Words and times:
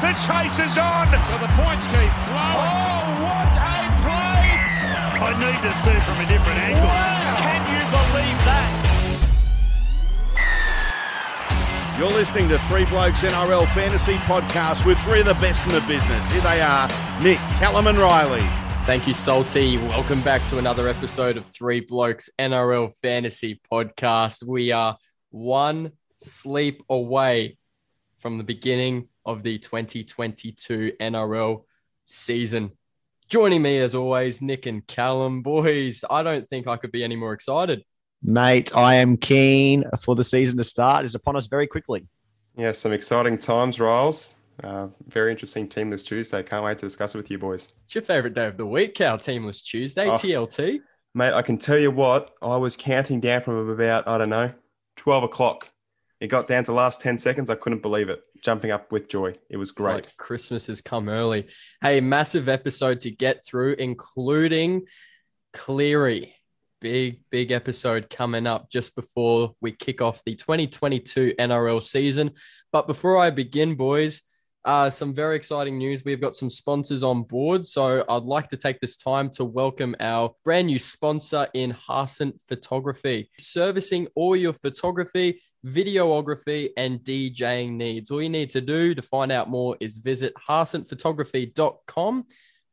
The 0.00 0.12
chase 0.14 0.58
is 0.58 0.78
on. 0.78 1.12
So 1.12 1.36
the 1.36 1.52
points 1.60 1.86
keep 1.86 2.12
flowing. 2.24 2.56
Oh, 2.56 3.20
what 3.20 3.52
a 3.52 3.92
play! 4.00 4.48
I 5.20 5.36
need 5.36 5.60
to 5.60 5.74
see 5.74 5.92
from 6.00 6.16
a 6.16 6.26
different 6.26 6.58
angle. 6.58 6.84
Wow. 6.84 7.36
Can 7.36 7.60
you 7.68 7.84
believe 7.92 8.38
that? 8.48 8.72
You're 11.98 12.08
listening 12.08 12.48
to 12.48 12.58
Three 12.60 12.86
Blokes 12.86 13.20
NRL 13.20 13.66
Fantasy 13.74 14.14
Podcast 14.24 14.86
with 14.86 14.98
three 15.00 15.20
of 15.20 15.26
the 15.26 15.34
best 15.34 15.62
in 15.66 15.72
the 15.72 15.82
business. 15.82 16.26
Here 16.32 16.40
they 16.40 16.62
are 16.62 16.88
Nick, 17.22 17.36
Callum, 17.60 17.86
and 17.86 17.98
Riley. 17.98 18.40
Thank 18.86 19.06
you, 19.06 19.12
Salty. 19.12 19.76
Welcome 19.76 20.22
back 20.22 20.40
to 20.48 20.56
another 20.56 20.88
episode 20.88 21.36
of 21.36 21.44
Three 21.44 21.80
Blokes 21.80 22.30
NRL 22.38 22.96
Fantasy 23.02 23.60
Podcast. 23.70 24.44
We 24.44 24.72
are 24.72 24.96
one 25.28 25.92
sleep 26.22 26.82
away 26.88 27.58
from 28.20 28.38
the 28.38 28.44
beginning 28.44 29.09
of 29.30 29.42
the 29.42 29.58
2022 29.58 30.92
NRL 31.00 31.64
season. 32.04 32.72
Joining 33.28 33.62
me, 33.62 33.78
as 33.78 33.94
always, 33.94 34.42
Nick 34.42 34.66
and 34.66 34.84
Callum. 34.86 35.42
Boys, 35.42 36.04
I 36.10 36.22
don't 36.22 36.48
think 36.48 36.66
I 36.66 36.76
could 36.76 36.90
be 36.90 37.04
any 37.04 37.16
more 37.16 37.32
excited. 37.32 37.84
Mate, 38.22 38.74
I 38.76 38.96
am 38.96 39.16
keen 39.16 39.84
for 40.02 40.14
the 40.14 40.24
season 40.24 40.56
to 40.58 40.64
start. 40.64 41.04
It's 41.04 41.14
upon 41.14 41.36
us 41.36 41.46
very 41.46 41.66
quickly. 41.66 42.06
Yeah, 42.56 42.72
some 42.72 42.92
exciting 42.92 43.38
times, 43.38 43.78
Riles. 43.78 44.34
Uh, 44.62 44.88
very 45.06 45.30
interesting 45.30 45.68
team 45.68 45.88
this 45.88 46.02
Tuesday. 46.04 46.42
Can't 46.42 46.64
wait 46.64 46.78
to 46.80 46.86
discuss 46.86 47.14
it 47.14 47.18
with 47.18 47.30
you 47.30 47.38
boys. 47.38 47.70
It's 47.86 47.94
your 47.94 48.02
favorite 48.02 48.34
day 48.34 48.46
of 48.46 48.56
the 48.58 48.66
week, 48.66 48.94
Cal 48.94 49.16
Teamless 49.16 49.62
Tuesday, 49.62 50.08
Oh. 50.08 50.14
TLT. 50.14 50.80
Mate, 51.14 51.32
I 51.32 51.42
can 51.42 51.56
tell 51.56 51.78
you 51.78 51.90
what, 51.90 52.32
I 52.42 52.56
was 52.56 52.76
counting 52.76 53.20
down 53.20 53.40
from 53.40 53.68
about, 53.70 54.06
I 54.06 54.18
don't 54.18 54.28
know, 54.28 54.52
12 54.96 55.24
o'clock. 55.24 55.68
It 56.20 56.26
got 56.28 56.46
down 56.46 56.64
to 56.64 56.72
the 56.72 56.76
last 56.76 57.00
10 57.00 57.16
seconds. 57.16 57.48
I 57.48 57.54
couldn't 57.54 57.80
believe 57.80 58.10
it. 58.10 58.20
Jumping 58.42 58.70
up 58.70 58.90
with 58.90 59.08
joy. 59.08 59.34
It 59.48 59.56
was 59.56 59.70
great. 59.70 59.94
like 59.94 60.16
Christmas 60.16 60.66
has 60.68 60.80
come 60.80 61.08
early. 61.08 61.48
Hey, 61.82 62.00
massive 62.00 62.48
episode 62.48 63.00
to 63.02 63.10
get 63.10 63.44
through, 63.44 63.74
including 63.74 64.86
Cleary. 65.52 66.34
Big, 66.80 67.20
big 67.30 67.50
episode 67.50 68.08
coming 68.08 68.46
up 68.46 68.70
just 68.70 68.96
before 68.96 69.54
we 69.60 69.72
kick 69.72 70.00
off 70.00 70.24
the 70.24 70.34
2022 70.34 71.34
NRL 71.38 71.82
season. 71.82 72.30
But 72.72 72.86
before 72.86 73.18
I 73.18 73.28
begin, 73.30 73.74
boys, 73.74 74.22
uh, 74.64 74.90
some 74.90 75.14
very 75.14 75.36
exciting 75.36 75.78
news. 75.78 76.04
We've 76.04 76.20
got 76.20 76.36
some 76.36 76.50
sponsors 76.50 77.02
on 77.02 77.22
board. 77.22 77.66
So 77.66 78.04
I'd 78.08 78.22
like 78.22 78.48
to 78.48 78.56
take 78.56 78.80
this 78.80 78.96
time 78.96 79.30
to 79.30 79.44
welcome 79.44 79.96
our 80.00 80.34
brand 80.44 80.66
new 80.66 80.78
sponsor 80.78 81.48
in 81.54 81.72
Harsant 81.72 82.40
Photography, 82.46 83.30
servicing 83.38 84.08
all 84.14 84.36
your 84.36 84.52
photography, 84.52 85.42
videography, 85.66 86.70
and 86.76 87.00
DJing 87.00 87.72
needs. 87.72 88.10
All 88.10 88.22
you 88.22 88.28
need 88.28 88.50
to 88.50 88.60
do 88.60 88.94
to 88.94 89.02
find 89.02 89.30
out 89.32 89.48
more 89.50 89.76
is 89.80 89.96
visit 89.96 90.34
harsantphotography.com 90.34 92.26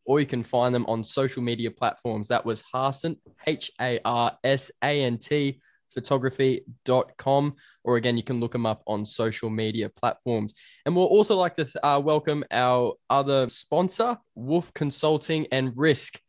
or 0.07 0.21
you 0.21 0.25
can 0.25 0.41
find 0.41 0.73
them 0.73 0.85
on 0.87 1.03
social 1.03 1.43
media 1.43 1.69
platforms. 1.69 2.29
That 2.29 2.45
was 2.45 2.63
Harsant, 2.73 3.17
H 3.45 3.71
A 3.79 3.99
R 4.05 4.37
S 4.43 4.71
A 4.81 5.03
N 5.03 5.17
T, 5.17 5.59
photography.com. 5.89 7.55
Or 7.83 7.97
again, 7.97 8.17
you 8.17 8.23
can 8.23 8.39
look 8.39 8.53
them 8.53 8.65
up 8.65 8.81
on 8.87 9.05
social 9.05 9.49
media 9.49 9.89
platforms. 9.89 10.53
And 10.85 10.95
we'll 10.95 11.05
also 11.05 11.35
like 11.35 11.55
to 11.55 11.67
uh, 11.83 11.99
welcome 11.99 12.43
our 12.51 12.93
other 13.09 13.49
sponsor, 13.49 14.17
Wolf 14.33 14.73
Consulting 14.73 15.47
and 15.51 15.73
Risk. 15.75 16.19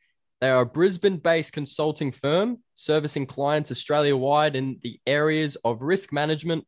They 0.40 0.50
are 0.50 0.62
a 0.62 0.66
Brisbane 0.66 1.16
based 1.16 1.52
consulting 1.52 2.12
firm 2.12 2.58
servicing 2.74 3.26
clients 3.26 3.72
Australia 3.72 4.16
wide 4.16 4.54
in 4.54 4.78
the 4.82 5.00
areas 5.04 5.56
of 5.64 5.82
risk 5.82 6.12
management, 6.12 6.64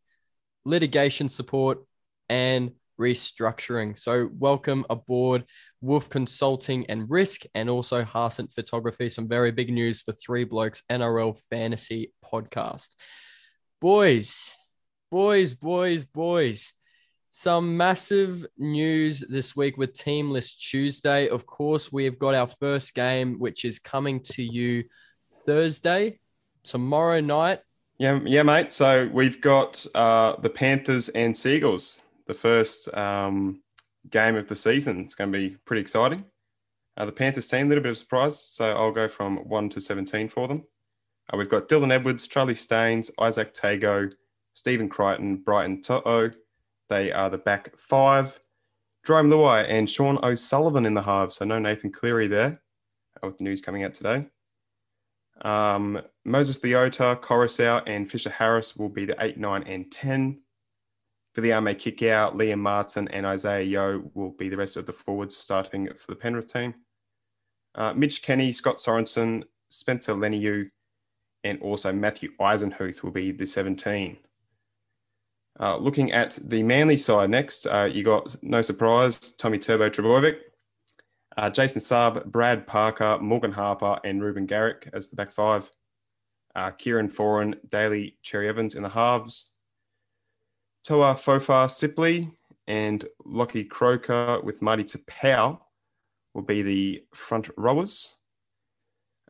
litigation 0.64 1.28
support, 1.28 1.78
and 2.28 2.72
restructuring. 3.00 3.96
So, 3.96 4.28
welcome 4.32 4.84
aboard 4.90 5.44
Wolf 5.80 6.08
Consulting 6.10 6.86
and 6.86 7.08
Risk, 7.08 7.42
and 7.54 7.70
also 7.70 8.02
Harsant 8.02 8.52
Photography. 8.52 9.08
Some 9.08 9.28
very 9.28 9.52
big 9.52 9.72
news 9.72 10.02
for 10.02 10.12
Three 10.12 10.42
Blokes 10.42 10.82
NRL 10.90 11.40
Fantasy 11.48 12.12
Podcast. 12.24 12.96
Boys, 13.80 14.52
boys, 15.12 15.54
boys, 15.54 16.04
boys. 16.04 16.72
Some 17.32 17.76
massive 17.76 18.44
news 18.58 19.20
this 19.20 19.54
week 19.54 19.76
with 19.76 19.92
Teamless 19.94 20.56
Tuesday. 20.56 21.28
Of 21.28 21.46
course, 21.46 21.92
we've 21.92 22.18
got 22.18 22.34
our 22.34 22.48
first 22.48 22.92
game, 22.92 23.38
which 23.38 23.64
is 23.64 23.78
coming 23.78 24.20
to 24.24 24.42
you 24.42 24.84
Thursday, 25.46 26.18
tomorrow 26.64 27.20
night. 27.20 27.60
Yeah, 27.98 28.18
yeah, 28.24 28.42
mate. 28.42 28.72
So 28.72 29.08
we've 29.12 29.40
got 29.40 29.86
uh, 29.94 30.36
the 30.40 30.50
Panthers 30.50 31.08
and 31.10 31.36
Sea 31.36 31.56
Eagles, 31.56 32.00
the 32.26 32.34
first 32.34 32.92
um, 32.94 33.62
game 34.10 34.34
of 34.34 34.48
the 34.48 34.56
season. 34.56 35.00
It's 35.00 35.14
going 35.14 35.30
to 35.30 35.38
be 35.38 35.56
pretty 35.64 35.82
exciting. 35.82 36.24
Uh, 36.96 37.04
the 37.04 37.12
Panthers 37.12 37.48
team, 37.48 37.66
a 37.66 37.68
little 37.68 37.84
bit 37.84 37.90
of 37.90 37.98
surprise. 37.98 38.42
So 38.42 38.72
I'll 38.72 38.90
go 38.90 39.06
from 39.06 39.36
1 39.48 39.68
to 39.70 39.80
17 39.80 40.28
for 40.30 40.48
them. 40.48 40.64
Uh, 41.32 41.36
we've 41.36 41.48
got 41.48 41.68
Dylan 41.68 41.92
Edwards, 41.92 42.26
Charlie 42.26 42.56
Staines, 42.56 43.12
Izack 43.20 43.54
Tago, 43.54 44.10
Stephen 44.52 44.88
Crichton, 44.88 45.36
Brian 45.36 45.80
To'o. 45.80 46.32
They 46.90 47.12
are 47.12 47.30
the 47.30 47.38
back 47.38 47.74
five. 47.78 48.38
Jarome 49.06 49.32
Luai 49.32 49.64
and 49.68 49.88
Sean 49.88 50.18
O'Sullivan 50.22 50.84
in 50.84 50.92
the 50.94 51.02
halves. 51.02 51.36
So 51.36 51.44
no 51.46 51.58
Nathan 51.58 51.92
Cleary 51.92 52.26
there 52.26 52.60
uh, 53.22 53.26
with 53.26 53.38
the 53.38 53.44
news 53.44 53.62
coming 53.62 53.84
out 53.84 53.94
today. 53.94 54.26
Um, 55.42 56.02
Moses 56.24 56.60
Leota, 56.60 57.18
Koroisau, 57.18 57.82
and 57.86 58.10
Fisher 58.10 58.28
Harris 58.28 58.76
will 58.76 58.90
be 58.90 59.06
the 59.06 59.16
8, 59.18 59.38
9, 59.38 59.62
and 59.62 59.90
10. 59.90 60.40
for 61.32 61.40
the 61.40 61.50
Viliame 61.50 61.76
Kikau, 61.76 62.34
Liam 62.34 62.58
Martin, 62.58 63.08
and 63.08 63.26
Isaah 63.26 63.62
Yeo 63.62 64.02
will 64.14 64.32
be 64.32 64.48
the 64.48 64.56
rest 64.56 64.76
of 64.76 64.84
the 64.84 64.92
forwards 64.92 65.36
starting 65.36 65.88
for 65.96 66.12
the 66.12 66.16
Penrith 66.16 66.52
team. 66.52 66.74
Uh, 67.74 67.94
Mitch 67.94 68.22
Kenny, 68.22 68.52
Scott 68.52 68.78
Sorensen, 68.78 69.44
Spencer 69.70 70.14
Leniu, 70.14 70.68
and 71.44 71.62
also 71.62 71.92
Matthew 71.92 72.30
Eisenhuth 72.38 73.02
will 73.02 73.12
be 73.12 73.32
the 73.32 73.46
17. 73.46 74.18
Uh, 75.60 75.76
looking 75.76 76.10
at 76.12 76.38
the 76.42 76.62
Manly 76.62 76.96
side 76.96 77.28
next, 77.28 77.66
uh, 77.66 77.88
you 77.92 78.02
got 78.02 78.34
no 78.42 78.62
surprise 78.62 79.18
Tommy 79.36 79.58
Turbo 79.58 79.90
Trbojevic, 79.90 80.38
uh, 81.36 81.50
Jason 81.50 81.82
Saab, 81.82 82.24
Brad 82.24 82.66
Parker, 82.66 83.18
Morgan 83.20 83.52
Harper, 83.52 83.98
and 84.02 84.22
Reuben 84.22 84.46
Garrick 84.46 84.88
as 84.94 85.10
the 85.10 85.16
back 85.16 85.30
five. 85.30 85.70
Uh, 86.56 86.70
Kieran 86.70 87.08
Foran, 87.08 87.54
Daly 87.68 88.16
Cherry 88.22 88.48
Evans 88.48 88.74
in 88.74 88.82
the 88.82 88.88
halves. 88.88 89.52
Toafofoa 90.88 91.68
Sipley 91.68 92.32
and 92.66 93.04
Lockie 93.24 93.64
Croker 93.64 94.40
with 94.42 94.62
Marty 94.62 94.82
Taupau 94.82 95.60
will 96.34 96.42
be 96.42 96.62
the 96.62 97.04
front 97.14 97.50
rowers. 97.56 98.16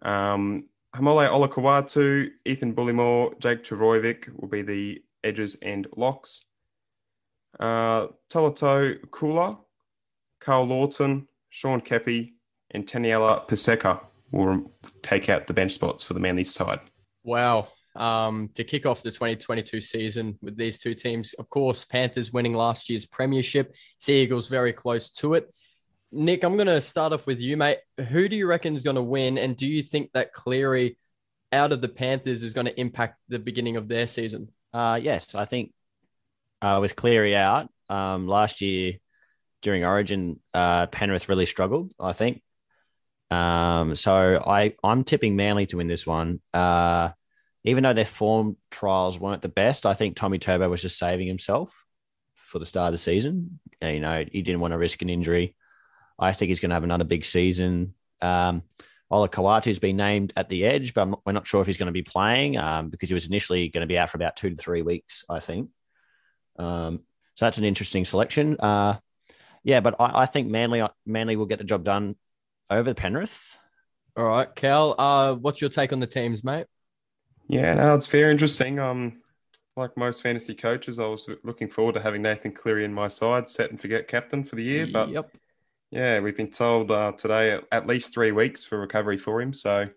Um, 0.03 0.69
Haumole 0.95 1.29
Olakau'atu, 1.29 2.31
Ethan 2.47 2.75
Bullemor, 2.75 3.39
Jake 3.39 3.65
Trbojevic 3.65 4.41
will 4.41 4.49
be 4.49 4.63
the 4.63 5.03
edges 5.25 5.57
and 5.63 5.87
locks. 5.97 6.41
Uh, 7.59 8.09
Tolutau 8.33 8.99
Koula, 9.11 9.59
Carl 10.41 10.67
Lawton, 10.67 11.29
Sean 11.49 11.81
Keppie, 11.81 12.33
and 12.71 12.87
Taniela 12.87 13.49
Paseka 13.49 14.01
will 14.31 14.73
take 15.03 15.29
out 15.29 15.47
the 15.47 15.53
bench 15.53 15.73
spots 15.73 16.05
for 16.05 16.15
the 16.15 16.21
Manly 16.21 16.45
side. 16.45 16.81
Wow. 17.25 17.69
Um, 17.97 18.51
to 18.55 18.63
kick 18.63 18.87
off 18.87 19.03
the 19.03 19.11
2022 19.11 19.81
season 19.81 20.39
with 20.41 20.57
these 20.57 20.79
two 20.79 20.95
teams, 20.95 21.33
of 21.35 21.51
course, 21.51 21.85
Panthers 21.85 22.33
winning 22.33 22.55
last 22.55 22.89
year's 22.89 23.07
premiership, 23.07 23.75
Sea 23.99 24.23
Eagles 24.23 24.49
very 24.49 24.73
close 24.73 25.11
to 25.11 25.35
it. 25.35 25.53
Nick, 26.13 26.45
I'm 26.45 26.57
going 26.57 26.67
to 26.67 26.81
start 26.81 27.13
off 27.13 27.27
with 27.27 27.41
you, 27.41 27.57
mate. 27.57 27.79
Who 28.09 28.29
do 28.29 28.37
you 28.37 28.47
reckon 28.47 28.75
is 28.75 28.85
going 28.85 28.97
to 28.97 29.03
win? 29.03 29.39
And 29.39 29.57
do 29.57 29.67
you 29.67 29.83
think 29.83 30.11
that 30.13 30.33
Cleary 30.33 30.97
out 31.53 31.73
of 31.73 31.81
the 31.81 31.89
Panthers 31.89 32.43
is 32.43 32.55
going 32.55 32.67
to 32.67 32.81
impact 32.81 33.23
the 33.29 33.39
beginning 33.39 33.77
of 33.77 33.89
their 33.89 34.07
season? 34.07 34.49
Uh, 34.73 34.99
yes, 35.03 35.35
I 35.35 35.45
think 35.45 35.73
uh, 36.63 36.79
with 36.81 36.97
Cleary 36.97 37.37
out 37.37 37.69
um, 37.89 38.27
last 38.29 38.61
year 38.61 38.95
during 39.63 39.85
Origin, 39.85 40.41
uh, 40.55 40.87
Penrith 40.87 41.29
really 41.29 41.47
struggled. 41.47 41.93
I 41.99 42.13
think. 42.13 42.43
Um, 43.31 43.95
so 43.95 44.43
I 44.45 44.75
I'm 44.83 45.05
tipping 45.05 45.37
Manly 45.37 45.67
to 45.67 45.77
win 45.77 45.87
this 45.89 46.07
one. 46.07 46.41
Uh, 46.53 47.11
even 47.65 47.83
though 47.83 47.93
their 47.93 48.05
form 48.07 48.57
trials 48.71 49.19
weren't 49.19 49.43
the 49.43 49.49
best, 49.49 49.87
I 49.87 49.95
think 49.95 50.17
Tommy 50.17 50.39
Turbo 50.39 50.69
was 50.69 50.83
just 50.83 50.99
saving 50.99 51.27
himself 51.27 51.85
for 52.35 52.59
the 52.59 52.67
start 52.67 52.89
of 52.89 52.93
the 52.93 52.99
season. 52.99 53.61
Uh, 53.83 53.89
You 53.89 54.01
know, 54.01 54.25
he 54.31 54.43
didn't 54.43 54.61
want 54.61 54.73
to 54.73 54.79
risk 54.79 55.03
an 55.03 55.11
injury. 55.11 55.55
I 56.19 56.33
think 56.33 56.49
he's 56.49 56.61
going 56.61 56.71
to 56.71 56.75
have 56.75 56.85
another 56.85 57.05
big 57.05 57.25
season. 57.25 57.95
Um, 58.21 58.63
Olakau'atu's 59.11 59.79
been 59.79 59.97
named 59.97 60.33
at 60.37 60.49
the 60.49 60.65
edge, 60.65 60.95
but 60.95 61.03
I'm 61.03 61.11
not, 61.11 61.21
we're 61.27 61.33
not 61.33 61.47
sure 61.47 61.61
if 61.61 61.67
he's 61.67 61.77
going 61.77 61.87
to 61.89 61.93
be 61.93 62.03
playing 62.03 62.57
um, 62.57 62.91
because 62.91 63.09
he 63.09 63.15
was 63.15 63.27
initially 63.27 63.69
going 63.69 63.83
to 63.83 63.87
be 63.87 63.99
out 63.99 64.11
for 64.11 64.19
about 64.19 64.37
two 64.37 64.51
to 64.51 64.57
three 64.57 64.83
weeks, 64.83 65.25
I 65.29 65.41
think. 65.41 65.71
Um, 66.59 67.01
so 67.35 67.47
that's 67.47 67.59
an 67.59 67.65
interesting 67.65 68.05
selection. 68.05 68.59
Uh, 68.61 68.99
yeah, 69.65 69.81
but 69.81 69.97
I, 69.99 70.23
I 70.23 70.27
think 70.27 70.49
Manly 70.49 70.87
Manly 71.05 71.37
will 71.37 71.47
get 71.47 71.59
the 71.59 71.65
job 71.65 71.85
done 71.85 72.17
over 72.69 72.95
Penrith. 72.95 73.59
All 74.17 74.25
right, 74.25 74.55
Cal, 74.55 74.95
uh, 74.99 75.35
what's 75.35 75.61
your 75.61 75.71
take 75.71 75.93
on 75.93 76.01
the 76.01 76.07
teams, 76.07 76.45
mate? 76.45 76.67
Yeah, 77.49 77.75
no, 77.75 77.95
it's 77.95 78.07
very 78.07 78.31
interesting. 78.31 78.79
Um, 78.79 79.23
like 79.77 79.97
most 79.97 80.23
fantasy 80.23 80.55
coaches, 80.55 80.99
I 80.99 81.07
was 81.07 81.29
looking 81.43 81.69
forward 81.69 81.95
to 81.95 82.01
having 82.01 82.23
Nathan 82.23 82.53
Cleary 82.53 82.85
in 82.85 82.93
my 82.93 83.09
side, 83.09 83.49
set 83.49 83.71
and 83.71 83.81
forget 83.81 84.09
captain 84.09 84.45
for 84.45 84.57
the 84.57 84.63
year. 84.63 84.87
But 84.93 85.09
yep. 85.09 85.31
Yeah, 85.91 86.21
we've 86.21 86.37
been 86.37 86.51
told 86.51 86.91
uh, 86.91 87.13
today 87.13 87.61
at, 87.73 87.87
least 87.87 88.15
three 88.15 88.33
weeks 88.33 88.63
for 88.63 88.79
recovery 88.79 89.19
for 89.19 89.41
him. 89.41 89.53
So 89.53 89.89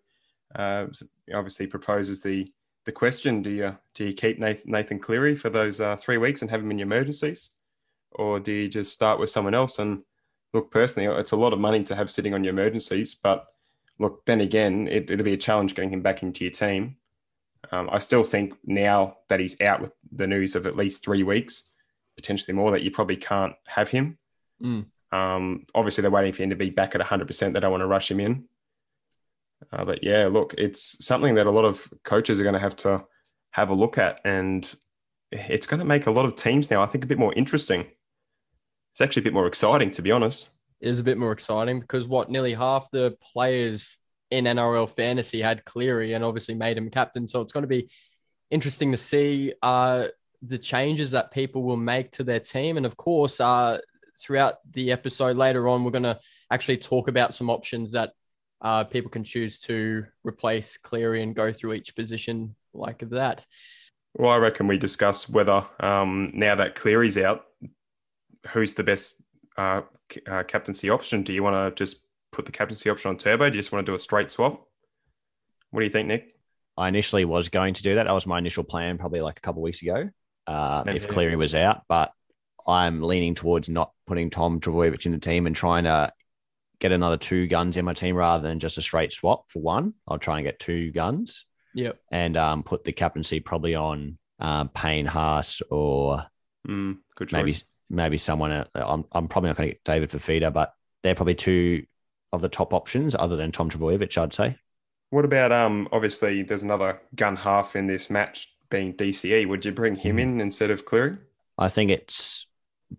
uh, 0.55 0.87
obviously 1.33 1.67
proposes 1.67 2.21
the 2.21 2.51
the 2.85 2.91
question: 2.91 3.41
Do 3.41 3.49
you 3.49 3.77
do 3.93 4.05
you 4.05 4.13
keep 4.13 4.39
Nathan, 4.39 4.71
Nathan 4.71 4.99
Cleary 4.99 5.35
for 5.35 5.49
those 5.49 5.79
uh, 5.79 5.95
three 5.95 6.17
weeks 6.17 6.41
and 6.41 6.49
have 6.49 6.61
him 6.61 6.71
in 6.71 6.79
your 6.79 6.87
emergencies, 6.87 7.51
or 8.11 8.39
do 8.39 8.51
you 8.51 8.67
just 8.67 8.91
start 8.91 9.19
with 9.19 9.29
someone 9.29 9.53
else? 9.53 9.79
And 9.79 10.03
look, 10.53 10.71
personally, 10.71 11.15
it's 11.19 11.31
a 11.31 11.37
lot 11.37 11.53
of 11.53 11.59
money 11.59 11.83
to 11.83 11.95
have 11.95 12.09
sitting 12.09 12.33
on 12.33 12.43
your 12.43 12.53
emergencies, 12.53 13.13
but 13.13 13.47
look, 13.99 14.25
then 14.25 14.41
again, 14.41 14.87
it, 14.87 15.09
it'll 15.09 15.23
be 15.23 15.33
a 15.33 15.37
challenge 15.37 15.75
getting 15.75 15.93
him 15.93 16.01
back 16.01 16.23
into 16.23 16.43
your 16.43 16.51
team. 16.51 16.97
Um, 17.71 17.89
I 17.91 17.99
still 17.99 18.23
think 18.23 18.53
now 18.65 19.17
that 19.29 19.39
he's 19.39 19.59
out 19.61 19.79
with 19.79 19.91
the 20.11 20.27
news 20.27 20.55
of 20.55 20.67
at 20.67 20.75
least 20.75 21.03
three 21.03 21.23
weeks, 21.23 21.63
potentially 22.15 22.53
more, 22.53 22.71
that 22.71 22.81
you 22.81 22.91
probably 22.91 23.15
can't 23.15 23.53
have 23.67 23.89
him. 23.89 24.17
Mm. 24.61 24.85
Um, 25.13 25.65
obviously, 25.75 26.01
they're 26.01 26.11
waiting 26.11 26.33
for 26.33 26.43
him 26.43 26.49
to 26.49 26.55
be 26.55 26.71
back 26.71 26.95
at 26.95 27.01
100%. 27.01 27.53
They 27.53 27.59
don't 27.59 27.71
want 27.71 27.81
to 27.81 27.87
rush 27.87 28.09
him 28.09 28.19
in. 28.19 28.47
Uh, 29.71 29.85
but 29.85 30.03
yeah, 30.03 30.27
look, 30.27 30.55
it's 30.57 31.05
something 31.05 31.35
that 31.35 31.45
a 31.45 31.51
lot 31.51 31.65
of 31.65 31.87
coaches 32.03 32.39
are 32.39 32.43
going 32.43 32.53
to 32.53 32.59
have 32.59 32.75
to 32.77 33.03
have 33.51 33.69
a 33.69 33.75
look 33.75 33.97
at. 33.97 34.19
And 34.25 34.73
it's 35.31 35.67
going 35.67 35.79
to 35.79 35.85
make 35.85 36.07
a 36.07 36.11
lot 36.11 36.25
of 36.25 36.35
teams 36.35 36.71
now, 36.71 36.81
I 36.81 36.87
think, 36.87 37.03
a 37.03 37.07
bit 37.07 37.19
more 37.19 37.33
interesting. 37.33 37.81
It's 38.91 39.01
actually 39.01 39.21
a 39.21 39.25
bit 39.25 39.33
more 39.33 39.47
exciting, 39.47 39.91
to 39.91 40.01
be 40.01 40.11
honest. 40.11 40.49
It 40.81 40.89
is 40.89 40.99
a 40.99 41.03
bit 41.03 41.17
more 41.17 41.31
exciting 41.31 41.79
because 41.79 42.07
what 42.07 42.29
nearly 42.29 42.53
half 42.53 42.89
the 42.91 43.15
players 43.21 43.97
in 44.31 44.45
NRL 44.45 44.89
fantasy 44.89 45.41
had 45.41 45.63
Cleary 45.63 46.13
and 46.13 46.23
obviously 46.23 46.55
made 46.55 46.77
him 46.77 46.89
captain. 46.89 47.27
So 47.27 47.41
it's 47.41 47.53
going 47.53 47.63
to 47.63 47.67
be 47.67 47.89
interesting 48.49 48.91
to 48.91 48.97
see 48.97 49.53
uh, 49.61 50.07
the 50.41 50.57
changes 50.57 51.11
that 51.11 51.31
people 51.31 51.63
will 51.63 51.77
make 51.77 52.11
to 52.13 52.23
their 52.23 52.39
team. 52.39 52.77
And 52.77 52.85
of 52.85 52.97
course, 52.97 53.39
uh, 53.39 53.79
throughout 54.19 54.55
the 54.71 54.91
episode 54.91 55.37
later 55.37 55.67
on, 55.67 55.83
we're 55.83 55.91
going 55.91 56.03
to 56.03 56.19
actually 56.51 56.77
talk 56.77 57.07
about 57.07 57.33
some 57.33 57.49
options 57.49 57.91
that 57.93 58.11
uh, 58.61 58.83
people 58.83 59.11
can 59.11 59.23
choose 59.23 59.59
to 59.59 60.05
replace 60.23 60.77
Cleary 60.77 61.21
and 61.23 61.35
go 61.35 61.51
through 61.51 61.73
each 61.73 61.95
position 61.95 62.55
like 62.73 62.99
that. 63.09 63.45
Well, 64.15 64.31
I 64.31 64.37
reckon 64.37 64.67
we 64.67 64.77
discuss 64.77 65.27
whether 65.27 65.65
um, 65.79 66.31
now 66.33 66.55
that 66.55 66.75
Cleary's 66.75 67.17
out, 67.17 67.45
who's 68.49 68.75
the 68.75 68.83
best 68.83 69.21
uh, 69.57 69.81
uh, 70.27 70.43
captaincy 70.43 70.89
option? 70.89 71.23
Do 71.23 71.33
you 71.33 71.43
want 71.43 71.75
to 71.75 71.83
just 71.83 72.03
put 72.31 72.45
the 72.45 72.51
captaincy 72.51 72.89
option 72.89 73.09
on 73.09 73.17
turbo? 73.17 73.49
Do 73.49 73.55
you 73.55 73.61
just 73.61 73.71
want 73.71 73.85
to 73.85 73.91
do 73.91 73.95
a 73.95 73.99
straight 73.99 74.31
swap? 74.31 74.67
What 75.71 75.79
do 75.79 75.85
you 75.85 75.91
think, 75.91 76.07
Nick? 76.07 76.35
I 76.77 76.87
initially 76.87 77.25
was 77.25 77.49
going 77.49 77.73
to 77.75 77.83
do 77.83 77.95
that. 77.95 78.05
That 78.05 78.13
was 78.13 78.27
my 78.27 78.37
initial 78.37 78.63
plan, 78.63 78.97
probably 78.97 79.21
like 79.21 79.37
a 79.37 79.41
couple 79.41 79.61
of 79.61 79.63
weeks 79.63 79.81
ago, 79.81 80.09
uh, 80.47 80.83
if 80.87 81.03
here. 81.03 81.11
Cleary 81.11 81.35
was 81.35 81.55
out. 81.55 81.83
But 81.87 82.11
I'm 82.67 83.01
leaning 83.01 83.35
towards 83.35 83.69
not 83.69 83.91
putting 84.07 84.29
Tom 84.29 84.59
Trbojevic 84.59 85.05
in 85.05 85.11
the 85.11 85.17
team 85.19 85.47
and 85.47 85.55
trying 85.55 85.83
to 85.85 86.11
get 86.79 86.91
another 86.91 87.17
two 87.17 87.47
guns 87.47 87.77
in 87.77 87.85
my 87.85 87.93
team 87.93 88.15
rather 88.15 88.43
than 88.47 88.59
just 88.59 88.77
a 88.77 88.81
straight 88.81 89.13
swap 89.13 89.49
for 89.49 89.61
one. 89.61 89.93
I'll 90.07 90.19
try 90.19 90.37
and 90.37 90.45
get 90.45 90.59
two 90.59 90.91
guns 90.91 91.45
Yep. 91.75 91.97
and 92.11 92.37
um, 92.37 92.63
put 92.63 92.83
the 92.83 92.91
captaincy 92.91 93.39
probably 93.39 93.75
on 93.75 94.17
um, 94.39 94.69
Payne 94.69 95.05
Haas 95.05 95.61
or 95.69 96.25
Mm, 96.67 96.99
good 97.15 97.31
maybe 97.33 97.53
maybe 97.89 98.17
someone. 98.17 98.51
uh, 98.53 98.65
I'm 98.73 99.03
I'm 99.11 99.27
probably 99.27 99.49
not 99.49 99.57
going 99.57 99.69
to 99.69 99.73
get 99.75 99.83
David 99.83 100.09
Fifita, 100.11 100.53
but 100.53 100.73
they're 101.03 101.13
probably 101.15 101.35
two 101.35 101.83
of 102.31 102.39
the 102.41 102.47
top 102.47 102.73
options 102.73 103.15
other 103.19 103.35
than 103.35 103.51
Tom 103.51 103.69
Trbojevic. 103.69 104.17
I'd 104.17 104.31
say. 104.33 104.55
What 105.09 105.25
about 105.25 105.51
um? 105.51 105.89
Obviously, 105.91 106.41
there's 106.41 106.63
another 106.63 107.01
gun 107.15 107.35
half 107.35 107.75
in 107.75 107.87
this 107.87 108.09
match 108.09 108.47
being 108.69 108.93
DCE. 108.93 109.45
Would 109.47 109.65
you 109.65 109.73
bring 109.73 109.95
him 109.97 110.17
in 110.19 110.39
instead 110.39 110.71
of 110.71 110.85
Cleary? 110.85 111.17
I 111.57 111.67
think 111.67 111.91
it's 111.91 112.47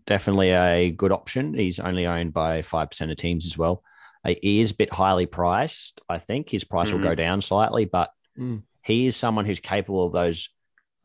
definitely 0.06 0.50
a 0.50 0.90
good 0.90 1.12
option. 1.12 1.54
He's 1.54 1.78
only 1.80 2.06
owned 2.06 2.32
by 2.32 2.62
5% 2.62 3.10
of 3.10 3.16
teams 3.16 3.46
as 3.46 3.56
well. 3.58 3.82
Uh, 4.24 4.34
He 4.42 4.60
is 4.60 4.70
a 4.72 4.76
bit 4.76 4.92
highly 4.92 5.26
priced. 5.26 6.00
I 6.08 6.18
think 6.18 6.48
his 6.50 6.64
price 6.64 6.92
will 6.92 7.00
go 7.00 7.14
down 7.14 7.40
slightly, 7.42 7.84
but 7.84 8.10
Mm. 8.38 8.62
he 8.82 9.06
is 9.06 9.16
someone 9.16 9.44
who's 9.46 9.60
capable 9.60 10.04
of 10.06 10.12
those 10.12 10.48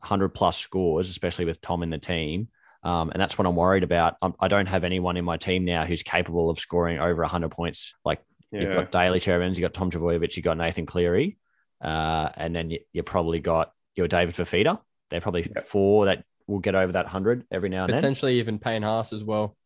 100 0.00 0.30
plus 0.30 0.56
scores, 0.58 1.08
especially 1.10 1.44
with 1.44 1.60
Tom 1.60 1.82
in 1.82 1.90
the 1.90 1.98
team. 1.98 2.48
Um, 2.82 3.10
and 3.10 3.20
that's 3.20 3.36
what 3.36 3.46
I'm 3.46 3.56
worried 3.56 3.82
about. 3.82 4.16
I'm, 4.22 4.34
I 4.40 4.48
don't 4.48 4.66
have 4.66 4.84
anyone 4.84 5.16
in 5.18 5.24
my 5.24 5.36
team 5.36 5.64
now 5.66 5.84
who's 5.84 6.02
capable 6.02 6.48
of 6.50 6.58
scoring 6.58 6.98
over 6.98 7.22
100 7.22 7.50
points. 7.50 7.94
Like 8.04 8.22
you've 8.50 8.74
got 8.74 8.90
Daly 8.90 9.20
Chervins, 9.20 9.50
you've 9.56 9.60
got 9.60 9.74
Tom 9.74 9.90
Trbojevic, 9.90 10.34
you've 10.36 10.44
got 10.44 10.56
Nathan 10.56 10.86
Cleary, 10.86 11.36
uh, 11.82 12.30
and 12.36 12.56
then 12.56 12.70
you, 12.70 12.78
you 12.92 13.02
probably 13.02 13.38
got 13.38 13.72
your 13.94 14.08
David 14.08 14.34
Fifita. 14.34 14.80
They're 15.10 15.20
probably 15.20 15.42
Yep. 15.54 15.62
four 15.64 16.06
that 16.06 16.24
will 16.50 16.58
get 16.58 16.74
over 16.74 16.92
that 16.92 17.06
100 17.06 17.46
every 17.50 17.68
now 17.68 17.84
and 17.84 17.92
then. 17.92 17.98
Potentially 17.98 18.38
even 18.40 18.58
Payne 18.58 18.82
Haas 18.82 19.12
as 19.12 19.24
well. 19.24 19.56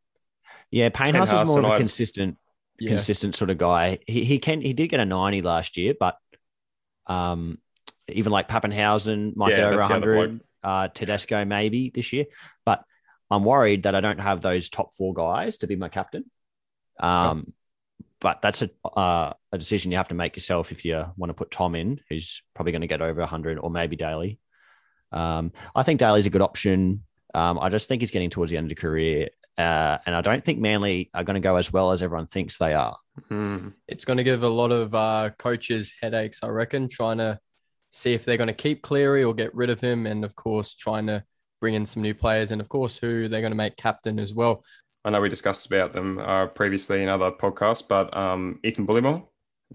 Yeah, 0.70 0.88
Payne 0.90 1.12
Payne 1.12 1.14
Haas 1.16 1.32
is 1.32 1.46
more 1.48 1.58
of 1.58 1.64
and 1.64 1.72
a 1.72 1.76
I- 1.76 1.78
consistent, 1.78 2.36
Yeah. 2.78 2.88
consistent 2.90 3.34
sort 3.34 3.50
of 3.50 3.58
guy. 3.58 3.98
He 4.06 4.24
he 4.24 4.38
can 4.38 4.60
he 4.60 4.72
did 4.72 4.88
get 4.88 5.00
a 5.00 5.04
ninety 5.04 5.42
last 5.42 5.76
year, 5.76 5.94
but 5.98 6.16
um, 7.06 7.58
even 8.08 8.32
like 8.32 8.48
Papenhuyzen 8.48 9.36
might 9.36 9.50
Yeah, 9.50 9.56
get 9.56 9.64
over 9.66 9.76
that's 9.76 9.88
hundred. 9.88 10.40
Uh, 10.62 10.88
Tedesco 10.88 11.44
maybe 11.44 11.90
this 11.94 12.12
year, 12.14 12.24
but 12.64 12.82
I'm 13.30 13.44
worried 13.44 13.82
that 13.82 13.94
I 13.94 14.00
don't 14.00 14.20
have 14.20 14.40
those 14.40 14.70
top 14.70 14.94
four 14.94 15.12
guys 15.12 15.58
to 15.58 15.66
be 15.66 15.76
my 15.76 15.88
captain. 15.90 16.24
Um, 16.98 17.52
but 18.20 18.40
that's 18.40 18.62
a 18.62 18.70
uh, 18.86 19.32
a 19.52 19.58
decision 19.58 19.90
you 19.92 19.98
have 19.98 20.08
to 20.08 20.14
make 20.14 20.34
yourself 20.36 20.72
if 20.72 20.84
you 20.86 21.04
want 21.16 21.28
to 21.30 21.34
put 21.34 21.50
Tom 21.50 21.74
in, 21.74 22.00
who's 22.08 22.42
probably 22.54 22.72
going 22.72 22.80
to 22.80 22.86
get 22.88 23.02
over 23.02 23.24
hundred, 23.26 23.58
or 23.58 23.70
maybe 23.70 23.96
Daly. 23.96 24.38
Um, 25.14 25.52
I 25.74 25.82
think 25.82 26.00
Daly's 26.00 26.26
a 26.26 26.30
good 26.30 26.42
option. 26.42 27.04
Um, 27.32 27.58
I 27.58 27.68
just 27.68 27.88
think 27.88 28.02
he's 28.02 28.10
getting 28.10 28.30
towards 28.30 28.50
the 28.50 28.58
end 28.58 28.66
of 28.66 28.76
the 28.76 28.80
career. 28.80 29.30
Uh, 29.56 29.98
and 30.04 30.14
I 30.14 30.20
don't 30.20 30.44
think 30.44 30.58
Manly 30.58 31.10
are 31.14 31.24
going 31.24 31.34
to 31.34 31.40
go 31.40 31.56
as 31.56 31.72
well 31.72 31.92
as 31.92 32.02
everyone 32.02 32.26
thinks 32.26 32.58
they 32.58 32.74
are. 32.74 32.96
Hmm. 33.28 33.68
It's 33.86 34.04
going 34.04 34.16
to 34.16 34.24
give 34.24 34.42
a 34.42 34.48
lot 34.48 34.72
of 34.72 34.94
uh, 34.94 35.30
coaches 35.38 35.94
headaches, 36.02 36.40
I 36.42 36.48
reckon, 36.48 36.88
trying 36.88 37.18
to 37.18 37.38
see 37.90 38.12
if 38.12 38.24
they're 38.24 38.36
going 38.36 38.48
to 38.48 38.52
keep 38.52 38.82
Cleary 38.82 39.22
or 39.22 39.32
get 39.32 39.54
rid 39.54 39.70
of 39.70 39.80
him. 39.80 40.06
And 40.06 40.24
of 40.24 40.34
course, 40.34 40.74
trying 40.74 41.06
to 41.06 41.22
bring 41.60 41.74
in 41.74 41.86
some 41.86 42.02
new 42.02 42.14
players. 42.14 42.50
And 42.50 42.60
of 42.60 42.68
course, 42.68 42.98
who 42.98 43.28
they're 43.28 43.40
going 43.40 43.52
to 43.52 43.56
make 43.56 43.76
captain 43.76 44.18
as 44.18 44.34
well. 44.34 44.64
I 45.04 45.10
know 45.10 45.20
we 45.20 45.28
discussed 45.28 45.66
about 45.66 45.92
them 45.92 46.18
uh, 46.18 46.46
previously 46.46 47.02
in 47.02 47.08
other 47.08 47.30
podcasts, 47.30 47.86
but 47.86 48.16
um, 48.16 48.58
Ethan 48.64 48.86
Bullemor 48.86 49.24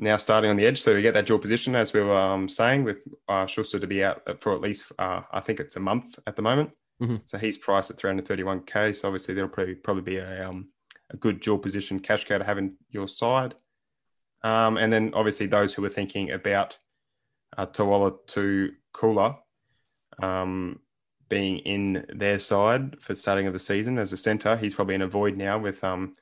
now 0.02 0.18
starting 0.18 0.50
on 0.50 0.56
the 0.56 0.66
edge, 0.66 0.82
so 0.82 0.96
we 0.96 1.02
get 1.02 1.14
that 1.14 1.26
dual 1.26 1.40
position 1.40 1.76
as 1.76 1.94
we 1.94 2.02
were 2.02 2.16
um, 2.16 2.48
saying, 2.48 2.84
with 2.84 3.00
uh, 3.28 3.46
Schuster 3.46 3.80
to 3.80 3.88
be 3.88 4.04
out 4.04 4.22
for 4.42 4.54
at 4.54 4.62
least 4.62 4.92
uh, 4.98 5.22
I 5.32 5.40
think 5.40 5.60
it's 5.60 5.76
a 5.76 5.80
month 5.80 6.18
at 6.26 6.36
the 6.36 6.42
moment. 6.42 6.76
Mhm. 7.02 7.22
So 7.26 7.38
he's 7.38 7.58
priced 7.58 7.92
at 7.92 7.98
331k. 7.98 8.96
So 8.96 9.08
obviously 9.08 9.34
there'll 9.34 9.50
probably 9.50 9.76
probably 9.76 10.04
be 10.04 10.18
a 10.18 10.50
um, 10.50 10.68
a 11.12 11.18
good 11.18 11.40
dual 11.40 11.58
position 11.60 12.00
cash 12.00 12.26
cow 12.26 12.38
to 12.38 12.44
have 12.44 12.58
in 12.58 12.76
your 12.90 13.08
side. 13.08 13.56
Um, 14.44 14.78
and 14.78 14.92
then 14.92 15.12
obviously 15.14 15.48
those 15.48 15.74
who 15.74 15.84
are 15.86 15.90
thinking 15.90 16.32
about 16.32 16.78
uh, 17.58 17.66
Tawala 17.66 18.16
to 18.28 18.72
Kula 18.94 19.38
um, 20.22 20.80
being 21.30 21.60
in 21.60 22.06
their 22.10 22.40
side 22.40 23.02
for 23.02 23.16
starting 23.16 23.48
of 23.48 23.54
the 23.54 23.60
season 23.60 23.98
as 23.98 24.14
a 24.14 24.18
centre, 24.18 24.56
he's 24.58 24.74
probably 24.74 24.96
in 24.96 25.02
a 25.02 25.08
void 25.08 25.38
now 25.38 25.58
with 25.58 25.84
um, 25.84 26.14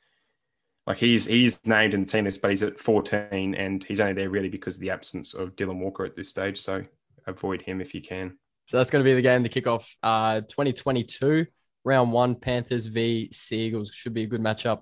like 0.87 0.97
he's 0.97 1.25
he's 1.25 1.65
named 1.67 1.93
in 1.93 2.01
the 2.01 2.07
team 2.07 2.23
list, 2.23 2.41
but 2.41 2.49
he's 2.49 2.63
at 2.63 2.79
14 2.79 3.53
and 3.53 3.83
he's 3.83 3.99
only 3.99 4.13
there 4.13 4.29
really 4.29 4.47
because 4.47 4.75
of 4.75 4.81
the 4.81 4.89
absence 4.89 5.33
of 5.33 5.55
Dylan 5.57 5.79
Walker 5.79 6.05
at 6.05 6.15
this 6.15 6.29
stage. 6.29 6.59
So 6.59 6.83
avoid 7.27 7.61
him 7.61 7.81
if 7.81 7.93
you 7.93 8.01
can. 8.01 8.37
So 8.67 8.77
that's 8.77 8.89
going 8.89 9.03
to 9.03 9.09
be 9.09 9.13
the 9.13 9.21
game 9.21 9.43
to 9.43 9.49
kick 9.49 9.67
off 9.67 9.93
uh, 10.01 10.41
2022, 10.41 11.45
round 11.83 12.11
one, 12.11 12.35
Panthers 12.35 12.85
v 12.85 13.29
Sea 13.31 13.67
Eagles. 13.67 13.91
Should 13.93 14.13
be 14.13 14.23
a 14.23 14.27
good 14.27 14.41
matchup. 14.41 14.81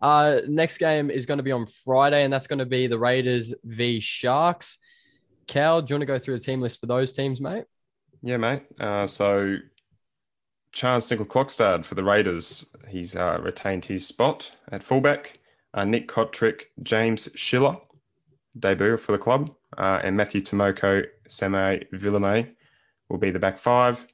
Uh, 0.00 0.40
next 0.46 0.76
game 0.76 1.10
is 1.10 1.24
going 1.24 1.38
to 1.38 1.44
be 1.44 1.52
on 1.52 1.64
Friday, 1.66 2.24
and 2.24 2.32
that's 2.32 2.46
going 2.46 2.58
to 2.58 2.66
be 2.66 2.86
the 2.86 2.98
Raiders 2.98 3.54
v 3.64 3.98
Sharks. 3.98 4.76
Cal, 5.46 5.80
do 5.80 5.92
you 5.92 5.94
want 5.96 6.02
to 6.02 6.06
go 6.06 6.18
through 6.18 6.38
the 6.38 6.44
team 6.44 6.60
list 6.60 6.80
for 6.80 6.86
those 6.86 7.12
teams, 7.12 7.40
mate? 7.40 7.64
Yeah, 8.22 8.36
mate. 8.36 8.62
Uh, 8.78 9.06
so 9.06 9.56
Charnze 10.74 11.16
Nicoll-Klokstad 11.16 11.86
for 11.86 11.94
the 11.94 12.04
Raiders. 12.04 12.74
He's 12.88 13.16
uh, 13.16 13.38
retained 13.42 13.86
his 13.86 14.06
spot 14.06 14.50
at 14.70 14.82
fullback. 14.82 15.38
Uh, 15.76 15.84
Nick 15.84 16.08
Cotric, 16.08 16.62
James 16.82 17.28
Schiller, 17.34 17.76
debut 18.58 18.96
for 18.96 19.12
the 19.12 19.18
club, 19.18 19.54
uh, 19.76 20.00
and 20.02 20.16
Matthew 20.16 20.40
Timoko, 20.40 21.04
Semi 21.28 21.80
Valemei 21.92 22.50
will 23.08 23.18
be 23.18 23.30
the 23.30 23.38
back 23.38 23.58
five. 23.58 24.06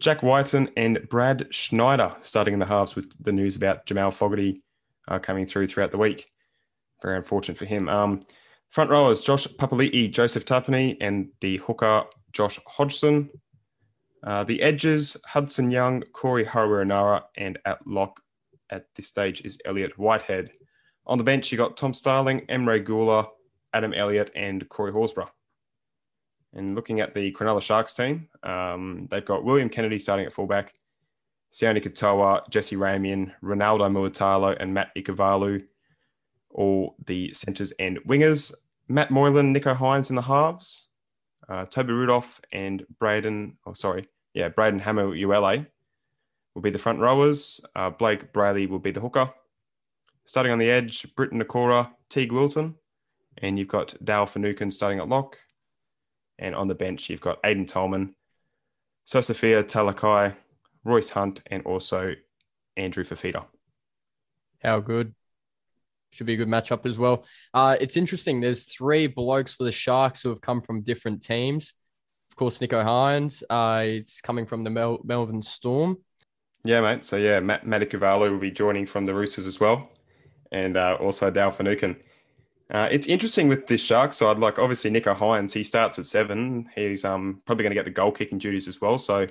Jack 0.00 0.22
Wighton 0.22 0.70
and 0.76 1.06
Brad 1.08 1.46
Schneider 1.50 2.14
starting 2.20 2.54
in 2.54 2.60
the 2.60 2.66
halves 2.66 2.94
with 2.94 3.12
the 3.22 3.32
news 3.32 3.56
about 3.56 3.86
Jamal 3.86 4.10
Fogarty 4.10 4.62
uh, 5.08 5.18
coming 5.18 5.46
through 5.46 5.68
throughout 5.68 5.92
the 5.92 5.98
week. 5.98 6.28
Very 7.02 7.16
unfortunate 7.16 7.58
for 7.58 7.64
him. 7.64 7.88
Um, 7.88 8.22
front 8.68 8.90
rowers 8.90 9.22
Josh 9.22 9.46
Papali'i, 9.46 10.10
Joseph 10.10 10.44
Tapine, 10.44 10.96
and 11.00 11.28
the 11.40 11.58
hooker 11.58 12.04
Josh 12.32 12.58
Hodgson. 12.66 13.30
Uh, 14.24 14.42
the 14.44 14.60
edges 14.62 15.16
Hudson 15.26 15.70
Young, 15.70 16.02
Corey 16.12 16.44
Harawira-Naera, 16.44 17.22
and 17.36 17.56
at 17.64 17.84
lock 17.86 18.20
at 18.70 18.86
this 18.96 19.06
stage 19.06 19.42
is 19.42 19.60
Elliot 19.64 19.96
Whitehead. 19.96 20.50
On 21.08 21.16
the 21.16 21.24
bench, 21.24 21.50
you 21.50 21.56
got 21.56 21.76
Tom 21.76 21.94
Starling, 21.94 22.42
Emre 22.48 22.84
Guler, 22.84 23.26
Adam 23.72 23.94
Elliott, 23.94 24.30
and 24.34 24.68
Corey 24.68 24.92
Horsburgh. 24.92 25.30
And 26.52 26.74
looking 26.74 27.00
at 27.00 27.14
the 27.14 27.32
Cronulla 27.32 27.62
Sharks 27.62 27.94
team, 27.94 28.28
um, 28.42 29.08
they've 29.10 29.24
got 29.24 29.44
William 29.44 29.70
Kennedy 29.70 29.98
starting 29.98 30.26
at 30.26 30.34
fullback, 30.34 30.74
Sione 31.52 31.82
Katoa, 31.82 32.48
Jesse 32.50 32.76
Ramien, 32.76 33.32
Ronaldo 33.42 33.90
Mulitalo, 33.90 34.56
and 34.60 34.74
Matt 34.74 34.94
Ikuvalu, 34.96 35.64
all 36.50 36.96
the 37.06 37.32
centres 37.32 37.72
and 37.78 37.98
wingers. 38.06 38.54
Matt 38.88 39.10
Moylan, 39.10 39.54
Nicho 39.54 39.76
Hynes 39.76 40.10
in 40.10 40.16
the 40.16 40.22
halves, 40.22 40.88
uh, 41.48 41.64
Toby 41.66 41.92
Rudolph 41.92 42.40
and 42.52 42.84
Braden, 42.98 43.56
oh, 43.66 43.72
sorry, 43.72 44.06
yeah, 44.34 44.48
Braden 44.48 44.80
Hamlin-Uele 44.80 45.66
will 46.54 46.62
be 46.62 46.70
the 46.70 46.78
front 46.78 46.98
rowers. 47.00 47.60
Uh, 47.74 47.90
Blayke 47.90 48.30
Brailey 48.32 48.68
will 48.68 48.78
be 48.78 48.90
the 48.90 49.00
hooker. 49.00 49.32
Starting 50.28 50.52
on 50.52 50.58
the 50.58 50.68
edge, 50.68 51.06
Briton 51.16 51.42
Nikora, 51.42 51.90
Teig 52.10 52.30
Wilton, 52.32 52.74
and 53.38 53.58
you've 53.58 53.66
got 53.66 53.94
Dale 54.04 54.26
Finucane 54.26 54.70
starting 54.70 54.98
at 54.98 55.08
lock. 55.08 55.38
And 56.38 56.54
on 56.54 56.68
the 56.68 56.74
bench, 56.74 57.08
you've 57.08 57.22
got 57.22 57.42
Aiden 57.42 57.66
Tolman, 57.66 58.14
Siosifa 59.06 59.64
Talakai, 59.64 60.34
Royce 60.84 61.08
Hunt, 61.08 61.40
and 61.46 61.64
also 61.64 62.14
Andrew 62.76 63.04
Fifita. 63.04 63.46
How 64.62 64.80
good. 64.80 65.14
Should 66.10 66.26
be 66.26 66.34
a 66.34 66.36
good 66.36 66.46
matchup 66.46 66.84
as 66.84 66.98
well. 66.98 67.24
Uh, 67.54 67.78
it's 67.80 67.96
interesting. 67.96 68.42
There's 68.42 68.64
three 68.64 69.06
blokes 69.06 69.54
for 69.54 69.64
the 69.64 69.72
Sharks 69.72 70.22
who 70.22 70.28
have 70.28 70.42
come 70.42 70.60
from 70.60 70.82
different 70.82 71.22
teams. 71.22 71.72
Of 72.30 72.36
course, 72.36 72.58
Nicho 72.58 72.84
Hynes. 72.84 73.42
Uh, 73.48 73.84
it's 73.86 74.20
coming 74.20 74.44
from 74.44 74.62
the 74.62 74.68
Mel- 74.68 75.00
Melbourne 75.04 75.40
Storm. 75.40 75.96
Yeah, 76.64 76.82
mate. 76.82 77.06
So 77.06 77.16
yeah, 77.16 77.40
Matt 77.40 77.64
Matikuvalu 77.64 78.30
will 78.30 78.38
be 78.38 78.50
joining 78.50 78.84
from 78.84 79.06
the 79.06 79.14
Roosters 79.14 79.46
as 79.46 79.58
well, 79.58 79.88
and 80.52 80.76
uh, 80.76 80.96
also 81.00 81.30
Dale 81.30 81.50
Finucane. 81.50 81.96
Uh, 82.70 82.88
it's 82.90 83.06
interesting 83.06 83.48
with 83.48 83.66
this 83.66 83.82
Shark 83.82 84.12
side. 84.12 84.38
Like 84.38 84.58
obviously 84.58 84.90
Nicho 84.90 85.16
Hynes, 85.16 85.52
he 85.52 85.64
starts 85.64 85.98
at 85.98 86.06
seven. 86.06 86.68
He's 86.74 87.04
um, 87.04 87.40
probably 87.46 87.62
going 87.62 87.70
to 87.70 87.74
get 87.74 87.86
the 87.86 87.90
goal 87.90 88.12
kicking 88.12 88.38
duties 88.38 88.68
as 88.68 88.80
well. 88.80 88.98
So 88.98 89.26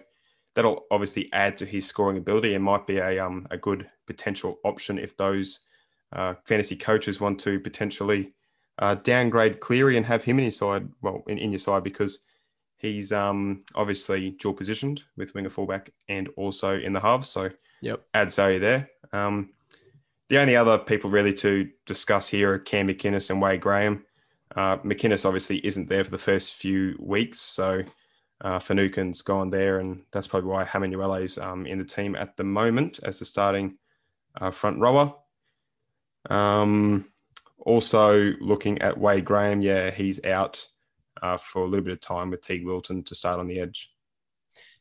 that'll 0.56 0.86
obviously 0.90 1.30
add 1.34 1.56
to 1.58 1.66
his 1.66 1.86
scoring 1.86 2.18
ability 2.18 2.56
and 2.56 2.64
might 2.64 2.88
be 2.88 2.98
a 2.98 3.20
um, 3.20 3.48
a 3.52 3.58
good 3.58 3.88
potential 4.08 4.58
option 4.64 4.98
if 4.98 5.16
those 5.18 5.60
uh, 6.14 6.34
fantasy 6.46 6.76
coaches 6.76 7.22
want 7.22 7.40
to 7.42 7.60
potentially 7.60 8.32
uh, 8.80 8.96
downgrade 8.96 9.60
Cleary 9.60 9.98
and 9.98 10.06
have 10.06 10.24
him 10.24 10.40
in 10.40 10.46
his 10.46 10.58
side. 10.58 10.88
Well, 11.02 11.24
in, 11.28 11.38
in 11.38 11.52
your 11.52 11.60
side 11.60 11.84
because 11.84 12.20
he's 12.78 13.12
um, 13.12 13.62
obviously 13.76 14.32
dual 14.32 14.54
positioned 14.54 15.04
with 15.16 15.34
winger 15.36 15.50
fullback 15.50 15.92
and 16.10 16.30
also 16.38 16.80
in 16.80 16.94
the 16.94 17.00
halves. 17.00 17.30
So 17.30 17.50
Yep. 17.82 18.02
adds 18.16 18.34
value 18.34 18.58
there. 18.60 18.88
Um, 19.14 19.52
the 20.30 20.40
only 20.40 20.56
other 20.56 20.78
people 20.78 21.10
really 21.10 21.34
to 21.34 21.70
discuss 21.86 22.28
here 22.28 22.54
are 22.54 22.60
Cam 22.60 22.88
McInnes 22.88 23.30
and 23.30 23.42
Wade 23.42 23.62
Graham. 23.62 24.04
Uh, 24.56 24.78
McInnes 24.78 25.26
obviously 25.26 25.66
isn't 25.66 25.88
there 25.88 26.04
for 26.04 26.12
the 26.12 26.18
first 26.18 26.54
few 26.54 26.96
weeks, 27.00 27.40
so 27.40 27.84
uh, 28.42 28.60
Finucane's 28.60 29.22
gone 29.22 29.50
there, 29.50 29.80
and 29.80 30.04
that's 30.12 30.28
probably 30.28 30.50
why 30.50 30.64
Hamlin-Uele 30.64 31.24
is 31.24 31.38
um, 31.38 31.66
in 31.66 31.78
the 31.78 31.86
team 31.86 32.16
at 32.16 32.36
the 32.38 32.44
moment 32.44 33.00
as 33.04 33.20
the 33.20 33.26
starting 33.26 33.78
uh, 34.40 34.52
front 34.52 34.80
rower. 34.80 35.14
Um, 36.30 37.06
also 37.60 38.34
looking 38.40 38.82
at 38.82 38.98
Wade 38.98 39.26
Graham, 39.26 39.62
yeah, 39.62 39.92
he's 39.92 40.24
out 40.26 40.66
uh, 41.22 41.38
for 41.38 41.64
a 41.64 41.68
little 41.68 41.86
bit 41.86 41.94
of 41.94 42.02
time 42.02 42.30
with 42.30 42.42
Teig 42.42 42.64
Wilton 42.64 43.04
to 43.06 43.16
start 43.16 43.40
on 43.40 43.48
the 43.48 43.60
edge, 43.60 43.92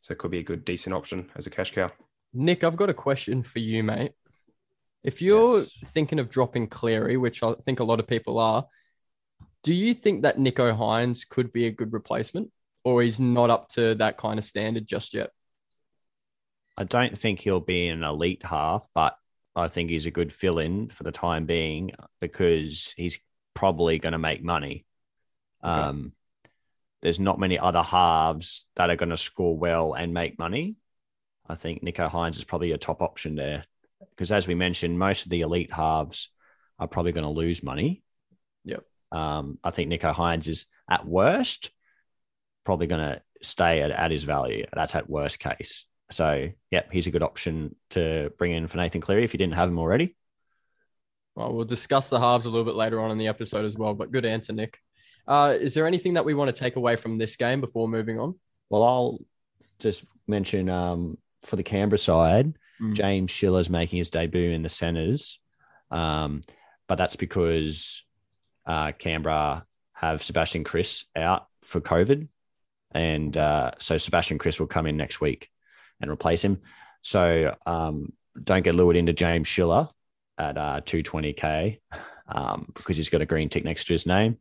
so 0.00 0.12
it 0.12 0.18
could 0.18 0.30
be 0.30 0.38
a 0.38 0.44
good, 0.44 0.64
decent 0.64 0.94
option 0.94 1.30
as 1.34 1.46
a 1.46 1.50
cash 1.50 1.72
cow. 1.72 1.90
Nick, 2.32 2.64
I've 2.64 2.76
got 2.76 2.90
a 2.90 2.94
question 2.94 3.42
for 3.42 3.60
you, 3.60 3.82
mate. 3.82 4.12
If 5.06 5.22
you're 5.22 5.60
Yes. 5.60 5.70
thinking 5.84 6.18
of 6.18 6.28
dropping 6.28 6.66
Cleary, 6.66 7.16
which 7.16 7.40
I 7.44 7.54
think 7.54 7.78
a 7.78 7.84
lot 7.84 8.00
of 8.00 8.08
people 8.08 8.40
are, 8.40 8.66
do 9.62 9.72
you 9.72 9.94
think 9.94 10.22
that 10.22 10.36
Nicho 10.36 10.76
Hynes 10.76 11.25
could 11.26 11.52
be 11.52 11.66
a 11.66 11.70
good 11.70 11.92
replacement 11.92 12.50
or 12.82 13.02
he's 13.02 13.20
not 13.20 13.48
up 13.48 13.68
to 13.70 13.94
that 13.94 14.18
kind 14.18 14.36
of 14.36 14.44
standard 14.44 14.84
just 14.84 15.14
yet? 15.14 15.30
I 16.76 16.82
don't 16.82 17.16
think 17.16 17.38
he'll 17.38 17.60
be 17.60 17.86
an 17.86 18.02
elite 18.02 18.44
half, 18.44 18.88
but 18.94 19.16
I 19.54 19.68
think 19.68 19.90
he's 19.90 20.06
a 20.06 20.10
good 20.10 20.32
fill 20.32 20.58
in 20.58 20.88
for 20.88 21.04
the 21.04 21.12
time 21.12 21.46
being 21.46 21.92
because 22.20 22.92
he's 22.96 23.20
probably 23.54 24.00
going 24.00 24.12
to 24.12 24.18
make 24.18 24.42
money. 24.42 24.86
Okay. 25.62 25.72
Um, 25.72 26.12
there's 27.02 27.20
not 27.20 27.38
many 27.38 27.60
other 27.60 27.82
halves 27.82 28.66
that 28.75 28.90
are 28.90 28.96
going 28.96 29.10
to 29.10 29.16
score 29.16 29.56
well 29.56 29.94
and 29.94 30.12
make 30.12 30.36
money. 30.36 30.75
I 31.48 31.54
think 31.54 31.84
Nico 31.84 32.08
Hines 32.08 32.38
is 32.38 32.44
probably 32.44 32.72
a 32.72 32.78
top 32.78 33.00
option 33.00 33.36
there 33.36 33.66
because, 34.10 34.32
as 34.32 34.46
we 34.46 34.54
mentioned, 34.54 34.98
most 34.98 35.26
of 35.26 35.30
the 35.30 35.42
elite 35.42 35.72
halves 35.72 36.30
are 36.78 36.88
probably 36.88 37.12
going 37.12 37.24
to 37.24 37.30
lose 37.30 37.62
money. 37.62 38.02
Yep. 38.64 38.84
Um, 39.12 39.58
I 39.62 39.70
think 39.70 39.90
Nicho 39.90 40.14
Hynes 40.14 40.48
is 40.48 40.66
at 40.90 41.06
worst 41.06 41.70
probably 42.64 42.86
going 42.86 43.00
to 43.00 43.22
stay 43.42 43.80
at, 43.82 43.90
at 43.90 44.10
his 44.10 44.24
value. 44.24 44.66
That's 44.74 44.94
at 44.94 45.08
worst 45.08 45.38
case. 45.38 45.86
So, 46.10 46.50
yep, 46.70 46.92
he's 46.92 47.06
a 47.06 47.10
good 47.10 47.22
option 47.22 47.74
to 47.90 48.30
bring 48.38 48.52
in 48.52 48.66
for 48.68 48.76
Nathan 48.76 49.00
Cleary 49.00 49.24
if 49.24 49.32
you 49.32 49.38
didn't 49.38 49.54
have 49.54 49.68
him 49.68 49.78
already. 49.78 50.14
Well, 51.34 51.52
we'll 51.52 51.64
discuss 51.64 52.08
the 52.08 52.20
halves 52.20 52.46
a 52.46 52.50
little 52.50 52.64
bit 52.64 52.76
later 52.76 53.00
on 53.00 53.10
in 53.10 53.18
the 53.18 53.28
episode 53.28 53.64
as 53.64 53.76
well, 53.76 53.94
but 53.94 54.12
good 54.12 54.24
answer, 54.24 54.52
Nick. 54.52 54.78
Uh, 55.26 55.56
is 55.58 55.74
there 55.74 55.86
anything 55.86 56.14
that 56.14 56.24
we 56.24 56.34
want 56.34 56.54
to 56.54 56.58
take 56.58 56.76
away 56.76 56.96
from 56.96 57.18
this 57.18 57.36
game 57.36 57.60
before 57.60 57.88
moving 57.88 58.18
on? 58.18 58.36
Well, 58.70 58.84
I'll 58.84 59.18
just 59.78 60.04
mention 60.26 60.68
um, 60.70 61.18
for 61.44 61.56
the 61.56 61.62
Canberra 61.62 61.98
side, 61.98 62.54
Mm. 62.80 62.95
James 62.95 63.30
Schiller's 63.30 63.71
making 63.71 63.99
his 63.99 64.11
debut 64.11 64.50
in 64.50 64.62
the 64.62 64.68
centres, 64.68 65.38
um, 65.90 66.42
but 66.87 66.97
that's 66.97 67.16
because 67.16 68.02
uh, 68.66 68.92
Canberra 68.92 69.64
have 69.92 70.23
Sebastian 70.23 70.64
Kris 70.64 71.04
out 71.14 71.47
for 71.62 71.80
COVID, 71.80 72.28
and 72.92 73.37
uh, 73.37 73.73
so 73.78 73.97
Sebastian 73.97 74.38
Kris 74.38 74.61
will 74.61 74.66
come 74.66 74.87
in 74.87 74.97
next 74.97 75.21
week 75.21 75.50
and 76.00 76.11
replace 76.11 76.45
him. 76.45 76.61
So 77.02 77.54
um, 77.64 78.12
don't 78.42 78.64
get 78.64 78.75
lured 78.75 78.97
into 78.97 79.12
James 79.12 79.49
Schiller 79.49 79.88
at 80.38 80.59
uh, 80.59 80.80
220k 80.85 81.78
um, 82.28 82.71
because 82.75 82.97
he's 82.97 83.09
got 83.09 83.23
a 83.23 83.26
green 83.26 83.49
tick 83.49 83.64
next 83.64 83.87
to 83.87 83.95
his 83.95 84.06
name. 84.06 84.38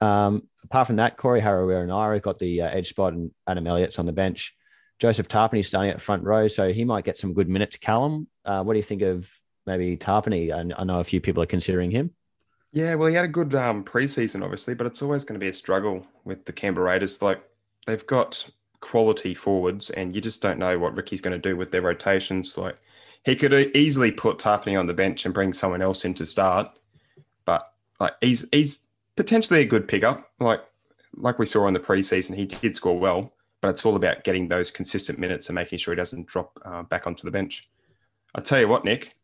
Um, 0.00 0.48
apart 0.64 0.86
from 0.86 0.96
that, 0.96 1.16
Corey 1.16 1.40
Harawira 1.40 1.82
and 1.82 1.92
I 1.92 2.18
got 2.18 2.38
the 2.38 2.62
uh, 2.62 2.68
edge 2.68 2.88
spot, 2.88 3.12
and 3.12 3.30
Adam 3.46 3.66
Elliott's 3.66 3.98
on 3.98 4.06
the 4.06 4.12
bench. 4.12 4.54
Joseph 4.98 5.28
Tapine 5.28 5.64
starting 5.64 5.90
at 5.90 6.00
front 6.00 6.22
row, 6.22 6.48
so 6.48 6.72
he 6.72 6.84
might 6.84 7.04
get 7.04 7.18
some 7.18 7.32
good 7.34 7.48
minutes. 7.48 7.76
Callum, 7.76 8.28
uh, 8.44 8.62
what 8.62 8.74
do 8.74 8.78
you 8.78 8.82
think 8.82 9.02
of 9.02 9.30
maybe 9.66 9.96
Tapine? 9.96 10.52
I, 10.52 10.80
I 10.80 10.84
know 10.84 11.00
a 11.00 11.04
few 11.04 11.20
people 11.20 11.42
are 11.42 11.46
considering 11.46 11.90
him. 11.90 12.10
Yeah, 12.72 12.96
well, 12.96 13.08
he 13.08 13.14
had 13.14 13.24
a 13.24 13.28
good 13.28 13.54
um, 13.54 13.84
preseason, 13.84 14.42
obviously, 14.42 14.74
but 14.74 14.86
it's 14.86 15.00
always 15.02 15.24
going 15.24 15.38
to 15.38 15.44
be 15.44 15.48
a 15.48 15.52
struggle 15.52 16.06
with 16.24 16.44
the 16.44 16.52
Canberra 16.52 16.86
Raiders. 16.90 17.22
Like 17.22 17.42
they've 17.86 18.06
got 18.06 18.48
quality 18.80 19.34
forwards, 19.34 19.90
and 19.90 20.14
you 20.14 20.20
just 20.20 20.42
don't 20.42 20.58
know 20.58 20.78
what 20.78 20.96
Ricky's 20.96 21.20
going 21.20 21.40
to 21.40 21.48
do 21.48 21.56
with 21.56 21.70
their 21.70 21.82
rotations. 21.82 22.58
Like 22.58 22.76
he 23.24 23.36
could 23.36 23.52
easily 23.76 24.10
put 24.10 24.38
Tapine 24.38 24.78
on 24.78 24.86
the 24.86 24.94
bench 24.94 25.24
and 25.24 25.32
bring 25.32 25.52
someone 25.52 25.82
else 25.82 26.04
in 26.04 26.14
to 26.14 26.26
start, 26.26 26.68
but 27.44 27.72
like 28.00 28.14
he's 28.20 28.48
he's 28.50 28.80
potentially 29.16 29.60
a 29.60 29.66
good 29.66 29.86
pickup. 29.86 30.30
Like 30.40 30.60
like 31.16 31.38
we 31.38 31.46
saw 31.46 31.66
in 31.68 31.74
the 31.74 31.80
preseason, 31.80 32.36
he 32.36 32.46
did 32.46 32.76
score 32.76 32.98
well, 32.98 33.32
but 33.64 33.70
it's 33.70 33.86
all 33.86 33.96
about 33.96 34.24
getting 34.24 34.46
those 34.48 34.70
consistent 34.70 35.18
minutes 35.18 35.48
and 35.48 35.54
making 35.54 35.78
sure 35.78 35.94
he 35.94 35.96
doesn't 35.96 36.26
drop 36.26 36.58
uh, 36.66 36.82
back 36.82 37.06
onto 37.06 37.24
the 37.24 37.30
bench. 37.30 37.66
I 38.34 38.42
tell 38.42 38.60
you 38.60 38.68
what, 38.68 38.84
Nick, 38.84 39.14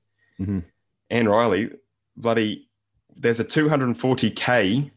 Mhm. 0.40 0.64
and 1.10 1.28
Riley, 1.28 1.72
bloody, 2.16 2.70
there's 3.14 3.38
a 3.38 3.44
240k 3.44 4.90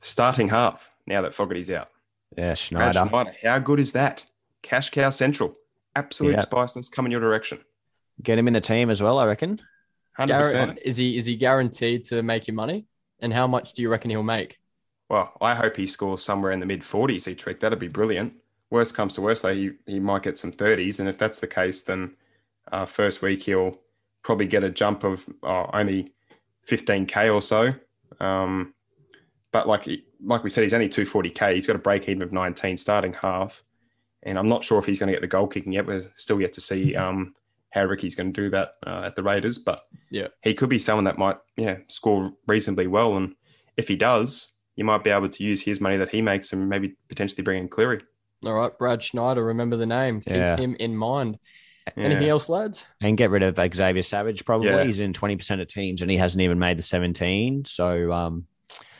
starting 0.00 0.46
half 0.46 0.92
now 1.08 1.22
that 1.22 1.34
Fogarty's 1.34 1.72
out. 1.72 1.88
Yeah, 2.36 2.44
Brad 2.50 2.58
Schneider. 2.58 2.92
Schneider, 3.08 3.34
how 3.42 3.58
good 3.58 3.80
is 3.80 3.94
that? 3.94 4.24
Cash 4.62 4.90
cow 4.90 5.10
central, 5.10 5.56
absolute 5.96 6.34
Yeah. 6.34 6.40
spiciness 6.42 6.88
coming 6.88 7.10
your 7.10 7.20
direction. 7.20 7.58
Get 8.22 8.38
him 8.38 8.46
in 8.46 8.54
the 8.54 8.60
team 8.60 8.90
as 8.90 9.02
well, 9.02 9.18
I 9.18 9.24
reckon. 9.26 9.60
Hundred 10.12 10.34
Garrett, 10.34 10.44
percent. 10.44 10.78
is 10.84 10.96
he 10.96 11.16
is 11.16 11.26
he 11.26 11.34
guaranteed 11.34 12.04
to 12.04 12.22
make 12.22 12.46
you 12.46 12.54
money? 12.54 12.86
And 13.18 13.32
how 13.32 13.48
much 13.48 13.72
do 13.72 13.82
you 13.82 13.88
reckon 13.88 14.10
he'll 14.10 14.22
make? 14.22 14.60
Well, 15.08 15.32
I 15.40 15.56
hope 15.56 15.76
he 15.76 15.88
scores 15.88 16.22
somewhere 16.22 16.52
in 16.52 16.60
the 16.60 16.66
mid 16.66 16.82
40s 16.82 17.26
each 17.26 17.44
week. 17.44 17.58
That'd 17.58 17.80
be 17.80 17.88
brilliant. 17.88 18.34
Worst 18.74 18.96
comes 18.96 19.14
to 19.14 19.20
worst, 19.20 19.44
though, 19.44 19.54
he, 19.54 19.70
he 19.86 20.00
might 20.00 20.24
get 20.24 20.36
some 20.36 20.50
30s. 20.50 20.98
And 20.98 21.08
if 21.08 21.16
that's 21.16 21.38
the 21.38 21.46
case, 21.46 21.82
then 21.82 22.16
uh, 22.72 22.86
first 22.86 23.22
week 23.22 23.44
he'll 23.44 23.78
probably 24.24 24.46
get 24.48 24.64
a 24.64 24.68
jump 24.68 25.04
of 25.04 25.24
uh, 25.44 25.66
only 25.72 26.12
15K 26.68 27.32
or 27.32 27.40
so. 27.40 27.72
Um, 28.18 28.74
but 29.52 29.68
like 29.68 29.88
like 30.26 30.42
we 30.42 30.50
said, 30.50 30.62
he's 30.62 30.74
only 30.74 30.88
240K. 30.88 31.54
He's 31.54 31.68
got 31.68 31.76
a 31.76 31.78
break 31.78 32.08
even 32.08 32.22
of 32.22 32.32
19 32.32 32.76
starting 32.76 33.12
half. 33.12 33.62
And 34.24 34.36
I'm 34.36 34.48
not 34.48 34.64
sure 34.64 34.80
if 34.80 34.86
he's 34.86 34.98
going 34.98 35.06
to 35.06 35.12
get 35.12 35.20
the 35.20 35.28
goal 35.28 35.46
kicking 35.46 35.72
yet. 35.72 35.86
We're 35.86 36.10
still 36.16 36.40
yet 36.40 36.54
to 36.54 36.60
see 36.60 36.96
um, 37.04 37.32
how 37.70 37.84
Ricky's 37.84 38.16
going 38.16 38.32
to 38.32 38.40
do 38.42 38.50
that 38.50 38.74
uh, 38.84 39.02
at 39.04 39.14
the 39.14 39.22
Raiders. 39.22 39.56
But 39.58 39.82
Yeah. 40.10 40.28
he 40.42 40.52
could 40.52 40.68
be 40.68 40.80
someone 40.80 41.04
that 41.04 41.16
might 41.16 41.36
yeah 41.56 41.76
score 41.86 42.32
reasonably 42.48 42.88
well. 42.88 43.16
And 43.18 43.36
if 43.76 43.86
he 43.86 43.94
does, 43.94 44.48
you 44.74 44.84
might 44.84 45.04
be 45.04 45.10
able 45.10 45.28
to 45.28 45.44
use 45.44 45.62
his 45.62 45.80
money 45.80 45.96
that 45.96 46.10
he 46.10 46.20
makes 46.20 46.52
and 46.52 46.68
maybe 46.68 46.96
potentially 47.08 47.44
bring 47.44 47.62
in 47.62 47.68
Cleary. 47.68 48.02
All 48.46 48.54
right, 48.54 48.76
Brad 48.78 49.02
Schneider, 49.02 49.44
remember 49.44 49.76
the 49.76 49.86
name. 49.86 50.20
Keep 50.20 50.32
Yeah. 50.34 50.56
him 50.56 50.74
in 50.78 50.96
mind. 50.96 51.38
Yeah. 51.96 52.04
Anything 52.04 52.28
else, 52.28 52.48
lads? 52.48 52.86
And 53.02 53.16
get 53.16 53.30
rid 53.30 53.42
of 53.42 53.56
Xavier 53.74 54.02
Savage, 54.02 54.44
probably. 54.44 54.68
Yeah. 54.68 54.84
He's 54.84 55.00
in 55.00 55.12
20% 55.12 55.60
of 55.60 55.68
teams 55.68 56.00
and 56.02 56.10
he 56.10 56.16
hasn't 56.16 56.40
even 56.42 56.58
made 56.58 56.78
the 56.78 56.82
17. 56.82 57.64
So, 57.66 58.10
um, 58.12 58.46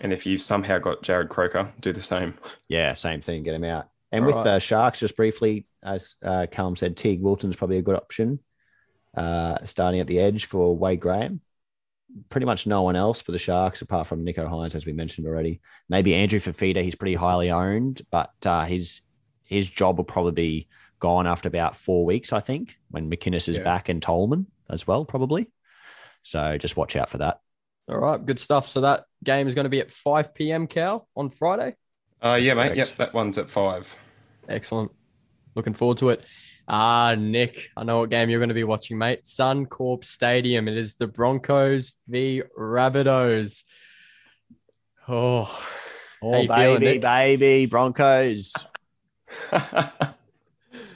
And 0.01 0.13
if 0.13 0.27
you've 0.27 0.43
somehow 0.43 0.79
got 0.79 1.03
Jarrod 1.03 1.31
Croker, 1.31 1.73
do 1.81 1.93
the 1.93 2.01
same. 2.03 2.35
Yeah, 2.69 2.93
same 2.95 3.21
thing. 3.23 3.43
Get 3.43 3.55
him 3.55 3.65
out. 3.65 3.89
And 4.13 4.23
All 4.23 4.27
with 4.29 4.37
right. 4.37 4.45
the 4.45 4.59
Sharks, 4.61 5.01
just 5.01 5.17
briefly, 5.17 5.67
as 5.83 6.15
uh, 6.23 6.47
Callum 6.51 6.77
said, 6.77 6.97
Teig 6.97 7.21
Wilton's 7.21 7.57
probably 7.57 7.79
a 7.79 7.83
good 7.83 7.97
option. 7.97 8.39
Uh, 9.17 9.59
starting 9.65 10.01
at 10.01 10.07
the 10.07 10.19
edge 10.19 10.45
for 10.45 10.77
Wade 10.77 11.01
Graham. 11.01 11.41
Pretty 12.29 12.45
much 12.45 12.67
no 12.67 12.83
one 12.83 12.97
else 12.97 13.21
for 13.21 13.33
the 13.33 13.39
Sharks 13.39 13.81
apart 13.81 14.07
from 14.07 14.25
Nicho 14.25 14.49
Hynes, 14.49 14.75
as 14.75 14.85
we 14.87 14.93
mentioned 14.93 15.27
already. 15.27 15.61
Maybe 15.89 16.15
Andrew 16.15 16.39
Fifita. 16.39 16.83
He's 16.83 16.95
pretty 16.95 17.15
highly 17.15 17.51
owned, 17.51 18.03
but 18.11 18.33
uh, 18.45 18.65
his 18.67 19.01
his 19.45 19.69
job 19.69 19.97
will 19.99 20.05
probably 20.05 20.33
be 20.33 20.69
gone 21.01 21.27
after 21.27 21.49
about 21.49 21.77
four 21.77 22.05
weeks, 22.05 22.33
I 22.33 22.41
think, 22.41 22.79
when 22.91 23.11
McInnes 23.11 23.49
is 23.49 23.57
Yeah. 23.59 23.63
back 23.65 23.89
and 23.89 24.03
Tolman 24.03 24.47
as 24.71 24.87
well, 24.87 25.05
probably. 25.05 25.51
So 26.23 26.57
just 26.59 26.77
watch 26.77 26.97
out 26.97 27.11
for 27.11 27.19
that. 27.19 27.41
All 27.89 27.99
right, 27.99 28.25
good 28.25 28.41
stuff. 28.41 28.67
So 28.67 28.81
that 28.81 29.05
game 29.23 29.47
is 29.47 29.55
going 29.55 29.65
to 29.67 29.71
be 29.71 29.81
at 29.81 29.91
5 29.91 30.35
p.m. 30.35 30.67
Cal 30.67 31.07
on 31.15 31.29
Friday. 31.29 31.75
Uh, 32.23 32.39
yeah, 32.41 32.55
mate. 32.55 32.75
Yep, 32.77 32.97
that 32.97 33.13
one's 33.13 33.37
at 33.37 33.51
five. 33.51 33.99
Excellent. 34.49 34.91
Looking 35.55 35.75
forward 35.75 35.99
to 35.99 36.09
it. 36.09 36.25
Ah, 36.67 37.15
Nick, 37.19 37.69
I 37.77 37.85
know 37.85 37.99
what 37.99 38.09
game 38.09 38.31
you're 38.31 38.41
going 38.41 38.49
to 38.49 38.55
be 38.55 38.65
watching, 38.65 38.97
mate. 38.97 39.25
Suncorp 39.25 40.03
Stadium. 40.03 40.67
It 40.67 40.79
is 40.79 40.95
the 40.95 41.07
Broncos 41.07 41.93
v 42.09 42.43
Rabbitohs. 42.59 43.65
Oh, 45.07 45.67
Oh, 46.23 46.41
you 46.41 46.49
feeling, 46.49 46.81
baby, 46.81 46.99
baby, 46.99 47.67
Broncos. 47.67 48.55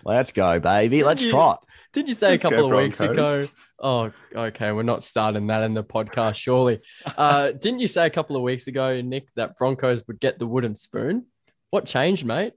Let's 0.04 0.33
go, 0.33 0.59
baby. 0.59 1.02
Let's 1.02 1.23
you- 1.23 1.30
trot. 1.30 1.66
didn't 1.92 2.09
you 2.09 2.14
say 2.14 2.30
Let's 2.30 2.45
a 2.45 2.49
couple 2.49 2.73
of 2.73 2.78
weeks 2.83 3.00
ago? 3.00 3.47
Oh, 3.78 4.11
okay. 4.35 4.73
We're 4.73 4.83
not 4.83 5.02
starting 5.04 5.47
that 5.49 5.62
in 5.62 5.75
the 5.75 5.85
podcast, 5.85 6.37
surely. 6.37 6.80
Uh, 7.16 7.52
didn't 7.61 7.80
you 7.80 7.88
say 7.88 8.07
a 8.07 8.11
couple 8.11 8.37
of 8.37 8.42
weeks 8.42 8.66
ago, 8.66 9.00
Nick, 9.00 9.28
that 9.35 9.57
Broncos 9.57 10.04
would 10.07 10.18
get 10.18 10.38
the 10.38 10.47
wooden 10.47 10.76
spoon? 10.76 11.26
What 11.71 11.85
changed, 11.85 12.25
mate? 12.25 12.54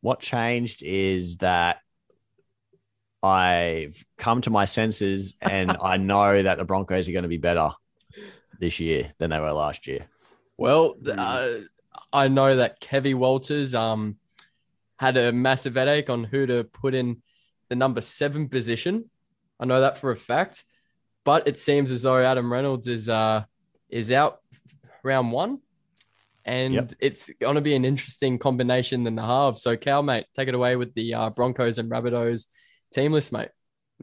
What 0.00 0.20
changed 0.20 0.82
is 0.82 1.38
that 1.38 1.78
I've 3.22 4.04
come 4.18 4.40
to 4.42 4.50
my 4.50 4.64
senses 4.64 5.34
and 5.40 5.76
I 5.82 5.96
know 5.96 6.42
that 6.42 6.58
the 6.58 6.64
Broncos 6.64 7.08
are 7.08 7.12
going 7.12 7.22
to 7.22 7.28
be 7.28 7.36
better 7.36 7.70
this 8.58 8.80
year 8.80 9.12
than 9.18 9.30
they 9.30 9.40
were 9.40 9.52
last 9.52 9.86
year. 9.86 10.06
Well, 10.56 10.96
uh, 11.06 11.48
I 12.12 12.28
know 12.28 12.56
that 12.56 12.80
Kevy 12.80 13.14
Walters 13.14 13.74
um 13.74 14.16
had 14.98 15.16
a 15.16 15.32
massive 15.32 15.74
headache 15.74 16.10
on 16.10 16.24
who 16.24 16.46
to 16.46 16.64
put 16.64 16.94
in 16.94 17.22
the 17.68 17.74
number 17.74 18.00
seven 18.00 18.48
position. 18.48 19.10
I 19.58 19.64
know 19.66 19.80
that 19.80 19.98
for 19.98 20.10
a 20.10 20.16
fact, 20.16 20.64
but 21.24 21.46
it 21.48 21.58
seems 21.58 21.90
as 21.90 22.02
though 22.02 22.18
Adam 22.18 22.52
Reynolds 22.52 22.88
is 22.88 23.08
uh 23.08 23.44
is 23.88 24.10
out 24.10 24.40
round 25.02 25.32
one, 25.32 25.60
and 26.44 26.74
Yep. 26.74 26.92
it's 27.00 27.30
going 27.40 27.54
to 27.54 27.60
be 27.60 27.74
an 27.74 27.84
interesting 27.84 28.38
combination 28.38 29.06
in 29.06 29.14
the 29.14 29.22
halves. 29.22 29.62
So, 29.62 29.76
Cal, 29.76 30.02
mate, 30.02 30.26
take 30.34 30.48
it 30.48 30.54
away 30.54 30.76
with 30.76 30.94
the 30.94 31.14
uh, 31.14 31.30
Broncos 31.30 31.78
and 31.78 31.90
Rabbitohs 31.90 32.46
team 32.92 33.12
list, 33.12 33.32
mate. 33.32 33.50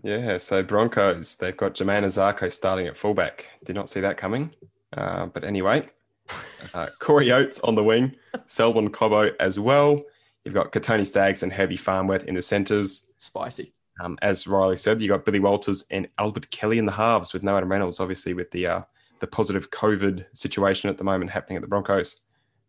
Yeah, 0.04 0.38
so 0.38 0.64
Broncos, 0.64 1.36
they've 1.36 1.58
got 1.58 1.74
Jermaine 1.76 2.06
Azarko 2.06 2.52
starting 2.52 2.88
at 2.88 2.96
fullback. 2.96 3.52
Did 3.66 3.76
not 3.76 3.90
see 3.90 4.00
that 4.00 4.18
coming. 4.18 4.52
Uh, 4.96 5.26
but 5.28 5.44
anyway, 5.44 5.88
uh, 6.74 6.88
Corey 7.00 7.32
Oates 7.32 7.60
on 7.60 7.76
the 7.76 7.84
wing, 7.84 8.16
Selwyn 8.46 8.90
Cobbo 8.90 9.34
as 9.40 9.60
well. 9.60 10.02
You've 10.46 10.54
got 10.54 10.72
Kotoni 10.72 11.06
Staggs 11.06 11.44
and 11.44 11.54
Herbie 11.54 11.78
Farnworth 11.78 12.24
in 12.26 12.36
the 12.36 12.42
centres. 12.42 13.14
Spicy. 13.18 13.74
Um, 14.02 14.18
as 14.22 14.48
Riley 14.48 14.78
said, 14.78 15.00
you've 15.00 15.10
got 15.10 15.26
Billy 15.26 15.40
Walters 15.40 15.86
and 15.92 16.08
Albert 16.18 16.50
Kelly 16.50 16.80
in 16.80 16.86
the 16.86 16.92
halves 16.92 17.34
with 17.34 17.44
no 17.44 17.56
Adam 17.56 17.70
Reynolds, 17.70 18.00
obviously 18.00 18.34
with 18.34 18.50
the 18.52 18.66
uh, 18.66 18.82
the 19.20 19.28
positive 19.28 19.70
COVID 19.70 20.26
situation 20.34 20.90
at 20.90 20.98
the 20.98 21.04
moment 21.04 21.30
happening 21.30 21.58
at 21.58 21.62
the 21.62 21.68
Broncos. 21.68 22.20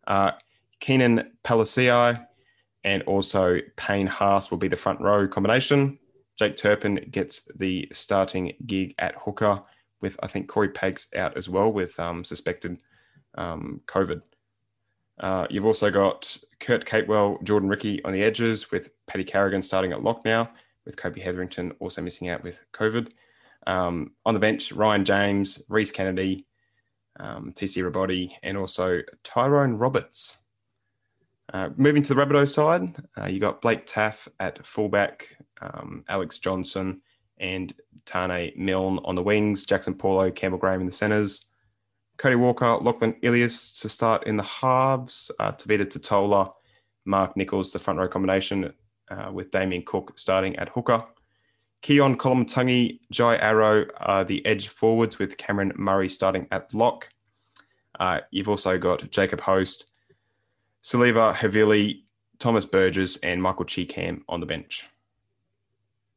Uh, 0.05 0.31
Keenan 0.79 1.31
Palasia 1.43 2.25
and 2.83 3.01
also 3.03 3.59
Payne 3.77 4.07
Haas 4.07 4.51
will 4.51 4.57
be 4.57 4.67
the 4.67 4.75
front 4.75 5.01
row 5.01 5.27
combination. 5.27 5.97
Jake 6.37 6.57
Turpin 6.57 7.07
gets 7.09 7.49
the 7.55 7.87
starting 7.91 8.53
gig 8.65 8.93
at 8.99 9.15
hooker 9.15 9.61
with 10.01 10.17
I 10.21 10.27
think 10.27 10.47
Cory 10.47 10.69
Paix 10.69 11.07
out 11.15 11.37
as 11.37 11.49
well 11.49 11.71
with 11.71 11.99
um, 11.99 12.23
suspected 12.23 12.79
um, 13.35 13.81
COVID. 13.87 14.21
Uh, 15.19 15.47
you've 15.49 15.65
also 15.65 15.89
got 15.89 16.37
Kurt 16.63 16.85
Capewell, 16.85 17.43
Jordan 17.43 17.67
Riki 17.67 18.01
on 18.05 18.13
the 18.13 18.23
edges 18.23 18.71
with 18.71 18.89
Paddy 19.05 19.25
Carrigan 19.25 19.61
starting 19.61 19.91
at 19.91 20.01
lock 20.01 20.23
now 20.23 20.49
with 20.85 20.95
Kobe 20.95 21.19
Hetherington 21.19 21.73
also 21.79 22.01
missing 22.01 22.29
out 22.29 22.41
with 22.41 22.63
COVID. 22.71 23.11
Um, 23.67 24.11
on 24.25 24.33
the 24.33 24.39
bench, 24.39 24.71
Ryan 24.71 25.03
James, 25.03 25.61
Rhys 25.67 25.91
Kennedy, 25.91 26.45
um, 27.19 27.53
TC 27.53 27.83
Robati, 27.83 28.31
and 28.43 28.57
also 28.57 29.01
Tyrone 29.23 29.73
Roberts. 29.73 30.37
Uh, 31.53 31.69
moving 31.75 32.01
to 32.01 32.13
the 32.13 32.21
Rabbitoh 32.21 32.47
side, 32.47 32.95
uh, 33.17 33.25
you 33.25 33.39
got 33.39 33.61
Blake 33.61 33.85
Taaffe 33.85 34.29
at 34.39 34.65
fullback, 34.65 35.37
um, 35.61 36.05
Alex 36.07 36.39
Johnson, 36.39 37.01
and 37.39 37.73
Taane 38.05 38.55
Milne 38.55 38.99
on 39.03 39.15
the 39.15 39.23
wings, 39.23 39.65
Jaxson 39.65 39.97
Paulo, 39.99 40.31
Campbell 40.31 40.59
Graham 40.59 40.79
in 40.79 40.85
the 40.85 40.93
centres, 40.93 41.51
Cody 42.17 42.35
Walker, 42.35 42.77
Lachlan 42.77 43.15
Ilias 43.21 43.73
to 43.79 43.89
start 43.89 44.27
in 44.27 44.37
the 44.37 44.43
halves, 44.43 45.31
uh, 45.39 45.51
Tevita 45.51 45.85
Tatola, 45.85 46.51
Mark 47.05 47.35
Nicholls, 47.35 47.71
the 47.71 47.79
front 47.79 47.99
row 47.99 48.07
combination, 48.07 48.73
uh, 49.09 49.31
with 49.31 49.51
Damien 49.51 49.83
Cook 49.85 50.17
starting 50.17 50.55
at 50.57 50.69
hooker. 50.69 51.03
Keaon 51.81 52.15
Koloamatangi, 52.15 52.99
Jai 53.11 53.35
Arrow 53.37 53.85
are 53.97 54.23
the 54.23 54.45
edge 54.45 54.69
forwards 54.69 55.19
with 55.19 55.37
Cameron 55.37 55.73
Murray 55.75 56.07
starting 56.07 56.47
at 56.51 56.73
lock. 56.73 57.09
Uh, 57.99 58.21
you've 58.31 58.49
also 58.49 58.77
got 58.77 59.11
Jacob 59.11 59.41
Host, 59.41 59.85
Siliva 60.81 61.33
Havili, 61.33 62.03
Thomas 62.39 62.65
Burgess, 62.65 63.17
and 63.17 63.41
Michael 63.41 63.65
Chee 63.65 63.85
Kam 63.85 64.23
on 64.29 64.39
the 64.39 64.45
bench. 64.45 64.85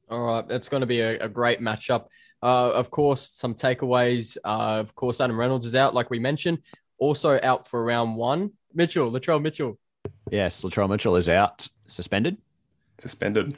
All 0.09 0.21
right, 0.21 0.47
that's 0.47 0.69
going 0.69 0.83
to 0.83 0.87
be 0.87 1.01
a, 1.01 1.19
a 1.19 1.29
great 1.29 1.61
matchup. 1.61 2.07
Uh, 2.43 2.71
of 2.73 2.91
course, 2.91 3.31
some 3.33 3.55
takeaways. 3.55 4.37
Uh, 4.45 4.79
of 4.81 4.95
course, 4.95 5.21
Adam 5.21 5.39
Reynolds 5.39 5.67
is 5.67 5.75
out, 5.75 5.95
like 5.95 6.11
we 6.11 6.19
mentioned. 6.19 6.59
Also 6.99 7.39
out 7.43 7.67
for 7.67 7.83
round 7.85 8.17
one. 8.17 8.53
Mitchell, 8.75 9.11
Latrell 9.11 9.41
Mitchell. 9.43 9.79
Yes, 10.31 10.63
Latrell 10.63 10.89
Mitchell 10.89 11.17
is 11.17 11.29
out, 11.29 11.67
suspended. 11.87 12.37
Suspended. 12.99 13.57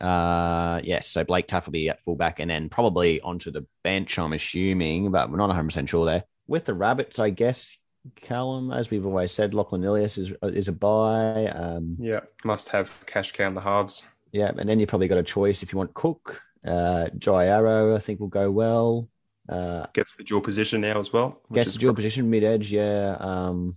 Uh, 0.00 0.80
yes, 0.84 1.08
so 1.08 1.24
Blake 1.24 1.48
Taaffe 1.48 1.66
will 1.66 1.72
be 1.72 1.88
at 1.88 2.00
fullback 2.00 2.38
and 2.38 2.50
then 2.50 2.68
probably 2.68 3.20
onto 3.20 3.50
the 3.50 3.66
bench, 3.82 4.18
I'm 4.18 4.32
assuming, 4.32 5.10
but 5.10 5.30
we're 5.30 5.38
not 5.38 5.50
100% 5.50 5.88
sure 5.88 6.06
there. 6.06 6.24
With 6.46 6.64
the 6.66 6.74
Rabbits, 6.74 7.18
I 7.18 7.30
guess, 7.30 7.78
Callum, 8.16 8.72
as 8.72 8.90
we've 8.90 9.04
always 9.04 9.32
said, 9.32 9.54
Lachlan 9.54 9.84
Ilias 9.84 10.16
is, 10.18 10.32
is 10.42 10.68
a 10.68 10.72
buy. 10.72 11.46
Um, 11.46 11.94
Yeah, 11.98 12.20
must 12.44 12.68
have 12.70 13.04
cash 13.06 13.32
cow 13.32 13.48
in 13.48 13.54
the 13.54 13.60
halves. 13.60 14.04
yeah, 14.32 14.52
and 14.56 14.68
then 14.68 14.78
you've 14.78 14.88
probably 14.88 15.08
got 15.08 15.18
a 15.18 15.22
choice 15.22 15.62
if 15.62 15.72
you 15.72 15.78
want 15.78 15.94
Cook. 15.94 16.40
Uh, 16.68 17.08
Jai 17.18 17.46
Arrow, 17.46 17.96
I 17.96 17.98
think, 17.98 18.20
will 18.20 18.28
go 18.28 18.50
well. 18.50 19.08
Uh, 19.48 19.86
Gets 19.94 20.16
the 20.16 20.24
dual 20.24 20.40
position 20.42 20.82
now 20.82 21.00
as 21.00 21.12
well. 21.12 21.40
gets 21.52 21.72
the 21.72 21.78
dual 21.78 21.94
position 21.94 22.28
mid 22.28 22.44
edge, 22.44 22.70
yeah. 22.70 23.16
Um, 23.18 23.76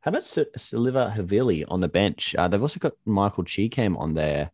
how 0.00 0.08
about 0.10 0.22
S- 0.22 0.38
Siliva 0.58 1.14
Havili 1.16 1.64
on 1.68 1.80
the 1.80 1.88
bench? 1.88 2.34
Uh, 2.36 2.48
they've 2.48 2.60
also 2.62 2.80
got 2.80 2.94
Michael 3.04 3.44
Chee 3.44 3.68
Kam 3.68 3.96
on 3.96 4.14
there. 4.14 4.50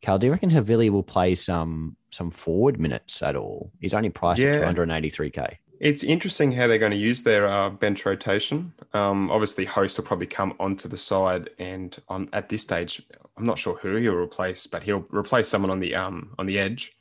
Cal, 0.00 0.18
do 0.18 0.26
you 0.26 0.32
reckon 0.32 0.50
Havili 0.50 0.88
will 0.90 1.02
play 1.02 1.34
some 1.34 1.96
some 2.10 2.30
forward 2.30 2.80
minutes 2.80 3.22
at 3.22 3.36
all? 3.36 3.70
He's 3.80 3.92
only 3.94 4.08
priced 4.10 4.40
Yeah. 4.40 4.52
at 4.52 4.74
283k. 4.74 5.56
It's 5.78 6.02
interesting 6.02 6.52
how 6.52 6.66
they're 6.66 6.78
going 6.78 6.92
to 6.92 6.98
use 6.98 7.22
their 7.22 7.46
uh, 7.48 7.70
bench 7.70 8.04
rotation. 8.06 8.72
Um, 8.94 9.30
obviously, 9.30 9.64
Host 9.66 9.96
will 9.98 10.04
probably 10.06 10.26
come 10.26 10.54
onto 10.58 10.88
the 10.88 10.96
side, 10.96 11.50
and 11.58 11.96
on 12.08 12.28
at 12.32 12.48
this 12.48 12.62
stage, 12.62 13.02
I'm 13.36 13.44
not 13.46 13.58
sure 13.58 13.76
who 13.76 13.96
he'll 13.96 14.14
replace, 14.14 14.66
but 14.66 14.82
he'll 14.82 15.06
replace 15.10 15.48
someone 15.48 15.70
on 15.70 15.80
the 15.80 15.94
um 15.94 16.34
on 16.38 16.46
the 16.46 16.58
edge. 16.58 16.96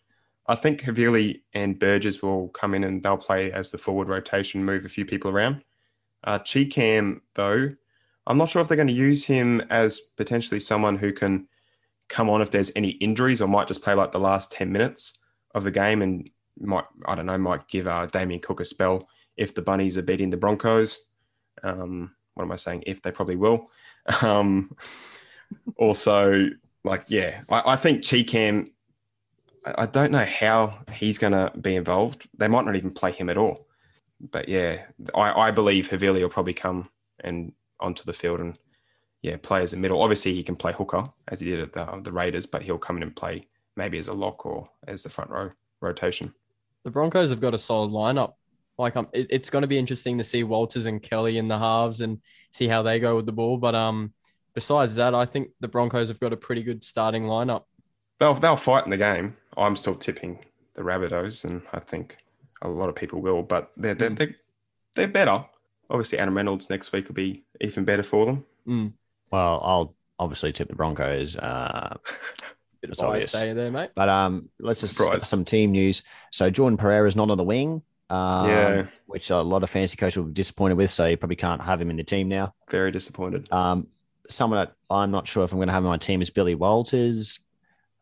I 0.49 0.55
think 0.55 0.81
Havili 0.81 1.41
and 1.53 1.77
Burgess 1.77 2.23
will 2.23 2.49
come 2.49 2.73
in 2.73 2.83
and 2.83 3.03
they'll 3.03 3.17
play 3.17 3.51
as 3.51 3.69
the 3.69 3.77
forward 3.77 4.07
rotation, 4.07 4.65
move 4.65 4.83
a 4.83 4.89
few 4.89 5.05
people 5.05 5.29
around. 5.29 5.61
Uh, 6.23 6.39
Chee 6.39 6.65
Kam, 6.65 7.21
though, 7.35 7.69
I'm 8.25 8.37
not 8.37 8.49
sure 8.49 8.59
if 8.59 8.67
they're 8.67 8.75
going 8.75 8.87
to 8.87 8.93
use 8.93 9.23
him 9.23 9.61
as 9.69 9.99
potentially 9.99 10.59
someone 10.59 10.97
who 10.97 11.13
can 11.13 11.47
come 12.07 12.31
on 12.31 12.41
if 12.41 12.49
there's 12.49 12.71
any 12.75 12.89
injuries, 12.93 13.43
or 13.43 13.47
might 13.47 13.67
just 13.67 13.83
play 13.83 13.93
like 13.93 14.11
the 14.11 14.19
last 14.19 14.51
ten 14.51 14.71
minutes 14.71 15.19
of 15.53 15.63
the 15.63 15.71
game 15.71 16.01
and 16.01 16.27
might 16.59 16.85
I 17.05 17.13
don't 17.13 17.27
know 17.27 17.37
might 17.37 17.67
give 17.67 17.85
uh, 17.85 18.07
Damien 18.07 18.41
Cook 18.41 18.59
a 18.59 18.65
spell 18.65 19.07
if 19.37 19.53
the 19.53 19.61
Bunnies 19.61 19.99
are 19.99 20.03
beating 20.03 20.31
the 20.31 20.37
Broncos. 20.37 21.09
Um, 21.61 22.15
what 22.33 22.43
am 22.43 22.51
I 22.51 22.55
saying? 22.55 22.83
If 22.87 23.03
they 23.03 23.11
probably 23.11 23.35
will. 23.35 23.69
Um, 24.23 24.75
also, 25.75 26.47
like 26.83 27.03
yeah, 27.09 27.41
I, 27.49 27.73
I 27.73 27.75
think 27.75 28.03
Chee 28.03 28.23
Kam. 28.23 28.71
I, 29.65 29.85
don't 29.85 30.11
know 30.11 30.25
how 30.25 30.79
he's 30.91 31.17
going 31.17 31.33
to 31.33 31.51
be 31.59 31.75
involved. 31.75 32.27
They 32.37 32.47
might 32.47 32.65
not 32.65 32.75
even 32.75 32.91
play 32.91 33.11
him 33.11 33.29
at 33.29 33.37
all. 33.37 33.67
But 34.31 34.49
yeah, 34.49 34.83
I, 35.15 35.31
I 35.31 35.51
believe 35.51 35.89
Havili 35.89 36.21
will 36.21 36.29
probably 36.29 36.53
come 36.53 36.89
and 37.21 37.53
onto 37.79 38.03
the 38.03 38.13
field 38.13 38.39
and 38.39 38.57
yeah 39.21 39.37
play 39.37 39.61
as 39.61 39.73
a 39.73 39.77
middle. 39.77 40.01
Obviously, 40.01 40.33
he 40.33 40.43
can 40.43 40.55
play 40.55 40.73
hooker 40.73 41.09
as 41.27 41.39
he 41.39 41.49
did 41.49 41.59
at 41.59 41.73
the, 41.73 42.01
the 42.03 42.11
Raiders, 42.11 42.45
but 42.45 42.61
he'll 42.61 42.77
come 42.77 42.97
in 42.97 43.03
and 43.03 43.15
play 43.15 43.47
maybe 43.75 43.97
as 43.97 44.07
a 44.07 44.13
lock 44.13 44.45
or 44.45 44.69
as 44.87 45.03
the 45.03 45.09
front 45.09 45.29
row 45.29 45.51
rotation. 45.81 46.33
The 46.83 46.91
Broncos 46.91 47.29
have 47.29 47.41
got 47.41 47.53
a 47.53 47.57
solid 47.57 47.91
lineup 47.91 48.33
Like, 48.77 48.95
um, 48.95 49.07
it, 49.13 49.27
it's 49.29 49.49
going 49.49 49.61
to 49.61 49.67
be 49.67 49.77
interesting 49.77 50.17
to 50.17 50.23
see 50.23 50.43
Walters 50.43 50.85
and 50.85 51.01
Kelly 51.01 51.37
in 51.37 51.47
the 51.47 51.57
halves 51.57 52.01
and 52.01 52.19
see 52.51 52.67
how 52.67 52.81
they 52.81 52.99
go 52.99 53.15
with 53.15 53.25
the 53.25 53.31
ball. 53.31 53.57
But 53.57 53.75
um, 53.75 54.13
besides 54.53 54.95
that, 54.95 55.15
I 55.15 55.25
think 55.25 55.49
the 55.59 55.67
Broncos 55.67 56.09
have 56.09 56.19
got 56.19 56.33
a 56.33 56.37
pretty 56.37 56.63
good 56.63 56.83
starting 56.83 57.23
lineup. 57.23 57.63
They'll 58.19 58.33
they'll 58.33 58.57
fight 58.57 58.83
in 58.83 58.89
the 58.89 58.97
game. 58.97 59.33
I'm 59.59 59.75
still 59.75 59.95
tipping 59.95 60.39
the 60.75 60.81
Rabbitohs, 60.81 61.43
and 61.45 61.61
I 61.73 61.79
think 61.79 62.17
a 62.61 62.67
lot 62.69 62.89
of 62.89 62.95
people 62.95 63.21
will. 63.21 63.43
But 63.43 63.71
they're 63.77 63.93
they're, 63.95 64.09
Mm. 64.11 64.17
they're, 64.17 64.35
they're 64.95 65.07
better. 65.07 65.45
Obviously, 65.89 66.19
Adam 66.19 66.35
Reynolds 66.37 66.69
next 66.69 66.91
week 66.91 67.07
will 67.07 67.15
be 67.15 67.43
even 67.61 67.83
better 67.85 68.03
for 68.03 68.25
them. 68.25 68.45
Mm, 68.67 68.93
Well, 69.31 69.61
I'll 69.63 69.95
obviously 70.19 70.51
tip 70.53 70.67
the 70.69 70.75
Broncos. 70.75 71.35
Uh, 71.35 71.95
bit 72.81 72.91
It's 72.91 73.01
of 73.01 73.09
obvious. 73.09 73.31
say 73.31 73.53
there, 73.53 73.71
mate. 73.71 73.89
but 73.95 74.07
um, 74.09 74.49
let's 74.59 74.81
just 74.81 74.95
Surprise. 74.95 75.27
some 75.27 75.45
team 75.45 75.71
news. 75.71 76.03
So 76.31 76.49
Jordan 76.49 76.77
Pereira 76.77 77.07
is 77.07 77.15
not 77.15 77.29
on 77.31 77.37
the 77.37 77.43
wing. 77.43 77.81
Um, 78.11 78.47
Yeah. 78.49 78.87
which 79.07 79.29
a 79.31 79.37
lot 79.41 79.63
of 79.63 79.69
fantasy 79.69 79.97
coaches 79.97 80.17
will 80.17 80.25
be 80.25 80.33
disappointed 80.33 80.75
with. 80.77 80.91
So 80.91 81.05
you 81.05 81.17
probably 81.17 81.35
can't 81.35 81.61
have 81.61 81.81
him 81.81 81.89
in 81.89 81.97
the 81.97 82.03
team 82.03 82.27
now. 82.29 82.53
Very 82.69 82.91
disappointed. 82.91 83.51
Um, 83.51 83.87
someone 84.29 84.59
that 84.59 84.75
I'm 84.89 85.09
not 85.11 85.27
sure 85.27 85.43
if 85.43 85.51
I'm 85.51 85.57
going 85.57 85.67
to 85.69 85.73
have 85.73 85.83
in 85.83 85.89
my 85.89 85.97
team 85.97 86.21
is 86.21 86.29
Billy 86.29 86.53
Walters. 86.55 87.39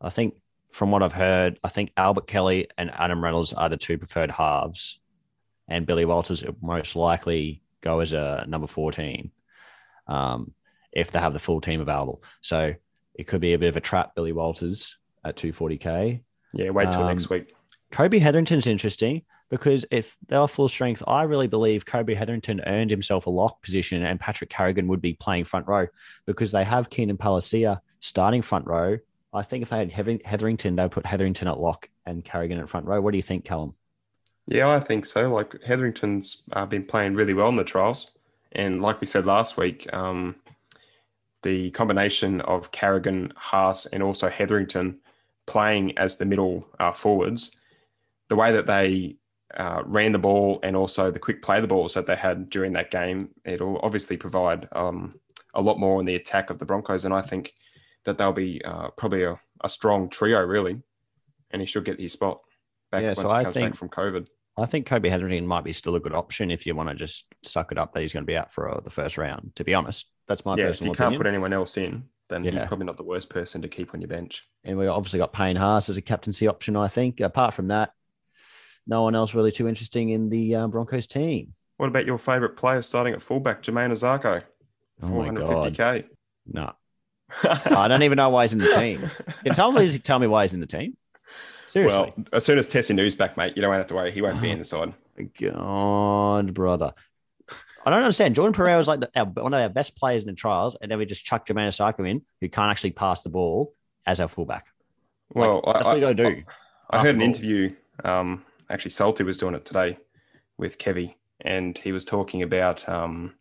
I 0.02 0.10
think 0.10 0.36
from 0.72 0.92
what 0.92 1.04
I've 1.04 1.14
heard, 1.14 1.60
I 1.64 1.70
think 1.70 1.92
Albert 1.98 2.28
Kelly 2.28 2.68
and 2.78 2.92
Adam 2.92 3.24
Reynolds 3.24 3.54
are 3.54 3.70
the 3.70 3.78
two 3.78 3.98
preferred 3.98 4.32
halves, 4.32 5.00
and 5.68 5.86
Billy 5.86 6.06
Walters 6.06 6.44
will 6.44 6.56
most 6.62 6.96
likely 6.96 7.62
go 7.82 8.00
as 8.00 8.14
a 8.14 8.46
number 8.48 8.68
14 8.68 9.32
um, 10.08 10.54
if 10.92 11.12
they 11.12 11.20
have 11.20 11.34
the 11.34 11.40
full 11.40 11.62
team 11.62 11.82
available. 11.82 12.24
So 12.42 12.74
it 13.16 13.28
could 13.28 13.42
be 13.42 13.54
a 13.54 13.60
bit 13.60 13.70
of 13.70 13.78
a 13.78 13.82
trap, 13.82 14.16
Billy 14.16 14.32
Walters 14.32 14.98
at 15.24 15.36
240k. 15.36 16.22
Yeah, 16.54 16.70
wait 16.70 16.92
till 16.92 17.02
Um, 17.02 17.08
next 17.08 17.30
week. 17.30 17.54
Kobe 17.92 18.20
Hetherington's 18.20 18.68
interesting 18.68 19.24
because 19.50 19.86
if 19.92 20.18
they 20.28 20.36
are 20.36 20.48
full 20.48 20.68
strength, 20.68 21.02
I 21.08 21.24
really 21.24 21.48
believe 21.48 21.86
Kobe 21.86 22.14
Hetherington 22.14 22.62
earned 22.66 22.92
himself 22.92 23.28
a 23.28 23.30
lock 23.30 23.62
position 23.62 24.04
and 24.04 24.20
Patrick 24.20 24.50
Carrigan 24.50 24.88
would 24.88 25.02
be 25.02 25.14
playing 25.14 25.46
front 25.46 25.68
row 25.68 25.88
because 26.26 26.52
they 26.52 26.64
have 26.64 26.90
Keenan 26.90 27.18
Palasia 27.18 27.80
starting 28.00 28.42
front 28.42 28.68
row. 28.68 28.98
I 29.38 29.44
think 29.44 29.62
if 29.62 29.70
they 29.70 29.78
had 29.78 29.92
Hetherington, 29.92 30.76
they 30.76 30.84
would 30.84 30.92
put 30.92 31.06
Hetherington 31.06 31.48
at 31.48 31.60
lock 31.60 31.90
and 32.06 32.26
Carrigan 32.26 32.60
at 32.60 32.70
front 32.70 32.88
row. 32.88 33.00
What 33.00 33.12
do 33.12 33.18
you 33.18 33.24
think, 33.24 33.46
Callum? 33.46 33.76
Yeah, 34.48 34.70
I 34.70 34.80
think 34.80 35.06
so. 35.06 35.32
Like 35.32 35.62
Hetherington's 35.64 36.44
uh, 36.54 36.66
been 36.66 36.84
playing 36.84 37.14
really 37.16 37.34
well 37.34 37.50
in 37.50 37.56
the 37.56 37.64
trials, 37.64 38.12
and 38.54 38.82
like 38.82 39.00
we 39.00 39.08
said 39.08 39.26
last 39.26 39.58
week, 39.58 39.88
um, 39.94 40.36
the 41.44 41.70
combination 41.72 42.42
of 42.42 42.72
Carrigan, 42.72 43.32
Haas, 43.36 43.86
and 43.88 44.02
also 44.02 44.30
Hetherington 44.30 45.00
playing 45.46 45.98
as 45.98 46.18
the 46.18 46.26
middle 46.26 46.66
uh, 46.80 46.92
forwards, 46.92 47.52
the 48.30 48.36
way 48.36 48.52
that 48.54 48.68
they 48.68 49.18
uh, 49.56 49.82
ran 49.86 50.14
the 50.14 50.20
ball 50.20 50.60
and 50.64 50.76
also 50.76 51.12
the 51.12 51.20
quick 51.20 51.42
play 51.42 51.62
the 51.62 51.68
balls 51.68 51.94
that 51.94 52.08
they 52.08 52.16
had 52.16 52.50
during 52.50 52.74
that 52.74 52.92
game, 52.92 53.30
it'll 53.46 53.80
obviously 53.84 54.18
provide 54.18 54.68
um, 54.72 55.20
a 55.54 55.62
lot 55.62 55.80
more 55.80 56.00
in 56.00 56.06
the 56.06 56.16
attack 56.16 56.50
of 56.50 56.58
the 56.58 56.66
Broncos, 56.66 57.06
and 57.06 57.14
I 57.14 57.22
think 57.22 57.54
that 58.08 58.18
they'll 58.18 58.34
be 58.34 58.62
uh, 58.66 58.90
probably 58.98 59.24
a, 59.24 59.40
a 59.64 59.70
strong 59.70 60.10
trio, 60.10 60.42
really, 60.42 60.82
and 61.52 61.62
he 61.62 61.66
should 61.66 61.86
get 61.86 62.00
his 62.00 62.14
spot 62.14 62.40
back 62.92 63.02
Yeah, 63.04 63.10
once 63.16 63.20
so 63.20 63.38
he 63.38 63.44
comes 63.44 63.54
think- 63.54 63.72
back 63.72 63.78
from 63.78 63.90
COVID. 63.90 64.28
I 64.60 64.66
think 64.66 64.88
Kobe 64.88 65.08
Hetherington 65.10 65.46
might 65.46 65.64
be 65.64 65.72
still 65.72 65.94
a 65.96 66.00
good 66.00 66.16
option 66.16 66.50
if 66.50 66.66
you 66.66 66.74
want 66.74 66.90
to 66.90 66.96
just 66.96 67.28
suck 67.44 67.72
it 67.72 67.78
up 67.78 67.94
that 67.94 68.02
he's 68.02 68.12
going 68.12 68.24
to 68.24 68.28
be 68.28 68.36
out 68.36 68.52
for 68.52 68.76
uh, 68.76 68.80
the 68.80 68.90
first 68.90 69.16
round. 69.20 69.52
To 69.58 69.64
be 69.64 69.76
honest, 69.76 70.08
that's 70.28 70.46
my 70.46 70.56
yeah, 70.58 70.70
if 70.70 70.82
you 70.82 70.88
can't 70.88 70.98
opinion. 71.00 71.20
put 71.20 71.28
anyone 71.28 71.54
else 71.54 71.78
in, 71.78 72.06
then 72.30 72.44
he's 72.44 72.64
probably 72.64 72.88
not 72.88 72.98
the 72.98 73.04
worst 73.04 73.30
person 73.30 73.62
to 73.62 73.68
keep 73.68 73.94
on 73.94 74.02
your 74.02 74.08
bench. 74.08 74.44
and 74.64 74.76
we 74.80 74.88
obviously 74.88 75.20
got 75.20 75.32
Payne 75.32 75.58
Haas 75.58 75.90
as 75.90 75.98
a 75.98 76.02
captaincy 76.02 76.48
option. 76.48 76.76
I 76.76 76.88
think. 76.88 77.20
Apart 77.20 77.54
from 77.54 77.68
that, 77.68 77.92
no 78.88 79.04
one 79.04 79.14
else 79.14 79.36
really 79.36 79.52
too 79.52 79.68
interesting 79.68 80.10
in 80.10 80.30
the 80.30 80.56
uh, 80.56 80.68
Broncos 80.68 81.06
team. 81.06 81.54
What 81.78 81.90
about 81.90 82.08
your 82.08 82.18
favourite 82.18 82.56
player 82.58 82.82
starting 82.82 83.14
at 83.14 83.22
fullback, 83.22 83.62
Jermaine 83.62 83.92
Azarko? 83.92 84.42
Oh 85.04 85.08
my 85.10 85.30
god, 85.36 85.76
450k. 85.76 86.06
no. 86.48 86.74
I 87.44 87.88
don't 87.88 88.04
even 88.04 88.16
know 88.16 88.30
why 88.30 88.44
he's 88.44 88.54
in 88.54 88.60
the 88.60 88.74
team. 88.76 89.10
Can 89.44 89.54
someone 89.54 89.88
tell 90.00 90.20
me 90.20 90.28
why 90.28 90.44
he's 90.44 90.54
in 90.54 90.60
the 90.60 90.68
team? 90.68 90.96
Seriously. 91.72 92.14
well, 92.16 92.26
as 92.34 92.46
soon 92.46 92.58
as 92.58 92.70
Tesi 92.70 92.96
Niu 92.96 93.12
back, 93.18 93.38
mate, 93.38 93.54
you 93.56 93.62
don't 93.62 93.74
have 93.74 93.88
to 93.88 93.96
worry. 93.96 94.12
He 94.12 94.22
won't 94.22 94.42
be 94.42 94.50
in 94.50 94.60
the 94.60 94.66
side. 94.66 94.94
God, 95.40 96.54
brother. 96.54 96.94
I 97.86 97.90
don't 97.90 98.00
understand. 98.00 98.36
Jordan 98.36 98.54
Pereira 98.54 98.78
was 98.78 98.88
like 98.88 99.00
the, 99.00 99.10
our, 99.16 99.26
one 99.26 99.54
of 99.54 99.62
our 99.62 99.70
best 99.70 99.96
players 99.96 100.24
in 100.24 100.28
the 100.28 100.36
trials, 100.36 100.76
and 100.82 100.92
then 100.92 100.98
we 100.98 101.06
just 101.06 101.24
chucked 101.24 101.50
Jermaine 101.50 101.68
Osako 101.68 102.10
in, 102.10 102.22
who 102.42 102.50
can't 102.50 102.70
actually 102.70 102.92
pass 102.92 103.24
the 103.24 103.30
ball 103.30 103.74
as 104.06 104.20
our 104.20 104.28
fullback. 104.28 104.66
Well, 105.34 105.62
That's 105.66 105.86
I, 105.86 105.90
what 105.90 105.96
you 105.96 106.02
got 106.02 106.18
to 106.18 106.30
do. 106.36 106.44
I, 106.90 106.98
I 106.98 107.02
heard 107.02 107.16
an 107.16 107.22
interview. 107.22 107.74
Um, 108.04 108.44
actually, 108.70 108.92
Salty 108.92 109.24
was 109.24 109.38
doing 109.38 109.56
it 109.56 109.66
today 109.66 109.98
with 110.58 110.78
Kevy, 110.78 111.14
and 111.42 111.78
he 111.78 111.92
was 111.92 112.04
talking 112.04 112.44
about 112.44 112.88
um, 112.90 113.36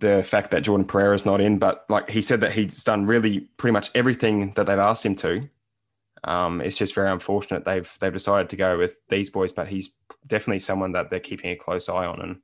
the 0.00 0.22
fact 0.22 0.50
that 0.50 0.62
Jordan 0.62 0.86
Pereira 0.86 1.14
is 1.14 1.24
not 1.24 1.40
in. 1.40 1.58
But 1.58 1.84
like 1.88 2.10
he 2.10 2.22
said 2.22 2.40
that 2.40 2.52
he's 2.52 2.82
done 2.84 3.06
really 3.06 3.40
pretty 3.56 3.72
much 3.72 3.90
everything 3.94 4.52
that 4.54 4.66
they've 4.66 4.78
asked 4.78 5.06
him 5.06 5.14
to. 5.16 5.48
Um, 6.24 6.60
it's 6.60 6.76
just 6.76 6.94
very 6.94 7.10
unfortunate 7.10 7.64
they've 7.64 7.90
they've 8.00 8.12
decided 8.12 8.50
to 8.50 8.56
go 8.56 8.76
with 8.76 9.00
these 9.08 9.30
boys, 9.30 9.52
but 9.52 9.68
he's 9.68 9.96
definitely 10.26 10.60
someone 10.60 10.92
that 10.92 11.08
they're 11.08 11.20
keeping 11.20 11.50
a 11.50 11.56
close 11.56 11.88
eye 11.88 12.04
on, 12.04 12.20
and 12.20 12.36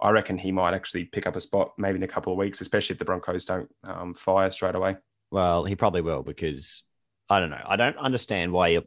I 0.00 0.10
reckon 0.10 0.38
he 0.38 0.50
might 0.50 0.74
actually 0.74 1.04
pick 1.04 1.26
up 1.26 1.36
a 1.36 1.40
spot 1.40 1.72
maybe 1.78 1.96
in 1.96 2.02
a 2.02 2.08
couple 2.08 2.32
of 2.32 2.38
weeks, 2.38 2.60
especially 2.60 2.94
if 2.94 2.98
the 2.98 3.04
Broncos 3.04 3.44
don't 3.44 3.70
um, 3.84 4.14
fire 4.14 4.50
straight 4.50 4.74
away. 4.74 4.96
Well, 5.30 5.64
he 5.64 5.76
probably 5.76 6.00
will 6.00 6.22
because 6.22 6.82
I 7.28 7.40
don't 7.40 7.50
know. 7.50 7.62
I 7.64 7.76
don't 7.76 7.96
understand 7.96 8.52
why 8.52 8.80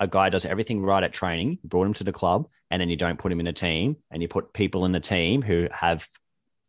a, 0.00 0.06
guy 0.06 0.28
does 0.28 0.44
everything 0.44 0.82
right 0.82 1.02
at 1.02 1.12
training, 1.12 1.58
brought 1.64 1.86
him 1.86 1.94
to 1.94 2.04
the 2.04 2.12
club, 2.12 2.48
and 2.70 2.80
then 2.80 2.90
you 2.90 2.96
don't 2.96 3.18
put 3.18 3.32
him 3.32 3.40
in 3.40 3.46
the 3.46 3.52
team, 3.52 3.96
and 4.10 4.22
you 4.22 4.28
put 4.28 4.52
people 4.52 4.84
in 4.84 4.92
the 4.92 5.00
team 5.00 5.42
who 5.42 5.68
have 5.72 6.06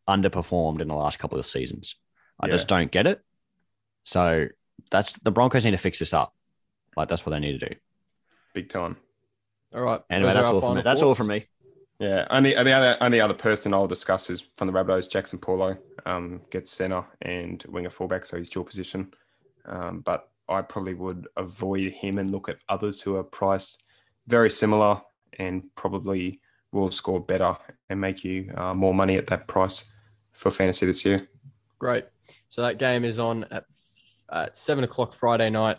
underperformed 0.08 0.82
in 0.82 0.88
the 0.88 0.96
last 0.96 1.20
couple 1.20 1.40
of 1.40 1.46
seasons. 1.46 1.96
I 2.40 2.48
Yeah. 2.48 2.52
just 2.52 2.68
don't 2.68 2.92
get 2.92 3.08
it. 3.08 3.22
So 4.04 4.48
that's 4.92 5.14
the 5.20 5.32
Broncos 5.32 5.66
need 5.66 5.72
to 5.72 5.78
fix 5.78 6.00
this 6.00 6.14
up. 6.14 6.34
Like 6.96 7.10
that's 7.10 7.26
what 7.26 7.32
they 7.32 7.40
need 7.40 7.60
to 7.60 7.70
do. 7.70 7.76
Big 8.54 8.70
time. 8.70 8.98
All 9.74 9.82
right. 9.82 10.02
Anyway, 10.10 10.30
those 10.30 10.36
that's 10.36 10.48
all 10.48 10.54
from 10.54 10.62
final 10.62 10.76
me. 10.76 10.82
That's 10.84 11.02
all 11.02 11.16
from 11.16 11.28
me. 11.28 11.48
Yeah, 12.00 12.28
only 12.30 12.54
the 12.54 12.72
other 12.74 12.98
only 13.02 13.22
other 13.22 13.34
person 13.34 13.74
I'll 13.74 13.88
discuss 13.88 14.30
is 14.30 14.50
from 14.58 14.68
the 14.68 14.74
Rabbitohs, 14.74 15.10
Jaxson 15.10 15.42
Paulo. 15.42 15.78
Um, 16.06 16.42
gets 16.50 16.72
centre 16.72 17.06
and 17.22 17.64
winger 17.68 17.90
fullback, 17.90 18.26
so 18.26 18.38
he's 18.38 18.50
dual 18.50 18.66
position. 18.66 19.14
Um, 19.66 20.02
but 20.02 20.30
I 20.48 20.62
probably 20.62 20.94
would 20.94 21.28
avoid 21.38 21.92
him 21.94 22.20
and 22.20 22.30
look 22.32 22.50
at 22.50 22.58
others 22.70 23.02
who 23.02 23.16
are 23.16 23.24
priced 23.24 23.84
very 24.28 24.50
similar 24.52 25.02
and 25.40 25.64
probably 25.76 26.40
will 26.72 26.92
score 26.92 27.20
better 27.20 27.58
and 27.90 28.00
make 28.00 28.24
you 28.24 28.52
uh, 28.56 28.74
more 28.74 28.94
money 28.94 29.16
at 29.16 29.28
that 29.28 29.48
price 29.48 29.94
for 30.36 30.52
fantasy 30.52 30.86
this 30.86 31.06
year. 31.06 31.28
Great. 31.80 32.06
So 32.50 32.62
that 32.62 32.78
game 32.78 33.04
is 33.04 33.20
on 33.20 33.46
at, 33.52 33.66
at 34.32 34.58
seven 34.58 34.84
o'clock 34.84 35.14
Friday 35.14 35.50
night. 35.50 35.78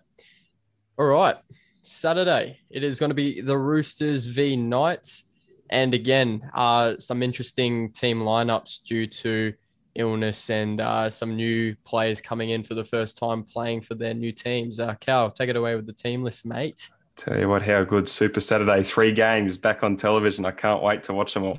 All 0.99 1.07
right. 1.07 1.37
Saturday. 1.83 2.59
It 2.69 2.83
is 2.83 2.99
going 2.99 3.11
to 3.11 3.14
be 3.14 3.40
the 3.40 3.57
Roosters 3.57 4.27
v 4.27 4.57
Knights. 4.57 5.25
And 5.71 5.95
again, 5.95 6.49
uh, 6.55 6.95
some 6.99 7.23
interesting 7.23 7.92
team 7.92 8.21
lineups 8.21 8.83
due 8.83 9.07
to 9.07 9.53
illness 9.95 10.51
and 10.51 10.81
uh, 10.81 11.11
some 11.11 11.37
new 11.37 11.75
players 11.85 12.21
coming 12.21 12.51
in 12.51 12.62
for 12.62 12.75
the 12.75 12.85
first 12.85 13.16
time 13.16 13.42
playing 13.42 13.81
for 13.81 13.95
their 13.95 14.14
new 14.14 14.33
teams. 14.33 14.79
Uh, 14.79 14.95
Cal, 15.01 15.31
take 15.31 15.49
it 15.49 15.57
away 15.57 15.75
with 15.75 15.87
the 15.87 15.92
team 15.92 16.23
list, 16.23 16.45
mate. 16.47 16.88
Tell 17.16 17.38
you 17.38 17.49
what, 17.49 17.62
how 17.62 17.83
good 17.83 18.07
Super 18.09 18.40
Saturday! 18.40 18.83
Three 18.83 19.11
games 19.11 19.57
back 19.57 19.83
on 19.83 19.97
television. 19.97 20.45
I 20.45 20.51
can't 20.51 20.83
wait 20.83 21.03
to 21.05 21.14
watch 21.14 21.33
them 21.33 21.45
all. 21.45 21.59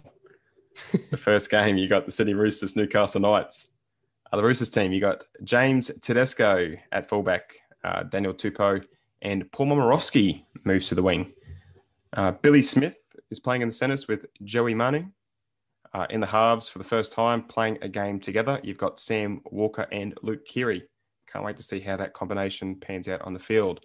the 1.11 1.17
first 1.17 1.49
game, 1.49 1.77
you 1.77 1.87
got 1.87 2.05
the 2.05 2.11
Sydney 2.11 2.33
Roosters, 2.33 2.75
Newcastle 2.75 3.21
Knights. 3.21 3.73
Uh, 4.31 4.37
the 4.37 4.43
Roosters 4.43 4.69
team, 4.69 4.91
you 4.91 4.99
got 4.99 5.23
James 5.43 5.91
Tedesco 6.01 6.75
at 6.91 7.07
fullback, 7.07 7.55
uh, 7.83 8.03
Daniel 8.03 8.33
Tupou, 8.33 8.85
and 9.21 9.51
Paul 9.51 9.67
Momirovski 9.67 10.43
moves 10.63 10.89
to 10.89 10.95
the 10.95 11.03
wing. 11.03 11.31
Uh, 12.13 12.31
Billy 12.31 12.61
Smith 12.61 12.99
is 13.31 13.39
playing 13.39 13.61
in 13.61 13.69
the 13.69 13.73
centres 13.73 14.07
with 14.07 14.25
Joey 14.43 14.73
Manu. 14.73 15.05
Uh, 15.93 16.05
in 16.09 16.19
the 16.19 16.27
halves 16.27 16.67
for 16.67 16.77
the 16.77 16.83
first 16.83 17.13
time, 17.13 17.41
playing 17.43 17.77
a 17.81 17.89
game 17.89 18.19
together, 18.19 18.59
you've 18.63 18.77
got 18.77 18.99
Sam 18.99 19.41
Walker 19.45 19.87
and 19.91 20.13
Luke 20.21 20.45
Keary. 20.45 20.83
Can't 21.31 21.45
wait 21.45 21.57
to 21.57 21.63
see 21.63 21.79
how 21.79 21.97
that 21.97 22.13
combination 22.13 22.75
pans 22.75 23.07
out 23.07 23.21
on 23.21 23.33
the 23.33 23.39
field. 23.39 23.81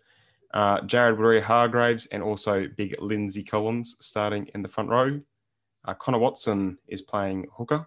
Uh, 0.52 0.81
Jared 0.83 1.16
Waerea-Hargreaves 1.16 2.07
and 2.07 2.22
also 2.22 2.68
big 2.76 3.00
Lindsay 3.00 3.42
Collins 3.42 3.96
starting 4.00 4.48
in 4.55 4.62
the 4.62 4.68
front 4.68 4.90
row. 4.90 5.20
Uh, 5.85 5.95
Connor 5.95 6.18
Watson 6.18 6.79
is 6.88 7.03
playing 7.03 7.47
hooker 7.57 7.87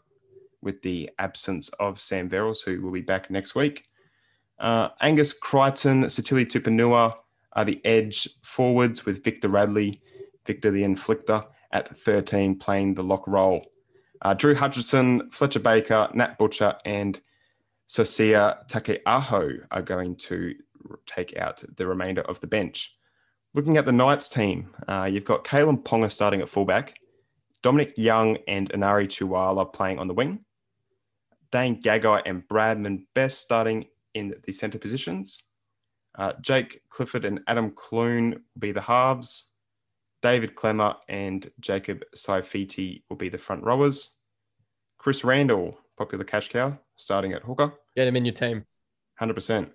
with 0.62 0.82
the 0.82 1.10
absence 1.20 1.70
of 1.80 2.00
Sam 2.00 2.30
Verrills, 2.30 2.64
who 2.64 2.82
will 2.82 2.92
be 2.92 3.02
back 3.02 3.30
next 3.30 3.56
week. 3.56 3.86
Uh, 4.60 4.90
Angus 5.02 5.34
Crichton, 5.34 6.04
Sitili 6.06 6.46
Tupouniua 6.46 7.16
are 7.54 7.66
the 7.66 7.80
edge 7.86 8.28
forwards 8.42 9.06
with 9.06 9.24
Victor 9.24 9.48
Radley, 9.48 10.02
Victor 10.46 10.72
the 10.72 10.84
Inflictor 10.84 11.48
at 11.72 11.88
13 11.88 12.58
playing 12.58 12.94
the 12.94 13.04
lock 13.04 13.28
role. 13.28 13.66
Uh, 14.22 14.34
Drew 14.34 14.56
Hutchison, 14.56 15.30
Fletcher 15.30 15.60
Baker, 15.60 16.10
Nat 16.14 16.38
Butcher, 16.38 16.76
and 16.86 17.20
Siosiua 17.88 18.68
Taukeiaho 18.68 19.60
are 19.72 19.82
going 19.82 20.16
to 20.16 20.56
take 21.06 21.38
out 21.38 21.64
the 21.76 21.86
remainder 21.86 22.22
of 22.22 22.40
the 22.40 22.48
bench. 22.48 22.94
Looking 23.54 23.78
at 23.78 23.86
the 23.86 23.92
Knights 23.92 24.30
team, 24.30 24.74
uh, 24.88 25.10
you've 25.12 25.26
got 25.26 25.44
Kalyn 25.44 25.82
Ponga 25.84 26.12
starting 26.12 26.42
at 26.42 26.50
fullback, 26.50 27.00
Dominic 27.66 27.98
Young 27.98 28.38
and 28.48 28.70
Enari 28.70 29.08
Tuala 29.08 29.66
playing 29.66 29.98
on 29.98 30.08
the 30.08 30.14
wing. 30.14 30.46
Dane 31.52 31.82
Gagai 31.82 32.22
and 32.24 32.48
Bradman 32.48 33.06
Best 33.16 33.40
starting 33.40 33.88
in 34.14 34.36
the 34.46 34.54
centre 34.54 34.78
positions. 34.78 35.40
Uh, 36.14 36.34
Jake 36.42 36.82
Clifford 36.90 37.26
and 37.26 37.40
Adam 37.48 37.72
Clune 37.72 38.34
will 38.34 38.60
be 38.60 38.72
the 38.72 38.82
halves. 38.82 39.46
David 40.22 40.56
Klemmer 40.56 40.98
and 41.10 41.50
Jacob 41.60 42.04
Saifiti 42.16 43.02
will 43.10 43.18
be 43.18 43.30
the 43.30 43.40
front 43.40 43.64
rowers. 43.64 44.12
Chris 45.00 45.24
Randall, 45.24 45.76
popular 45.98 46.24
cash 46.24 46.50
cow, 46.50 46.78
starting 46.96 47.34
at 47.34 47.42
hooker, 47.42 47.74
Get 47.96 48.08
him 48.08 48.16
in 48.16 48.26
your 48.26 48.36
team. 48.36 48.64
100%. 49.20 49.72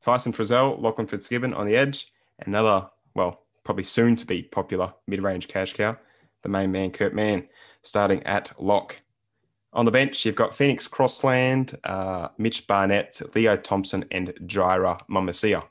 Tyson 0.00 0.32
Frizell, 0.32 0.80
Lachlan 0.80 1.06
Fitzgibbon 1.06 1.52
on 1.52 1.66
the 1.66 1.76
edge. 1.76 2.10
Another, 2.46 2.88
well, 3.14 3.42
probably 3.62 3.84
soon 3.84 4.16
to 4.16 4.24
be 4.24 4.42
popular 4.42 4.94
mid 5.06 5.22
range 5.22 5.48
cash 5.48 5.74
cow, 5.74 5.98
the 6.42 6.48
main 6.48 6.72
man, 6.72 6.90
Kurt 6.90 7.14
Mann, 7.14 7.48
starting 7.82 8.22
at 8.24 8.52
lock. 8.60 8.98
On 9.72 9.84
the 9.84 9.90
bench, 9.90 10.24
you've 10.24 10.34
got 10.34 10.54
Phoenix 10.54 10.88
Crossland, 10.88 11.78
uh, 11.84 12.28
Mitch 12.38 12.66
Barnett, 12.66 13.20
Leo 13.34 13.56
Thompson, 13.56 14.04
and 14.10 14.28
Jirah 14.46 15.00
Momoisea. 15.08 15.62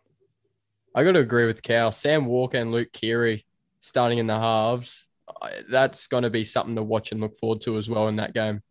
I 0.95 1.03
got 1.03 1.11
to 1.13 1.19
agree 1.19 1.45
with 1.45 1.61
Cal. 1.61 1.91
Sam 1.91 2.25
Walker 2.25 2.57
and 2.57 2.71
Luke 2.71 2.91
Keary 2.93 3.45
starting 3.81 4.17
in 4.17 4.27
the 4.27 4.39
halves. 4.39 5.07
That's 5.69 6.07
going 6.07 6.23
to 6.23 6.29
be 6.29 6.45
something 6.45 6.75
to 6.75 6.83
watch 6.83 7.11
and 7.11 7.19
look 7.21 7.37
forward 7.37 7.61
to 7.61 7.77
as 7.77 7.89
well 7.89 8.07
in 8.07 8.15
that 8.15 8.33
game. 8.33 8.61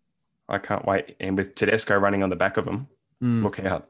I 0.49 0.59
can't 0.59 0.87
wait. 0.87 1.15
And 1.21 1.37
with 1.37 1.55
Tedesco 1.55 1.97
running 1.97 2.23
on 2.23 2.31
the 2.31 2.37
back 2.37 2.57
of 2.57 2.65
them, 2.65 2.89
Mm. 3.23 3.43
look 3.43 3.59
out. 3.61 3.89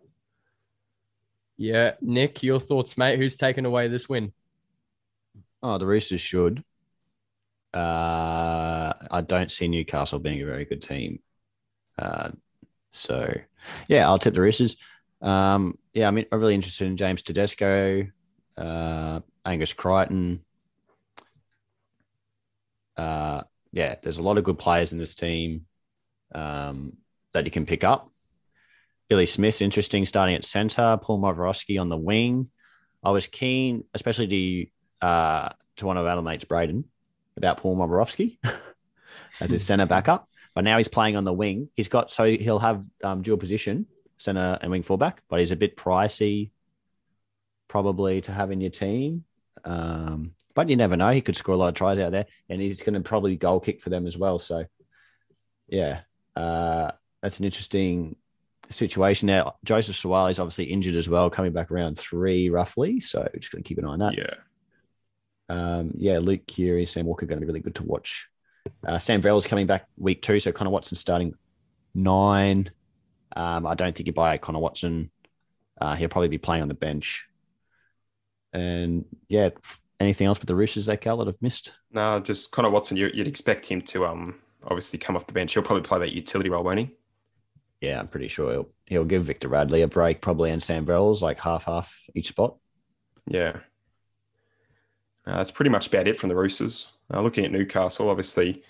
Yeah, 1.57 1.95
Nick, 2.01 2.43
your 2.43 2.61
thoughts, 2.61 2.97
mate? 2.97 3.19
Who's 3.19 3.37
taken 3.37 3.67
away 3.67 3.89
this 3.89 4.09
win? 4.09 4.33
Oh, 5.63 5.77
the 5.79 5.87
Roosters 5.87 6.21
should. 6.21 6.65
Uh, 7.75 8.93
I 9.11 9.21
don't 9.21 9.51
see 9.51 9.69
Newcastle 9.69 10.19
being 10.19 10.43
a 10.43 10.47
very 10.47 10.65
good 10.65 10.83
team. 10.83 11.21
Uh, 11.99 12.31
so, 12.91 13.33
yeah, 13.89 14.07
I'll 14.07 14.19
tip 14.19 14.35
the 14.35 14.41
Roosters. 14.41 14.77
Um, 15.21 15.79
yeah, 15.93 16.09
I 16.09 16.11
mean, 16.11 16.27
I'm 16.31 16.41
really 16.41 16.55
interested 16.55 16.87
in 16.87 16.97
James 16.97 17.23
Tedesco, 17.23 18.07
uh, 18.57 19.21
Angus 19.45 19.73
Crichton. 19.73 20.41
Uh, 22.97 23.43
yeah, 23.73 23.97
there's 24.03 24.19
a 24.19 24.23
lot 24.23 24.39
of 24.39 24.45
good 24.45 24.59
players 24.59 24.93
in 24.93 24.99
this 24.99 25.15
team 25.15 25.67
um, 26.35 26.97
that 27.33 27.45
you 27.45 27.51
can 27.51 27.67
pick 27.67 27.85
up. 27.85 28.11
Billy 29.09 29.27
Smith's 29.27 29.63
interesting 29.63 30.05
starting 30.05 30.35
at 30.35 30.45
centre, 30.45 30.99
Paul 31.01 31.21
Momirovski 31.21 31.81
on 31.81 31.89
the 31.89 31.97
wing. 31.97 32.51
I 33.03 33.11
was 33.11 33.27
keen, 33.27 33.85
especially 33.95 34.27
to 35.01 35.07
uh, 35.07 35.49
to 35.77 35.87
one 35.87 35.97
of 35.97 36.07
our 36.07 36.21
mates, 36.21 36.45
Braden, 36.45 36.85
about 37.39 37.57
Paul 37.57 37.77
Momirovski 37.77 38.39
as 39.41 39.51
his 39.51 39.65
centre 39.65 39.87
backup. 39.87 40.29
But 40.55 40.65
now 40.65 40.77
he's 40.77 40.89
playing 40.89 41.17
on 41.17 41.25
the 41.25 41.33
wing. 41.33 41.69
He's 41.75 41.89
got 41.89 42.11
so 42.11 42.25
he'll 42.25 42.59
have 42.59 42.85
um, 43.03 43.23
dual 43.23 43.39
position, 43.39 43.87
centre 44.19 44.59
and 44.61 44.71
wing 44.71 44.83
fullback, 44.83 45.23
but 45.29 45.41
he's 45.41 45.53
a 45.53 45.57
bit 45.57 45.77
pricey, 45.77 46.51
probably 47.69 48.21
to 48.23 48.33
have 48.33 48.51
in 48.51 48.61
your 48.61 48.71
team. 48.71 49.25
Um, 49.65 50.33
but 50.55 50.69
you 50.69 50.77
never 50.77 50.97
know; 50.97 51.11
he 51.11 51.21
could 51.21 51.37
score 51.37 51.55
a 51.55 51.59
lot 51.59 51.69
of 51.69 51.75
tries 51.75 51.99
out 51.99 52.13
there, 52.13 52.27
and 52.49 52.61
he's 52.61 52.83
going 52.83 52.95
to 52.95 53.01
probably 53.01 53.37
goal 53.37 53.61
kick 53.61 53.81
for 53.81 53.91
them 53.91 54.07
as 54.07 54.19
well. 54.19 54.39
So, 54.39 54.65
yeah, 55.69 56.01
uh, 56.35 56.91
that's 57.23 57.39
an 57.39 57.45
interesting 57.45 58.17
situation 58.71 59.29
there. 59.29 59.45
Joseph 59.65 59.97
Suaalii 59.97 60.33
is 60.33 60.41
obviously 60.41 60.65
injured 60.65 60.97
as 60.97 61.09
well, 61.09 61.31
coming 61.31 61.53
back 61.53 61.71
around 61.71 61.97
three 61.97 62.51
roughly. 62.51 62.99
So, 62.99 63.29
just 63.39 63.53
going 63.53 63.63
to 63.63 63.69
keep 63.69 63.79
an 63.79 63.85
eye 63.85 63.91
on 63.91 63.99
that 64.01 64.19
Yeah. 64.19 64.35
Um, 65.49 65.93
yeah, 65.97 66.19
Luke 66.19 66.47
Keary, 66.47 66.85
Sam 66.85 67.07
Walker 67.07 67.27
going 67.27 67.39
to 67.39 67.41
be 67.41 67.47
really 67.47 67.61
good 67.61 67.75
to 67.77 67.85
watch. 67.85 68.29
Uh, 68.87 68.99
Sam 68.99 69.23
Verrills 69.23 69.49
coming 69.49 69.67
back 69.67 69.87
week 69.97 70.23
two, 70.23 70.41
so 70.41 70.53
Connor 70.53 70.71
Watson 70.71 70.97
starting 70.97 71.35
nine. 71.95 72.71
Um, 73.35 73.67
I 73.67 73.75
don't 73.75 73.95
think 73.95 74.07
you 74.07 74.13
buy 74.13 74.37
Connor 74.39 74.59
Watson. 74.59 75.11
Uh, 75.81 75.95
he'll 75.95 76.09
probably 76.09 76.29
be 76.29 76.39
playing 76.39 76.63
on 76.63 76.69
the 76.69 76.75
bench. 76.75 77.27
And 78.53 79.05
yeah, 79.29 79.51
anything 80.01 80.27
else 80.27 80.39
with 80.39 80.49
the 80.49 80.55
Roosters 80.55 80.87
that 80.87 81.01
Cal 81.01 81.19
that 81.19 81.29
I've 81.29 81.43
missed? 81.43 81.73
No, 81.93 82.21
just 82.21 82.51
Connor 82.51 82.71
Watson, 82.71 82.97
you, 82.97 83.11
you'd 83.13 83.29
expect 83.29 83.67
him 83.67 83.81
to 83.83 84.07
um 84.07 84.37
obviously 84.65 84.99
come 84.99 85.17
off 85.17 85.27
the 85.27 85.35
bench. 85.35 85.55
He'll 85.55 85.63
probably 85.63 85.83
play 85.83 85.99
that 86.01 86.13
utility 86.13 86.51
role, 86.51 86.65
won't 86.65 86.79
he? 86.79 86.91
Yeah, 87.81 88.01
I'm 88.01 88.09
pretty 88.09 88.29
sure 88.29 88.51
he'll, 88.51 88.69
he'll 88.87 89.05
give 89.05 89.25
Victor 89.25 89.49
Radley 89.49 89.83
a 89.83 89.89
break 89.89 90.21
probably 90.21 90.51
and 90.51 90.63
Sam 90.63 90.85
Verrills 90.85 91.23
like 91.23 91.39
half 91.39 91.65
half 91.65 91.97
each 92.15 92.29
spot. 92.29 92.57
Yeah. 93.27 93.59
Uh, 95.29 95.37
that's 95.37 95.51
pretty 95.51 95.71
much 95.71 95.89
about 95.89 96.09
it 96.09 96.19
from 96.19 96.29
the 96.29 96.37
Roosters. 96.37 96.93
Uh, 97.13 97.21
looking 97.21 97.45
at 97.45 97.53
Newcastle, 97.53 98.09
obviously, 98.09 98.63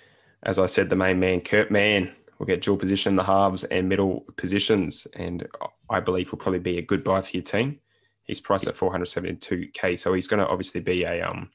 as 0.43 0.59
I 0.59 0.67
said, 0.67 0.91
the 0.91 0.97
main 0.97 1.21
man, 1.21 1.41
Kurt 1.41 1.71
Mann, 1.71 2.13
will 2.39 2.47
get 2.47 2.63
dual 2.63 2.77
position, 2.77 3.17
the 3.17 3.25
halves 3.25 3.65
and 3.65 3.89
middle 3.89 4.25
positions, 4.37 5.07
and 5.17 5.47
I 5.91 6.01
believe 6.01 6.31
will 6.31 6.39
probably 6.39 6.61
be 6.61 6.79
a 6.79 6.83
good 6.83 7.03
buy 7.03 7.21
for 7.23 7.37
your 7.37 7.43
team. 7.43 7.81
He's 8.25 8.41
priced 8.41 8.69
at 8.69 8.75
472k, 8.75 9.99
so 9.99 10.13
he's 10.13 10.29
going 10.29 10.41
to 10.41 10.49
obviously 10.49 10.81
be 10.81 11.05
a 11.05 11.23
um 11.23 11.51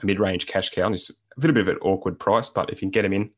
a 0.00 0.06
mid 0.06 0.20
range 0.20 0.46
cash 0.46 0.70
cow. 0.70 0.86
And 0.86 0.94
it's 0.94 1.10
a 1.10 1.14
little 1.40 1.54
bit 1.54 1.66
of 1.66 1.68
an 1.68 1.82
awkward 1.82 2.18
price, 2.18 2.48
but 2.48 2.70
if 2.70 2.80
you 2.80 2.86
can 2.86 2.90
get 2.90 3.04
him 3.04 3.12
in, 3.12 3.30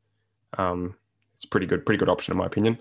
um, 0.59 0.97
it's 1.37 1.45
pretty 1.45 1.67
good, 1.67 1.87
pretty 1.87 1.99
good 1.99 2.09
option 2.09 2.33
in 2.33 2.39
my 2.39 2.47
opinion. 2.47 2.79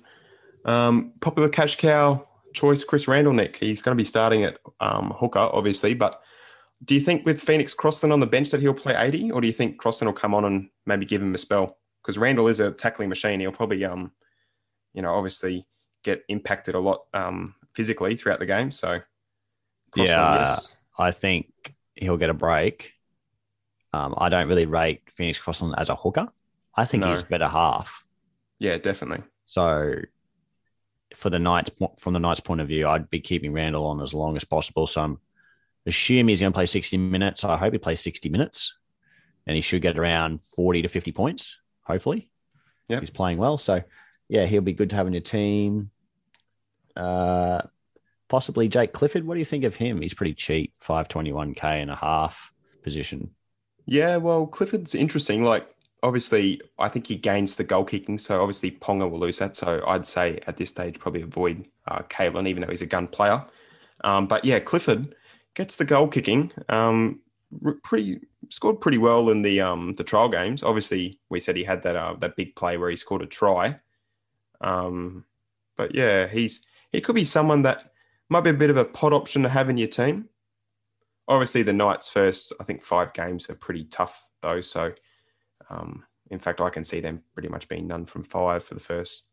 Um, 0.66 1.14
popular 1.22 1.50
cash 1.50 1.78
cow 1.78 2.28
choice, 2.54 2.84
Chris 2.84 3.08
Randall, 3.08 3.34
Nick. 3.34 3.58
He's 3.58 3.82
going 3.82 3.96
to 3.96 4.02
be 4.02 4.06
starting 4.06 4.44
at 4.44 4.58
um, 4.80 5.14
hooker, 5.18 5.40
obviously, 5.40 5.94
but 5.94 6.22
do 6.86 6.96
you 6.96 7.02
think 7.02 7.26
with 7.26 7.40
Phoenix 7.42 7.74
Crossland 7.74 8.12
on 8.14 8.20
the 8.20 8.28
bench 8.28 8.52
that 8.52 8.62
he'll 8.62 8.74
play 8.74 8.96
80, 8.96 9.32
or 9.32 9.42
do 9.42 9.48
you 9.48 9.54
think 9.54 9.78
Crossland 9.78 10.08
will 10.10 10.20
come 10.20 10.34
on 10.34 10.46
and 10.46 10.70
maybe 10.86 11.06
give 11.06 11.22
him 11.22 11.34
a 11.34 11.38
spell? 11.38 11.78
Because 12.02 12.18
Randall 12.18 12.48
is 12.48 12.60
a 12.60 12.72
tackling 12.72 13.10
machine. 13.10 13.40
He'll 13.40 13.52
probably, 13.52 13.84
um, 13.86 14.12
you 14.94 15.02
know, 15.02 15.14
obviously 15.14 15.66
get 16.04 16.24
impacted 16.28 16.76
a 16.76 16.80
lot 16.80 17.04
um, 17.14 17.56
physically 17.74 18.16
throughout 18.16 18.40
the 18.40 18.46
game. 18.46 18.70
So, 18.72 19.00
Crossland, 19.92 20.10
Yeah. 20.10 20.40
yes. 20.40 20.70
I 20.98 21.12
think 21.12 21.76
he'll 21.96 22.18
get 22.18 22.30
a 22.30 22.34
break. 22.34 22.94
Um, 23.94 24.14
I 24.18 24.28
don't 24.30 24.48
really 24.48 24.66
rate 24.66 25.04
Phoenix 25.10 25.40
Crossland 25.40 25.76
as 25.78 25.90
a 25.90 25.96
hooker. 25.96 26.28
I 26.76 26.86
think 26.86 27.02
No. 27.02 27.12
he's 27.12 27.24
better 27.24 27.48
half. 27.48 28.04
yeah, 28.60 28.78
definitely. 28.78 29.24
So 29.46 29.96
for 31.16 31.30
the 31.30 31.38
Knights, 31.40 31.70
from 32.00 32.14
the 32.14 32.20
Knights' 32.20 32.40
point 32.40 32.60
of 32.62 32.68
view, 32.68 32.88
I'd 32.88 33.10
be 33.10 33.20
keeping 33.22 33.54
Randall 33.54 33.86
on 33.86 34.02
as 34.02 34.14
long 34.14 34.36
as 34.36 34.44
possible. 34.44 34.88
So 34.88 35.02
I'm 35.02 35.20
assuming 35.86 36.30
he's 36.30 36.40
going 36.42 36.52
to 36.52 36.56
play 36.56 36.66
60 36.66 36.98
minutes. 36.98 37.44
I 37.44 37.58
hope 37.58 37.74
he 37.74 37.80
plays 37.80 38.00
60 38.02 38.30
minutes 38.30 38.76
and 39.46 39.56
he 39.56 39.62
should 39.62 39.82
get 39.82 39.98
around 39.98 40.42
40 40.42 40.84
to 40.84 40.88
50 40.88 41.12
points, 41.12 41.58
hopefully. 41.82 42.30
Yep. 42.90 43.00
He's 43.00 43.10
playing 43.10 43.38
well. 43.38 43.58
So 43.58 43.82
yeah, 44.30 44.46
he'll 44.46 44.62
be 44.62 44.74
good 44.74 44.90
to 44.92 44.96
have 44.96 45.08
in 45.08 45.14
your 45.14 45.22
team. 45.22 45.92
Uh, 46.96 47.62
possibly 48.30 48.68
Jake 48.68 48.94
Clifford. 48.94 49.26
What 49.26 49.36
do 49.36 49.40
you 49.40 49.46
think 49.46 49.64
of 49.64 49.76
him? 49.76 50.02
He's 50.02 50.14
pretty 50.14 50.34
cheap, 50.34 50.74
521k 50.82 51.64
and 51.64 51.92
a 51.92 51.96
half 51.96 52.52
position. 52.82 53.32
Yeah, 53.86 54.18
well, 54.18 54.48
Clifford's 54.48 54.96
interesting. 54.96 55.44
Like, 55.44 55.68
obviously, 56.02 56.62
I 56.80 56.88
think 56.88 57.08
he 57.08 57.16
gains 57.16 57.56
the 57.56 57.64
goal 57.64 57.84
kicking. 57.84 58.18
So, 58.18 58.42
obviously, 58.42 58.72
Ponga 58.72 59.10
will 59.10 59.20
lose 59.20 59.40
that. 59.40 59.56
So, 59.58 59.84
I'd 59.86 60.08
say 60.08 60.40
at 60.48 60.58
this 60.58 60.70
stage, 60.70 61.00
probably 61.00 61.22
avoid 61.22 61.66
uh, 61.88 62.04
Kalyn, 62.04 62.48
even 62.48 62.62
though 62.62 62.70
he's 62.70 62.82
a 62.82 62.88
gun 62.88 63.08
player. 63.08 63.46
Um, 64.04 64.28
but 64.28 64.46
yeah, 64.46 64.60
Clifford 64.60 65.16
gets 65.56 65.78
the 65.78 65.86
goal 65.86 66.08
kicking. 66.08 66.52
Um, 66.70 67.22
pretty 67.84 68.20
scored 68.50 68.82
pretty 68.82 68.98
well 68.98 69.30
in 69.30 69.42
the 69.42 69.62
um, 69.62 69.96
the 69.96 70.04
trial 70.04 70.30
games. 70.30 70.64
Obviously, 70.64 71.20
we 71.30 71.40
said 71.40 71.56
he 71.56 71.64
had 71.64 71.84
that 71.84 71.96
uh, 71.96 72.16
that 72.20 72.36
big 72.36 72.56
play 72.56 72.78
where 72.78 72.90
he 72.90 72.96
scored 72.96 73.22
a 73.22 73.28
try. 73.28 73.76
Um, 74.62 75.26
but 75.76 75.94
yeah, 75.94 76.28
he's 76.28 76.66
he 76.92 77.02
could 77.02 77.16
be 77.16 77.26
someone 77.26 77.64
that 77.64 77.92
might 78.30 78.42
be 78.42 78.50
a 78.50 78.54
bit 78.54 78.70
of 78.70 78.78
a 78.78 78.86
pot 78.86 79.14
option 79.14 79.44
to 79.44 79.50
have 79.50 79.70
in 79.70 79.78
your 79.78 79.88
team 79.88 80.30
obviously 81.28 81.64
the 81.64 81.74
Knights' 81.74 82.10
first, 82.10 82.54
I 82.60 82.64
think, 82.64 82.82
five 82.82 83.14
games 83.14 83.50
are 83.50 83.56
pretty 83.56 83.86
tough 83.86 84.28
though. 84.42 84.62
So, 84.62 84.94
um, 85.70 86.04
in 86.30 86.40
fact, 86.40 86.62
I 86.62 86.70
can 86.70 86.84
see 86.84 87.00
them 87.00 87.24
pretty 87.34 87.50
much 87.50 87.68
being 87.68 87.88
none 87.88 88.06
from 88.06 88.24
five 88.24 88.64
for 88.64 88.74
the 88.74 88.80
first 88.80 89.24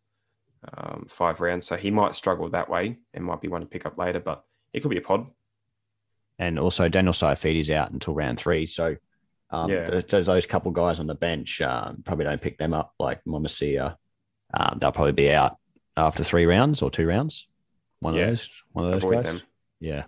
um, 0.76 1.06
five 1.08 1.40
rounds. 1.40 1.66
So 1.66 1.76
he 1.76 1.90
might 1.90 2.14
struggle 2.14 2.48
that 2.50 2.68
way 2.68 2.96
and 3.14 3.24
might 3.24 3.40
be 3.40 3.48
one 3.48 3.60
to 3.60 3.66
pick 3.66 3.86
up 3.86 3.98
later, 3.98 4.20
but 4.20 4.44
it 4.72 4.80
could 4.80 4.90
be 4.90 4.98
a 4.98 5.02
pod. 5.02 5.30
And 6.40 6.58
also 6.58 6.88
Daniel 6.88 7.12
Saifiti's 7.12 7.70
out 7.70 7.90
until 7.92 8.14
round 8.14 8.38
three. 8.40 8.64
So 8.66 8.96
um, 9.50 9.70
Yeah. 9.70 9.84
there's, 9.84 10.04
there's 10.06 10.26
those 10.26 10.46
couple 10.46 10.70
guys 10.72 10.98
on 10.98 11.06
the 11.06 11.14
bench. 11.14 11.60
Um, 11.60 12.02
probably 12.04 12.24
don't 12.24 12.40
pick 12.40 12.56
them 12.56 12.72
up 12.72 12.94
like 12.98 13.22
Momoisea. 13.24 13.94
Um, 14.54 14.78
they'll 14.80 14.90
probably 14.90 15.12
be 15.12 15.30
out 15.30 15.58
after 15.96 16.24
three 16.24 16.46
rounds 16.46 16.80
or 16.82 16.90
two 16.90 17.06
rounds. 17.06 17.46
One 18.00 18.14
Yeah. 18.14 18.22
of 18.22 18.28
those. 18.30 18.50
One 18.72 18.84
of 18.86 18.90
those 18.92 19.04
Avoid 19.04 19.14
guys. 19.16 19.24
them. 19.26 19.42
Yeah. 19.80 20.04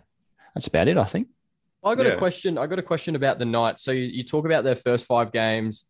That's 0.55 0.67
about 0.69 0.89
it, 0.89 0.97
I 0.97 1.05
think. 1.05 1.29
I 1.85 1.95
got 1.95 2.07
Yeah. 2.07 2.13
a 2.13 2.17
question. 2.19 2.57
I 2.57 2.67
got 2.67 2.79
a 2.79 2.83
question 2.83 3.15
about 3.15 3.39
the 3.39 3.45
Knights. 3.45 3.83
So 3.83 3.91
you, 3.93 4.07
you 4.07 4.23
talk 4.23 4.47
about 4.47 4.65
their 4.65 4.77
first 4.77 5.07
five 5.07 5.33
games 5.33 5.85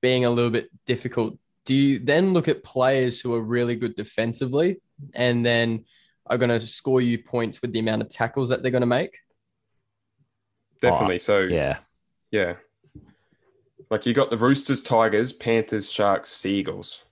being 0.00 0.24
a 0.24 0.30
little 0.30 0.50
bit 0.50 0.70
difficult. 0.86 1.36
Do 1.66 1.74
you 1.74 1.98
then 1.98 2.32
look 2.32 2.48
at 2.48 2.62
players 2.64 3.20
who 3.20 3.34
are 3.34 3.42
really 3.42 3.76
good 3.76 3.94
defensively 3.94 4.80
and 5.12 5.44
then 5.44 5.84
are 6.30 6.38
going 6.38 6.50
to 6.50 6.60
score 6.60 7.00
you 7.00 7.18
points 7.18 7.60
with 7.62 7.72
the 7.72 7.78
amount 7.78 8.02
of 8.02 8.08
tackles 8.08 8.48
that 8.50 8.62
they're 8.62 8.70
going 8.70 8.82
to 8.82 8.86
make? 8.86 9.18
Definitely. 10.80 11.18
so 11.18 11.40
Yeah. 11.40 11.78
yeah. 12.30 12.54
Like 13.90 14.06
you 14.06 14.12
got 14.14 14.30
the 14.30 14.36
Roosters, 14.36 14.82
Tigers, 14.82 15.32
Panthers, 15.32 15.90
Sharks, 15.90 16.30
Sea 16.30 16.54
Eagles. 16.58 17.04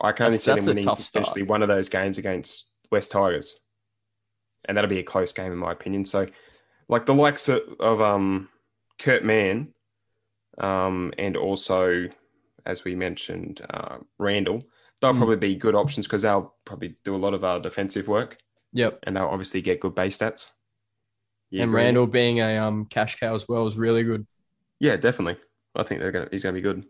I 0.00 0.12
can 0.12 0.26
only 0.26 0.38
That's- 0.38 0.44
see 0.44 0.50
them 0.50 0.56
that's 0.56 0.66
a 0.66 0.70
winning 0.70 0.84
tough 0.84 1.00
start. 1.00 1.24
potentially 1.26 1.42
one 1.44 1.62
of 1.62 1.68
those 1.68 1.88
games 1.90 2.16
against 2.18 2.70
West 2.90 3.10
Tigers, 3.10 3.60
and 4.64 4.76
that'll 4.76 4.88
be 4.88 4.98
a 4.98 5.02
close 5.04 5.32
game 5.32 5.52
in 5.52 5.58
my 5.58 5.72
opinion. 5.72 6.06
So, 6.06 6.26
like 6.88 7.04
the 7.04 7.14
likes 7.14 7.48
of, 7.50 7.60
of 7.78 8.00
um, 8.00 8.48
Kurt 8.98 9.24
Mann, 9.24 9.74
um, 10.56 11.12
and 11.18 11.36
also 11.36 12.08
as 12.66 12.84
we 12.84 12.94
mentioned, 12.94 13.60
uh, 13.70 13.98
Randall, 14.18 14.64
they'll 15.00 15.12
Mm. 15.14 15.18
probably 15.18 15.36
be 15.36 15.54
good 15.54 15.74
options 15.74 16.06
because 16.06 16.22
they'll 16.22 16.54
probably 16.64 16.96
do 17.04 17.14
a 17.14 17.18
lot 17.18 17.34
of 17.34 17.42
our 17.44 17.58
defensive 17.60 18.06
work, 18.08 18.38
Yep. 18.72 19.00
and 19.04 19.16
they'll 19.16 19.24
obviously 19.26 19.62
get 19.62 19.80
good 19.80 19.94
base 19.94 20.18
stats. 20.18 20.50
You 21.50 21.62
and 21.62 21.70
agree? 21.70 21.82
Randall 21.82 22.06
being 22.06 22.40
a 22.40 22.58
um 22.58 22.84
cash 22.86 23.18
cow 23.18 23.34
as 23.34 23.48
well 23.48 23.66
is 23.66 23.76
really 23.76 24.02
good. 24.04 24.26
yeah, 24.78 24.96
definitely. 24.96 25.36
I 25.74 25.82
think 25.84 26.00
they're 26.00 26.12
gonna. 26.12 26.28
He's 26.30 26.42
gonna 26.42 26.54
be 26.54 26.60
good. 26.60 26.84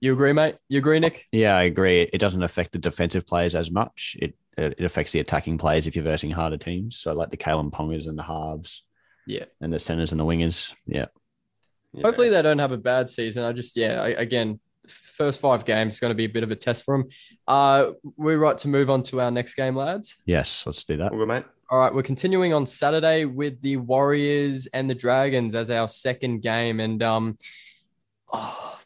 You 0.00 0.12
agree, 0.12 0.32
mate? 0.32 0.56
You 0.68 0.78
agree, 0.78 1.00
Nick? 1.00 1.26
Yeah, 1.32 1.56
I 1.56 1.62
agree. 1.64 2.02
It 2.02 2.18
doesn't 2.18 2.42
affect 2.42 2.72
the 2.72 2.78
defensive 2.78 3.26
players 3.26 3.54
as 3.54 3.70
much. 3.70 4.16
It 4.20 4.36
it 4.56 4.80
affects 4.84 5.12
the 5.12 5.20
attacking 5.20 5.56
players 5.58 5.86
if 5.86 5.94
you're 5.94 6.04
versing 6.04 6.30
harder 6.32 6.56
teams. 6.56 6.96
So 6.98 7.12
like 7.14 7.30
the 7.30 7.36
Kalyn 7.36 7.70
Pongas 7.70 8.06
and 8.08 8.18
the 8.18 8.22
halves. 8.24 8.84
Yeah. 9.26 9.44
And 9.60 9.72
the 9.72 9.78
centers 9.78 10.10
and 10.12 10.20
the 10.20 10.24
wingers. 10.24 10.72
Yeah. 10.86 11.06
Yeah. 11.92 12.02
Hopefully 12.02 12.28
they 12.28 12.42
don't 12.42 12.58
have 12.58 12.72
a 12.72 12.76
bad 12.76 13.08
season. 13.08 13.44
I 13.44 13.52
just 13.52 13.76
yeah, 13.76 14.00
I, 14.02 14.08
again, 14.08 14.58
first 14.90 15.40
five 15.40 15.64
games 15.64 15.94
is 15.94 16.00
going 16.00 16.10
to 16.10 16.16
be 16.16 16.24
a 16.24 16.28
bit 16.28 16.42
of 16.42 16.50
a 16.50 16.56
test 16.56 16.84
for 16.84 16.96
them. 16.96 17.08
Uh, 17.46 17.92
we're 18.16 18.38
right 18.38 18.58
to 18.58 18.68
move 18.68 18.90
on 18.90 19.02
to 19.04 19.20
our 19.20 19.30
next 19.30 19.54
game, 19.54 19.76
lads. 19.76 20.16
Yes, 20.26 20.64
let's 20.66 20.84
do 20.84 20.96
that. 20.98 21.12
All 21.12 21.18
good, 21.18 21.28
mate. 21.28 21.44
All 21.70 21.78
right, 21.78 21.92
we're 21.92 22.02
continuing 22.02 22.54
on 22.54 22.66
Saturday 22.66 23.26
with 23.26 23.60
the 23.60 23.76
Warriors 23.76 24.68
and 24.68 24.88
the 24.88 24.94
Dragons 24.94 25.54
as 25.54 25.70
our 25.70 25.86
second 25.86 26.40
game, 26.40 26.80
and 26.80 27.02
um, 27.02 27.36
oh, 28.32 28.80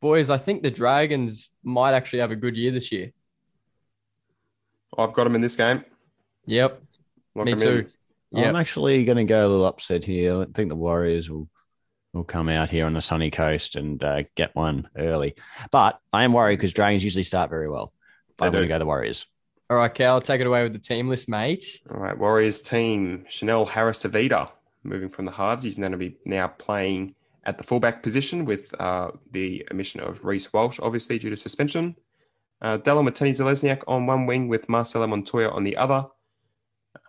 boys, 0.00 0.30
I 0.30 0.38
think 0.38 0.62
the 0.62 0.70
Dragons 0.70 1.50
might 1.62 1.92
actually 1.92 2.20
have 2.20 2.30
a 2.30 2.36
good 2.36 2.56
year 2.56 2.72
this 2.72 2.90
year. 2.90 3.12
I've 4.96 5.12
got 5.12 5.24
them 5.24 5.34
in 5.34 5.40
this 5.42 5.56
game. 5.56 5.84
Yep, 6.46 6.82
Lock 7.34 7.46
me 7.46 7.54
too. 7.54 7.68
in. 8.32 8.40
Yeah, 8.40 8.48
I'm 8.48 8.56
actually 8.56 9.04
going 9.04 9.18
to 9.18 9.24
go 9.24 9.46
a 9.46 9.48
little 9.48 9.66
upset 9.66 10.04
here. 10.04 10.40
I 10.40 10.46
think 10.54 10.70
the 10.70 10.74
Warriors 10.74 11.28
will 11.28 11.48
will 12.12 12.24
come 12.24 12.48
out 12.48 12.70
here 12.70 12.86
on 12.86 12.92
the 12.92 13.00
sunny 13.00 13.30
coast 13.30 13.76
and 13.76 14.02
uh, 14.04 14.22
get 14.34 14.54
one 14.54 14.88
early. 14.96 15.34
But 15.70 16.00
I 16.12 16.24
am 16.24 16.32
worried 16.32 16.56
because 16.56 16.72
Dragons 16.72 17.04
usually 17.04 17.22
start 17.22 17.50
very 17.50 17.68
well. 17.68 17.92
But 18.36 18.44
They 18.44 18.46
I'm 18.46 18.52
going 18.52 18.64
to 18.64 18.68
go 18.68 18.78
the 18.78 18.86
Warriors. 18.86 19.26
All 19.70 19.76
right, 19.78 19.92
Cal, 19.92 20.20
take 20.20 20.40
it 20.40 20.46
away 20.46 20.62
with 20.62 20.74
the 20.74 20.78
team 20.78 21.08
list, 21.08 21.28
mate. 21.28 21.64
All 21.90 22.00
right, 22.00 22.16
Warriors 22.16 22.60
team. 22.60 23.24
Chanel 23.28 23.64
Harris-Tavita 23.64 24.50
moving 24.84 25.08
from 25.08 25.24
the 25.24 25.32
halves. 25.32 25.64
He's 25.64 25.78
going 25.78 25.92
to 25.92 25.98
be 25.98 26.16
now 26.24 26.48
playing 26.48 27.14
at 27.44 27.56
the 27.56 27.64
fullback 27.64 28.02
position 28.02 28.44
with 28.44 28.78
uh, 28.80 29.12
the 29.30 29.66
omission 29.70 30.00
of 30.00 30.24
Reece 30.24 30.52
Walsh, 30.52 30.78
obviously 30.82 31.18
due 31.18 31.30
to 31.30 31.36
suspension. 31.36 31.96
Uh, 32.60 32.78
Dallin 32.78 33.08
Watene-Zelezniak 33.08 33.82
on 33.88 34.06
one 34.06 34.26
wing 34.26 34.48
with 34.48 34.68
Marcelo 34.68 35.06
Montoya 35.06 35.48
on 35.48 35.64
the 35.64 35.76
other. 35.76 36.06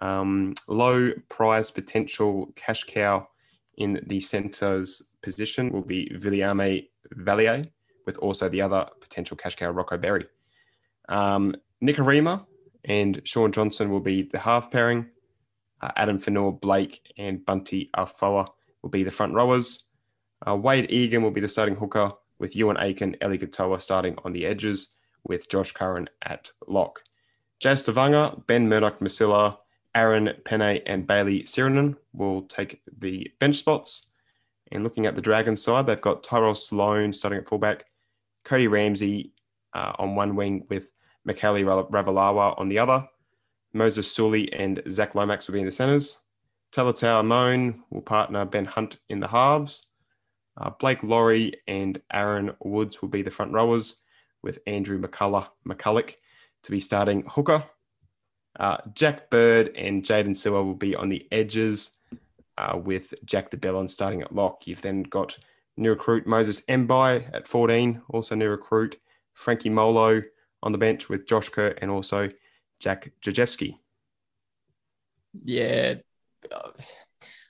Um, 0.01 0.53
low 0.67 1.11
prize 1.29 1.69
potential 1.69 2.51
cash 2.55 2.85
cow 2.85 3.27
in 3.77 4.01
the 4.07 4.19
centre's 4.19 5.13
position 5.21 5.71
will 5.71 5.81
be 5.81 6.11
Viliami 6.15 6.87
Vailea, 7.15 7.67
with 8.05 8.17
also 8.17 8.49
the 8.49 8.61
other 8.61 8.87
potential 9.01 9.37
cash 9.37 9.55
cow, 9.55 9.69
Rocco 9.69 9.97
Berry. 9.97 10.25
Um, 11.09 11.55
Nikorima 11.83 12.45
and 12.85 13.21
Shaun 13.23 13.51
Johnson 13.51 13.89
will 13.89 13.99
be 13.99 14.23
the 14.23 14.39
half 14.39 14.71
pairing. 14.71 15.07
Uh, 15.81 15.91
Adam 15.95 16.19
Fonua, 16.19 16.59
Blake, 16.59 17.01
and 17.17 17.45
Bunty 17.45 17.89
Afoa 17.95 18.47
will 18.81 18.89
be 18.89 19.03
the 19.03 19.11
front 19.11 19.33
rowers. 19.33 19.89
Uh, 20.47 20.55
Wade 20.55 20.91
Egan 20.91 21.23
will 21.23 21.31
be 21.31 21.41
the 21.41 21.47
starting 21.47 21.75
hooker, 21.75 22.11
with 22.39 22.55
Euan 22.55 22.77
Aitken, 22.81 23.15
Eli 23.23 23.37
Katoa 23.37 23.81
starting 23.81 24.17
on 24.23 24.33
the 24.33 24.45
edges, 24.45 24.97
with 25.23 25.49
Josh 25.49 25.71
Curran 25.71 26.09
at 26.21 26.51
lock. 26.67 27.01
Jazz 27.59 27.83
Tevaga, 27.83 28.45
Ben 28.47 28.67
Murdoch-Masila, 28.67 29.57
Aaron 29.95 30.31
Pene, 30.45 30.81
and 30.85 31.05
Bayley 31.05 31.43
Sironen 31.43 31.95
will 32.13 32.43
take 32.43 32.81
the 32.99 33.31
bench 33.39 33.57
spots. 33.57 34.09
And 34.71 34.83
looking 34.83 35.05
at 35.05 35.15
the 35.15 35.21
Dragons 35.21 35.61
side, 35.61 35.85
they've 35.85 36.01
got 36.01 36.23
Tyrell 36.23 36.55
Sloan 36.55 37.13
starting 37.13 37.39
at 37.39 37.47
fullback, 37.47 37.85
Cody 38.43 38.67
Ramsey 38.67 39.33
uh, 39.73 39.93
on 39.99 40.15
one 40.15 40.35
wing 40.35 40.65
with 40.69 40.91
Mikaele 41.27 41.89
Ravalawa 41.89 42.59
on 42.59 42.69
the 42.69 42.79
other. 42.79 43.07
Moses 43.73 44.11
Suli 44.11 44.51
and 44.53 44.81
Zach 44.89 45.15
Lomax 45.15 45.47
will 45.47 45.53
be 45.53 45.59
in 45.59 45.65
the 45.65 45.71
centres. 45.71 46.23
Talatau 46.71 47.21
Amone 47.21 47.79
will 47.91 48.01
partner 48.01 48.45
Ben 48.45 48.65
Hunt 48.65 48.97
in 49.09 49.19
the 49.19 49.27
halves. 49.27 49.87
Uh, 50.57 50.69
Blake 50.71 51.03
Lawrie 51.03 51.53
and 51.67 52.01
Aaron 52.11 52.51
Woods 52.63 53.01
will 53.01 53.09
be 53.09 53.21
the 53.21 53.31
front 53.31 53.51
rowers, 53.51 54.01
with 54.41 54.59
Andrew 54.67 54.99
McCullough, 54.99 55.47
McCulloch 55.67 56.13
to 56.63 56.71
be 56.71 56.79
starting 56.79 57.23
hooker. 57.27 57.63
Uh, 58.59 58.77
Jack 58.93 59.29
Bird 59.29 59.75
and 59.75 60.03
Jaydn 60.03 60.35
Su'A 60.35 60.63
will 60.63 60.75
be 60.75 60.95
on 60.95 61.09
the 61.09 61.27
edges, 61.31 61.97
uh, 62.57 62.77
with 62.77 63.13
Jack 63.25 63.49
de 63.49 63.57
Belin 63.57 63.87
starting 63.87 64.21
at 64.21 64.33
lock. 64.35 64.67
You've 64.67 64.81
then 64.81 65.03
got 65.03 65.37
new 65.75 65.89
recruit 65.89 66.27
Moses 66.27 66.61
Mbye 66.67 67.29
at 67.33 67.47
14, 67.47 68.01
also 68.09 68.35
new 68.35 68.49
recruit 68.49 68.97
Frankie 69.33 69.69
Molo 69.69 70.21
on 70.61 70.71
the 70.71 70.77
bench 70.77 71.09
with 71.09 71.25
Josh 71.25 71.49
Kerr 71.49 71.73
and 71.81 71.89
also 71.89 72.29
Jack 72.79 73.11
Gosiewski. 73.21 73.77
Yeah, 75.43 75.95
uh, 76.51 76.69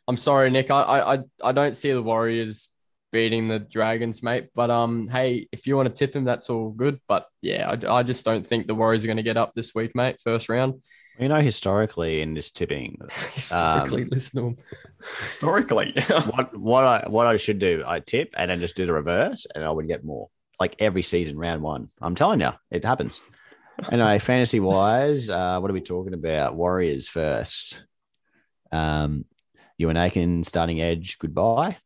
I'm 0.07 0.15
sorry, 0.17 0.49
Nick. 0.49 0.71
I 0.71 0.81
I 0.81 1.13
I- 1.15 1.23
I 1.43 1.51
don't 1.51 1.75
see 1.75 1.91
the 1.91 2.01
Warriors 2.01 2.69
beating 3.13 3.47
the 3.47 3.59
Dragons, 3.59 4.21
mate. 4.21 4.49
But 4.53 4.69
um, 4.69 5.07
hey, 5.07 5.47
if 5.53 5.65
you 5.65 5.77
want 5.77 5.87
to 5.87 5.93
tip 5.95 6.13
him, 6.13 6.25
that's 6.25 6.49
all 6.49 6.71
good. 6.71 6.99
But 7.07 7.27
yeah, 7.41 7.69
I, 7.87 7.99
I 7.99 8.03
just 8.03 8.25
don't 8.25 8.45
think 8.45 8.67
the 8.67 8.75
Warriors 8.75 9.05
are 9.05 9.07
going 9.07 9.17
to 9.17 9.23
get 9.23 9.37
up 9.37 9.53
this 9.55 9.73
week, 9.73 9.95
mate. 9.95 10.17
First 10.21 10.49
round. 10.49 10.81
You 11.19 11.29
know, 11.29 11.39
historically 11.39 12.21
in 12.21 12.33
this 12.33 12.49
tipping, 12.51 12.97
Historically, 13.33 14.01
Um, 14.01 14.09
listen 14.09 14.41
to 14.41 14.47
him. 14.47 14.57
Historically, 15.21 15.93
what 16.31 16.57
what 16.57 16.83
I 16.83 17.05
what 17.07 17.27
I 17.27 17.37
should 17.37 17.59
do, 17.59 17.83
I 17.85 17.99
tip 17.99 18.33
and 18.35 18.49
then 18.49 18.59
just 18.59 18.75
do 18.75 18.85
the 18.87 18.93
reverse, 18.93 19.45
and 19.53 19.63
I 19.63 19.69
would 19.69 19.87
get 19.87 20.03
more. 20.03 20.29
Like 20.59 20.75
every 20.79 21.01
season, 21.03 21.37
round 21.37 21.61
one. 21.61 21.89
I'm 22.01 22.15
telling 22.15 22.41
you, 22.41 22.51
it 22.71 22.83
happens. 22.83 23.21
anyway, 23.91 24.17
fantasy 24.31 24.59
wise, 24.59 25.29
uh, 25.29 25.59
what 25.59 25.69
are 25.69 25.73
we 25.73 25.81
talking 25.81 26.13
about? 26.13 26.55
Warriors 26.55 27.07
first. 27.07 27.83
Um, 28.71 29.25
Ewan 29.77 29.97
Aiken 29.97 30.43
starting 30.43 30.81
edge. 30.81 31.19
Goodbye. 31.19 31.77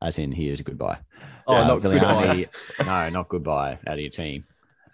As 0.00 0.18
in, 0.18 0.30
he 0.32 0.48
is 0.48 0.60
a 0.60 0.62
goodbye. 0.62 0.98
Oh, 1.46 1.56
Uh, 1.56 1.66
not 1.66 1.80
Viliami- 1.80 2.48
good. 2.78 2.86
no, 2.86 3.08
not 3.10 3.28
goodbye 3.28 3.78
out 3.86 3.94
of 3.94 4.00
your 4.00 4.10
team. 4.10 4.44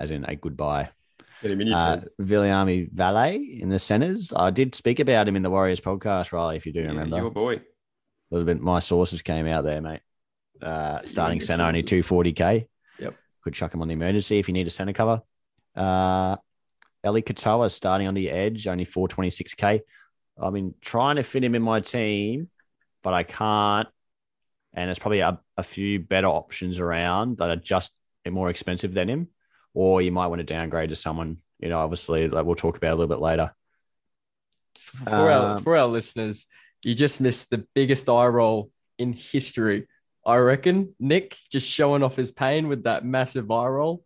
As 0.01 0.11
in 0.11 0.25
a 0.25 0.35
goodbye. 0.37 0.89
Get 1.43 1.51
him 1.51 1.61
in 1.61 1.67
your 1.69 1.77
Uh. 1.77 2.01
Viliami 2.21 2.91
Vailea 2.93 3.61
in 3.61 3.69
the 3.69 3.79
centers. 3.79 4.33
I 4.35 4.51
did 4.51 4.75
speak 4.75 4.99
about 5.01 5.29
him 5.29 5.37
in 5.37 5.43
the 5.43 5.51
Warriors 5.51 5.81
podcast, 5.81 6.33
Riley, 6.33 6.57
if 6.57 6.65
you 6.65 6.73
do 6.73 6.81
Yeah, 6.81 6.89
remember. 6.89 7.17
your 7.19 7.31
boy. 7.31 7.57
A 7.57 7.61
little 8.31 8.47
bit. 8.47 8.61
My 8.61 8.79
sources 8.81 9.21
came 9.21 9.47
out 9.47 9.65
there, 9.65 9.81
mate. 9.83 10.01
Uh, 10.63 11.01
starting 11.05 11.41
center 11.41 11.65
only 11.65 11.83
two 11.83 12.03
forty 12.03 12.33
k. 12.33 12.67
Yep. 12.99 13.15
Could 13.43 13.55
chuck 13.55 13.75
him 13.75 13.83
on 13.83 13.89
the 13.89 13.95
emergency 13.95 14.39
if 14.39 14.49
you 14.49 14.55
need 14.55 14.67
a 14.67 14.71
center 14.71 14.93
cover. 14.95 15.21
Uh, 15.77 16.37
Eli 17.05 17.21
Katoa 17.21 17.71
starting 17.71 18.07
on 18.07 18.15
the 18.15 18.31
edge, 18.31 18.67
only 18.67 18.85
four 18.87 19.07
twenty 19.09 19.29
six 19.31 19.53
k. 19.53 19.83
I've 20.41 20.53
been 20.55 20.75
trying 20.81 21.17
to 21.17 21.23
fit 21.23 21.45
him 21.45 21.55
in 21.55 21.63
my 21.63 21.81
team, 21.81 22.49
but 23.03 23.13
I 23.13 23.23
can't. 23.25 23.89
And 24.75 24.89
there's 24.89 24.99
probably 24.99 25.21
a, 25.21 25.39
a 25.57 25.63
few 25.63 26.01
better 26.01 26.27
options 26.27 26.81
around 26.81 27.39
that 27.39 27.51
are 27.51 27.57
just 27.57 27.93
more 28.29 28.51
expensive 28.51 28.93
than 28.93 29.09
him. 29.09 29.29
Or 29.73 30.03
you 30.03 30.13
might 30.13 30.27
want 30.29 30.41
to 30.41 30.45
downgrade 30.45 30.91
to 30.91 30.97
someone, 30.97 31.39
you 31.59 31.69
know, 31.69 31.79
obviously, 31.79 32.29
like 32.29 32.45
we'll 32.45 32.55
talk 32.55 32.77
about 32.77 32.91
a 32.91 32.97
little 32.97 33.09
bit 33.15 33.21
later. 33.21 33.55
For 35.05 35.31
our 35.31 35.57
Um, 35.57 35.63
for 35.63 35.77
our 35.77 35.87
listeners, 35.87 36.47
you 36.83 36.95
just 36.95 37.21
missed 37.21 37.51
the 37.51 37.67
biggest 37.75 38.09
eye 38.09 38.27
roll 38.27 38.71
in 38.99 39.13
history. 39.13 39.89
I 40.25 40.37
reckon 40.37 40.95
Nick 40.99 41.37
just 41.51 41.69
showing 41.69 42.03
off 42.03 42.17
his 42.17 42.33
pain 42.33 42.69
with 42.69 42.85
that 42.85 43.05
massive 43.05 43.51
eye 43.51 43.67
roll. 43.67 44.05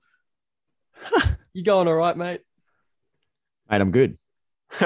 you 1.53 1.63
going 1.63 1.87
all 1.89 1.95
right, 1.95 2.17
mate? 2.17 2.41
Mate, 3.71 3.81
I'm 3.81 3.91
good. 3.91 4.19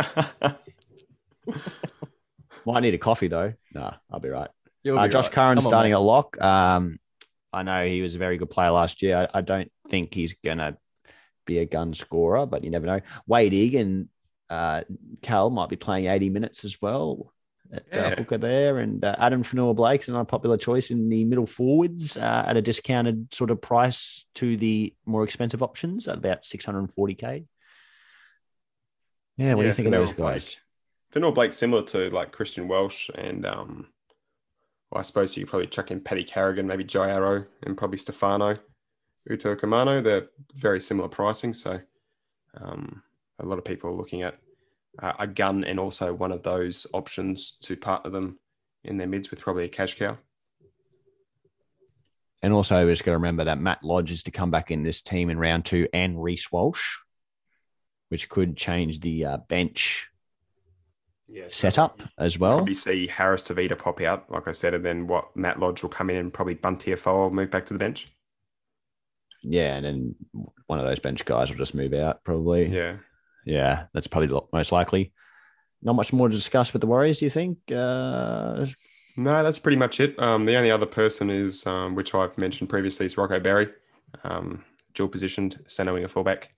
Might 2.64 2.80
need 2.80 2.94
a 2.94 2.98
coffee 2.98 3.28
though. 3.28 3.54
Nah, 3.74 3.94
I'll 4.10 4.20
be 4.20 4.28
right. 4.28 4.50
You'll 4.85 4.98
Uh, 4.98 5.08
Josh 5.08 5.24
right. 5.26 5.33
Curran 5.33 5.56
Come 5.56 5.64
on, 5.66 5.70
starting 5.70 5.92
mate. 5.92 5.96
at 5.98 6.02
lock. 6.02 6.40
Um, 6.40 6.98
I 7.52 7.62
know 7.62 7.87
he 7.87 8.00
was 8.02 8.14
a 8.14 8.18
very 8.18 8.38
good 8.38 8.50
player 8.50 8.70
last 8.70 9.02
year. 9.02 9.28
I, 9.33 9.38
I 9.38 9.40
don't 9.42 9.70
think 9.88 10.14
he's 10.14 10.35
gonna 10.42 10.76
be 11.46 11.58
a 11.58 11.66
gun 11.66 11.92
scorer, 11.94 12.46
but 12.46 12.64
you 12.64 12.70
never 12.70 12.87
know. 12.87 13.00
Wade 13.26 13.52
Egan, 13.52 14.08
uh, 14.50 14.83
Cal 15.22 15.50
might 15.50 15.68
be 15.68 15.76
playing 15.76 16.06
80 16.06 16.30
minutes 16.30 16.64
as 16.64 16.80
well. 16.80 17.33
At, 17.72 17.83
uh, 17.85 17.96
Yeah. 17.96 18.14
Hooker 18.16 18.38
there, 18.38 18.78
and 18.78 19.02
uh, 19.04 19.16
Adam 19.18 19.42
Fonua 19.42 19.74
Blake's 19.74 20.08
an 20.08 20.14
unpopular 20.16 20.56
choice 20.58 20.90
in 20.90 21.08
the 21.08 21.24
middle 21.24 21.46
forwards 21.46 22.16
uh, 22.18 22.44
at 22.46 22.56
a 22.56 22.62
discounted 22.62 23.33
sort 23.33 23.50
of 23.50 23.60
price 23.62 24.26
to 24.37 24.56
the 24.58 24.94
more 25.06 25.24
expensive 25.24 25.62
options 25.62 26.06
at 26.08 26.18
about 26.18 26.42
640k. 26.42 27.46
Yeah, 29.38 29.54
what 29.54 29.62
do 29.62 29.68
you 29.68 29.74
think 29.74 29.88
of 29.88 29.94
Fonua 29.94 29.96
those 29.98 30.12
Blake. 30.12 30.33
guys? 30.35 30.56
Fonua 31.14 31.35
Blake 31.35 31.52
similar 31.52 31.83
to 31.85 32.10
like 32.10 32.33
Christian 32.33 32.68
Welch 32.68 33.10
and 33.14 33.46
um, 33.46 33.87
well, 34.92 35.00
I 35.00 35.04
suppose 35.04 35.34
you 35.34 35.44
could 35.44 35.50
probably 35.50 35.66
chuck 35.68 35.90
in 35.90 36.00
Paddy 36.00 36.22
Carrigan, 36.22 36.66
maybe 36.66 36.84
Jai 36.84 37.10
Arrow, 37.10 37.46
and 37.62 37.78
probably 37.78 37.96
Stefano 37.96 38.58
Utoikamanu. 39.28 40.04
They're 40.04 40.28
very 40.54 40.82
similar 40.82 41.08
pricing. 41.08 41.54
So 41.54 41.80
um, 42.60 43.02
a 43.38 43.46
lot 43.46 43.56
of 43.56 43.64
people 43.64 43.88
are 43.88 43.94
looking 43.94 44.20
at 44.20 44.36
uh, 44.98 45.14
a 45.18 45.26
gun 45.26 45.64
and 45.64 45.80
also 45.80 46.12
one 46.12 46.30
of 46.30 46.42
those 46.42 46.86
options 46.92 47.52
to 47.62 47.74
partner 47.74 48.10
them 48.10 48.38
in 48.84 48.98
their 48.98 49.06
mids 49.06 49.30
with 49.30 49.40
probably 49.40 49.64
a 49.64 49.68
cash 49.68 49.94
cow. 49.94 50.18
And 52.42 52.52
also, 52.52 52.84
we 52.84 52.92
just 52.92 53.04
got 53.04 53.12
to 53.12 53.16
remember 53.16 53.44
that 53.44 53.60
Matt 53.60 53.82
Lodge 53.82 54.12
is 54.12 54.24
to 54.24 54.30
come 54.30 54.50
back 54.50 54.70
in 54.70 54.82
this 54.82 55.00
team 55.00 55.30
in 55.30 55.38
round 55.38 55.64
two 55.64 55.88
and 55.94 56.22
Reece 56.22 56.52
Walsh, 56.52 56.98
which 58.10 58.28
could 58.28 58.58
change 58.58 59.00
the 59.00 59.24
uh, 59.24 59.36
bench 59.48 60.08
Yeah, 61.33 61.44
setup 61.48 62.02
as 62.18 62.38
well. 62.38 62.58
Probably 62.58 62.74
see 62.74 63.06
Harris 63.06 63.42
Tavita 63.42 63.78
pop 63.78 64.02
out, 64.02 64.30
like 64.30 64.46
I 64.48 64.52
said, 64.52 64.74
and 64.74 64.85
then 64.85 65.06
what 65.06 65.35
Matt 65.35 65.58
Lodge 65.58 65.83
will 65.83 65.88
come 65.88 66.10
in 66.10 66.16
and 66.16 66.33
probably 66.33 66.52
Bunty 66.54 66.94
will 67.06 67.30
move 67.30 67.50
back 67.50 67.64
to 67.66 67.72
the 67.72 67.78
bench. 67.78 68.08
Yeah, 69.42 69.76
and 69.76 69.85
then 69.85 70.14
one 70.66 70.78
of 70.78 70.85
those 70.85 71.00
bench 71.00 71.24
guys 71.24 71.48
will 71.48 71.56
just 71.56 71.74
move 71.74 71.94
out 71.94 72.22
probably. 72.22 72.66
Yeah. 72.66 72.98
Yeah, 73.46 73.85
that's 73.94 74.06
probably 74.06 74.28
the 74.28 74.42
most 74.52 74.72
likely. 74.72 75.12
Not 75.80 75.96
much 75.96 76.12
more 76.12 76.28
to 76.28 76.35
discuss 76.35 76.74
with 76.74 76.80
the 76.80 76.87
Warriors, 76.87 77.18
do 77.20 77.24
you 77.24 77.30
think? 77.30 77.58
Uh, 77.72 78.66
No, 79.16 79.42
that's 79.42 79.58
pretty 79.58 79.78
much 79.78 80.00
it. 80.00 80.18
Um, 80.18 80.44
the 80.44 80.56
only 80.56 80.70
other 80.70 80.87
person 80.87 81.30
is, 81.30 81.66
um, 81.66 81.94
which 81.94 82.14
I've 82.14 82.37
mentioned 82.37 82.68
previously, 82.68 83.06
is 83.06 83.16
Rocco 83.16 83.40
Berry, 83.40 83.70
um, 84.22 84.64
dual 84.92 85.08
positioned 85.08 85.64
centre 85.66 85.94
winger 85.94 86.08
fullback. 86.08 86.50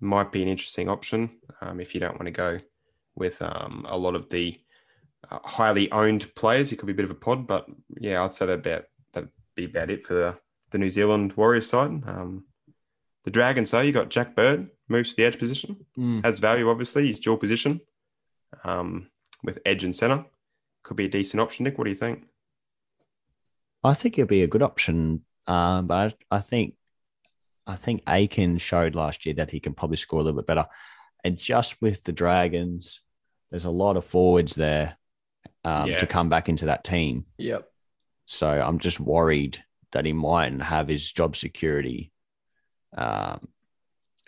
Might 0.00 0.32
be 0.32 0.42
an 0.42 0.48
interesting 0.48 0.88
option 0.88 1.30
um, 1.60 1.80
if 1.80 1.94
you 1.94 2.00
don't 2.00 2.14
want 2.14 2.26
to 2.26 2.32
go 2.32 2.58
with 3.16 3.40
um, 3.42 3.84
a 3.88 3.96
lot 3.98 4.14
of 4.14 4.28
the 4.30 4.58
uh, 5.30 5.38
highly 5.44 5.90
owned 5.90 6.32
players. 6.34 6.70
It 6.72 6.76
could 6.76 6.86
be 6.86 6.92
a 6.92 6.96
bit 6.96 7.04
of 7.04 7.10
a 7.10 7.14
pod, 7.14 7.46
but 7.46 7.66
yeah, 8.00 8.22
I'd 8.22 8.34
say 8.34 8.46
that 8.46 8.60
about 8.60 8.84
that'd 9.12 9.30
be 9.54 9.64
about 9.64 9.90
it 9.90 10.06
for 10.06 10.14
the, 10.14 10.38
the 10.70 10.78
New 10.78 10.90
Zealand 10.90 11.32
Warriors 11.34 11.68
side. 11.68 11.90
Um, 12.06 12.44
the 13.24 13.30
Dragons, 13.30 13.70
though, 13.70 13.80
you 13.80 13.92
got 13.92 14.08
Jack 14.10 14.34
Bird 14.36 14.70
moves 14.88 15.10
to 15.10 15.16
the 15.16 15.24
edge 15.24 15.38
position, 15.38 15.84
Mm. 15.98 16.24
has 16.24 16.38
value 16.38 16.68
obviously. 16.70 17.06
He's 17.06 17.18
dual 17.20 17.36
position 17.38 17.80
um, 18.64 19.10
with 19.42 19.58
edge 19.66 19.82
and 19.82 19.96
centre. 19.96 20.24
Could 20.84 20.96
be 20.96 21.06
a 21.06 21.08
decent 21.08 21.40
option, 21.40 21.64
Nick. 21.64 21.76
What 21.78 21.84
do 21.84 21.90
you 21.90 21.96
think? 21.96 22.24
I 23.82 23.94
think 23.94 24.18
it'd 24.18 24.28
be 24.28 24.42
a 24.42 24.46
good 24.48 24.62
option, 24.62 25.22
um, 25.46 25.86
but 25.86 26.14
I, 26.30 26.36
I 26.36 26.40
think 26.40 26.74
I 27.66 27.74
think 27.76 28.02
Aitken 28.08 28.58
showed 28.58 28.94
last 28.94 29.26
year 29.26 29.34
that 29.36 29.50
he 29.50 29.58
can 29.58 29.74
probably 29.74 29.96
score 29.96 30.20
a 30.20 30.22
little 30.22 30.40
bit 30.40 30.46
better. 30.46 30.66
And 31.24 31.36
just 31.36 31.82
with 31.82 32.04
the 32.04 32.12
Dragons, 32.12 33.00
there's 33.50 33.64
a 33.64 33.70
lot 33.70 33.96
of 33.96 34.04
forwards 34.04 34.54
there 34.54 34.96
um, 35.64 35.88
Yeah. 35.88 35.98
to 35.98 36.06
come 36.06 36.28
back 36.28 36.48
into 36.48 36.66
that 36.66 36.84
team. 36.84 37.26
Yep. 37.38 37.68
So 38.26 38.48
I'm 38.48 38.78
just 38.78 38.98
worried 39.00 39.62
that 39.92 40.04
he 40.04 40.12
mightn't 40.12 40.62
have 40.62 40.88
his 40.88 41.10
job 41.12 41.36
security. 41.36 42.12
Um, 42.96 43.48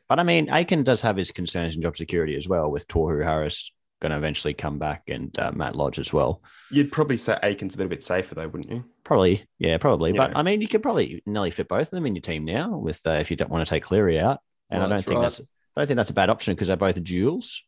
but 0.08 0.18
I 0.18 0.22
mean, 0.22 0.48
Aitken 0.48 0.84
does 0.84 1.02
have 1.02 1.16
his 1.16 1.30
concerns 1.30 1.76
in 1.76 1.82
job 1.82 1.96
security 1.96 2.36
as 2.36 2.48
well, 2.48 2.70
with 2.70 2.88
Tohu 2.88 3.22
Harris 3.22 3.72
going 4.00 4.10
to 4.10 4.16
eventually 4.16 4.54
come 4.54 4.78
back 4.78 5.02
and 5.08 5.36
uh, 5.38 5.50
Matt 5.52 5.74
Lodge 5.74 5.98
as 5.98 6.12
well. 6.12 6.40
You'd 6.70 6.92
probably 6.92 7.16
say 7.16 7.36
Aitken's 7.42 7.74
a 7.74 7.78
little 7.78 7.90
bit 7.90 8.04
safer, 8.04 8.34
though, 8.36 8.46
wouldn't 8.46 8.70
you? 8.70 8.84
Probably, 9.02 9.44
yeah, 9.58 9.76
probably. 9.78 10.12
But 10.12 10.36
I 10.36 10.42
mean, 10.42 10.60
you 10.60 10.68
could 10.68 10.82
probably 10.82 11.22
nearly 11.26 11.50
fit 11.50 11.66
both 11.68 11.88
of 11.88 11.90
them 11.90 12.06
in 12.06 12.14
your 12.14 12.22
team 12.22 12.44
now, 12.44 12.76
with 12.76 13.04
uh, 13.06 13.12
if 13.12 13.30
you 13.30 13.36
don't 13.36 13.50
want 13.50 13.66
to 13.66 13.70
take 13.70 13.82
Cleary 13.82 14.20
out. 14.20 14.38
And 14.70 14.80
Well, 14.80 14.86
I 14.86 14.94
don't 14.94 15.04
think 15.04 15.16
right. 15.16 15.22
that's 15.22 15.40
I 15.40 15.80
don't 15.80 15.86
think 15.88 15.96
that's 15.96 16.10
a 16.10 16.14
bad 16.14 16.30
option 16.30 16.54
because 16.54 16.68
they're 16.68 16.76
both 16.76 17.02
duels. 17.02 17.64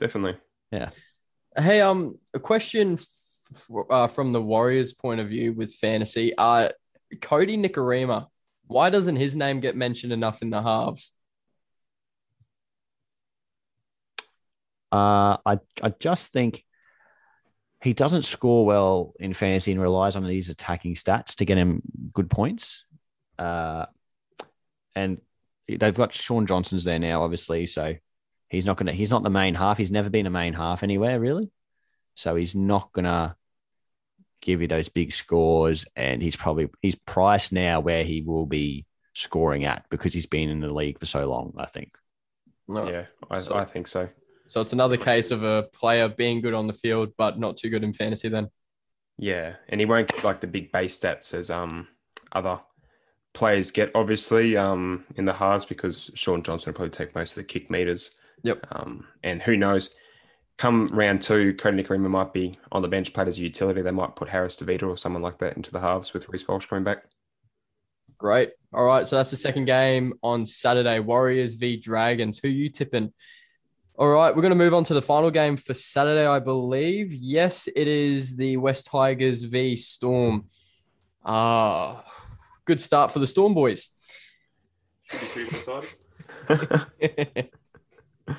Definitely. 0.00 0.40
Hey, 1.56 1.80
um, 1.82 2.18
a 2.32 2.40
question 2.40 2.94
f- 2.94 3.70
uh, 3.90 4.06
from 4.06 4.32
the 4.32 4.40
Warriors' 4.40 4.94
point 4.94 5.20
of 5.20 5.28
view 5.28 5.52
with 5.52 5.74
fantasy. 5.74 6.32
Uh, 6.36 6.70
Kodi 7.16 7.58
Nikorima, 7.58 8.26
why 8.66 8.88
doesn't 8.90 9.16
his 9.16 9.36
name 9.36 9.60
get 9.60 9.76
mentioned 9.76 10.12
enough 10.12 10.40
in 10.40 10.50
the 10.50 10.62
halves? 10.62 11.12
Uh, 14.90 15.36
I 15.44 15.58
I 15.82 15.92
just 15.98 16.32
think 16.32 16.64
he 17.82 17.92
doesn't 17.92 18.22
score 18.22 18.64
well 18.64 19.14
in 19.18 19.32
fantasy 19.32 19.72
and 19.72 19.80
relies 19.80 20.16
on 20.16 20.26
these 20.26 20.48
attacking 20.48 20.94
stats 20.94 21.36
to 21.36 21.44
get 21.44 21.58
him 21.58 21.82
good 22.12 22.30
points. 22.30 22.84
Uh, 23.38 23.86
and 24.94 25.20
they've 25.66 25.94
got 25.94 26.12
Shaun 26.12 26.46
Johnson's 26.46 26.84
there 26.84 26.98
now, 26.98 27.22
obviously, 27.22 27.66
so 27.66 27.94
he's 28.52 28.66
not 28.66 28.76
gonna 28.76 28.92
he's 28.92 29.10
not 29.10 29.22
the 29.24 29.30
main 29.30 29.54
half. 29.54 29.78
He's 29.78 29.90
never 29.90 30.10
been 30.10 30.26
a 30.26 30.30
main 30.30 30.52
half 30.52 30.82
anywhere 30.82 31.18
really, 31.18 31.50
so 32.14 32.36
he's 32.36 32.54
not 32.54 32.92
gonna 32.92 33.36
give 34.40 34.60
you 34.60 34.68
those 34.68 34.88
big 34.88 35.12
scores. 35.12 35.86
And 35.96 36.22
he's 36.22 36.36
probably 36.36 36.68
he's 36.80 36.94
priced 36.94 37.52
now 37.52 37.80
where 37.80 38.04
he 38.04 38.20
will 38.22 38.46
be 38.46 38.86
scoring 39.14 39.64
at 39.64 39.84
because 39.90 40.12
he's 40.14 40.26
been 40.26 40.48
in 40.48 40.60
the 40.60 40.72
league 40.72 40.98
for 41.00 41.06
so 41.06 41.28
long. 41.28 41.54
I 41.58 41.66
think. 41.66 41.96
No. 42.68 42.88
Yeah, 42.88 43.06
I, 43.30 43.40
So- 43.40 43.56
I 43.56 43.64
think 43.64 43.88
so. 43.88 44.08
So 44.46 44.60
it's 44.60 44.74
another 44.74 44.98
case 44.98 45.30
of 45.30 45.42
a 45.42 45.62
player 45.72 46.08
being 46.08 46.42
good 46.42 46.52
on 46.52 46.66
the 46.66 46.74
field, 46.74 47.14
but 47.16 47.38
not 47.38 47.56
too 47.56 47.70
good 47.70 47.82
in 47.82 47.94
fantasy 47.94 48.28
then. 48.28 48.50
Yeah, 49.16 49.54
and 49.70 49.80
he 49.80 49.86
won't 49.86 50.08
get 50.08 50.24
like 50.24 50.40
the 50.42 50.46
big 50.46 50.70
base 50.70 50.98
stats 50.98 51.32
as 51.32 51.50
um 51.50 51.88
other 52.32 52.60
players 53.32 53.70
get, 53.70 53.90
obviously, 53.94 54.56
um 54.58 55.04
in 55.16 55.24
the 55.24 55.32
halves 55.32 55.64
because 55.64 56.10
Shaun 56.14 56.42
Johnson 56.42 56.70
will 56.70 56.76
probably 56.76 56.90
take 56.90 57.14
most 57.14 57.30
of 57.32 57.36
the 57.36 57.44
kick 57.44 57.70
meters. 57.70 58.10
Yep. 58.42 58.66
Um, 58.72 59.06
and 59.22 59.42
who 59.42 59.56
knows? 59.56 59.96
Come 60.58 60.88
round 60.88 61.22
two, 61.22 61.54
Kodi 61.54 61.82
Nikorima 61.82 62.10
might 62.10 62.32
be 62.32 62.58
on 62.70 62.82
the 62.82 62.88
bench, 62.88 63.12
played 63.12 63.28
as 63.28 63.38
a 63.38 63.42
utility. 63.42 63.82
They 63.82 63.90
might 63.90 64.16
put 64.16 64.28
Harris-Tavita 64.28 64.84
or 64.84 64.96
someone 64.96 65.22
like 65.22 65.38
that 65.38 65.56
into 65.56 65.72
the 65.72 65.80
halves 65.80 66.12
with 66.12 66.28
Reece 66.28 66.46
Walsh 66.46 66.66
coming 66.66 66.84
back. 66.84 67.04
Great. 68.18 68.50
All 68.72 68.84
right. 68.84 69.06
So 69.06 69.16
that's 69.16 69.30
the 69.30 69.36
second 69.36 69.64
game 69.64 70.14
on 70.22 70.46
Saturday 70.46 71.00
Warriors 71.00 71.54
v 71.54 71.76
Dragons. 71.76 72.38
Who 72.38 72.48
you 72.48 72.68
tipping? 72.68 73.12
All 73.96 74.08
right. 74.08 74.34
We're 74.34 74.42
going 74.42 74.52
to 74.52 74.56
move 74.56 74.74
on 74.74 74.84
to 74.84 74.94
the 74.94 75.02
final 75.02 75.30
game 75.30 75.56
for 75.56 75.74
Saturday, 75.74 76.26
I 76.26 76.38
believe. 76.38 77.12
Yes, 77.12 77.68
it 77.74 77.88
is 77.88 78.36
the 78.36 78.58
West 78.58 78.86
Tigers 78.86 79.42
v 79.42 79.74
Storm. 79.74 80.44
Ah, 81.24 82.04
good 82.64 82.80
start 82.80 83.10
for 83.10 83.18
the 83.18 83.26
Storm 83.26 83.54
boys. 83.54 83.88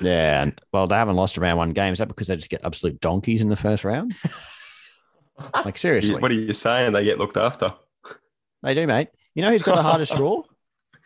Yeah, 0.00 0.50
well, 0.72 0.86
they 0.86 0.94
haven't 0.96 1.16
lost 1.16 1.36
around 1.38 1.58
one 1.58 1.70
game. 1.70 1.92
Is 1.92 1.98
that 1.98 2.08
because 2.08 2.26
they 2.28 2.36
just 2.36 2.50
get 2.50 2.64
absolute 2.64 3.00
donkeys 3.00 3.40
in 3.40 3.48
the 3.48 3.56
first 3.56 3.84
round? 3.84 4.14
like 5.64 5.76
seriously, 5.78 6.20
what 6.20 6.30
are 6.30 6.34
you 6.34 6.52
saying? 6.52 6.92
They 6.92 7.04
get 7.04 7.18
looked 7.18 7.36
after. 7.36 7.74
they 8.62 8.74
do, 8.74 8.86
mate. 8.86 9.08
You 9.34 9.42
know 9.42 9.50
who's 9.50 9.62
got 9.62 9.76
the 9.76 9.82
hardest 9.82 10.14
draw? 10.16 10.42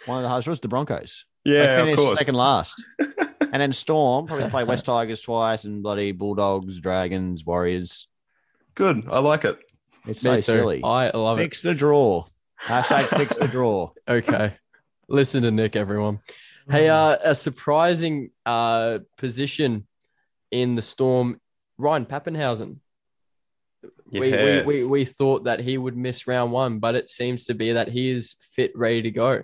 One 0.07 0.19
of 0.19 0.23
the 0.23 0.29
hardest 0.29 0.47
draws, 0.47 0.61
the 0.61 0.69
Broncos. 0.69 1.25
they 1.45 1.53
Yeah, 1.55 1.63
of 1.79 1.81
finished 1.85 1.99
course. 2.03 2.19
second 2.19 2.35
last, 2.37 2.83
and 3.41 3.61
then 3.61 3.73
Storm 3.73 4.27
probably 4.27 4.49
play 4.51 4.65
West 4.65 4.85
Tigers 4.87 5.23
twice, 5.23 5.65
and 5.65 5.83
bloody 5.83 6.13
Bulldogs, 6.13 6.79
Dragons, 6.81 7.45
Warriors. 7.45 8.07
Good. 8.75 9.07
I 9.11 9.19
like 9.19 9.45
it. 9.45 9.59
It's 10.07 10.23
Me 10.23 10.31
so 10.31 10.37
too. 10.37 10.43
silly. 10.43 10.81
I 10.85 11.11
love 11.11 11.39
it. 11.41 11.43
Fix 11.45 11.63
the 11.63 11.75
draw. 11.75 12.25
Hashtag 12.63 13.07
fix 13.17 13.39
the 13.39 13.49
draw. 13.49 13.91
Okay. 14.07 14.55
Listen 15.09 15.43
to 15.43 15.51
Nick, 15.51 15.75
everyone. 15.75 16.21
Hey, 16.71 16.89
uh, 16.89 17.17
a 17.23 17.35
surprising 17.35 18.31
uh, 18.45 18.99
position 19.17 19.87
in 20.51 20.75
the 20.75 20.83
Storm, 20.83 21.41
Ryan 21.79 22.05
Papenhuyzen. 22.05 22.81
We, 24.11 24.33
we, 24.33 24.63
we, 24.63 24.87
we 24.87 25.05
thought 25.07 25.45
that 25.45 25.61
he 25.61 25.79
would 25.79 25.97
miss 25.97 26.27
round 26.27 26.53
one, 26.53 26.79
but 26.79 26.95
it 26.95 27.09
seems 27.09 27.47
to 27.47 27.55
be 27.55 27.73
that 27.73 27.89
he 27.89 28.11
is 28.11 28.35
fit, 28.53 28.73
ready 28.77 29.03
to 29.03 29.11
go, 29.11 29.43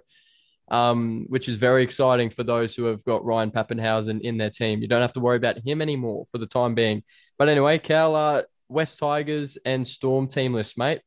um, 0.70 1.24
which 1.28 1.48
is 1.48 1.56
very 1.56 1.82
exciting 1.82 2.28
for 2.28 2.42
those 2.42 2.74
who 2.74 2.84
have 2.84 3.02
got 3.04 3.24
Ryan 3.24 3.50
Papenhuyzen 3.50 4.20
in 4.20 4.36
their 4.36 4.50
team. 4.50 4.82
You 4.82 4.88
don't 4.88 5.00
have 5.00 5.12
to 5.14 5.20
worry 5.20 5.36
about 5.36 5.58
him 5.66 5.80
anymore 5.80 6.26
for 6.30 6.36
the 6.36 6.46
time 6.46 6.74
being. 6.74 7.04
But 7.38 7.48
anyway, 7.48 7.78
Cal, 7.78 8.14
uh, 8.14 8.42
West 8.68 8.98
Tigers 8.98 9.56
and 9.64 9.86
Storm 9.86 10.28
team 10.28 10.52
list, 10.52 10.76
mate. 10.76 11.00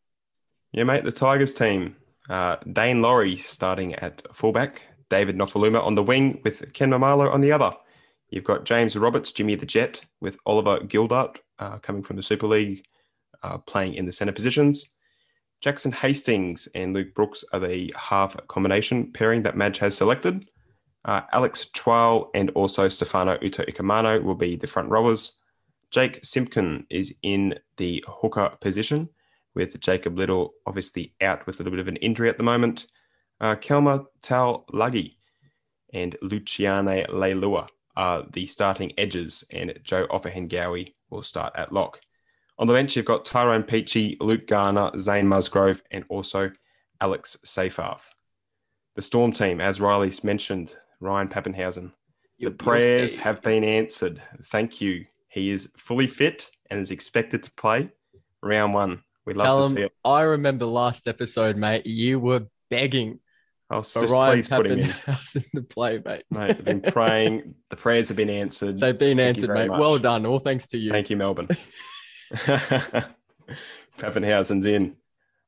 Yeah, 0.72 0.84
mate, 0.84 1.04
the 1.04 1.12
Tigers 1.12 1.54
team. 1.54 1.96
Uh, 2.28 2.58
Daine 2.58 3.02
Laurie 3.02 3.36
starting 3.36 3.94
at 3.96 4.24
fullback, 4.34 4.84
David 5.10 5.38
Nofoaluma 5.38 5.84
on 5.84 5.96
the 5.96 6.04
wing 6.04 6.42
with 6.44 6.74
Ken 6.74 6.92
Maumalo 6.92 7.32
on 7.32 7.42
the 7.42 7.52
other. 7.52 7.74
You've 8.30 8.44
got 8.44 8.66
James 8.66 8.98
Roberts, 8.98 9.32
Jimmy 9.32 9.56
the 9.56 9.66
Jet, 9.66 10.02
with 10.20 10.38
Oliver 10.46 10.80
Gildart 10.80 11.38
uh, 11.60 11.78
coming 11.78 12.04
from 12.04 12.18
the 12.18 12.24
Super 12.24 12.48
League, 12.48 12.86
uh, 13.44 13.58
playing 13.60 13.94
in 13.94 14.06
the 14.06 14.12
centre 14.12 14.34
positions. 14.34 14.86
Jackson 15.62 15.92
Hastings 15.92 16.68
and 16.76 16.94
Luke 16.94 17.14
Brooks 17.16 17.44
are 17.52 17.60
the 17.60 17.94
half 17.98 18.36
combination 18.48 19.12
pairing 19.12 19.42
that 19.44 19.58
Madge 19.58 19.80
has 19.80 19.96
selected. 19.96 20.46
Uh, 21.06 21.22
Alex 21.32 21.70
Twal 21.74 22.30
and 22.36 22.50
also 22.52 22.88
Stefano 22.88 23.38
Utoikamanu 23.38 24.22
will 24.24 24.36
be 24.36 24.56
the 24.56 24.68
front 24.68 24.90
rowers. 24.90 25.42
Jake 25.90 26.20
Simpkin 26.22 26.86
is 26.90 27.16
in 27.24 27.56
the 27.78 28.04
hooker 28.08 28.52
position 28.60 29.08
with 29.56 29.80
Jacob 29.80 30.18
Liddle 30.18 30.54
obviously 30.66 31.16
out 31.22 31.48
with 31.48 31.56
a 31.56 31.64
little 31.64 31.72
bit 31.72 31.80
of 31.80 31.88
an 31.88 31.96
injury 31.98 32.30
at 32.30 32.38
the 32.38 32.44
moment. 32.44 32.86
Uh, 33.40 33.56
Kelma 33.56 34.06
Tuilagi 34.22 35.16
and 35.94 36.16
Luciano 36.22 37.04
Leilua 37.06 37.68
are 37.96 38.26
the 38.32 38.46
starting 38.46 38.94
edges, 38.98 39.44
and 39.52 39.78
Joe 39.84 40.08
Ofahengaue 40.08 40.92
will 41.10 41.24
start 41.24 41.54
at 41.56 41.72
lock. 41.72 42.00
On 42.60 42.68
the 42.68 42.74
bench, 42.74 42.96
you've 42.96 43.06
got 43.06 43.26
Tyrone 43.26 43.64
Peachey, 43.64 44.18
Luke 44.20 44.48
Garner, 44.48 44.92
Zane 44.98 45.28
Musgrove, 45.28 45.82
and 45.92 46.04
also 46.10 46.52
Alex 47.02 47.38
Seyfarth. 47.46 48.10
The 48.96 49.02
Storm 49.02 49.32
team, 49.32 49.62
as 49.62 49.80
Riley's 49.80 50.24
mentioned, 50.24 50.76
Ryan 51.00 51.28
Papenhuyzen. 51.28 51.92
The 52.40 52.52
prayers 52.52 53.16
have 53.18 53.42
been 53.42 53.64
answered. 53.64 54.22
Thank 54.46 54.82
you. 54.82 55.06
He 55.28 55.52
is 55.52 55.72
fully 55.78 56.08
fit 56.08 56.50
and 56.70 56.80
is 56.80 56.92
expected 56.92 57.44
to 57.44 57.52
play 57.52 57.88
round 58.42 58.74
one. 58.74 59.04
We'd 59.26 59.38
love 59.38 59.46
Callum, 59.46 59.64
to 59.64 59.70
see 59.70 59.82
it. 59.84 59.94
I 60.04 60.22
remember 60.22 60.66
last 60.66 61.08
episode, 61.08 61.58
mate. 61.58 61.86
You 61.86 62.20
were 62.20 62.48
begging 62.70 63.20
I 63.70 63.78
was 63.78 63.94
just 63.94 64.14
Ryan 64.14 64.38
please 64.38 64.48
put 64.48 64.66
him 64.66 64.80
in. 64.80 64.86
Papenhuyzen 64.86 65.52
to 65.56 65.62
play, 65.62 66.02
mate. 66.04 66.24
Mate, 66.32 66.52
I've 66.52 66.64
been 66.64 66.82
praying. 66.94 67.56
The 67.70 67.76
prayers 67.76 68.08
have 68.08 68.16
been 68.18 68.30
answered. 68.30 68.80
They've 68.80 68.98
been 68.98 69.18
Thank 69.18 69.38
answered, 69.38 69.50
mate. 69.50 69.68
much. 69.68 69.80
Well 69.80 70.00
done. 70.00 70.26
All 70.26 70.40
thanks 70.40 70.68
to 70.68 70.78
you. 70.78 70.92
Thank 70.92 71.10
you, 71.10 71.18
Melbourne. 71.18 71.50
Papenhuyzen's 73.98 74.66
in. 74.66 74.96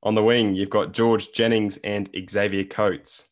On 0.03 0.15
the 0.15 0.23
wing, 0.23 0.55
you've 0.55 0.69
got 0.69 0.93
George 0.93 1.31
Jennings 1.33 1.77
and 1.77 2.09
Xavier 2.29 2.65
Coates. 2.65 3.25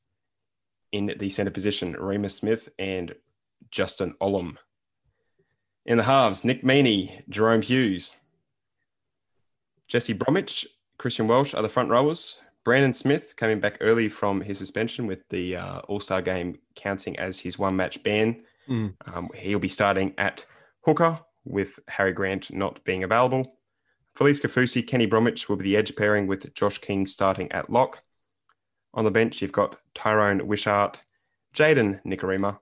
In 0.94 1.14
the 1.20 1.30
centre 1.30 1.52
position, 1.52 1.94
Reimis 1.96 2.32
Smith 2.32 2.70
and 2.80 3.14
Justin 3.72 4.16
Olam. 4.22 4.56
In 5.86 5.98
the 5.98 6.04
halves, 6.04 6.46
Nick 6.46 6.64
Meaney, 6.64 7.24
Jahrome 7.30 7.64
Hughes, 7.64 8.16
Jesse 9.88 10.14
Bromwich, 10.14 10.66
Christian 10.98 11.28
Welch 11.28 11.54
are 11.54 11.62
the 11.62 11.70
front 11.70 11.90
rowers. 11.90 12.40
Brandon 12.68 12.94
Smith 12.94 13.34
coming 13.38 13.62
back 13.62 13.78
early 13.80 14.10
from 14.10 14.42
his 14.42 14.58
suspension 14.58 15.08
with 15.08 15.26
the 15.30 15.56
uh, 15.56 15.80
All 15.88 16.02
Star 16.02 16.22
game 16.22 16.60
counting 16.76 17.18
as 17.18 17.40
his 17.40 17.58
one 17.58 17.78
match 17.78 18.04
ban. 18.04 18.44
Mm. 18.68 18.94
Um, 19.06 19.30
he'll 19.36 19.58
be 19.58 19.70
starting 19.70 20.14
at 20.18 20.46
hooker 20.82 21.18
with 21.46 21.80
Harry 21.88 22.12
Grant 22.12 22.54
not 22.54 22.84
being 22.84 23.06
available. 23.06 23.56
Felise 24.20 24.42
Kaufusi, 24.42 24.86
Kenny 24.86 25.06
Bromwich 25.06 25.48
will 25.48 25.56
be 25.56 25.64
the 25.64 25.78
edge 25.78 25.96
pairing 25.96 26.28
with 26.28 26.54
Josh 26.56 26.78
King 26.80 27.06
starting 27.06 27.50
at 27.54 27.70
lock. 27.70 28.04
On 28.96 29.06
the 29.06 29.12
bench, 29.12 29.42
you've 29.42 29.54
got 29.54 29.80
Tyran 29.96 30.42
Wishart, 30.42 31.02
Jayden 31.56 32.02
Nikorima, 32.06 32.58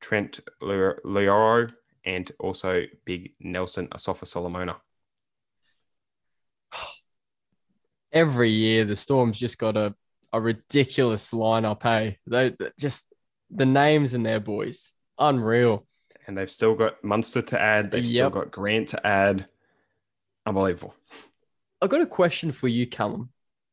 Trent 0.00 0.38
Loiero, 0.62 1.72
and 2.04 2.30
also 2.38 2.84
big 3.04 3.32
Nelson 3.40 3.88
Asofa-Solomona. 3.88 4.76
Every 8.12 8.50
year, 8.50 8.84
the 8.84 8.96
Storm's 8.96 9.38
just 9.38 9.58
got 9.58 9.76
a, 9.76 9.94
a 10.32 10.40
ridiculous 10.40 11.30
lineup. 11.32 11.82
Hey, 11.82 12.18
they 12.26 12.50
they- 12.58 12.70
just 12.78 13.06
the 13.50 13.66
names 13.66 14.14
in 14.14 14.22
there, 14.22 14.40
boys, 14.40 14.92
unreal. 15.18 15.86
And 16.26 16.36
they've 16.36 16.50
still 16.50 16.74
got 16.74 17.02
Munster 17.02 17.40
to 17.42 17.60
add. 17.60 17.90
They've 17.90 18.04
Yep. 18.04 18.10
still 18.10 18.30
got 18.30 18.50
Grant 18.50 18.88
to 18.90 19.06
add. 19.06 19.46
Unbelievable. 20.46 20.94
I've 21.80 21.88
got 21.90 22.00
a 22.02 22.06
question 22.06 22.52
for 22.52 22.68
you, 22.68 22.86
Callum. 22.86 23.30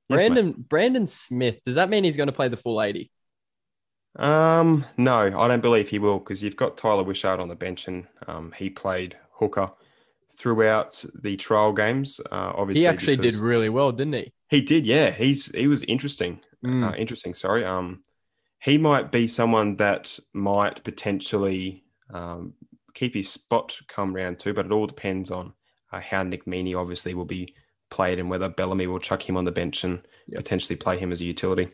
Yes, 0.10 0.22
mate. 0.24 0.30
Brandon 0.30 0.52
Brandon 0.70 1.08
Smith. 1.08 1.60
Does 1.66 1.76
that 1.76 1.90
mean 1.90 2.04
he's 2.04 2.16
going 2.18 2.28
to 2.28 2.34
play 2.34 2.48
the 2.48 2.58
full 2.58 2.82
eighty? 2.82 3.12
Um, 4.18 4.86
no, 4.98 5.18
I 5.18 5.48
don't 5.48 5.62
believe 5.62 5.90
he 5.90 6.00
will 6.00 6.20
because 6.20 6.42
you've 6.42 6.56
got 6.56 6.78
Tyler 6.78 7.04
Wishart 7.04 7.40
on 7.40 7.50
the 7.50 7.56
bench 7.56 7.88
and 7.88 8.08
um, 8.28 8.54
he 8.58 8.70
played 8.70 9.18
hooker 9.34 9.72
throughout 10.38 11.04
the 11.22 11.36
trial 11.38 11.74
games. 11.74 12.20
Uh, 12.32 12.54
obviously, 12.56 12.82
He 12.82 12.88
actually 12.88 13.18
did 13.18 13.36
really 13.36 13.70
well, 13.70 13.92
didn't 13.92 14.14
he? 14.14 14.34
He 14.50 14.62
did, 14.62 14.86
yeah. 14.86 15.12
He's 15.12 15.48
he 15.48 15.68
was 15.68 15.84
interesting. 15.84 16.42
Mm. 16.64 16.92
Uh, 16.92 16.96
interesting, 16.96 17.34
sorry. 17.34 17.66
Um, 17.66 18.02
he 18.60 18.78
might 18.78 19.12
be 19.12 19.28
someone 19.28 19.76
that 19.78 20.18
might 20.34 20.84
potentially 20.84 21.84
um, 22.14 22.54
keep 22.94 23.14
his 23.14 23.30
spot 23.30 23.78
come 23.88 24.16
round 24.16 24.40
two, 24.40 24.54
but 24.54 24.66
it 24.66 24.72
all 24.72 24.88
depends 24.88 25.32
on 25.32 25.54
uh, 25.92 26.00
how 26.00 26.24
Nick 26.24 26.46
Meaney 26.46 26.76
obviously 26.76 27.14
will 27.14 27.26
be 27.26 27.56
played 27.90 28.20
and 28.20 28.30
whether 28.30 28.50
Bellamy 28.50 28.88
will 28.88 29.00
chuck 29.00 29.28
him 29.28 29.38
on 29.38 29.46
the 29.46 29.52
bench 29.52 29.84
and 29.84 30.02
Yep. 30.28 30.38
potentially 30.38 30.76
play 30.76 30.98
him 30.98 31.12
as 31.12 31.22
a 31.22 31.26
utility. 31.26 31.70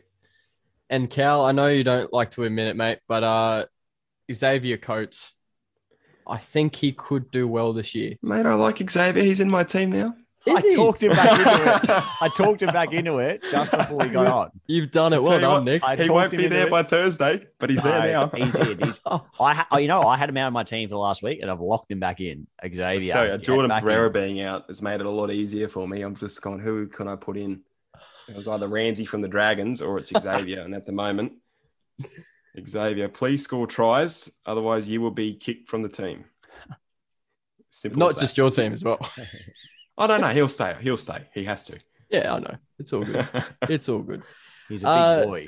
And 0.90 1.08
Cal, 1.08 1.42
I 1.42 1.52
know 1.52 1.68
you 1.68 1.84
don't 1.84 2.12
like 2.12 2.32
to 2.32 2.44
admit 2.44 2.68
it, 2.68 2.76
mate, 2.76 2.98
but 3.08 3.24
uh, 3.24 3.64
Xavier 4.30 4.76
Coates, 4.76 5.32
I 6.26 6.38
think 6.38 6.76
he 6.76 6.92
could 6.92 7.30
do 7.30 7.46
well 7.48 7.72
this 7.72 7.94
year. 7.94 8.14
Mate, 8.22 8.46
I 8.46 8.54
like 8.54 8.78
Xavier. 8.90 9.22
He's 9.22 9.40
in 9.40 9.50
my 9.50 9.64
team 9.64 9.90
now. 9.90 10.14
Is 10.44 10.56
I 10.56 10.60
he? 10.60 10.74
talked 10.74 11.02
him 11.04 11.12
back 11.12 11.38
into 11.38 11.94
it. 11.94 12.02
I 12.20 12.28
talked 12.36 12.62
him 12.62 12.70
back 12.72 12.92
into 12.92 13.18
it 13.20 13.44
just 13.48 13.70
before 13.70 14.02
he 14.02 14.10
got 14.10 14.26
on. 14.26 14.50
You've 14.66 14.90
done 14.90 15.12
it. 15.12 15.22
Well 15.22 15.38
done, 15.38 15.52
what, 15.52 15.64
Nick. 15.64 15.84
I 15.84 15.94
he 15.94 16.10
won't 16.10 16.32
be 16.32 16.48
there 16.48 16.66
it. 16.66 16.70
by 16.70 16.82
Thursday, 16.82 17.46
but 17.60 17.70
he's 17.70 17.80
there 17.84 18.04
now. 18.08 18.28
He's 18.28 18.54
in. 18.56 18.78
He's, 18.80 18.98
I, 19.06 19.20
ha- 19.54 19.68
oh, 19.70 19.76
you 19.76 19.86
know, 19.86 20.02
I 20.02 20.16
had 20.16 20.28
him 20.28 20.36
out 20.38 20.48
of 20.48 20.52
my 20.52 20.64
team 20.64 20.88
for 20.88 20.94
the 20.94 20.98
last 20.98 21.22
week, 21.22 21.38
and 21.42 21.50
I've 21.50 21.60
locked 21.60 21.92
him 21.92 22.00
back 22.00 22.20
in. 22.20 22.48
Xavier, 22.66 23.12
So 23.12 23.36
Jordan 23.38 23.68
back 23.68 23.82
in. 23.82 23.88
Pereira 23.88 24.10
being 24.10 24.40
out 24.40 24.64
has 24.66 24.82
made 24.82 24.98
it 25.00 25.06
a 25.06 25.10
lot 25.10 25.30
easier 25.30 25.68
for 25.68 25.86
me. 25.86 26.02
I'm 26.02 26.16
just 26.16 26.42
going, 26.42 26.58
who 26.58 26.88
can 26.88 27.06
I 27.06 27.14
put 27.14 27.36
in? 27.36 27.60
It 28.28 28.34
was 28.34 28.48
either 28.48 28.66
Ramsey 28.66 29.04
from 29.04 29.20
the 29.22 29.28
Dragons 29.28 29.80
or 29.80 29.96
it's 29.98 30.10
Xavier. 30.20 30.62
and 30.62 30.74
at 30.74 30.86
the 30.86 30.92
moment, 30.92 31.34
Xavier, 32.68 33.08
please 33.08 33.42
score 33.42 33.66
tries. 33.66 34.30
Otherwise, 34.44 34.86
you 34.86 35.00
will 35.00 35.10
be 35.10 35.34
kicked 35.34 35.68
from 35.68 35.82
the 35.82 35.88
team. 35.88 36.24
Simple 37.70 37.98
Not 37.98 38.18
just 38.18 38.36
your 38.36 38.50
team 38.50 38.72
as 38.72 38.84
well. 38.84 38.98
I 39.98 40.06
don't 40.06 40.20
know. 40.20 40.28
He'll 40.28 40.48
stay. 40.48 40.76
He'll 40.80 40.96
stay. 40.96 41.28
He 41.32 41.44
has 41.44 41.64
to. 41.66 41.78
yeah, 42.10 42.34
I 42.34 42.38
know. 42.38 42.56
It's 42.78 42.92
all 42.92 43.04
good. 43.04 43.26
It's 43.68 43.88
all 43.88 44.00
good. 44.00 44.22
He's 44.68 44.82
a 44.82 44.86
big 44.86 44.90
Uh, 44.90 45.24
boy. 45.24 45.46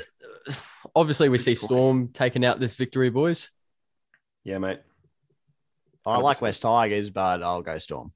Obviously, 0.95 1.29
we 1.29 1.39
see 1.39 1.55
boy. 1.55 1.59
Storm 1.59 2.09
taking 2.09 2.45
out 2.45 2.61
this 2.61 2.75
victory, 2.75 3.11
boys. 3.11 3.51
yeah, 4.45 4.59
mate. 4.59 4.81
I 6.07 6.19
like 6.19 6.41
West 6.43 6.63
Tigers, 6.63 7.11
but 7.11 7.43
I'll 7.43 7.63
go 7.63 7.79
Storm. 7.79 8.13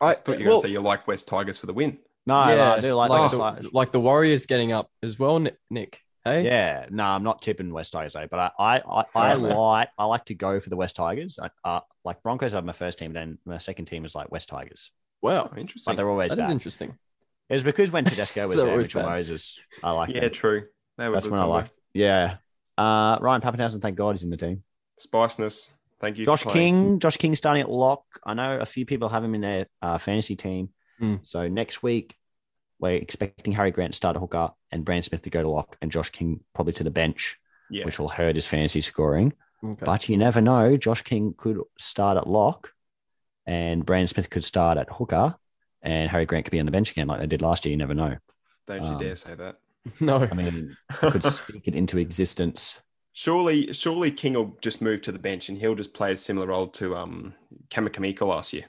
All 0.00 0.08
I 0.08 0.12
thought 0.14 0.38
you 0.40 0.46
were 0.46 0.50
well, 0.50 0.50
going 0.54 0.62
to 0.62 0.68
say 0.68 0.72
you 0.72 0.80
like 0.80 1.06
West 1.06 1.28
Tigers 1.28 1.58
for 1.58 1.66
the 1.66 1.72
win. 1.72 1.98
No, 2.26 2.48
yeah, 2.48 2.74
I 2.74 2.80
do 2.80 2.94
like, 2.94 3.10
like, 3.10 3.32
West 3.32 3.62
the, 3.62 3.70
like 3.72 3.92
the 3.92 4.00
Warriors 4.00 4.46
getting 4.46 4.72
up 4.72 4.90
as 5.02 5.18
well, 5.18 5.44
Nick. 5.70 6.00
Hey, 6.24 6.44
Yeah, 6.44 6.86
no, 6.90 7.04
I'm 7.04 7.22
not 7.22 7.42
tipping 7.42 7.72
West 7.72 7.92
Tigers, 7.92 8.12
though, 8.12 8.26
but 8.30 8.38
I, 8.38 8.50
I, 8.58 8.78
I, 8.78 9.04
I 9.14 9.34
like, 9.34 9.88
I 9.98 10.04
like 10.04 10.24
to 10.26 10.34
go 10.34 10.60
for 10.60 10.70
the 10.70 10.76
West 10.76 10.96
Tigers. 10.96 11.38
I, 11.42 11.50
uh, 11.64 11.80
like 12.04 12.22
Broncos 12.22 12.54
are 12.54 12.62
my 12.62 12.72
first 12.72 12.98
team, 12.98 13.12
then 13.12 13.38
my 13.44 13.58
second 13.58 13.86
team 13.86 14.04
is 14.04 14.14
like 14.14 14.30
West 14.30 14.48
Tigers, 14.48 14.90
wow, 15.20 15.50
interesting. 15.56 15.90
but 15.90 15.96
they're 15.96 16.08
always 16.08 16.30
that 16.30 16.38
is 16.38 16.46
bad. 16.46 16.52
interesting. 16.52 16.96
It 17.48 17.54
was 17.54 17.64
because 17.64 17.90
when 17.90 18.04
Tedesco 18.04 18.46
was 18.48 18.58
They're 18.58 18.66
there, 18.66 18.76
Mitchell. 18.78 19.02
Moses, 19.02 19.58
I 19.82 19.90
like. 19.90 20.14
yeah, 20.14 20.20
them. 20.20 20.30
true. 20.30 20.64
They 20.96 21.08
That's 21.10 21.24
good 21.26 21.32
when 21.32 21.40
I 21.40 21.44
like. 21.44 21.70
Yeah, 21.92 22.36
uh, 22.78 23.18
Ryan 23.20 23.40
Papenhuyzen, 23.40 23.82
thank 23.82 23.96
God 23.96 24.12
he's 24.14 24.24
in 24.24 24.30
the 24.30 24.36
team. 24.36 24.62
Spiceness. 24.98 25.68
Thank 26.00 26.18
you. 26.18 26.24
Josh. 26.24 26.42
King, 26.44 26.98
Josh 26.98 27.16
King 27.16 27.34
starting 27.36 27.62
at 27.62 27.70
lock. 27.70 28.04
I 28.24 28.34
know 28.34 28.58
a 28.58 28.66
few 28.66 28.84
people 28.84 29.08
have 29.08 29.22
him 29.22 29.34
in 29.36 29.40
their 29.40 29.66
uh, 29.80 29.98
fantasy 29.98 30.34
team. 30.34 30.70
Hmm. 30.98 31.16
So 31.22 31.46
next 31.48 31.82
week, 31.82 32.16
we're 32.82 32.96
expecting 32.96 33.52
Harry 33.52 33.70
Grant 33.70 33.92
to 33.92 33.96
start 33.96 34.16
at 34.16 34.20
hooker 34.20 34.50
and 34.72 34.84
Brand 34.84 35.04
Smith 35.04 35.22
to 35.22 35.30
go 35.30 35.40
to 35.40 35.48
lock 35.48 35.76
and 35.80 35.90
Josh 35.90 36.10
King 36.10 36.40
probably 36.52 36.72
to 36.74 36.84
the 36.84 36.90
bench, 36.90 37.38
Yeah. 37.70 37.84
which 37.84 37.98
will 37.98 38.08
hurt 38.08 38.34
his 38.34 38.46
fantasy 38.46 38.80
scoring. 38.80 39.32
Okay. 39.64 39.84
But 39.84 40.08
you 40.08 40.16
never 40.16 40.40
know. 40.40 40.76
Josh 40.76 41.02
King 41.02 41.34
could 41.38 41.60
start 41.78 42.18
at 42.18 42.26
lock 42.26 42.72
and 43.46 43.86
Brand 43.86 44.08
Smith 44.10 44.28
could 44.28 44.42
start 44.42 44.78
at 44.78 44.90
hooker 44.90 45.36
and 45.80 46.10
Harry 46.10 46.26
Grant 46.26 46.44
could 46.44 46.50
be 46.50 46.58
on 46.58 46.66
the 46.66 46.72
bench 46.72 46.90
again 46.90 47.06
like 47.06 47.20
they 47.20 47.26
did 47.26 47.40
last 47.40 47.64
year. 47.64 47.70
You 47.70 47.76
never 47.76 47.94
know. 47.94 48.16
Don't 48.66 48.82
you 48.82 48.88
um, 48.90 48.98
dare 48.98 49.16
say 49.16 49.36
that. 49.36 49.58
no, 50.00 50.16
I 50.16 50.34
mean, 50.34 50.76
could 50.92 51.24
speak 51.24 51.68
it 51.68 51.76
into 51.76 51.98
existence. 51.98 52.80
Surely, 53.12 53.72
surely 53.72 54.10
King 54.10 54.34
will 54.34 54.56
just 54.60 54.82
move 54.82 55.02
to 55.02 55.12
the 55.12 55.18
bench 55.18 55.48
and 55.48 55.58
he'll 55.58 55.74
just 55.76 55.94
play 55.94 56.12
a 56.12 56.16
similar 56.16 56.48
role 56.48 56.66
to 56.68 56.96
um 56.96 57.34
Kamikamica 57.68 58.26
last 58.26 58.52
year. 58.52 58.64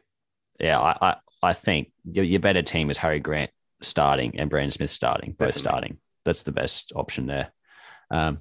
Yeah, 0.60 0.80
I, 0.80 0.98
I, 1.02 1.16
I 1.42 1.54
think 1.54 1.92
your, 2.04 2.26
your 2.26 2.40
better 2.40 2.62
team 2.62 2.92
is 2.92 2.98
Harry 2.98 3.20
Grant 3.20 3.50
starting 3.86 4.40
and 4.40 4.50
Brandon 4.50 4.72
Smith 4.72 4.90
starting, 4.92 5.32
both 5.32 5.50
Definitely. 5.50 5.62
starting. 5.62 5.98
That's 6.26 6.44
the 6.44 6.52
best 6.52 6.94
option 6.96 7.26
there. 7.28 7.52
Um, 8.12 8.40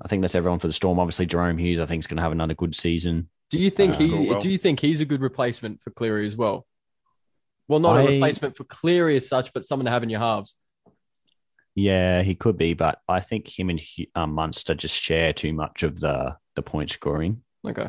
I 0.00 0.08
think 0.08 0.22
that's 0.22 0.34
everyone 0.34 0.58
for 0.60 0.66
the 0.68 0.72
Storm. 0.72 0.98
Obviously, 0.98 1.26
Jahrome 1.26 1.60
Hughes, 1.60 1.80
I 1.80 1.86
think, 1.86 2.00
is 2.00 2.06
going 2.06 2.16
to 2.18 2.22
have 2.22 2.32
another 2.32 2.54
good 2.54 2.74
season. 2.74 3.28
do 3.50 3.58
you 3.58 3.70
think 3.70 3.94
Uh, 3.94 3.98
he? 3.98 4.28
well. 4.30 4.38
Do 4.40 4.50
you 4.50 4.58
think 4.58 4.80
he's 4.80 5.00
a 5.00 5.04
good 5.04 5.20
replacement 5.22 5.82
for 5.82 5.90
Cleary 5.90 6.26
as 6.26 6.36
well? 6.36 6.66
Well, 7.66 7.80
not 7.80 7.96
a 7.96 8.00
I- 8.00 8.06
replacement 8.12 8.56
for 8.56 8.64
Cleary 8.64 9.16
as 9.16 9.28
such, 9.28 9.52
but 9.52 9.64
someone 9.64 9.84
to 9.86 9.90
have 9.90 10.02
in 10.02 10.10
your 10.10 10.20
halves. 10.20 10.56
Yeah, 11.74 12.22
he 12.22 12.34
could 12.34 12.56
be, 12.58 12.74
but 12.74 13.00
I 13.08 13.20
think 13.20 13.46
him 13.58 13.70
and 13.70 13.80
Hu- 13.80 14.06
um, 14.14 14.32
Munster 14.32 14.74
just 14.74 15.00
share 15.00 15.32
too 15.32 15.52
much 15.52 15.82
of 15.82 16.00
the 16.00 16.36
the 16.56 16.62
point 16.62 16.90
scoring. 16.90 17.42
Okay. 17.66 17.86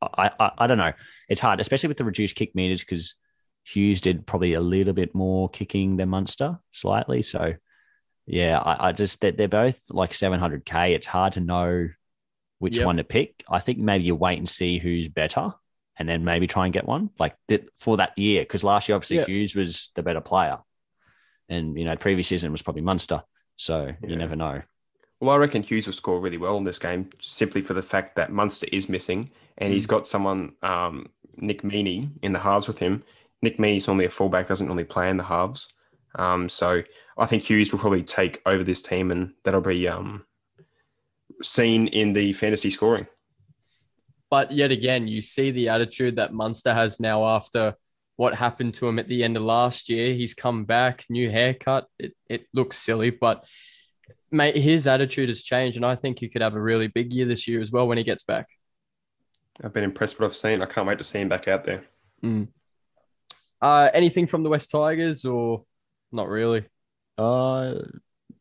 I, 0.00 0.30
I, 0.38 0.50
I 0.58 0.66
don't 0.66 0.78
know. 0.78 0.92
It's 1.28 1.40
hard, 1.40 1.58
especially 1.60 1.88
with 1.88 1.96
the 1.96 2.04
reduced 2.04 2.36
kick 2.36 2.54
meters, 2.54 2.80
because 2.80 3.14
Hughes 3.64 4.00
did 4.00 4.26
probably 4.26 4.54
a 4.54 4.60
little 4.60 4.92
bit 4.92 5.14
more 5.14 5.48
kicking 5.48 5.96
than 5.96 6.08
Munster, 6.10 6.58
slightly. 6.70 7.22
So, 7.22 7.54
yeah, 8.26 8.58
I, 8.58 8.88
I 8.88 8.92
just 8.92 9.20
they're, 9.20 9.32
they're 9.32 9.48
both 9.48 9.90
like 9.90 10.10
700k. 10.10 10.92
It's 10.94 11.06
hard 11.06 11.34
to 11.34 11.40
know 11.40 11.88
which 12.58 12.76
Yep. 12.78 12.86
one 12.86 12.96
to 12.98 13.04
pick. 13.04 13.42
I 13.48 13.58
think 13.58 13.78
maybe 13.78 14.04
you 14.04 14.14
wait 14.14 14.38
and 14.38 14.48
see 14.48 14.78
who's 14.78 15.08
better, 15.08 15.52
and 15.96 16.08
then 16.08 16.24
maybe 16.24 16.46
try 16.46 16.64
and 16.66 16.72
get 16.74 16.86
one 16.86 17.10
like 17.18 17.36
that 17.48 17.68
for 17.76 17.96
that 17.98 18.16
year. 18.18 18.42
Because 18.42 18.64
last 18.64 18.88
year, 18.88 18.96
obviously, 18.96 19.18
Yeah. 19.18 19.24
Hughes 19.26 19.54
was 19.54 19.90
the 19.94 20.02
better 20.02 20.20
player, 20.20 20.58
and 21.48 21.78
you 21.78 21.84
know, 21.84 21.96
previous 21.96 22.28
season 22.28 22.52
was 22.52 22.62
probably 22.62 22.82
Munster. 22.82 23.22
So 23.56 23.86
Yeah. 24.02 24.08
you 24.08 24.16
never 24.16 24.36
know. 24.36 24.62
Well, 25.20 25.30
I 25.34 25.36
reckon 25.38 25.62
Hughes 25.62 25.86
will 25.86 25.94
score 25.94 26.20
really 26.20 26.36
well 26.36 26.58
in 26.58 26.64
this 26.64 26.78
game 26.78 27.08
simply 27.20 27.62
for 27.62 27.72
the 27.72 27.82
fact 27.82 28.16
that 28.16 28.30
Munster 28.32 28.66
is 28.72 28.88
missing 28.88 29.30
and 29.56 29.70
Mm. 29.70 29.74
he's 29.74 29.86
got 29.86 30.06
someone, 30.06 30.52
um, 30.62 31.06
Nick 31.36 31.62
Meaney, 31.62 32.10
in 32.22 32.32
the 32.32 32.40
halves 32.40 32.66
with 32.68 32.78
him. 32.78 33.02
Nick 33.44 33.58
Meaney's 33.58 33.86
normally 33.86 34.06
a 34.06 34.10
fullback, 34.10 34.48
doesn't 34.48 34.66
normally 34.66 34.84
play 34.84 35.10
in 35.10 35.18
the 35.18 35.24
halves. 35.24 35.68
Um, 36.16 36.48
so 36.48 36.82
I 37.18 37.26
think 37.26 37.42
Hughes 37.42 37.72
will 37.72 37.78
probably 37.78 38.02
take 38.02 38.40
over 38.46 38.64
this 38.64 38.80
team, 38.80 39.10
and 39.10 39.34
that'll 39.44 39.60
be 39.60 39.86
um, 39.86 40.24
seen 41.42 41.86
in 41.88 42.14
the 42.14 42.32
fantasy 42.32 42.70
scoring. 42.70 43.06
But 44.30 44.50
yet 44.50 44.72
again, 44.72 45.06
you 45.06 45.20
see 45.20 45.50
the 45.50 45.68
attitude 45.68 46.16
that 46.16 46.32
Munster 46.32 46.72
has 46.72 46.98
now 46.98 47.24
after 47.24 47.74
what 48.16 48.34
happened 48.34 48.74
to 48.74 48.88
him 48.88 48.98
at 48.98 49.08
the 49.08 49.22
end 49.22 49.36
of 49.36 49.42
last 49.42 49.88
year. 49.88 50.14
He's 50.14 50.34
come 50.34 50.64
back, 50.64 51.04
new 51.10 51.30
haircut. 51.30 51.86
It, 51.98 52.14
it 52.28 52.46
looks 52.54 52.78
silly, 52.78 53.10
but 53.10 53.44
mate, 54.30 54.56
his 54.56 54.86
attitude 54.86 55.28
has 55.28 55.42
changed, 55.42 55.76
and 55.76 55.86
I 55.86 55.96
think 55.96 56.18
he 56.18 56.28
could 56.28 56.42
have 56.42 56.54
a 56.54 56.60
really 56.60 56.88
big 56.88 57.12
year 57.12 57.26
this 57.26 57.46
year 57.46 57.60
as 57.60 57.70
well 57.70 57.86
when 57.86 57.98
he 57.98 58.04
gets 58.04 58.24
back. 58.24 58.48
I've 59.62 59.72
been 59.74 59.84
impressed 59.84 60.14
with 60.14 60.22
what 60.22 60.30
I've 60.30 60.36
seen. 60.36 60.62
I 60.62 60.66
can't 60.66 60.86
wait 60.86 60.98
to 60.98 61.04
see 61.04 61.20
him 61.20 61.28
back 61.28 61.46
out 61.46 61.64
there. 61.64 61.80
Mm. 62.24 62.48
Uh, 63.64 63.90
anything 63.94 64.26
from 64.26 64.42
the 64.42 64.50
West 64.50 64.70
Tigers 64.70 65.24
or 65.24 65.64
not 66.12 66.28
really? 66.28 66.66
Uh, 67.16 67.76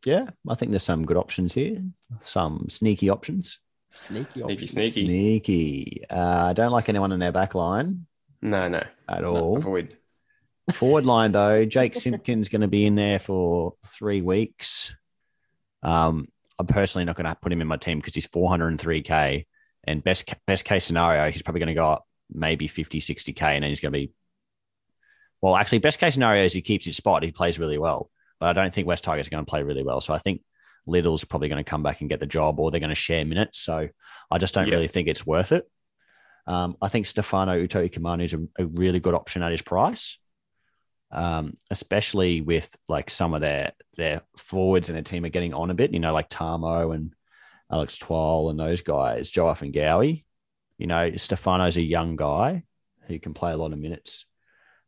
yeah, 0.06 0.26
I 0.50 0.56
think 0.56 0.72
there's 0.72 0.84
some 0.84 1.06
good 1.06 1.16
options 1.18 1.54
here. 1.54 1.82
Some 2.24 2.66
sneaky 2.70 3.10
options. 3.10 3.60
Sneaky, 3.90 4.28
Sneaky, 4.36 4.54
options. 4.54 4.72
sneaky. 4.72 5.06
Sneaky. 5.06 6.04
Uh, 6.10 6.46
I 6.48 6.54
don't 6.54 6.72
like 6.72 6.90
anyone 6.90 7.12
in 7.14 7.20
their 7.20 7.32
back 7.32 7.56
line 7.56 8.06
No, 8.42 8.68
no, 8.68 8.84
at 9.08 9.24
all. 9.24 9.58
avoid. 9.58 9.96
Forward 10.74 11.06
line 11.06 11.32
though, 11.32 11.64
Jake 11.66 11.96
Simpkins 12.00 12.50
going 12.50 12.62
to 12.62 12.68
be 12.68 12.86
in 12.86 12.96
there 12.96 13.20
for 13.20 13.76
three 13.88 14.22
weeks. 14.22 14.94
Um, 15.84 16.28
I'm 16.60 16.68
personally 16.68 17.06
not 17.06 17.16
going 17.16 17.28
to 17.30 17.36
put 17.36 17.54
him 17.54 17.62
in 17.62 17.68
my 17.68 17.78
team 17.78 18.00
because 18.00 18.16
he's 18.16 18.28
403k, 18.28 19.46
and 19.86 20.04
best 20.04 20.34
best 20.48 20.66
case 20.66 20.84
scenario, 20.86 21.32
he's 21.32 21.42
probably 21.42 21.60
going 21.60 21.68
to 21.68 21.74
go 21.74 21.88
up 21.92 22.06
maybe 22.30 22.68
50, 22.68 23.00
60k, 23.00 23.42
and 23.42 23.64
then 23.64 23.70
he's 23.72 23.80
going 23.80 23.94
to 23.94 23.98
be. 24.00 24.12
Well, 25.44 25.56
actually, 25.58 25.80
best 25.80 26.00
case 26.00 26.14
scenario 26.14 26.46
is 26.46 26.54
he 26.54 26.62
keeps 26.62 26.86
his 26.86 26.96
spot. 26.96 27.22
He 27.24 27.32
plays 27.32 27.60
really 27.60 27.78
well, 27.78 28.10
but 28.40 28.48
I 28.48 28.54
don't 28.54 28.74
think 28.74 28.88
West 28.88 29.04
Tigers 29.04 29.28
are 29.28 29.32
going 29.32 29.46
to 29.46 29.50
play 29.50 29.62
really 29.62 29.84
well. 29.84 30.00
So 30.00 30.14
I 30.14 30.18
think 30.18 30.42
Little's 30.88 31.26
probably 31.26 31.50
going 31.50 31.64
to 31.64 31.70
come 31.70 31.84
back 31.84 32.00
and 32.00 32.10
get 32.10 32.20
the 32.22 32.26
job, 32.26 32.60
or 32.60 32.72
they're 32.72 32.80
going 32.80 32.90
to 32.90 32.96
share 32.96 33.26
minutes. 33.26 33.60
So 33.60 33.90
I 34.32 34.38
just 34.38 34.54
don't 34.54 34.68
Yeah. 34.68 34.76
really 34.76 34.88
think 34.88 35.10
it's 35.10 35.26
worth 35.28 35.52
it. 35.52 35.70
Um, 36.48 36.78
I 36.82 36.88
think 36.88 37.06
Stefano 37.06 37.62
Utoikamanu 37.62 38.24
is 38.24 38.34
a, 38.34 38.40
a 38.58 38.66
really 38.66 39.00
good 39.02 39.14
option 39.14 39.44
at 39.44 39.52
his 39.52 39.62
price 39.62 40.18
um, 41.14 41.58
especially 41.70 42.42
with 42.42 42.76
like 42.88 43.10
some 43.10 43.36
of 43.36 43.42
their 43.42 43.74
their 43.96 44.24
forwards 44.36 44.90
and 44.90 44.96
their 44.96 45.04
team 45.04 45.24
are 45.24 45.30
getting 45.30 45.54
on 45.54 45.70
a 45.70 45.76
bit. 45.76 45.94
You 45.94 46.00
know, 46.00 46.12
like 46.12 46.28
Tamou 46.28 46.94
and 46.94 47.14
Alex 47.72 47.98
Twal 48.00 48.50
and 48.50 48.60
those 48.60 48.82
guys, 48.82 49.32
Joaf 49.32 49.62
and 49.62 49.74
Gowie. 49.74 50.26
You 50.80 50.88
know, 50.88 51.16
Stefano's 51.16 51.78
a 51.78 51.82
young 51.84 52.16
guy 52.16 52.64
who 53.08 53.20
can 53.20 53.36
play 53.36 53.52
a 53.52 53.58
lot 53.58 53.74
of 53.74 53.80
minutes, 53.80 54.26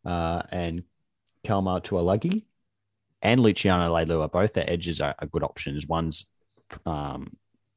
uh, 0.06 0.42
and 0.52 0.84
Kelma 1.46 1.82
Tuilagi 1.84 2.44
and 3.22 3.40
Luciano 3.40 3.94
Leilua, 3.94 4.32
both 4.32 4.54
their 4.54 4.70
edges 4.70 5.02
are, 5.02 5.16
are 5.20 5.28
good 5.28 5.44
options. 5.44 5.88
One's 5.88 6.26
um, 6.86 7.36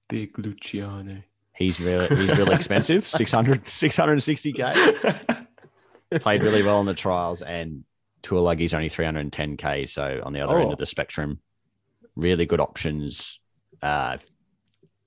Big 0.08 0.38
Luciano. 0.38 1.22
he's 1.54 1.80
really 1.80 2.08
he's 2.16 2.36
really 2.36 2.54
expensive, 2.54 3.06
600, 3.08 3.64
660k. 3.64 5.46
Played 6.20 6.42
really 6.42 6.62
well 6.62 6.80
in 6.80 6.86
the 6.86 6.94
trials, 6.94 7.42
and 7.42 7.84
Tuilagi's 8.22 8.72
only 8.72 8.88
310k. 8.88 9.86
So 9.88 10.22
on 10.24 10.32
the 10.32 10.40
other 10.40 10.58
end 10.58 10.70
Oh. 10.70 10.72
of 10.72 10.78
the 10.78 10.86
spectrum, 10.86 11.40
really 12.16 12.46
good 12.46 12.60
options. 12.60 13.38
Uh, 13.82 14.16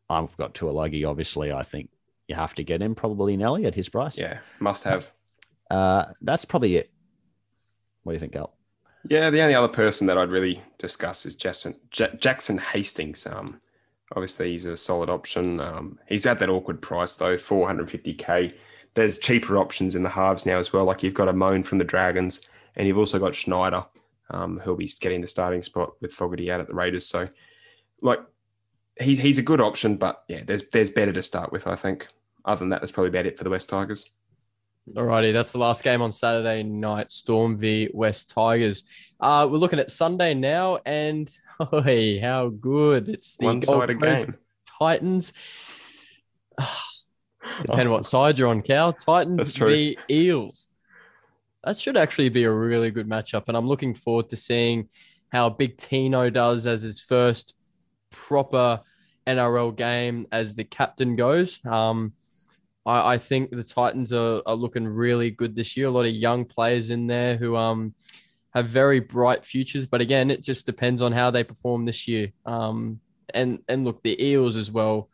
I've 0.09 0.35
got 0.37 0.53
Tuilagi, 0.53 1.07
obviously. 1.09 1.51
I 1.51 1.63
think 1.63 1.89
you 2.27 2.35
have 2.35 2.53
to 2.55 2.63
get 2.63 2.81
him 2.81 2.93
probably 2.95 3.35
Nelly 3.37 3.65
at 3.65 3.73
his 3.75 3.89
price. 3.89 4.17
Yeah, 4.17 4.39
must 4.59 4.83
have. 4.83 5.11
Uh, 5.71 6.05
that's 6.21 6.45
probably 6.45 6.75
it. 6.77 6.91
What 8.03 8.11
do 8.11 8.15
you 8.15 8.19
think, 8.19 8.33
Gal? 8.33 8.53
Yeah, 9.09 9.29
the 9.29 9.41
only 9.41 9.55
other 9.55 9.67
person 9.67 10.07
that 10.07 10.17
I'd 10.17 10.29
really 10.29 10.61
discuss 10.77 11.25
is 11.25 11.35
Jackson 11.35 11.75
Ja- 11.95 12.15
Jackson 12.19 12.57
Hastings. 12.57 13.25
Um, 13.25 13.59
obviously, 14.15 14.51
he's 14.51 14.65
a 14.65 14.77
solid 14.77 15.09
option. 15.09 15.59
Um, 15.59 15.99
he's 16.07 16.25
at 16.25 16.39
that 16.39 16.49
awkward 16.49 16.81
price 16.81 17.15
though, 17.15 17.35
450k. 17.35 18.55
There's 18.93 19.17
cheaper 19.17 19.57
options 19.57 19.95
in 19.95 20.03
the 20.03 20.09
halves 20.09 20.45
now 20.45 20.57
as 20.57 20.71
well. 20.73 20.85
Like 20.85 21.01
you've 21.01 21.13
got 21.13 21.29
a 21.29 21.33
Moan 21.33 21.63
from 21.63 21.77
the 21.77 21.85
Dragons, 21.85 22.41
and 22.75 22.87
you've 22.87 22.97
also 22.97 23.19
got 23.19 23.35
Schneider, 23.35 23.85
um, 24.29 24.59
who'll 24.59 24.75
be 24.75 24.89
getting 24.99 25.21
the 25.21 25.27
starting 25.27 25.63
spot 25.63 25.93
with 26.01 26.13
Fogarty 26.13 26.51
out 26.51 26.59
at 26.59 26.67
the 26.67 26.73
Raiders. 26.73 27.05
So, 27.05 27.27
like, 28.01 28.19
he, 28.99 29.15
he's 29.15 29.37
a 29.37 29.43
good 29.43 29.61
option, 29.61 29.95
but 29.95 30.23
yeah, 30.27 30.41
there's 30.45 30.67
there's 30.69 30.89
better 30.89 31.13
to 31.13 31.23
start 31.23 31.51
with. 31.51 31.67
I 31.67 31.75
think. 31.75 32.07
Other 32.43 32.59
than 32.59 32.69
that, 32.69 32.81
that's 32.81 32.91
probably 32.91 33.09
about 33.09 33.27
it 33.27 33.37
for 33.37 33.43
the 33.43 33.51
West 33.51 33.69
Tigers. 33.69 34.09
Alrighty, 34.93 35.31
that's 35.31 35.53
the 35.53 35.57
last 35.57 35.83
game 35.83 36.01
on 36.01 36.11
Saturday 36.11 36.63
night. 36.63 37.11
Storm 37.11 37.57
v 37.57 37.89
West 37.93 38.29
Tigers. 38.31 38.83
Uh, 39.19 39.47
we're 39.49 39.57
looking 39.57 39.79
at 39.79 39.89
Sunday 39.89 40.33
now, 40.33 40.79
and 40.85 41.31
hey, 41.83 42.19
how 42.19 42.49
good! 42.49 43.07
It's 43.07 43.37
the 43.37 43.45
Gold 43.45 43.67
One-sided 43.67 44.01
Coast 44.01 44.27
game. 44.27 44.37
Titans. 44.79 45.33
Depending 47.61 47.91
what 47.91 48.05
side 48.05 48.37
you're 48.37 48.49
on, 48.49 48.61
Cal. 48.61 48.91
Titans 48.91 49.53
v 49.53 49.97
Eels. 50.09 50.67
That 51.63 51.77
should 51.77 51.95
actually 51.95 52.29
be 52.29 52.43
a 52.43 52.51
really 52.51 52.91
good 52.91 53.07
matchup, 53.07 53.43
and 53.47 53.55
I'm 53.55 53.67
looking 53.67 53.93
forward 53.93 54.29
to 54.29 54.35
seeing 54.35 54.89
how 55.31 55.49
Big 55.49 55.77
Tino 55.77 56.29
does 56.29 56.67
as 56.67 56.81
his 56.81 56.99
first 56.99 57.55
proper 58.09 58.81
NRL 59.25 59.75
game 59.75 60.27
as 60.31 60.55
the 60.55 60.65
captain 60.65 61.15
goes. 61.15 61.63
Um, 61.65 62.13
I, 62.85 63.13
I 63.13 63.17
think 63.17 63.51
the 63.51 63.63
Titans 63.63 64.13
are, 64.13 64.41
are 64.45 64.55
looking 64.55 64.87
really 64.87 65.31
good 65.31 65.55
this 65.55 65.75
year. 65.77 65.87
A 65.87 65.91
lot 65.91 66.05
of 66.05 66.13
young 66.13 66.45
players 66.45 66.89
in 66.89 67.07
there 67.07 67.37
who 67.37 67.55
um 67.55 67.93
have 68.53 68.67
very 68.67 68.99
bright 68.99 69.45
futures, 69.45 69.87
but 69.87 70.01
again, 70.01 70.29
it 70.29 70.41
just 70.41 70.65
depends 70.65 71.01
on 71.01 71.11
how 71.11 71.31
they 71.31 71.43
perform 71.43 71.85
this 71.85 72.07
year. 72.07 72.31
Um, 72.45 72.99
and 73.33 73.59
and 73.67 73.85
look, 73.85 74.03
the 74.03 74.21
Eels 74.23 74.57
as 74.57 74.69
well, 74.69 75.09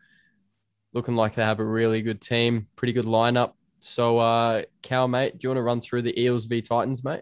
looking 0.94 1.16
like 1.16 1.36
they 1.36 1.44
have 1.44 1.60
a 1.60 1.66
really 1.66 2.02
good 2.02 2.22
team, 2.22 2.68
pretty 2.76 2.94
good 2.94 3.06
lineup. 3.06 3.54
So, 3.80 4.18
uh, 4.18 4.64
Cal, 4.82 5.08
mate, 5.08 5.38
do 5.38 5.46
you 5.46 5.50
want 5.50 5.58
to 5.58 5.64
run 5.64 5.82
through 5.82 6.02
the 6.02 6.20
Eels 6.20 6.46
v 6.46 6.62
Titans, 6.62 7.04
mate? 7.04 7.22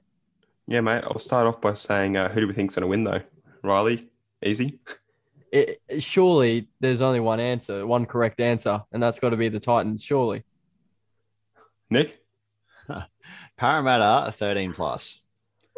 Yeah, 0.67 0.81
mate. 0.81 1.03
I'll 1.03 1.19
start 1.19 1.47
off 1.47 1.59
by 1.59 1.73
saying 1.73 2.15
uh, 2.17 2.29
who 2.29 2.41
do 2.41 2.47
we 2.47 2.53
think's 2.53 2.75
going 2.75 2.81
to 2.81 2.87
win 2.87 3.03
though? 3.03 3.21
Riley, 3.61 4.09
easy. 4.43 4.79
It, 5.55 5.81
it- 5.87 6.03
surely 6.03 6.67
there's 6.79 7.01
only 7.01 7.19
one 7.19 7.39
answer, 7.39 7.87
one 7.87 8.05
correct 8.05 8.39
answer, 8.41 8.83
and 8.91 9.01
that's 9.01 9.19
got 9.19 9.29
to 9.29 9.37
be 9.37 9.49
the 9.49 9.59
Titans. 9.59 10.03
Surely. 10.03 10.43
Nick. 11.89 12.21
Parramatta, 13.57 14.31
13 14.31 14.73
plus. 14.73 15.21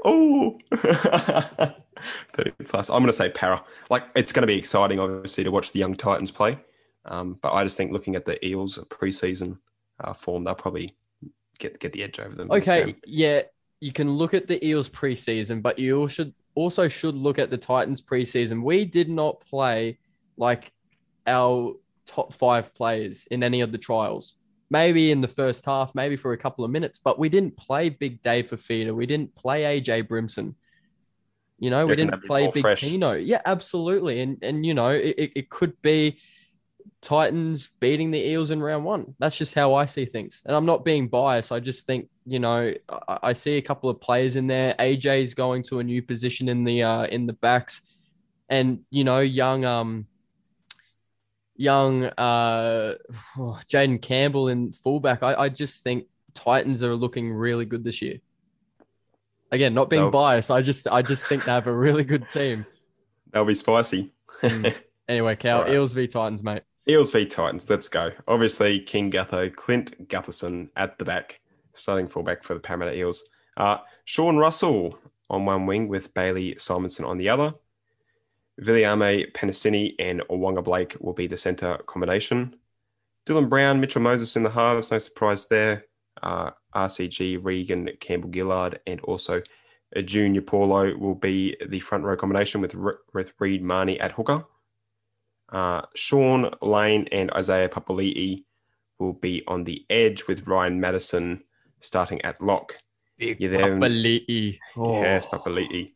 Oh, 0.03 0.57
30 0.71 1.73
plus. 2.65 2.89
I'm 2.89 2.97
going 2.97 3.07
to 3.07 3.13
say 3.13 3.29
para. 3.29 3.63
Like 3.89 4.03
it's 4.15 4.33
going 4.33 4.43
to 4.43 4.47
be 4.47 4.57
exciting, 4.57 4.99
obviously, 4.99 5.43
to 5.43 5.51
watch 5.51 5.71
the 5.71 5.79
young 5.79 5.95
Titans 5.95 6.31
play. 6.31 6.57
Um, 7.05 7.37
but 7.41 7.53
I 7.53 7.63
just 7.63 7.77
think 7.77 7.91
looking 7.91 8.15
at 8.15 8.25
the 8.25 8.43
Eels 8.45 8.77
preseason 8.89 9.57
uh, 10.03 10.13
form, 10.13 10.43
they'll 10.43 10.55
probably 10.55 10.95
get 11.59 11.79
get 11.79 11.93
the 11.93 12.03
edge 12.03 12.19
over 12.19 12.35
them. 12.35 12.51
Okay, 12.51 12.95
yeah, 13.05 13.43
you 13.79 13.91
can 13.91 14.11
look 14.11 14.33
at 14.33 14.47
the 14.47 14.65
Eels 14.65 14.89
preseason, 14.89 15.61
but 15.61 15.79
you 15.79 15.99
also 15.99 16.13
should 16.13 16.33
also 16.57 16.87
should 16.87 17.15
look 17.15 17.37
at 17.37 17.51
the 17.51 17.57
Titans 17.57 18.01
preseason. 18.01 18.63
We 18.63 18.83
did 18.83 19.09
not 19.09 19.41
play 19.41 19.99
like 20.37 20.71
our 21.27 21.75
top 22.07 22.33
five 22.33 22.73
players 22.73 23.27
in 23.29 23.43
any 23.43 23.61
of 23.61 23.71
the 23.71 23.77
trials. 23.77 24.33
Maybe 24.69 25.11
in 25.11 25.21
the 25.21 25.27
first 25.27 25.65
half, 25.65 25.93
maybe 25.93 26.17
for 26.17 26.33
a 26.33 26.37
couple 26.37 26.65
of 26.65 26.71
minutes, 26.71 26.99
but 26.99 27.19
we 27.19 27.29
didn't 27.29 27.55
play 27.55 27.89
Big 27.89 28.21
Dave 28.21 28.49
Fifita. 28.49 28.93
We 28.93 29.05
didn't 29.05 29.35
play 29.35 29.79
AJ 29.79 30.07
Brimson. 30.07 30.55
You 31.59 31.69
know, 31.69 31.85
we 31.85 31.95
didn't 31.95 32.23
play 32.23 32.49
Big 32.51 32.61
fresh? 32.61 32.81
Tino. 32.81 33.13
Yeah, 33.13 33.41
absolutely. 33.45 34.19
And 34.19 34.37
and 34.43 34.65
you 34.65 34.73
know, 34.73 34.89
it, 34.89 35.15
it, 35.17 35.31
it 35.35 35.49
could 35.49 35.79
be 35.81 36.19
Titans 37.01 37.69
beating 37.79 38.11
the 38.11 38.27
Eels 38.29 38.51
in 38.51 38.61
round 38.61 38.83
one. 38.83 39.15
That's 39.19 39.37
just 39.37 39.53
how 39.53 39.75
I 39.75 39.85
see 39.85 40.05
things. 40.05 40.41
And 40.45 40.55
I'm 40.55 40.65
not 40.65 40.83
being 40.83 41.07
biased. 41.07 41.51
I 41.51 41.59
just 41.59 41.85
think, 41.85 42.09
you 42.27 42.39
know, 42.39 42.73
I, 42.89 43.19
I 43.23 43.33
see 43.33 43.57
a 43.57 43.61
couple 43.61 43.89
of 43.89 44.01
players 44.01 44.35
in 44.35 44.47
there. 44.47 44.75
AJ's 44.77 45.33
going 45.33 45.63
to 45.63 45.79
a 45.79 45.83
new 45.83 46.01
position 46.01 46.49
in 46.49 46.63
the 46.63 46.83
uh 46.83 47.05
in 47.05 47.25
the 47.25 47.33
backs. 47.33 47.81
And, 48.49 48.79
you 48.89 49.03
know, 49.03 49.19
young 49.19 49.65
um 49.65 50.07
young 51.55 52.03
uh 52.05 52.95
Jayden 53.37 54.01
Campbell 54.01 54.49
in 54.49 54.71
fullback. 54.73 55.23
I, 55.23 55.35
I 55.35 55.49
just 55.49 55.83
think 55.83 56.05
Titans 56.33 56.83
are 56.83 56.95
looking 56.95 57.33
really 57.33 57.65
good 57.65 57.83
this 57.83 58.01
year. 58.01 58.19
Again, 59.51 59.73
not 59.73 59.89
being 59.89 60.03
No. 60.03 60.11
biased. 60.11 60.51
I 60.51 60.61
just 60.61 60.87
I 60.87 61.01
just 61.01 61.25
think 61.27 61.45
they 61.45 61.51
have 61.51 61.67
a 61.67 61.73
really 61.75 62.03
good 62.03 62.29
team. 62.29 62.65
That'll 63.31 63.45
be 63.45 63.55
spicy. 63.55 64.11
Mm. 64.41 64.75
Anyway, 65.07 65.35
Cal, 65.39 65.61
right. 65.61 65.73
Eels 65.73 65.93
v 65.93 66.07
Titans, 66.07 66.43
mate. 66.43 66.63
Eels 66.89 67.11
v 67.11 67.25
Titans. 67.25 67.69
Let's 67.69 67.87
go. 67.89 68.11
Obviously, 68.27 68.79
King 68.79 69.11
Gutho, 69.11 69.53
Clint 69.53 70.07
Gutherson 70.09 70.69
at 70.75 70.97
the 70.99 71.05
back, 71.05 71.39
starting 71.77 72.07
fullback 72.07 72.43
for 72.43 72.53
the 72.53 72.59
Parramatta 72.59 72.97
Eels. 72.97 73.23
Uh, 73.55 73.77
Sean 74.05 74.37
Russell 74.37 74.97
on 75.29 75.45
one 75.45 75.65
wing 75.65 75.87
with 75.87 76.13
Bailey 76.13 76.55
Simonsson 76.55 77.05
on 77.05 77.17
the 77.17 77.29
other. 77.29 77.53
Viliame 78.61 79.31
Penisini 79.33 79.93
and 79.99 80.21
Waqa 80.29 80.63
Blake 80.63 80.95
will 80.99 81.13
be 81.13 81.27
the 81.27 81.37
centre 81.37 81.77
combination. 81.85 82.55
Dylan 83.25 83.49
Brown, 83.49 83.79
Mitchell 83.79 84.01
Moses 84.01 84.35
in 84.35 84.43
the 84.43 84.49
halves, 84.49 84.91
no 84.91 84.97
surprise 84.97 85.47
there. 85.47 85.83
Uh, 86.23 86.51
RCG, 86.73 87.43
Reagan, 87.43 87.89
Campbell 87.99 88.31
Gillard, 88.33 88.79
and 88.87 89.01
also 89.01 89.41
Junior 90.03 90.41
Paulo 90.41 90.95
will 90.97 91.15
be 91.15 91.55
the 91.67 91.79
front 91.79 92.03
row 92.03 92.15
combination 92.15 92.61
with, 92.61 92.75
with 93.13 93.33
Reed 93.39 93.63
Mahoney 93.63 93.99
at 93.99 94.13
hooker. 94.13 94.43
Uh, 95.49 95.81
Shaun 95.95 96.51
Lane 96.61 97.07
and 97.11 97.31
Isaiah 97.31 97.69
Papali'i 97.69 98.43
will 98.99 99.13
be 99.13 99.43
on 99.47 99.63
the 99.63 99.85
edge 99.89 100.27
with 100.27 100.47
Ryan 100.47 100.79
Matterson 100.79 101.43
starting 101.79 102.21
at 102.23 102.41
lock. 102.41 102.77
Big 103.17 103.39
You 103.41 103.49
then- 103.49 103.79
Papali'i. 103.79 104.59
Oh. 104.75 105.01
Yes, 105.01 105.25
Papali'i. 105.25 105.91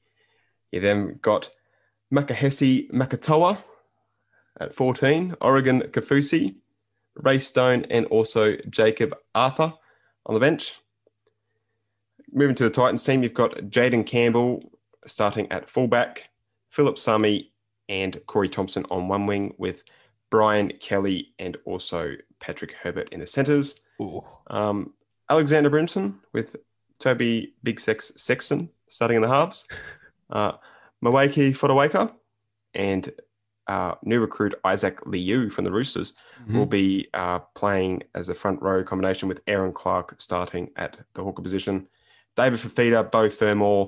You 0.71 0.79
then 0.79 1.19
got 1.21 1.49
Makahesi 2.13 2.89
Makatoa 2.91 3.57
at 4.59 4.73
14, 4.75 5.35
Oregon 5.41 5.81
Kaufusi, 5.81 6.55
Ray 7.15 7.39
Stone, 7.39 7.85
and 7.89 8.05
also 8.07 8.55
Jakob 8.69 9.15
Arthur 9.35 9.73
on 10.25 10.33
the 10.33 10.39
bench. 10.39 10.73
Moving 12.31 12.55
to 12.55 12.63
the 12.63 12.69
Titans 12.69 13.03
team, 13.03 13.23
you've 13.23 13.33
got 13.33 13.51
Jayden 13.55 14.05
Campbell 14.05 14.71
starting 15.05 15.51
at 15.51 15.69
fullback, 15.69 16.29
Phillip 16.69 16.97
Sami 16.97 17.51
and 17.89 18.19
Corey 18.27 18.47
Thompson 18.47 18.85
on 18.89 19.07
one 19.09 19.25
wing 19.25 19.53
with 19.57 19.83
Brian 20.29 20.71
Kelly 20.79 21.33
and 21.39 21.57
also 21.65 22.13
Patrick 22.39 22.71
Herbert 22.73 23.09
in 23.11 23.19
the 23.19 23.27
centres. 23.27 23.81
Um, 24.47 24.93
Alexander 25.31 25.69
Brimson 25.69 26.15
with 26.33 26.57
Toby 26.99 27.53
Big 27.63 27.79
Sex 27.79 28.11
Sexton 28.17 28.69
starting 28.89 29.15
in 29.15 29.21
the 29.21 29.29
halves. 29.29 29.67
Uh, 30.29 30.53
Moeaki 31.03 31.51
Fotuaika 31.51 32.09
and 32.73 33.11
uh, 33.67 33.95
new 34.01 34.21
recruit 34.21 34.55
Isaac 34.63 35.05
Liu 35.05 35.49
from 35.49 35.65
the 35.65 35.71
Roosters 35.73 36.13
will 36.47 36.65
be 36.65 37.09
uh, 37.13 37.39
playing 37.53 38.03
as 38.15 38.29
a 38.29 38.33
front 38.33 38.61
row 38.61 38.81
combination 38.81 39.27
with 39.27 39.41
Erin 39.45 39.73
Clark 39.73 40.15
starting 40.21 40.69
at 40.77 40.95
the 41.15 41.21
hooker 41.21 41.41
position. 41.41 41.85
David 42.37 42.59
Fifita, 42.59 43.11
Beau 43.11 43.29
Fermor 43.29 43.87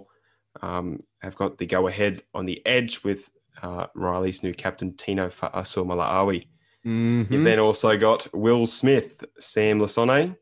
um, 0.61 0.99
have 1.21 1.37
got 1.37 1.57
the 1.57 1.65
go 1.65 1.87
ahead 1.87 2.21
on 2.33 2.45
the 2.45 2.61
edge 2.65 3.05
with 3.05 3.31
uh, 3.61 3.85
Riley's 3.95 4.43
new 4.43 4.53
captain 4.53 4.97
Tino 4.97 5.29
Fa'asuamaleaui. 5.29 6.47
Mhm. 6.85 7.31
You've 7.31 7.45
then 7.45 7.59
also 7.59 7.97
got 7.97 8.27
Will 8.33 8.67
Smith, 8.67 9.23
Sam 9.39 9.79
Lisone, 9.79 10.35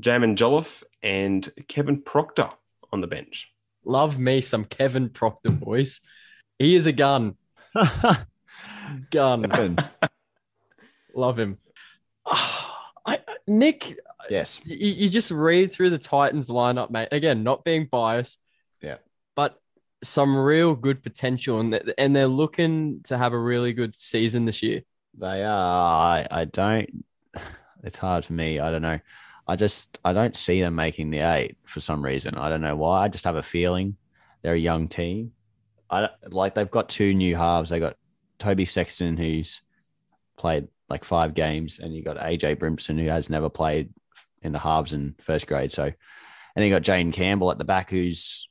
Jaimin 0.00 0.36
Jolliffe, 0.36 0.82
and 1.02 1.50
Kevin 1.68 2.00
Proctor 2.02 2.50
on 2.92 3.00
the 3.00 3.06
bench. 3.06 3.52
Love 3.84 4.18
me 4.18 4.40
some 4.40 4.64
Kevin 4.64 5.08
Proctor, 5.08 5.50
boys. 5.50 6.00
He 6.58 6.76
is 6.76 6.86
a 6.86 6.92
gun. 6.92 7.36
Gun. 9.10 9.76
Love 11.14 11.38
him. 11.38 11.58
Ah, 12.26 12.90
I, 13.06 13.18
Nick, 13.46 13.96
yes. 14.30 14.60
you, 14.64 14.76
you 14.76 15.08
just 15.08 15.30
read 15.30 15.72
through 15.72 15.90
the 15.90 15.98
Titans 15.98 16.48
lineup, 16.48 16.90
mate. 16.90 17.08
Again, 17.12 17.42
not 17.42 17.64
being 17.64 17.86
biased. 17.86 18.38
Yeah. 18.80 18.96
But 19.34 19.58
some 20.04 20.36
real 20.36 20.74
good 20.74 21.02
potential, 21.02 21.60
and 21.60 21.72
they- 21.72 21.94
and 21.98 22.14
they're 22.14 22.26
looking 22.28 23.02
to 23.04 23.18
have 23.18 23.32
a 23.32 23.38
really 23.38 23.72
good 23.72 23.94
season 23.96 24.44
this 24.44 24.62
year. 24.62 24.82
They 25.18 25.42
are. 25.44 26.18
I, 26.18 26.26
I 26.30 26.44
don't. 26.44 27.04
It's 27.84 27.98
hard 27.98 28.24
for 28.24 28.32
me. 28.32 28.60
I 28.60 28.70
don't 28.70 28.82
know. 28.82 29.00
I 29.46 29.56
just 29.56 29.98
I 30.04 30.12
don't 30.12 30.36
see 30.36 30.60
them 30.60 30.74
making 30.74 31.10
the 31.10 31.18
eight 31.20 31.56
for 31.64 31.80
some 31.80 32.04
reason. 32.04 32.36
I 32.36 32.48
don't 32.48 32.60
know 32.60 32.76
why. 32.76 33.04
I 33.04 33.08
just 33.08 33.24
have 33.24 33.36
a 33.36 33.42
feeling 33.42 33.96
they're 34.42 34.54
a 34.54 34.58
young 34.58 34.88
team. 34.88 35.32
I 35.90 36.08
like 36.28 36.54
they've 36.54 36.70
got 36.70 36.88
two 36.88 37.12
new 37.14 37.36
halves. 37.36 37.70
They 37.70 37.80
got 37.80 37.96
Toby 38.38 38.64
Sexton 38.64 39.16
who's 39.16 39.60
played 40.38 40.68
like 40.88 41.04
five 41.04 41.34
games, 41.34 41.78
and 41.80 41.94
you 41.94 42.02
got 42.02 42.18
AJ 42.18 42.56
Brimson 42.56 42.98
who 42.98 43.08
has 43.08 43.28
never 43.30 43.48
played 43.48 43.90
in 44.42 44.52
the 44.52 44.58
halves 44.58 44.92
in 44.92 45.14
first 45.20 45.46
grade. 45.46 45.70
So, 45.72 45.92
and 46.56 46.64
you 46.64 46.70
got 46.70 46.82
Jane 46.82 47.12
Campbell 47.12 47.50
at 47.50 47.58
the 47.58 47.64
back 47.64 47.90
who's 47.90 48.48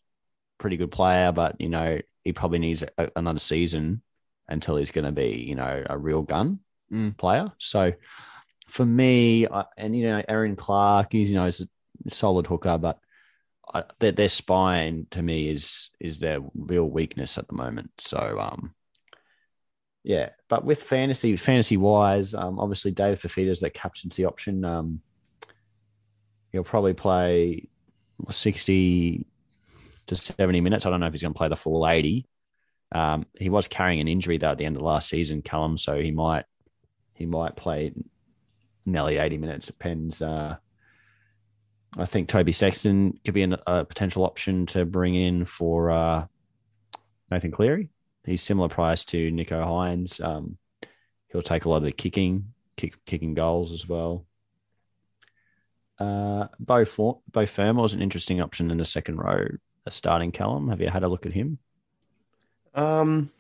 a 0.59 0.61
pretty 0.61 0.77
good 0.77 0.91
player, 0.91 1.31
but 1.31 1.59
you 1.59 1.69
know 1.69 1.99
he 2.23 2.33
probably 2.33 2.59
needs 2.59 2.83
a, 2.97 3.09
another 3.15 3.39
season 3.39 4.01
until 4.47 4.75
he's 4.75 4.91
going 4.91 5.05
to 5.05 5.11
be, 5.11 5.45
you 5.47 5.55
know, 5.55 5.83
a 5.89 5.97
real 5.97 6.21
gun 6.21 6.59
Mm. 6.91 7.15
player. 7.17 7.49
So 7.57 7.93
for 8.72 8.86
me, 8.86 9.47
I, 9.47 9.65
and 9.78 9.95
you 9.95 10.07
know, 10.07 10.24
Erin 10.28 10.55
Clark, 10.55 11.11
he's 11.11 11.30
you 11.30 11.36
know, 11.36 11.45
is 11.45 11.61
a 11.61 12.09
solid 12.09 12.47
hooker, 12.47 12.78
but 12.78 12.99
I, 13.74 13.84
their, 13.99 14.13
their 14.13 14.30
spine 14.30 15.07
to 15.11 15.22
me 15.22 15.49
is 15.49 15.89
is 15.99 16.19
their 16.19 16.39
real 16.55 16.89
weakness 16.89 17.38
at 17.38 17.47
the 17.47 17.53
moment. 17.53 17.91
So 17.97 18.39
um, 18.39 18.74
yeah, 20.03 20.30
but 20.47 20.63
with 20.65 20.82
fantasy 20.82 21.36
fantasy 21.36 21.78
wise, 21.78 22.34
um, 22.34 22.59
obviously 22.59 22.91
David 22.91 23.19
Fifita 23.19 23.49
is 23.49 23.59
that 23.59 23.74
captaincy 23.74 24.26
option. 24.26 24.63
Um, 24.63 25.01
he'll 26.51 26.63
probably 26.63 26.93
play 26.93 27.67
sixty 28.30 29.26
to 30.07 30.15
seventy 30.15 30.61
minutes. 30.61 30.86
I 30.86 30.89
don't 30.89 31.01
know 31.01 31.07
if 31.07 31.13
he's 31.13 31.22
going 31.22 31.34
to 31.34 31.38
play 31.38 31.49
the 31.49 31.55
full 31.55 31.88
eighty. 31.88 32.26
Um, 32.93 33.26
he 33.38 33.49
was 33.49 33.67
carrying 33.67 34.01
an 34.01 34.07
injury 34.07 34.38
though 34.38 34.51
at 34.51 34.57
the 34.57 34.65
end 34.65 34.78
of 34.78 34.82
last 34.82 35.09
season, 35.09 35.41
Callum, 35.41 35.78
so 35.78 35.99
he 35.99 36.11
might 36.11 36.45
he 37.13 37.26
might 37.26 37.55
play 37.55 37.93
nearly 38.86 39.17
80 39.17 39.38
minutes. 39.38 39.67
Depends. 39.67 40.21
Uh, 40.21 40.57
I 41.97 42.05
think 42.05 42.29
Toby 42.29 42.51
Sexton 42.51 43.19
could 43.23 43.34
be 43.34 43.43
an, 43.43 43.57
a 43.67 43.86
potential 43.86 44.23
option 44.25 44.65
to 44.67 44.86
bring 44.86 45.15
in 45.15 45.45
for 45.45 45.91
uh, 45.91 46.25
Nathan 47.29 47.51
Cleary. 47.51 47.89
He's 48.25 48.41
similar 48.41 48.69
price 48.69 49.03
to 49.05 49.32
Nicho 49.32 49.65
Hynes. 49.65 50.23
Um, 50.23 50.57
he'll 51.29 51.41
take 51.41 51.65
a 51.65 51.69
lot 51.69 51.77
of 51.77 51.84
the 51.84 51.91
kicking, 51.91 52.53
kick, 52.77 53.03
kicking 53.05 53.34
goals 53.34 53.71
as 53.71 53.88
well. 53.88 54.25
Uh, 55.99 56.47
Bo, 56.59 56.86
For- 56.86 57.19
Bo 57.32 57.41
an 57.41 58.01
interesting 58.01 58.41
option 58.41 58.71
in 58.71 58.77
the 58.77 58.86
second 58.86 59.17
row, 59.17 59.47
a 59.86 59.91
starting 59.91 60.32
Callum. 60.32 60.69
Have 60.69 60.82
you 60.82 60.89
had 60.89 61.03
a 61.03 61.07
look 61.07 61.25
at 61.25 61.34
him? 61.34 61.57
Um, 62.73 63.32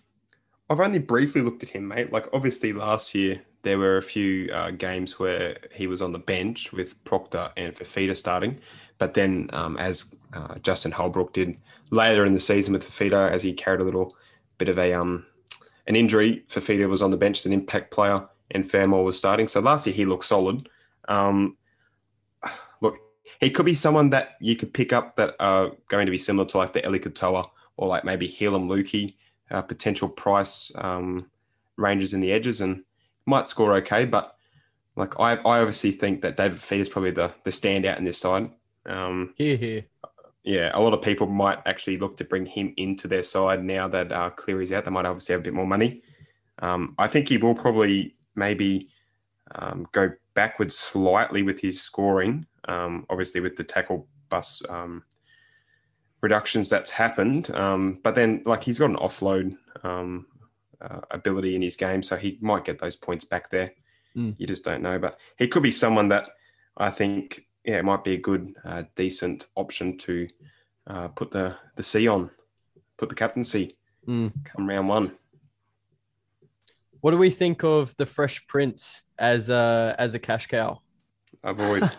I've 0.69 0.79
only 0.79 0.99
briefly 0.99 1.41
looked 1.41 1.63
at 1.63 1.69
him, 1.69 1.87
mate. 1.87 2.11
Like, 2.11 2.27
obviously, 2.33 2.73
last 2.73 3.15
year 3.15 3.41
there 3.63 3.77
were 3.77 3.97
a 3.97 4.03
few 4.03 4.49
uh, 4.51 4.71
games 4.71 5.19
where 5.19 5.57
he 5.71 5.87
was 5.87 6.01
on 6.01 6.11
the 6.11 6.19
bench 6.19 6.71
with 6.71 7.01
Proctor 7.03 7.51
and 7.57 7.75
Fifita 7.75 8.15
starting. 8.15 8.59
But 8.97 9.13
then, 9.13 9.49
um, 9.53 9.77
as 9.77 10.15
uh, 10.33 10.55
Justin 10.59 10.91
Holbrook 10.91 11.33
did 11.33 11.59
later 11.91 12.25
in 12.25 12.33
the 12.33 12.39
season 12.39 12.73
with 12.73 12.87
Fifita, 12.87 13.29
as 13.29 13.43
he 13.43 13.53
carried 13.53 13.81
a 13.81 13.83
little 13.83 14.15
bit 14.57 14.69
of 14.69 14.77
a 14.77 14.93
um, 14.93 15.25
an 15.87 15.95
injury, 15.95 16.43
Fifita 16.47 16.87
was 16.87 17.01
on 17.01 17.11
the 17.11 17.17
bench 17.17 17.39
as 17.39 17.45
an 17.45 17.53
impact 17.53 17.91
player, 17.91 18.27
and 18.51 18.69
Fermor 18.69 19.03
was 19.03 19.17
starting. 19.17 19.47
So 19.47 19.59
last 19.59 19.85
year 19.85 19.95
he 19.95 20.05
looked 20.05 20.25
solid. 20.25 20.69
Um, 21.07 21.57
look, 22.81 22.97
he 23.39 23.49
could 23.49 23.65
be 23.65 23.73
someone 23.73 24.11
that 24.11 24.37
you 24.39 24.55
could 24.55 24.73
pick 24.73 24.93
up 24.93 25.15
that 25.15 25.35
are 25.39 25.71
going 25.87 26.05
to 26.05 26.11
be 26.11 26.17
similar 26.17 26.47
to 26.49 26.57
like 26.57 26.73
the 26.73 26.85
Eli 26.85 26.99
Katoa 26.99 27.49
or 27.77 27.87
like 27.87 28.03
maybe 28.03 28.27
Helam 28.27 28.67
Lukey, 28.67 29.15
uh, 29.49 29.61
potential 29.61 30.07
price 30.07 30.71
um, 30.75 31.29
ranges 31.77 32.13
in 32.13 32.21
the 32.21 32.31
edges 32.31 32.61
and 32.61 32.83
might 33.31 33.49
score 33.49 33.75
okay. 33.77 34.05
But 34.05 34.35
like 34.95 35.19
I, 35.19 35.33
I 35.35 35.59
obviously 35.59 35.91
think 35.91 36.21
that 36.21 36.37
David 36.37 36.59
Fee 36.59 36.79
is 36.79 36.89
probably 36.89 37.11
the, 37.11 37.33
the 37.43 37.51
standout 37.51 37.97
in 37.97 38.03
this 38.03 38.19
side. 38.19 38.51
Um, 38.85 39.33
Here, 39.37 39.55
here. 39.57 39.85
yeah, 40.43 40.71
a 40.73 40.81
lot 40.81 40.93
of 40.93 41.01
people 41.01 41.27
might 41.27 41.59
actually 41.65 41.97
look 41.97 42.17
to 42.17 42.25
bring 42.25 42.45
him 42.45 42.73
into 42.77 43.07
their 43.07 43.23
side 43.23 43.63
now 43.63 43.87
that 43.87 44.11
uh, 44.11 44.29
Cleary's 44.31 44.71
out. 44.71 44.85
They 44.85 44.91
might 44.91 45.05
obviously 45.05 45.33
have 45.33 45.41
a 45.41 45.43
bit 45.43 45.53
more 45.53 45.67
money. 45.67 46.01
Um, 46.59 46.95
I 46.97 47.07
think 47.07 47.29
he 47.29 47.37
will 47.37 47.55
probably 47.55 48.15
maybe 48.35 48.87
um, 49.55 49.87
go 49.91 50.11
backwards 50.33 50.77
slightly 50.77 51.43
with 51.43 51.59
his 51.59 51.81
scoring. 51.81 52.45
Um, 52.67 53.05
obviously, 53.09 53.41
with 53.41 53.55
the 53.55 53.63
tackle 53.63 54.07
bus 54.29 54.61
um, 54.69 55.03
reductions 56.21 56.69
that's 56.69 56.91
happened, 56.91 57.49
um, 57.55 57.99
but 58.03 58.15
then 58.15 58.43
like 58.45 58.63
he's 58.63 58.79
got 58.79 58.89
an 58.91 58.97
offload 58.97 59.55
um, 59.83 60.27
uh, 60.81 61.01
ability 61.11 61.55
in 61.55 61.61
his 61.61 61.75
game, 61.75 62.01
so 62.03 62.15
he 62.15 62.37
might 62.41 62.65
get 62.65 62.79
those 62.79 62.95
points 62.95 63.25
back 63.25 63.49
there. 63.49 63.71
Mm. 64.15 64.35
You 64.37 64.47
just 64.47 64.65
don't 64.65 64.81
know, 64.81 64.99
but 64.99 65.17
he 65.37 65.47
could 65.47 65.63
be 65.63 65.71
someone 65.71 66.09
that 66.09 66.29
I 66.77 66.89
think 66.89 67.45
yeah, 67.63 67.77
it 67.77 67.85
might 67.85 68.03
be 68.03 68.13
a 68.13 68.17
good, 68.17 68.55
uh, 68.65 68.83
decent 68.95 69.47
option 69.55 69.97
to 69.99 70.27
uh, 70.87 71.07
put 71.09 71.31
the 71.31 71.55
the 71.75 71.83
C 71.83 72.07
on, 72.07 72.31
put 72.97 73.09
the 73.09 73.15
captaincy 73.15 73.75
Mm. 74.07 74.31
come 74.43 74.67
round 74.67 74.89
one. 74.89 75.11
What 77.01 77.11
do 77.11 77.17
we 77.17 77.29
think 77.29 77.63
of 77.63 77.95
the 77.97 78.05
Fresh 78.05 78.47
Prince 78.47 79.03
as 79.19 79.49
a 79.49 79.95
as 79.97 80.15
a 80.15 80.19
cash 80.19 80.47
cow? 80.47 80.81
Avoid. 81.43 81.89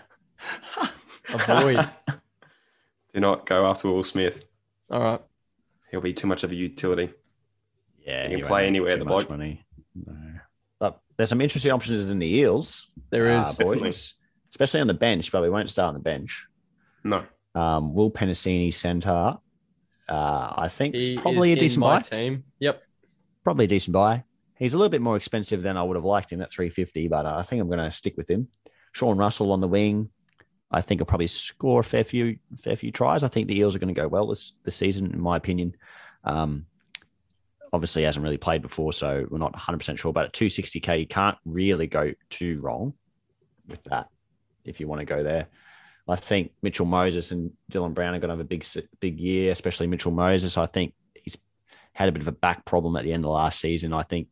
Avoid. 1.33 1.89
Do 3.15 3.21
not 3.21 3.47
go 3.47 3.67
after 3.67 3.89
Will 3.89 4.05
Smith. 4.05 4.49
All 4.91 5.01
right. 5.01 5.21
He'll 5.91 6.01
be 6.01 6.13
too 6.13 6.27
much 6.27 6.43
of 6.45 6.53
a 6.53 6.55
utility. 6.55 7.13
Yeah, 8.07 8.29
You 8.29 8.39
can 8.39 8.47
play 8.47 8.67
anywhere, 8.67 8.93
too 8.93 8.99
the 9.01 9.05
much 9.05 9.27
bloke. 9.27 9.31
money. 9.31 9.65
No. 9.95 10.15
But 10.81 11.01
there's 11.17 11.29
some 11.29 11.41
interesting 11.41 11.71
options 11.73 12.11
in 12.11 12.19
the 12.19 12.27
Eels. 12.35 12.89
There 13.11 13.27
is. 13.39 13.45
uh, 13.47 13.51
Definitely. 13.51 13.79
boys, 13.81 14.15
especially 14.51 14.81
on 14.81 14.87
the 14.89 14.95
bench, 14.95 15.31
but 15.31 15.43
we 15.43 15.51
won't 15.51 15.71
start 15.71 15.89
on 15.89 15.95
the 15.95 16.01
bench. 16.01 16.47
No. 17.05 17.25
Um, 17.55 17.95
Will 17.95 18.11
Penisini 18.11 18.73
centre. 18.73 19.37
Uh, 20.09 20.53
I 20.57 20.69
think 20.69 20.95
he 20.95 21.13
it's 21.13 21.23
probably 21.23 21.51
a 21.51 21.53
is 21.53 21.59
in 21.59 21.65
decent 21.65 21.81
my 21.81 21.97
buy. 21.97 22.01
team. 22.03 22.45
Yep. 22.59 22.83
Probably 23.45 23.65
a 23.67 23.69
decent 23.69 23.93
buy. 23.93 24.25
He's 24.59 24.75
a 24.75 24.79
little 24.79 24.91
bit 24.91 25.01
more 25.03 25.17
expensive 25.17 25.63
than 25.63 25.77
I 25.77 25.83
would 25.83 25.97
have 25.97 26.05
liked 26.05 26.31
him 26.33 26.41
at 26.43 26.51
350, 26.53 27.09
but 27.09 27.27
uh, 27.27 27.37
I 27.37 27.43
think 27.43 27.61
I'm 27.61 27.69
going 27.69 27.79
to 27.81 27.91
stick 27.91 28.15
with 28.17 28.29
him. 28.31 28.49
Sean 28.93 29.17
Russell 29.17 29.53
on 29.53 29.61
the 29.61 29.69
wing. 29.69 30.11
I 30.71 30.81
think 30.81 31.01
will 31.01 31.07
probably 31.07 31.27
score 31.27 31.81
a 31.81 31.85
fair 31.85 32.03
few 32.05 32.39
fair 32.59 32.77
few 32.77 32.91
tries. 32.91 33.23
I 33.25 33.29
think 33.29 33.47
the 33.49 33.59
Eels 33.59 33.77
are 33.77 33.79
going 33.79 33.95
to 33.95 34.01
go 34.01 34.09
well 34.09 34.27
this 34.29 34.53
this 34.65 34.75
season, 34.77 35.13
in 35.13 35.21
my 35.21 35.37
opinion. 35.37 35.75
Um, 36.25 36.65
obviously, 37.73 38.03
hasn't 38.03 38.23
really 38.23 38.39
played 38.39 38.63
before, 38.63 38.93
so 38.93 39.27
we're 39.29 39.39
not 39.39 39.53
100 39.53 39.79
percent 39.79 39.99
sure. 39.99 40.13
But 40.13 40.27
at 40.27 40.33
260k, 40.33 41.01
you 41.01 41.07
can't 41.07 41.39
really 41.45 41.87
go 41.87 42.13
too 42.31 42.61
wrong 42.61 42.95
with 43.69 43.83
that 43.85 44.09
if 44.65 44.81
you 44.81 44.89
want 44.89 45.01
to 45.01 45.05
go 45.05 45.23
there. 45.23 45.49
I 46.09 46.17
think 46.17 46.53
Mitchell 46.63 46.87
Moses 46.87 47.31
and 47.31 47.53
Dylan 47.71 47.95
Brown 47.95 48.15
are 48.15 48.19
going 48.19 48.29
to 48.29 48.35
have 48.37 48.41
a 48.41 48.45
big 48.45 48.65
big 49.01 49.21
year, 49.21 49.53
especially 49.53 49.87
Mitchell 49.87 50.13
Moses. 50.13 50.57
I 50.57 50.67
think 50.67 50.95
he's 51.15 51.37
had 51.93 52.09
a 52.09 52.13
bit 52.13 52.23
of 52.23 52.29
a 52.29 52.33
back 52.33 52.65
problem 52.65 52.97
at 52.97 53.05
the 53.05 53.13
end 53.13 53.25
of 53.25 53.31
last 53.31 53.61
season. 53.61 53.93
I 53.93 54.03
think 54.03 54.29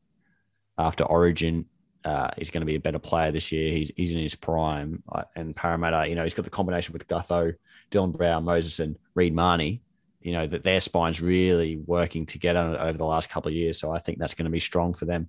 after 0.77 1.05
Origin, 1.05 1.67
uh, 2.05 2.31
he's 2.37 2.51
going 2.51 2.63
to 2.63 2.67
be 2.67 2.75
a 2.75 2.81
better 2.81 2.99
player 2.99 3.31
this 3.31 3.53
year. 3.53 3.73
He's 3.73 3.93
he's 3.97 4.11
in 4.11 4.19
his 4.19 4.35
prime, 4.35 5.03
uh, 5.11 5.23
and 5.37 5.55
Parramatta, 5.55 6.09
you 6.09 6.15
know, 6.15 6.25
he's 6.25 6.35
got 6.35 6.45
the 6.45 6.51
combination 6.51 6.93
with 6.93 7.07
Gutho, 7.07 7.55
Dylan 7.91 8.17
Brown, 8.17 8.45
Moses, 8.45 8.81
and 8.81 8.97
Reed 9.15 9.35
Mahoney. 9.35 9.83
You 10.21 10.33
know 10.33 10.47
that 10.47 10.63
their 10.63 10.81
spine's 10.81 11.21
really 11.21 11.77
working 11.77 12.27
together 12.27 12.77
over 12.79 12.99
the 12.99 13.05
last 13.07 13.31
couple 13.31 13.49
of 13.49 13.55
years. 13.55 13.79
So 13.79 13.91
I 13.91 13.99
think 13.99 14.19
that's 14.19 14.35
going 14.35 14.45
to 14.45 14.51
be 14.51 14.61
strong 14.61 14.93
for 14.93 15.07
them. 15.07 15.29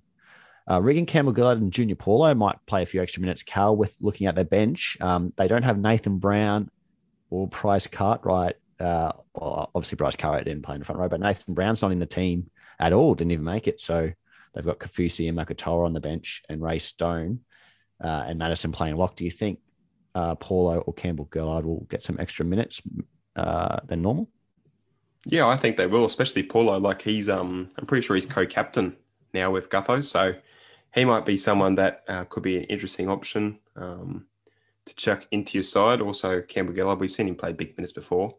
Uh, 0.70 0.80
Reagan 0.80 1.06
Campbell 1.06 1.34
Gillard 1.34 1.60
and 1.60 1.72
Junior 1.72 1.96
Paulo 1.96 2.34
might 2.34 2.56
play 2.66 2.82
a 2.82 2.86
few 2.86 3.02
extra 3.02 3.20
minutes. 3.20 3.42
Cal 3.42 3.74
with 3.74 3.96
looking 4.00 4.26
at 4.26 4.34
their 4.34 4.44
bench. 4.44 4.96
Um, 5.00 5.32
they 5.36 5.48
don't 5.48 5.64
have 5.64 5.78
Nathan 5.78 6.18
Brown 6.18 6.70
or 7.30 7.48
Bryce 7.48 7.86
Cartwright. 7.86 8.56
Uh, 8.78 9.12
well, 9.34 9.70
obviously 9.74 9.96
Bryce 9.96 10.16
Cartwright 10.16 10.44
didn't 10.44 10.62
play 10.62 10.74
in 10.74 10.80
the 10.80 10.84
front 10.84 11.00
row, 11.00 11.08
but 11.08 11.20
Nathan 11.20 11.54
Brown's 11.54 11.82
not 11.82 11.92
in 11.92 11.98
the 11.98 12.06
team 12.06 12.50
at 12.78 12.92
all. 12.92 13.14
Didn't 13.14 13.32
even 13.32 13.44
make 13.44 13.66
it. 13.66 13.80
So 13.80 14.12
they've 14.54 14.64
got 14.64 14.78
Kaufusi 14.78 15.28
and 15.28 15.38
Makatoa 15.38 15.86
on 15.86 15.94
the 15.94 16.00
bench, 16.00 16.42
and 16.48 16.62
Ray 16.62 16.78
Stone 16.78 17.40
uh, 18.02 18.24
and 18.26 18.38
Matterson 18.38 18.72
playing 18.72 18.96
lock. 18.96 19.16
Do 19.16 19.24
you 19.24 19.30
think 19.30 19.60
uh, 20.14 20.34
Paulo 20.36 20.78
or 20.78 20.92
Campbell 20.92 21.28
Gillard 21.32 21.64
will 21.64 21.86
get 21.88 22.02
some 22.02 22.18
extra 22.20 22.44
minutes 22.44 22.82
uh, 23.34 23.80
than 23.86 24.02
normal? 24.02 24.28
Yeah, 25.26 25.46
I 25.46 25.56
think 25.56 25.76
they 25.76 25.86
will, 25.86 26.04
especially 26.04 26.42
Paulo. 26.42 26.78
Like 26.78 27.02
he's, 27.02 27.28
um, 27.28 27.70
I'm 27.78 27.86
pretty 27.86 28.04
sure 28.04 28.16
he's 28.16 28.26
co-captain 28.26 28.96
now 29.32 29.50
with 29.50 29.70
Gutho, 29.70 30.02
so 30.02 30.34
he 30.94 31.04
might 31.04 31.24
be 31.24 31.36
someone 31.36 31.76
that 31.76 32.02
uh, 32.08 32.24
could 32.24 32.42
be 32.42 32.56
an 32.58 32.64
interesting 32.64 33.08
option 33.08 33.58
um, 33.76 34.26
to 34.84 34.94
chuck 34.96 35.26
into 35.30 35.56
your 35.56 35.62
side. 35.62 36.00
Also, 36.00 36.42
Campbell 36.42 36.74
Gillard, 36.74 36.98
we've 36.98 37.10
seen 37.10 37.28
him 37.28 37.36
play 37.36 37.52
big 37.52 37.76
minutes 37.76 37.92
before. 37.92 38.34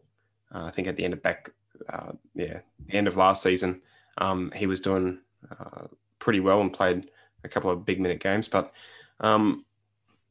Uh, 0.54 0.64
I 0.64 0.70
think 0.70 0.86
at 0.86 0.96
the 0.96 1.04
end 1.04 1.14
of 1.14 1.22
back, 1.22 1.50
uh, 1.88 2.12
yeah, 2.34 2.60
the 2.86 2.94
end 2.94 3.08
of 3.08 3.16
last 3.16 3.42
season, 3.42 3.80
um, 4.18 4.52
he 4.54 4.66
was 4.66 4.80
doing 4.80 5.20
uh, 5.50 5.86
pretty 6.18 6.40
well 6.40 6.60
and 6.60 6.72
played 6.72 7.10
a 7.42 7.48
couple 7.48 7.70
of 7.70 7.84
big 7.84 8.00
minute 8.00 8.20
games. 8.20 8.46
But 8.46 8.72
um, 9.20 9.64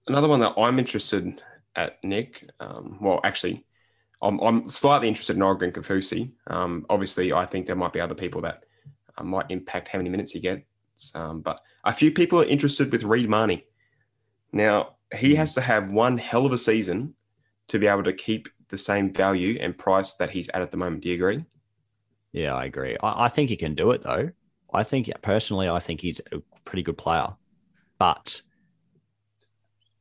another 0.07 0.27
one 0.27 0.39
that 0.41 0.53
I'm 0.57 0.79
interested 0.79 1.41
at, 1.75 2.01
Nick, 2.03 2.47
um, 2.59 2.97
well, 3.01 3.19
actually, 3.23 3.65
I'm, 4.23 4.39
I'm, 4.39 4.69
slightly 4.69 5.07
interested 5.07 5.35
in 5.35 5.41
Oregon 5.41 5.71
Kaufusi. 5.71 6.31
Um, 6.47 6.85
obviously, 6.89 7.33
I 7.33 7.45
think 7.45 7.67
there 7.67 7.75
might 7.75 7.93
be 7.93 7.99
other 7.99 8.15
people 8.15 8.41
that 8.41 8.63
uh, 9.17 9.23
might 9.23 9.47
impact 9.49 9.89
how 9.89 9.99
many 9.99 10.09
minutes 10.09 10.31
he 10.31 10.39
gets. 10.39 10.63
Um, 11.13 11.41
but 11.41 11.59
a 11.83 11.93
few 11.93 12.11
people 12.11 12.39
are 12.41 12.45
interested 12.45 12.91
with 12.91 13.03
Reed 13.03 13.29
Mahoney. 13.29 13.65
Now, 14.53 14.95
he 15.13 15.35
has 15.35 15.53
to 15.55 15.61
have 15.61 15.89
one 15.89 16.17
hell 16.17 16.45
of 16.45 16.53
a 16.53 16.57
season 16.57 17.15
to 17.67 17.79
be 17.79 17.87
able 17.87 18.03
to 18.03 18.13
keep 18.13 18.47
the 18.69 18.77
same 18.77 19.11
value 19.11 19.57
and 19.59 19.77
price 19.77 20.15
that 20.15 20.29
he's 20.29 20.49
at 20.49 20.61
at 20.61 20.71
the 20.71 20.77
moment. 20.77 21.03
Do 21.03 21.09
you 21.09 21.15
agree? 21.15 21.45
Yeah, 22.31 22.55
I 22.55 22.65
agree. 22.65 22.95
I, 23.03 23.25
I 23.25 23.27
think 23.27 23.49
he 23.49 23.57
can 23.57 23.75
do 23.75 23.91
it 23.91 24.03
though. 24.03 24.31
I 24.73 24.83
think 24.83 25.11
personally, 25.21 25.69
I 25.69 25.79
think 25.79 26.01
he's 26.01 26.19
a 26.31 26.39
pretty 26.65 26.81
good 26.81 26.97
player, 26.97 27.27
but 27.99 28.41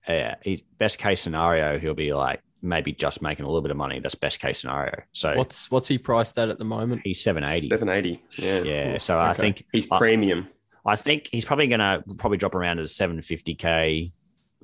uh, 0.08 0.34
best 0.78 0.98
case 0.98 1.20
scenario, 1.20 1.78
he'll 1.78 1.94
be 1.94 2.14
like 2.14 2.40
maybe 2.62 2.92
just 2.92 3.20
making 3.20 3.44
a 3.44 3.48
little 3.48 3.60
bit 3.60 3.70
of 3.70 3.76
money. 3.76 4.00
That's 4.00 4.14
best 4.14 4.40
case 4.40 4.60
scenario. 4.60 5.02
So 5.12 5.36
what's 5.36 5.70
what's 5.70 5.88
he 5.88 5.98
priced 5.98 6.38
at 6.38 6.48
at 6.48 6.58
the 6.58 6.64
moment? 6.64 7.02
He's 7.04 7.22
seven 7.22 7.46
eighty. 7.46 7.68
Seven 7.68 7.88
eighty. 7.88 8.20
Yeah. 8.36 8.62
Yeah. 8.62 8.98
So 8.98 9.18
okay. 9.18 9.28
I 9.28 9.32
think 9.34 9.66
he's 9.72 9.86
premium. 9.86 10.46
I 10.84 10.96
think 10.96 11.28
he's 11.30 11.44
probably 11.44 11.68
going 11.68 11.80
to 11.80 12.02
probably 12.16 12.38
drop 12.38 12.54
around 12.54 12.78
to 12.78 12.82
750k 12.84 14.12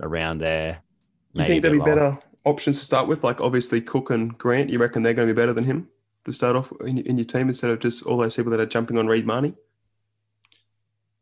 around 0.00 0.38
there. 0.38 0.82
You 1.32 1.44
think 1.44 1.62
there'd 1.62 1.72
be 1.72 1.78
lower. 1.78 1.86
better 1.86 2.18
options 2.44 2.78
to 2.78 2.84
start 2.84 3.06
with? 3.06 3.22
Like 3.22 3.40
obviously 3.40 3.80
Cook 3.80 4.10
and 4.10 4.36
Grant. 4.36 4.70
You 4.70 4.80
reckon 4.80 5.02
they're 5.02 5.14
going 5.14 5.28
to 5.28 5.34
be 5.34 5.40
better 5.40 5.52
than 5.52 5.64
him 5.64 5.88
to 6.24 6.32
start 6.32 6.56
off 6.56 6.72
in, 6.80 6.98
in 6.98 7.18
your 7.18 7.24
team 7.24 7.48
instead 7.48 7.70
of 7.70 7.78
just 7.78 8.02
all 8.04 8.16
those 8.16 8.34
people 8.34 8.50
that 8.50 8.60
are 8.60 8.66
jumping 8.66 8.98
on 8.98 9.06
Reed 9.06 9.26
Mahoney? 9.26 9.54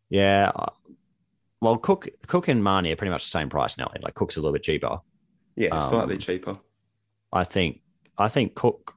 Yeah. 0.08 0.52
Well, 1.60 1.76
Cook, 1.76 2.08
Cook 2.26 2.48
and 2.48 2.62
Mahoney 2.62 2.92
are 2.92 2.96
pretty 2.96 3.10
much 3.10 3.24
the 3.24 3.30
same 3.30 3.50
price 3.50 3.76
now. 3.76 3.90
Like 4.00 4.14
Cook's 4.14 4.36
a 4.36 4.40
little 4.40 4.52
bit 4.52 4.62
cheaper. 4.62 5.00
Yeah, 5.56 5.70
um, 5.70 5.82
slightly 5.82 6.18
cheaper. 6.18 6.58
I 7.32 7.44
think. 7.44 7.80
I 8.18 8.28
think 8.28 8.54
Cook 8.54 8.94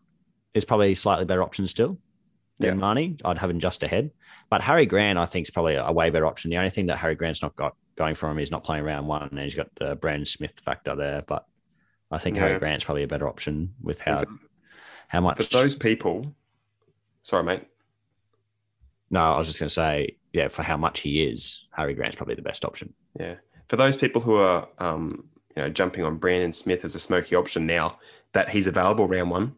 is 0.54 0.66
probably 0.66 0.96
slightly 0.96 1.26
better 1.26 1.44
option 1.44 1.68
still 1.68 1.98
than 2.58 2.70
yeah. 2.70 2.74
Mahoney. 2.76 3.18
I'd 3.26 3.38
have 3.38 3.50
him 3.50 3.60
just 3.60 3.84
ahead. 3.84 4.12
But 4.50 4.62
Harry 4.62 4.86
Grant, 4.86 5.18
I 5.18 5.26
think, 5.26 5.48
is 5.48 5.52
probably 5.52 5.76
a 5.76 5.92
way 5.92 6.10
better 6.10 6.26
option. 6.26 6.52
The 6.52 6.58
only 6.58 6.70
thing 6.70 6.88
that 6.88 6.98
Harry 6.98 7.16
Grant's 7.16 7.42
not 7.42 7.56
got 7.56 7.76
going 7.96 8.16
for 8.16 8.30
him 8.30 8.40
is 8.40 8.52
not 8.52 8.64
playing 8.64 8.84
round 8.84 9.08
one, 9.08 9.24
and 9.24 9.40
he's 9.40 9.56
got 9.56 9.74
the 9.76 9.96
Brandon 9.96 10.26
Smith 10.26 10.60
factor 10.60 10.96
there. 10.96 11.24
But 11.26 11.46
I 12.12 12.18
think 12.18 12.36
yeah. 12.36 12.44
Harry 12.44 12.60
Grant's 12.60 12.86
probably 12.86 13.04
a 13.04 13.08
better 13.08 13.28
option 13.28 13.74
with 13.82 14.02
how 14.02 14.24
how 15.08 15.22
much. 15.22 15.38
For 15.38 15.58
those 15.58 15.76
people, 15.76 16.34
sorry, 17.24 17.44
mate. 17.44 17.68
No, 19.12 19.22
I 19.22 19.38
was 19.38 19.48
just 19.48 19.60
going 19.60 19.70
to 19.70 19.74
say, 19.74 20.18
yeah, 20.34 20.50
for 20.50 20.62
how 20.62 20.78
much 20.78 21.00
he 21.00 21.24
is, 21.24 21.68
Harry 21.72 21.96
Grant's 21.96 22.16
probably 22.16 22.36
the 22.36 22.42
best 22.44 22.64
option. 22.64 22.94
Yeah, 23.20 23.36
for 23.68 23.76
those 23.76 23.98
people 23.98 24.22
who 24.22 24.36
are, 24.36 24.68
um, 24.78 25.30
you 25.56 25.62
know, 25.62 25.70
jumping 25.70 26.04
on 26.04 26.18
Brandon 26.18 26.54
Smith 26.54 26.86
as 26.86 26.96
a 26.96 27.00
smoky 27.00 27.36
option 27.36 27.66
now 27.66 27.98
that 28.34 28.50
he's 28.50 28.68
available 28.68 29.08
round 29.08 29.32
one, 29.32 29.56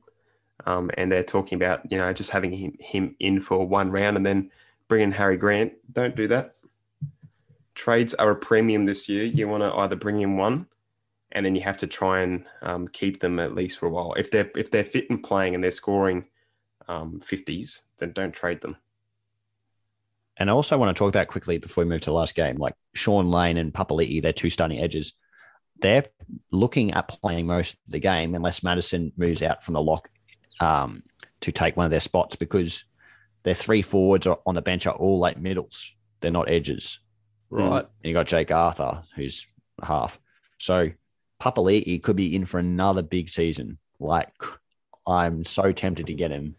um, 0.66 0.92
and 0.96 1.12
they're 1.12 1.24
talking 1.24 1.56
about, 1.56 1.92
you 1.92 1.98
know, 1.98 2.12
just 2.14 2.30
having 2.30 2.52
him, 2.52 2.78
him 2.80 3.16
in 3.20 3.42
for 3.42 3.68
one 3.68 3.92
round 3.92 4.18
and 4.18 4.26
then 4.26 4.52
bring 4.88 5.04
in 5.04 5.12
Harry 5.12 5.38
Grant. 5.38 5.74
Don't 5.92 6.16
do 6.16 6.28
that. 6.28 6.56
Trades 7.76 8.14
are 8.16 8.32
a 8.32 8.36
premium 8.36 8.86
this 8.86 9.10
year. 9.10 9.24
You 9.24 9.48
want 9.48 9.64
to 9.64 9.74
either 9.74 9.96
bring 9.96 10.20
in 10.20 10.38
one 10.38 10.68
and 11.32 11.46
then 11.46 11.56
you 11.56 11.62
have 11.62 11.78
to 11.80 11.88
try 11.88 12.22
and 12.22 12.46
um, 12.62 12.88
keep 12.88 13.20
them 13.20 13.40
at 13.40 13.56
least 13.56 13.80
for 13.80 13.86
a 13.86 13.90
while. 13.90 14.14
If 14.14 14.32
they're 14.32 14.52
if 14.56 14.72
they're 14.72 14.84
fit 14.84 15.10
and 15.10 15.24
playing 15.24 15.56
and 15.56 15.64
they're 15.64 15.72
scoring 15.72 16.28
um, 16.88 17.20
50s, 17.20 17.82
then 17.98 18.12
don't 18.12 18.34
trade 18.34 18.62
them. 18.62 18.76
And 20.38 20.50
I 20.50 20.54
also 20.54 20.78
want 20.78 20.96
to 20.96 21.00
talk 21.00 21.10
about 21.10 21.28
quickly 21.28 21.58
before 21.58 21.84
we 21.84 21.90
move 21.90 22.02
to 22.02 22.10
the 22.10 22.16
last 22.16 22.36
game, 22.36 22.58
like 22.58 22.74
Shaun 22.94 23.30
Lane 23.30 23.58
and 23.58 23.74
Papali'i, 23.74 24.22
they're 24.22 24.34
two 24.34 24.50
starting 24.50 24.80
edges. 24.80 25.14
They're 25.82 26.06
looking 26.52 26.92
at 26.92 27.08
playing 27.08 27.48
most 27.48 27.74
of 27.74 27.92
the 27.92 28.00
game 28.00 28.36
unless 28.36 28.64
Matterson 28.64 29.12
moves 29.18 29.44
out 29.44 29.64
from 29.64 29.74
the 29.74 29.82
lock 29.82 30.10
um, 30.60 31.04
to 31.42 31.52
take 31.52 31.76
one 31.76 31.86
of 31.86 31.92
their 31.92 32.00
spots 32.00 32.36
because 32.36 32.86
their 33.44 33.56
three 33.56 33.82
forwards 33.82 34.28
on 34.28 34.56
the 34.56 34.62
bench 34.62 34.86
are 34.88 34.96
all 34.96 35.20
late 35.20 35.38
middles. 35.38 35.96
They're 36.20 36.32
not 36.32 36.50
edges. 36.50 37.00
Right. 37.50 37.84
And 37.84 38.10
you 38.10 38.14
got 38.14 38.28
Jake 38.28 38.52
Arthur, 38.52 39.04
who's 39.16 39.48
half. 39.84 40.20
So 40.60 40.92
Papali'i 41.42 42.02
could 42.02 42.16
be 42.16 42.36
in 42.36 42.46
for 42.46 42.60
another 42.60 43.02
big 43.02 43.30
season. 43.30 43.80
Like 44.00 44.32
I'm 45.08 45.44
so 45.44 45.72
tempted 45.72 46.08
to 46.08 46.14
get 46.14 46.32
him. 46.32 46.56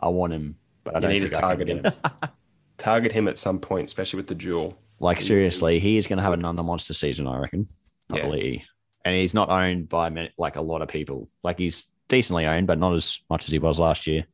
I 0.00 0.08
want 0.08 0.32
him, 0.32 0.56
but 0.84 0.96
I 0.96 1.00
don't 1.00 1.12
need 1.12 1.20
to 1.20 1.30
target 1.30 1.68
him. 1.68 1.84
target 2.78 3.12
him 3.12 3.28
at 3.28 3.38
some 3.38 3.58
point, 3.58 3.86
especially 3.86 4.18
with 4.18 4.26
the 4.26 4.34
duel. 4.34 4.76
Like 5.00 5.20
seriously, 5.20 5.78
he 5.78 5.96
is 5.96 6.06
going 6.06 6.18
to 6.18 6.22
have 6.22 6.32
another 6.32 6.62
monster 6.62 6.94
season, 6.94 7.26
I 7.26 7.38
reckon. 7.38 7.66
Papali'i. 8.10 8.58
Yeah. 8.58 8.64
And 9.04 9.14
he's 9.14 9.34
not 9.34 9.50
owned 9.50 9.88
by 9.88 10.08
many, 10.08 10.30
like 10.38 10.56
a 10.56 10.62
lot 10.62 10.82
of 10.82 10.88
people. 10.88 11.28
Like 11.42 11.58
he's 11.58 11.88
decently 12.08 12.46
owned, 12.46 12.66
but 12.66 12.78
not 12.78 12.94
as 12.94 13.20
much 13.28 13.44
as 13.44 13.52
he 13.52 13.58
was 13.58 13.78
last 13.78 14.06
year. 14.06 14.24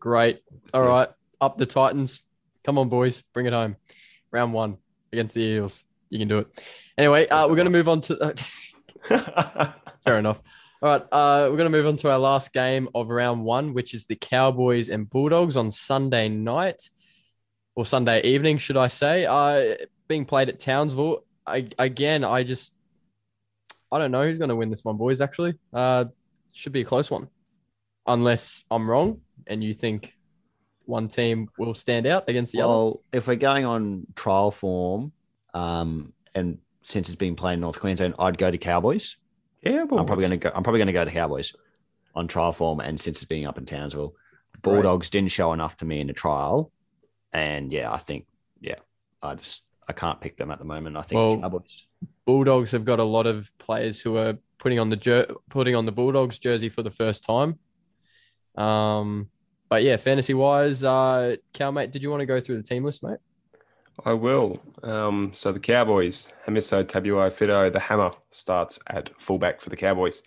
Great. 0.00 0.40
All 0.74 0.82
right. 0.82 1.08
Up 1.40 1.58
the 1.58 1.66
Titans. 1.66 2.22
Come 2.64 2.78
on, 2.78 2.88
boys. 2.88 3.22
Bring 3.32 3.46
it 3.46 3.52
home. 3.52 3.76
Round 4.32 4.52
one 4.52 4.78
against 5.12 5.34
the 5.34 5.42
Eels. 5.42 5.84
You 6.08 6.18
can 6.18 6.28
do 6.28 6.38
it. 6.38 6.48
Anyway, 6.98 7.28
uh, 7.28 7.48
we're 7.48 7.56
going 7.56 7.66
to 7.66 7.70
move 7.70 7.88
on 7.88 8.00
to. 8.02 8.18
Uh, 9.10 9.72
fair 10.04 10.18
enough. 10.18 10.42
All 10.82 10.88
right. 10.88 11.02
Uh, 11.02 11.48
we're 11.50 11.56
going 11.56 11.70
to 11.70 11.76
move 11.76 11.86
on 11.86 11.96
to 11.98 12.10
our 12.10 12.18
last 12.18 12.52
game 12.52 12.88
of 12.94 13.08
round 13.08 13.44
one, 13.44 13.74
which 13.74 13.94
is 13.94 14.06
the 14.06 14.16
Cowboys 14.16 14.88
and 14.88 15.08
Bulldogs 15.08 15.56
on 15.56 15.70
Sunday 15.70 16.28
night 16.28 16.90
or 17.74 17.86
Sunday 17.86 18.22
evening, 18.22 18.58
should 18.58 18.76
I 18.76 18.88
say. 18.88 19.26
Uh, 19.26 19.86
being 20.08 20.24
played 20.24 20.48
at 20.48 20.58
Townsville. 20.58 21.24
I, 21.46 21.68
again, 21.78 22.24
I 22.24 22.42
just. 22.42 22.72
I 23.92 23.98
don't 23.98 24.10
know 24.10 24.22
who's 24.22 24.38
going 24.38 24.50
to 24.50 24.56
win 24.56 24.70
this 24.70 24.84
one, 24.84 24.96
boys, 24.96 25.20
actually. 25.20 25.54
Uh, 25.72 26.06
should 26.52 26.72
be 26.72 26.80
a 26.80 26.84
close 26.84 27.10
one, 27.10 27.28
unless 28.06 28.64
I'm 28.70 28.88
wrong 28.88 29.20
and 29.46 29.62
you 29.62 29.74
think 29.74 30.14
one 30.86 31.08
team 31.08 31.48
will 31.58 31.74
stand 31.74 32.06
out 32.06 32.28
against 32.28 32.52
the 32.52 32.58
well, 32.58 32.68
other. 32.68 32.78
Well, 32.78 33.02
if 33.12 33.26
we're 33.26 33.36
going 33.36 33.64
on 33.64 34.06
trial 34.14 34.50
form, 34.50 35.12
um, 35.54 36.12
and 36.34 36.58
since 36.82 37.08
it's 37.08 37.16
been 37.16 37.36
played 37.36 37.54
in 37.54 37.60
North 37.60 37.80
Queensland, 37.80 38.14
I'd 38.18 38.38
go 38.38 38.50
to 38.50 38.58
Cowboys. 38.58 39.16
Yeah, 39.62 39.82
I'm 39.82 39.88
probably 39.88 40.26
going 40.26 40.30
to 40.30 40.48
go. 40.48 40.52
I'm 40.54 40.62
probably 40.62 40.78
going 40.78 40.86
to 40.86 40.92
go 40.92 41.04
to 41.04 41.10
Cowboys 41.10 41.54
on 42.14 42.28
trial 42.28 42.52
form, 42.52 42.80
and 42.80 42.98
since 42.98 43.18
it's 43.18 43.24
being 43.24 43.46
up 43.46 43.58
in 43.58 43.66
Townsville, 43.66 44.14
Bulldogs 44.62 45.06
right. 45.06 45.12
didn't 45.12 45.32
show 45.32 45.52
enough 45.52 45.76
to 45.78 45.84
me 45.84 46.00
in 46.00 46.06
the 46.06 46.12
trial, 46.12 46.72
and 47.32 47.72
yeah, 47.72 47.92
I 47.92 47.98
think 47.98 48.26
yeah, 48.60 48.76
I 49.22 49.34
just 49.34 49.62
I 49.86 49.92
can't 49.92 50.20
pick 50.20 50.36
them 50.36 50.50
at 50.50 50.58
the 50.58 50.64
moment. 50.64 50.96
I 50.96 51.02
think 51.02 51.18
well, 51.18 51.40
Cowboys. 51.40 51.86
Bulldogs 52.26 52.72
have 52.72 52.84
got 52.84 52.98
a 52.98 53.04
lot 53.04 53.26
of 53.26 53.50
players 53.58 54.00
who 54.00 54.16
are 54.16 54.38
putting 54.58 54.78
on 54.78 54.90
the 54.90 54.96
jer- 54.96 55.32
putting 55.48 55.74
on 55.74 55.86
the 55.86 55.92
Bulldogs 55.92 56.38
jersey 56.38 56.68
for 56.68 56.82
the 56.82 56.90
first 56.90 57.24
time. 57.24 57.58
Um, 58.56 59.30
but 59.68 59.82
yeah, 59.82 59.96
fantasy 59.96 60.34
wise, 60.34 60.82
uh, 60.82 61.36
Cal 61.52 61.72
mate, 61.72 61.92
did 61.92 62.02
you 62.02 62.10
want 62.10 62.20
to 62.20 62.26
go 62.26 62.40
through 62.40 62.56
the 62.56 62.62
team 62.62 62.84
list, 62.84 63.02
mate? 63.02 63.18
I 64.04 64.12
will. 64.12 64.60
Um, 64.82 65.30
so 65.34 65.52
the 65.52 65.60
Cowboys, 65.60 66.32
Hamiso 66.46 66.82
Tabuai-Fidow, 66.84 67.72
the 67.72 67.80
hammer 67.80 68.12
starts 68.30 68.78
at 68.86 69.10
fullback 69.20 69.60
for 69.60 69.70
the 69.70 69.76
Cowboys. 69.76 70.22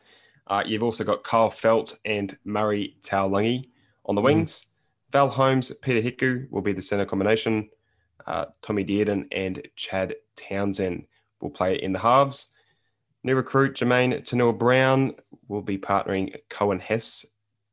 Uh, 0.48 0.64
you've 0.66 0.84
also 0.84 1.04
got 1.04 1.24
Kyle 1.24 1.50
Feldt 1.50 1.96
and 2.06 2.38
Murray 2.44 2.98
Taulagi 3.02 3.70
on 4.06 4.16
the 4.16 4.22
wings. 4.22 4.72
Val 5.12 5.30
Holmes, 5.30 5.72
Peter 5.82 6.02
Hiku 6.02 6.50
will 6.52 6.62
be 6.62 6.74
the 6.74 6.82
centre 6.82 7.06
combination. 7.06 7.70
Uh, 8.26 8.46
Tommy 8.62 8.84
Dearden 8.84 9.28
and 9.32 9.66
Chad 9.76 10.16
Townsend 10.36 11.06
will 11.44 11.52
play 11.52 11.76
in 11.76 11.94
the 11.94 12.00
halves. 12.00 12.56
New 13.24 13.36
recruit 13.36 13.76
Jamayne 13.76 14.22
Taunoa-Brown 14.24 15.16
will 15.48 15.62
be 15.62 15.78
partnering 15.78 16.36
Coen 16.50 16.82
Hess 16.82 17.26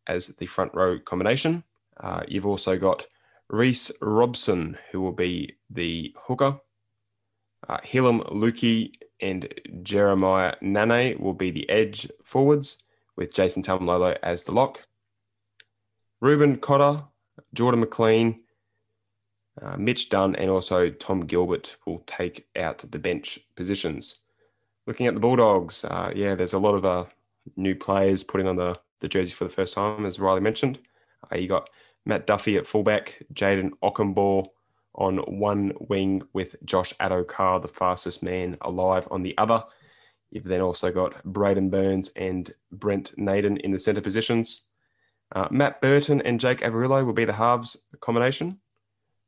as 0.07 0.27
the 0.27 0.47
front 0.47 0.75
row 0.75 0.99
combination. 0.99 1.65
Uh, 1.99 2.23
you've 2.29 2.47
also 2.47 2.77
got 2.77 3.07
Reece 3.49 3.91
Robson, 4.03 4.77
who 4.91 5.01
will 5.01 5.13
be 5.13 5.57
the 5.71 6.15
hooker. 6.17 6.59
Uh, 7.69 7.79
Heilum 7.79 8.31
Luki 8.33 8.93
and 9.21 9.53
Jeremiah 9.83 10.55
Nanai 10.63 11.19
will 11.19 11.35
be 11.35 11.51
the 11.51 11.69
edge 11.69 12.09
forwards, 12.25 12.83
with 13.17 13.35
Jason 13.35 13.63
Taumalolo 13.63 14.17
as 14.23 14.45
the 14.45 14.53
lock. 14.53 14.87
Reuben 16.21 16.57
Cotter, 16.59 17.05
Jordan 17.55 17.81
McLean, 17.81 18.41
uh, 19.63 19.77
Mitch 19.77 20.09
Dunn, 20.09 20.35
and 20.37 20.51
also 20.51 20.91
Tom 20.91 21.27
Gilbert 21.27 21.77
will 21.87 22.03
take 22.07 22.47
out 22.57 22.79
the 22.79 22.99
bench 22.99 23.39
positions. 23.57 24.17
Looking 24.87 25.07
at 25.07 25.15
the 25.15 25.21
Bulldogs, 25.21 25.85
uh, 25.85 26.13
yeah, 26.15 26.35
there's 26.35 26.55
a 26.55 26.59
lot 26.59 26.75
of 26.75 26.85
uh, 26.85 27.05
new 27.57 27.75
players 27.75 28.25
putting 28.25 28.47
on 28.47 28.57
the, 28.57 28.79
the 29.01 29.09
jersey 29.09 29.33
for 29.33 29.45
the 29.45 29.51
first 29.51 29.75
time, 29.75 30.07
as 30.07 30.19
Riley 30.19 30.41
mentioned. 30.41 30.79
Uh, 31.31 31.37
you 31.37 31.49
got 31.49 31.69
Matt 32.07 32.27
Duffy 32.27 32.57
at 32.57 32.67
fullback, 32.67 33.23
Jayden 33.35 33.71
Okunbor 33.83 34.47
on 34.95 35.19
one 35.19 35.73
wing 35.81 36.23
with 36.33 36.57
Josh 36.65 36.93
Addo-Carr, 37.01 37.61
the 37.61 37.69
fastest 37.69 38.23
man 38.23 38.57
alive, 38.63 39.07
on 39.11 39.23
the 39.23 39.37
other. 39.39 39.63
You've 40.31 40.45
then 40.45 40.61
also 40.61 40.91
got 40.91 41.23
Braidon 41.25 41.71
Burns 41.71 42.11
and 42.17 42.53
Brent 42.73 43.17
Naden 43.17 43.59
in 43.59 43.73
the 43.73 43.79
centre 43.79 44.01
positions. 44.01 44.67
Uh, 45.33 45.49
Matt 45.51 45.81
Burton 45.81 46.21
and 46.23 46.41
Jake 46.41 46.61
Averillo 46.61 47.05
will 47.05 47.13
be 47.13 47.25
the 47.25 47.33
halves 47.33 47.77
combination. 48.01 48.59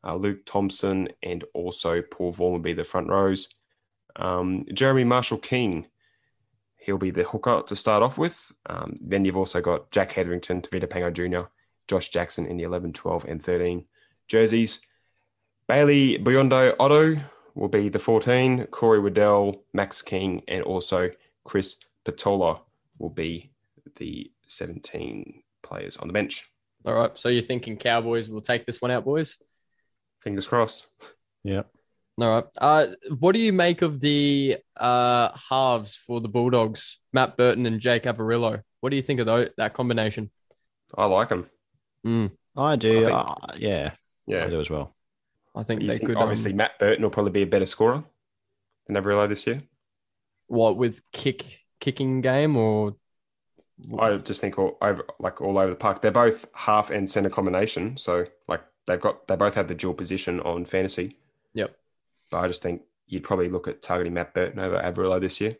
Uh, 0.05 0.17
Luke 0.17 0.45
Thompson 0.45 1.09
and 1.23 1.45
also 1.55 2.03
Paul 2.03 2.33
Vaughan 2.33 2.53
will 2.53 2.59
be 2.59 2.73
the 2.73 2.85
front 2.85 3.09
rows. 3.09 3.49
Um, 4.17 4.67
Jeremy 4.73 5.05
Marshall 5.05 5.39
King, 5.39 5.87
he'll 6.77 6.99
be 6.99 7.11
the 7.11 7.25
hooker 7.25 7.63
to 7.67 7.77
start 7.77 8.03
off 8.03 8.19
with. 8.19 8.53
Um, 8.67 8.95
then 9.01 9.25
you've 9.25 9.37
also 9.37 9.61
got 9.61 9.91
Jack 9.91 10.13
Hetherington, 10.13 10.61
Tevita 10.61 10.87
Pangai 10.87 11.13
Jr., 11.13 11.47
Josh 11.89 12.09
Jackson 12.09 12.47
in 12.47 12.57
the 12.57 12.65
11, 12.65 12.93
12, 12.93 13.25
and 13.27 13.43
13 13.43 13.85
jerseys. 14.29 14.81
Bailey 15.69 16.19
Biondi-Odo 16.19 17.21
will 17.55 17.69
be 17.69 17.89
the 17.89 17.99
14. 17.99 18.67
Corey 18.67 19.01
Waddell, 19.01 19.65
Max 19.73 20.03
King, 20.03 20.43
and 20.49 20.63
also 20.63 21.11
Chris 21.45 21.77
Patolo 22.05 22.61
will 22.99 23.11
be 23.11 23.51
the 23.97 24.31
17 24.47 25.43
players 25.63 25.97
on 25.97 26.09
the 26.09 26.13
bench. 26.13 26.51
All 26.85 26.95
right. 26.95 27.17
So 27.17 27.29
you're 27.29 27.43
thinking 27.43 27.77
Cowboys 27.77 28.29
will 28.29 28.41
take 28.41 28.67
this 28.67 28.81
one 28.83 28.91
out, 28.91 29.05
boys? 29.05 29.39
Fingers 30.23 30.47
crossed. 30.47 30.87
Yeah. 31.45 31.63
All 32.21 32.29
right. 32.29 32.45
Uh, 32.59 32.87
what 33.19 33.33
do 33.33 33.41
you 33.41 33.53
make 33.53 33.83
of 33.83 33.99
the 34.01 34.59
uh, 34.77 35.31
halves 35.49 35.97
for 35.97 36.21
the 36.21 36.29
Bulldogs, 36.29 36.99
Matt 37.13 37.37
Burton 37.37 37.67
and 37.67 37.81
Jake 37.81 38.05
Averillo? 38.05 38.63
What 38.81 38.91
do 38.91 38.97
you 38.97 39.03
think 39.03 39.21
of 39.21 39.27
those, 39.27 39.49
that 39.57 39.75
combination? 39.75 40.31
I 40.97 41.07
like 41.07 41.31
them. 41.31 41.47
Mm, 42.07 42.31
I 42.57 42.77
do. 42.77 42.99
I 42.99 43.05
think- 43.05 43.13
uh, 43.13 43.35
yeah, 43.57 43.91
Yeah. 44.27 44.45
I 44.45 44.51
do 44.51 44.61
as 44.61 44.71
well. 44.71 44.95
I 45.55 45.63
think 45.65 45.83
You 45.83 45.89
they 45.89 45.99
think 45.99 46.09
could. 46.11 46.17
obviously 46.17 46.53
Um, 46.53 46.59
Matt 46.59 46.79
Burton 46.79 47.03
will 47.03 47.11
probably 47.11 47.33
be 47.33 47.43
a 47.43 47.47
better 47.47 47.67
scorer 47.67 48.05
than 48.87 48.97
Averillo 48.97 49.29
this 49.29 49.47
year. 49.47 49.63
what 50.49 50.77
with 50.77 51.01
kick 51.13 51.61
kicking 51.81 52.21
game 52.21 52.57
or 52.57 52.95
I 53.99 54.17
just 54.19 54.41
think 54.41 54.59
all 54.59 54.77
over 54.83 55.05
like 55.19 55.41
all 55.41 55.59
over 55.59 55.71
the 55.71 55.77
park. 55.77 56.03
They're 56.03 56.11
both 56.13 56.45
half 56.55 56.91
and 56.91 57.11
center 57.11 57.31
combination, 57.31 57.97
so 57.97 58.27
like 58.49 58.61
they've 58.87 59.01
got 59.01 59.27
they 59.29 59.37
both 59.37 59.55
have 59.55 59.69
the 59.69 59.75
dual 59.75 59.95
position 59.95 60.41
on 60.41 60.65
fantasy. 60.65 61.17
Yep. 61.55 61.77
But 62.31 62.39
I 62.39 62.49
just 62.49 62.63
think 62.63 62.83
you'd 63.07 63.25
probably 63.25 63.49
look 63.49 63.69
at 63.69 63.83
targeting 63.83 64.15
Matt 64.15 64.35
Burton 64.35 64.59
over 64.59 64.79
Averillo 64.79 65.21
this 65.21 65.41
year. 65.41 65.57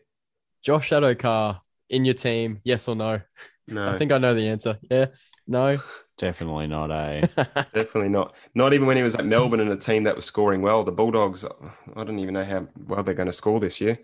Josh 0.61 0.89
Addo-Carr 0.89 1.61
in 1.89 2.05
your 2.05 2.13
team? 2.13 2.61
Yes 2.63 2.87
or 2.87 2.95
no? 2.95 3.21
No, 3.67 3.89
I 3.89 3.97
think 3.97 4.11
I 4.11 4.17
know 4.17 4.33
the 4.33 4.47
answer. 4.47 4.77
Yeah. 4.89 5.07
No. 5.47 5.77
Definitely 6.17 6.67
not 6.67 6.91
eh? 6.91 7.25
a. 7.37 7.45
definitely 7.73 8.09
not. 8.09 8.35
Not 8.53 8.73
even 8.73 8.85
when 8.85 8.97
he 8.97 9.03
was 9.03 9.15
at 9.15 9.25
Melbourne 9.25 9.59
and 9.59 9.71
a 9.71 9.75
team 9.75 10.03
that 10.03 10.15
was 10.15 10.25
scoring 10.25 10.61
well. 10.61 10.83
The 10.83 10.91
Bulldogs, 10.91 11.43
I 11.43 12.03
don't 12.03 12.19
even 12.19 12.35
know 12.35 12.45
how 12.45 12.67
well 12.85 13.01
they're 13.03 13.15
going 13.15 13.27
to 13.27 13.33
score 13.33 13.59
this 13.59 13.81
year. 13.81 13.97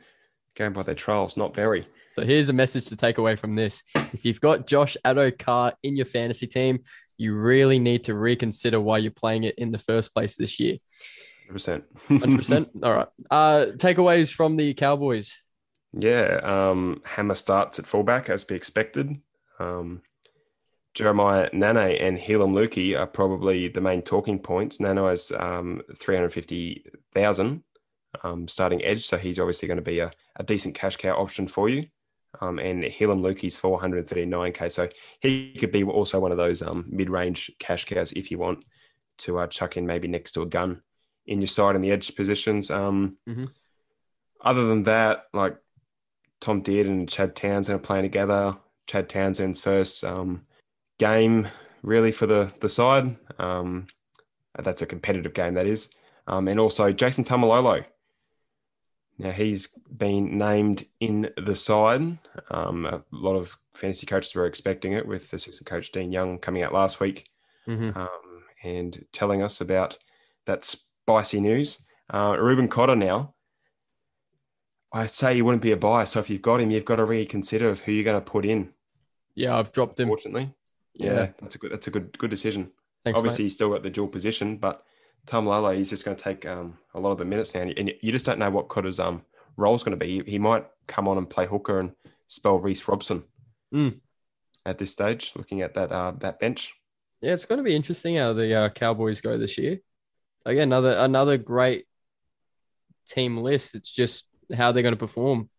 Going 0.55 0.73
by 0.73 0.81
their 0.81 0.95
trials, 0.95 1.37
not 1.37 1.55
very. 1.55 1.87
So 2.15 2.25
here's 2.25 2.49
a 2.49 2.53
message 2.53 2.87
to 2.87 2.95
take 2.95 3.19
away 3.19 3.35
from 3.35 3.55
this. 3.55 3.83
If 4.11 4.25
you've 4.25 4.41
got 4.41 4.65
Josh 4.65 4.97
Addo-Carr 5.05 5.73
in 5.83 5.95
your 5.95 6.07
fantasy 6.07 6.47
team, 6.47 6.79
you 7.19 7.35
really 7.35 7.79
need 7.79 8.05
to 8.05 8.15
reconsider 8.15 8.79
why 8.79 8.97
you're 8.97 9.11
playing 9.11 9.43
it 9.43 9.55
in 9.57 9.71
the 9.71 9.77
first 9.77 10.13
place 10.13 10.37
this 10.37 10.59
year. 10.59 10.77
100%. 11.51 11.83
100%. 12.07 12.69
All 12.83 12.93
right. 12.93 13.07
Uh, 13.29 13.65
takeaways 13.75 14.33
from 14.33 14.55
the 14.55 14.73
Cowboys. 14.73 15.35
Yeah, 15.91 16.39
um, 16.43 17.01
Hammer 17.03 17.35
starts 17.35 17.79
at 17.79 17.85
fullback 17.85 18.29
as 18.29 18.43
be 18.43 18.55
expected. 18.55 19.19
Um, 19.59 20.01
Jeremiah 20.93 21.49
Nane 21.51 21.77
and 21.77 22.17
Heilum 22.17 22.53
Luki 22.53 22.97
are 22.97 23.07
probably 23.07 23.67
the 23.67 23.81
main 23.81 24.01
talking 24.01 24.39
points. 24.39 24.79
Nano 24.79 25.07
has 25.09 25.31
um, 25.37 25.81
350,000 25.95 27.63
um, 28.23 28.47
starting 28.47 28.83
edge, 28.83 29.05
so 29.05 29.17
he's 29.17 29.39
obviously 29.39 29.67
going 29.67 29.77
to 29.77 29.81
be 29.81 29.99
a, 29.99 30.11
a 30.37 30.43
decent 30.43 30.75
cash 30.75 30.95
cow 30.97 31.15
option 31.15 31.47
for 31.47 31.69
you. 31.69 31.85
Um, 32.41 32.59
and 32.59 32.83
Heilum 32.83 33.21
Luki's 33.21 33.59
439k, 33.59 34.71
so 34.71 34.87
he 35.19 35.55
could 35.59 35.71
be 35.71 35.83
also 35.83 36.19
one 36.19 36.31
of 36.31 36.37
those 36.37 36.61
um, 36.61 36.85
mid-range 36.87 37.51
cash 37.59 37.85
cows 37.85 38.11
if 38.11 38.29
you 38.29 38.37
want 38.37 38.63
to 39.19 39.39
uh, 39.39 39.47
chuck 39.47 39.77
in 39.77 39.87
maybe 39.87 40.07
next 40.07 40.33
to 40.33 40.43
a 40.43 40.45
gun 40.45 40.81
in 41.25 41.41
your 41.41 41.47
side 41.47 41.75
in 41.75 41.81
the 41.81 41.91
edge 41.91 42.15
positions. 42.15 42.69
Um, 42.71 43.17
Mhm. 43.27 43.49
Other 44.41 44.67
than 44.67 44.83
that, 44.83 45.25
like 45.33 45.57
Tom 46.39 46.61
Dearden 46.63 46.87
and 46.87 47.09
Chad 47.09 47.35
Townsend 47.35 47.75
are 47.79 47.83
playing 47.83 48.03
together. 48.03 48.55
Chad 48.87 49.09
Townsend's 49.09 49.61
first 49.61 50.03
um, 50.03 50.45
game 50.97 51.47
really 51.81 52.11
for 52.11 52.25
the 52.25 52.51
the 52.59 52.69
side. 52.69 53.17
Um, 53.37 53.87
that's 54.57 54.81
a 54.81 54.85
competitive 54.85 55.33
game, 55.33 55.55
that 55.55 55.67
is. 55.67 55.89
Um, 56.27 56.47
and 56.47 56.59
also 56.59 56.91
Jason 56.91 57.23
Taumalolo. 57.23 57.85
Now 59.19 59.31
he's 59.31 59.67
been 59.95 60.37
named 60.37 60.85
in 61.01 61.29
the 61.37 61.55
side. 61.55 62.17
Um, 62.49 62.85
a 62.85 63.03
lot 63.11 63.35
of 63.35 63.57
fantasy 63.73 64.05
coaches 64.07 64.33
were 64.33 64.45
expecting 64.45 64.93
it, 64.93 65.05
with 65.05 65.31
assistant 65.33 65.67
coach 65.67 65.91
Dean 65.91 66.11
Young 66.11 66.39
coming 66.39 66.63
out 66.63 66.73
last 66.73 66.99
week 67.01 67.27
Mhm. 67.67 67.95
um, 67.97 68.43
and 68.63 69.05
telling 69.11 69.41
us 69.43 69.59
about 69.61 69.97
that 70.45 70.63
spicy 70.63 71.41
news. 71.41 71.85
Uh, 72.09 72.37
Reuben 72.39 72.69
Cotter 72.69 72.95
now. 72.95 73.35
I 74.91 75.05
say 75.05 75.35
you 75.35 75.45
wouldn't 75.45 75.61
be 75.61 75.71
a 75.73 75.77
buy. 75.77 76.05
So 76.05 76.19
if 76.19 76.29
you've 76.29 76.41
got 76.41 76.61
him, 76.61 76.71
you've 76.71 76.85
got 76.85 76.95
to 76.95 77.05
reconsider 77.05 77.69
of 77.69 77.81
who 77.81 77.91
you're 77.91 78.03
going 78.03 78.19
to 78.23 78.31
put 78.31 78.45
in. 78.45 78.73
Yeah, 79.35 79.55
I've 79.57 79.71
dropped 79.71 79.99
him. 79.99 80.07
Unfortunately, 80.07 80.53
yeah, 80.93 81.13
Yeah. 81.13 81.27
that's 81.41 81.55
a 81.55 81.57
good 81.59 81.71
that's 81.71 81.87
a 81.87 81.91
good 81.91 82.17
good 82.17 82.29
decision. 82.31 82.71
Thanks, 83.03 83.17
Obviously, 83.17 83.43
mate. 83.43 83.45
he's 83.45 83.55
still 83.55 83.69
got 83.69 83.83
the 83.83 83.89
dual 83.89 84.07
position, 84.07 84.57
but 84.57 84.83
Tom 85.29 85.45
Lalo, 85.45 85.69
he's 85.71 85.91
just 85.91 86.03
going 86.03 86.17
to 86.17 86.23
take 86.23 86.43
um, 86.47 86.75
a 86.95 86.99
lot 86.99 87.11
of 87.11 87.19
the 87.19 87.25
minutes 87.25 87.53
now, 87.53 87.61
and 87.61 87.93
you- 88.01 88.11
just 88.11 88.25
don't 88.25 88.39
know 88.39 88.49
what 88.49 88.67
Cotter's 88.67 88.99
um 88.99 89.23
is 89.59 89.83
going 89.83 89.91
to 89.91 89.95
be. 89.97 90.23
He, 90.23 90.31
he 90.31 90.39
might 90.39 90.65
come 90.87 91.07
on 91.07 91.17
and 91.19 91.29
play 91.29 91.45
hooker 91.45 91.79
and 91.79 91.91
spell 92.27 92.57
Reece 92.59 92.87
Robson 92.87 93.23
Mm. 93.71 93.99
at 94.65 94.79
this 94.79 94.91
stage. 94.91 95.33
Looking 95.35 95.61
at 95.61 95.75
that 95.75 95.91
uh, 95.91 96.13
that 96.19 96.39
bench, 96.39 96.73
Yeah, 97.21 97.33
it's 97.33 97.45
going 97.45 97.57
to 97.59 97.63
be 97.63 97.75
interesting 97.75 98.15
how 98.15 98.33
the 98.33 98.53
uh, 98.55 98.69
Cowboys 98.69 99.21
go 99.21 99.37
this 99.37 99.57
year. 99.59 99.79
Again, 100.45 100.69
another 100.69 100.93
another 100.93 101.37
great 101.37 101.85
team 103.07 103.37
list. 103.37 103.75
It's 103.75 103.93
just 103.93 104.25
how 104.55 104.71
they're 104.71 104.81
going 104.81 104.95
to 104.95 105.05
perform 105.07 105.49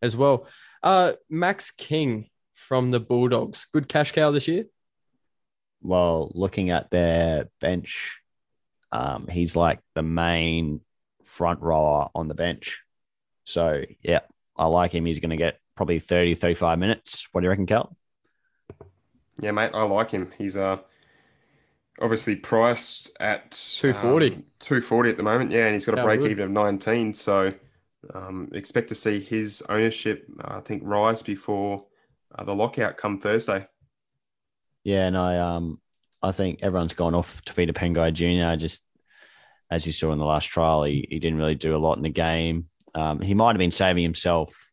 as 0.00 0.16
well. 0.16 0.48
Uh, 0.82 1.12
Max 1.28 1.70
King 1.70 2.30
from 2.54 2.90
the 2.90 3.00
Bulldogs, 3.00 3.66
good 3.70 3.86
cash 3.88 4.12
cow 4.12 4.30
this 4.30 4.48
year. 4.48 4.64
Well, 5.82 6.30
looking 6.34 6.70
at 6.70 6.90
their 6.90 7.50
bench, 7.60 8.20
um, 8.94 9.28
he's 9.28 9.56
like 9.56 9.80
the 9.94 10.02
main 10.02 10.82
front 11.24 11.60
rower 11.62 12.10
on 12.14 12.28
the 12.28 12.34
bench. 12.34 12.82
So, 13.44 13.82
yeah, 14.02 14.20
I 14.56 14.66
like 14.66 14.94
him. 14.94 15.06
He's 15.06 15.20
going 15.20 15.30
to 15.30 15.36
get 15.36 15.60
probably 15.76 16.00
30, 16.00 16.34
35 16.36 16.78
minutes. 16.78 17.28
What 17.32 17.42
do 17.42 17.46
you 17.46 17.50
reckon, 17.50 17.66
Cal? 17.66 17.96
Yeah, 19.40 19.52
mate, 19.52 19.70
I 19.74 19.82
like 19.84 20.10
him. 20.10 20.32
He's 20.38 20.56
uh 20.56 20.78
obviously 22.00 22.36
priced 22.36 23.10
at 23.20 23.50
240. 23.52 24.36
um, 24.36 24.44
240 24.60 25.10
at 25.10 25.16
the 25.16 25.22
moment. 25.22 25.50
Yeah, 25.50 25.66
and 25.66 25.74
he's 25.74 25.86
got 25.86 25.94
a 25.94 25.98
How 25.98 26.02
break 26.02 26.20
good. 26.20 26.30
even 26.30 26.44
of 26.44 26.50
19. 26.50 27.12
So 27.12 27.52
Um, 28.14 28.50
expect 28.54 28.88
to 28.90 28.96
see 28.96 29.20
his 29.20 29.62
ownership, 29.68 30.26
uh, 30.40 30.56
I 30.58 30.60
think, 30.62 30.82
rise 30.86 31.22
before 31.22 31.86
uh, 32.34 32.44
the 32.44 32.54
lockout 32.54 32.96
come 32.98 33.18
Thursday. 33.20 33.68
Yeah, 34.84 35.06
and 35.06 35.16
I 35.16 35.38
um 35.38 35.80
I 36.24 36.32
think 36.32 36.60
everyone's 36.62 36.94
gone 36.94 37.14
off 37.14 37.44
Tevita 37.44 37.72
Pangai 37.72 38.12
Jr. 38.12 38.56
Just 38.56 38.82
as 39.70 39.86
you 39.86 39.92
saw 39.92 40.12
in 40.12 40.18
the 40.18 40.24
last 40.24 40.46
trial, 40.46 40.84
he, 40.84 41.06
he 41.10 41.18
didn't 41.18 41.38
really 41.38 41.54
do 41.54 41.76
a 41.76 41.78
lot 41.78 41.96
in 41.96 42.02
the 42.02 42.08
game. 42.10 42.66
Um, 42.94 43.20
he 43.20 43.34
might 43.34 43.50
have 43.52 43.58
been 43.58 43.70
saving 43.70 44.02
himself 44.02 44.70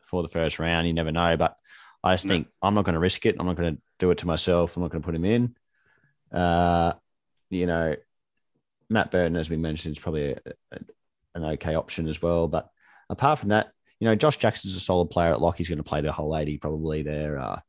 for 0.00 0.22
the 0.22 0.28
first 0.28 0.58
round. 0.58 0.86
You 0.86 0.92
never 0.92 1.12
know, 1.12 1.36
but 1.36 1.56
I 2.04 2.14
just 2.14 2.26
No. 2.26 2.34
think 2.34 2.48
I'm 2.60 2.74
not 2.74 2.84
going 2.84 2.94
to 2.94 2.98
risk 3.00 3.24
it. 3.26 3.36
I'm 3.38 3.46
not 3.46 3.56
going 3.56 3.76
to 3.76 3.82
do 3.98 4.10
it 4.10 4.18
to 4.18 4.26
myself. 4.26 4.76
I'm 4.76 4.82
not 4.82 4.90
going 4.90 5.02
to 5.02 5.06
put 5.06 5.14
him 5.14 5.24
in. 5.24 5.56
Uh, 6.36 6.92
you 7.50 7.66
know, 7.66 7.94
Matt 8.90 9.10
Burton, 9.10 9.36
as 9.36 9.48
we 9.48 9.56
mentioned, 9.56 9.96
is 9.96 10.02
probably 10.02 10.32
a, 10.32 10.38
a, 10.72 10.78
an 11.34 11.44
okay 11.44 11.74
option 11.74 12.08
as 12.08 12.20
well. 12.20 12.48
But 12.48 12.68
apart 13.08 13.38
from 13.38 13.50
that, 13.50 13.70
you 14.00 14.08
know, 14.08 14.14
Josh 14.16 14.36
Jackson's 14.38 14.74
a 14.74 14.80
solid 14.80 15.10
player 15.10 15.32
at 15.32 15.40
lock. 15.40 15.56
He's 15.56 15.68
going 15.68 15.78
to 15.78 15.84
play 15.84 16.00
the 16.00 16.10
whole 16.12 16.36
80 16.36 16.58
probably 16.58 17.02
there. 17.02 17.38
Uh, 17.38 17.60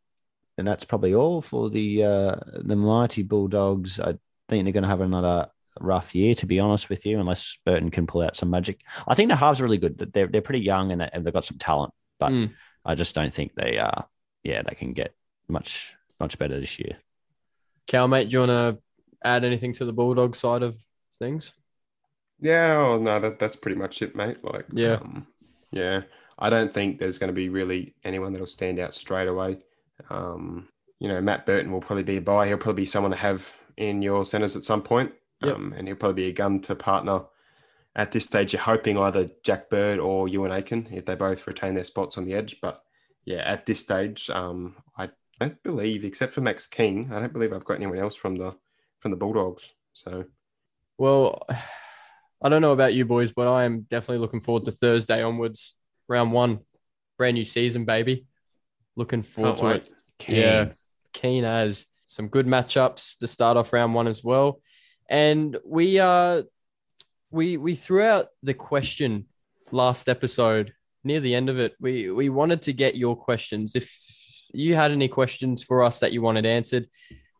and 0.57 0.67
that's 0.67 0.85
probably 0.85 1.13
all 1.13 1.41
for 1.41 1.69
the 1.69 2.03
uh, 2.03 2.35
the 2.63 2.75
mighty 2.75 3.23
Bulldogs. 3.23 3.99
I 3.99 4.15
think 4.49 4.65
they're 4.65 4.73
going 4.73 4.83
to 4.83 4.89
have 4.89 5.01
another 5.01 5.47
rough 5.79 6.13
year, 6.13 6.35
to 6.35 6.45
be 6.45 6.59
honest 6.59 6.89
with 6.89 7.05
you, 7.05 7.19
unless 7.19 7.57
Burton 7.65 7.89
can 7.91 8.05
pull 8.07 8.21
out 8.21 8.35
some 8.37 8.49
magic. 8.49 8.81
I 9.07 9.15
think 9.15 9.29
the 9.29 9.35
halves 9.35 9.59
are 9.61 9.63
really 9.63 9.77
good. 9.79 9.97
They're 10.13 10.27
they're 10.27 10.41
pretty 10.41 10.61
young 10.61 10.91
and 10.91 11.01
they- 11.01 11.09
and 11.11 11.25
they've 11.25 11.33
got 11.33 11.45
some 11.45 11.57
talent, 11.57 11.93
but 12.19 12.31
Mm. 12.31 12.51
I 12.85 12.95
just 12.95 13.15
don't 13.15 13.33
think 13.33 13.53
they 13.55 13.77
uh 13.77 14.01
yeah 14.43 14.61
they 14.61 14.75
can 14.75 14.93
get 14.93 15.13
much 15.47 15.93
much 16.19 16.37
better 16.37 16.59
this 16.59 16.77
year. 16.79 16.97
Cal, 17.87 18.07
mate, 18.07 18.29
do 18.29 18.33
you 18.33 18.39
want 18.39 18.49
to 18.51 18.77
add 19.23 19.43
anything 19.43 19.73
to 19.73 19.85
the 19.85 19.93
Bulldog 19.93 20.35
side 20.35 20.63
of 20.63 20.77
things? 21.19 21.53
Yeah, 22.39 22.77
oh, 22.77 22.97
no, 22.99 23.19
that, 23.19 23.39
that's 23.39 23.55
pretty 23.55 23.77
much 23.77 24.01
it, 24.01 24.15
mate. 24.15 24.43
Like, 24.43 24.65
Yeah. 24.73 24.95
um, 25.01 25.27
yeah. 25.71 26.01
I 26.37 26.49
don't 26.49 26.73
think 26.73 26.99
there's 26.99 27.19
going 27.19 27.29
to 27.29 27.33
be 27.33 27.47
really 27.49 27.93
anyone 28.03 28.33
that'll 28.33 28.47
stand 28.47 28.79
out 28.79 28.93
straight 28.93 29.27
away. 29.27 29.59
Um, 30.09 30.69
you 30.99 31.07
know, 31.07 31.21
Matt 31.21 31.45
Burton 31.45 31.71
will 31.71 31.81
probably 31.81 32.03
be 32.03 32.17
a 32.17 32.21
buy. 32.21 32.47
He'll 32.47 32.57
probably 32.57 32.83
be 32.83 32.87
someone 32.87 33.11
to 33.11 33.17
have 33.17 33.53
in 33.77 34.01
your 34.01 34.25
centers 34.25 34.55
at 34.55 34.63
some 34.63 34.81
point. 34.81 35.11
Yep. 35.41 35.55
Um, 35.55 35.73
and 35.75 35.87
he'll 35.87 35.97
probably 35.97 36.23
be 36.23 36.29
a 36.29 36.33
gun 36.33 36.61
to 36.61 36.75
partner. 36.75 37.23
At 37.95 38.11
this 38.11 38.23
stage, 38.23 38.53
you're 38.53 38.61
hoping 38.61 38.97
either 38.97 39.29
Jack 39.43 39.69
Bird 39.69 39.99
or 39.99 40.27
Euan 40.27 40.55
Aitken 40.55 40.87
if 40.91 41.05
they 41.05 41.15
both 41.15 41.45
retain 41.45 41.75
their 41.75 41.83
spots 41.83 42.17
on 42.17 42.25
the 42.25 42.33
edge. 42.33 42.57
But 42.61 42.81
yeah, 43.25 43.43
at 43.45 43.65
this 43.65 43.81
stage, 43.81 44.29
um, 44.29 44.75
I 44.97 45.09
don't 45.39 45.61
believe, 45.63 46.03
except 46.03 46.33
for 46.33 46.41
Max 46.41 46.65
King, 46.65 47.11
I 47.11 47.19
don't 47.19 47.33
believe 47.33 47.53
I've 47.53 47.65
got 47.65 47.75
anyone 47.75 47.99
else 47.99 48.15
from 48.15 48.35
the 48.35 48.55
from 48.99 49.11
the 49.11 49.17
Bulldogs. 49.17 49.69
So 49.91 50.25
Well, 50.97 51.45
I 52.41 52.49
don't 52.49 52.61
know 52.61 52.71
about 52.71 52.93
you 52.93 53.05
boys, 53.05 53.31
but 53.31 53.47
I 53.47 53.65
am 53.65 53.81
definitely 53.81 54.19
looking 54.19 54.41
forward 54.41 54.65
to 54.65 54.71
Thursday 54.71 55.21
onwards. 55.21 55.75
Round 56.07 56.31
one, 56.31 56.59
brand 57.17 57.35
new 57.35 57.43
season, 57.43 57.85
baby. 57.85 58.25
Looking 58.95 59.23
forward 59.23 59.57
can't 59.57 59.59
to 59.59 59.65
wait. 59.65 59.91
it. 60.29 60.35
Yeah, 60.35 60.71
keen 61.13 61.43
as 61.43 61.85
some 62.05 62.27
good 62.27 62.45
matchups 62.45 63.17
to 63.19 63.27
start 63.27 63.57
off 63.57 63.73
round 63.73 63.93
one 63.93 64.07
as 64.07 64.23
well. 64.23 64.61
And 65.09 65.57
we 65.65 65.99
uh 65.99 66.43
we 67.31 67.57
we 67.57 67.75
threw 67.75 68.03
out 68.03 68.27
the 68.43 68.53
question 68.53 69.25
last 69.71 70.07
episode 70.07 70.73
near 71.03 71.19
the 71.19 71.35
end 71.35 71.49
of 71.49 71.59
it. 71.59 71.75
We 71.79 72.11
we 72.11 72.29
wanted 72.29 72.61
to 72.63 72.73
get 72.73 72.95
your 72.95 73.15
questions. 73.15 73.75
If 73.75 73.91
you 74.53 74.75
had 74.75 74.91
any 74.91 75.07
questions 75.07 75.63
for 75.63 75.83
us 75.83 75.99
that 75.99 76.13
you 76.13 76.21
wanted 76.21 76.45
answered, 76.45 76.87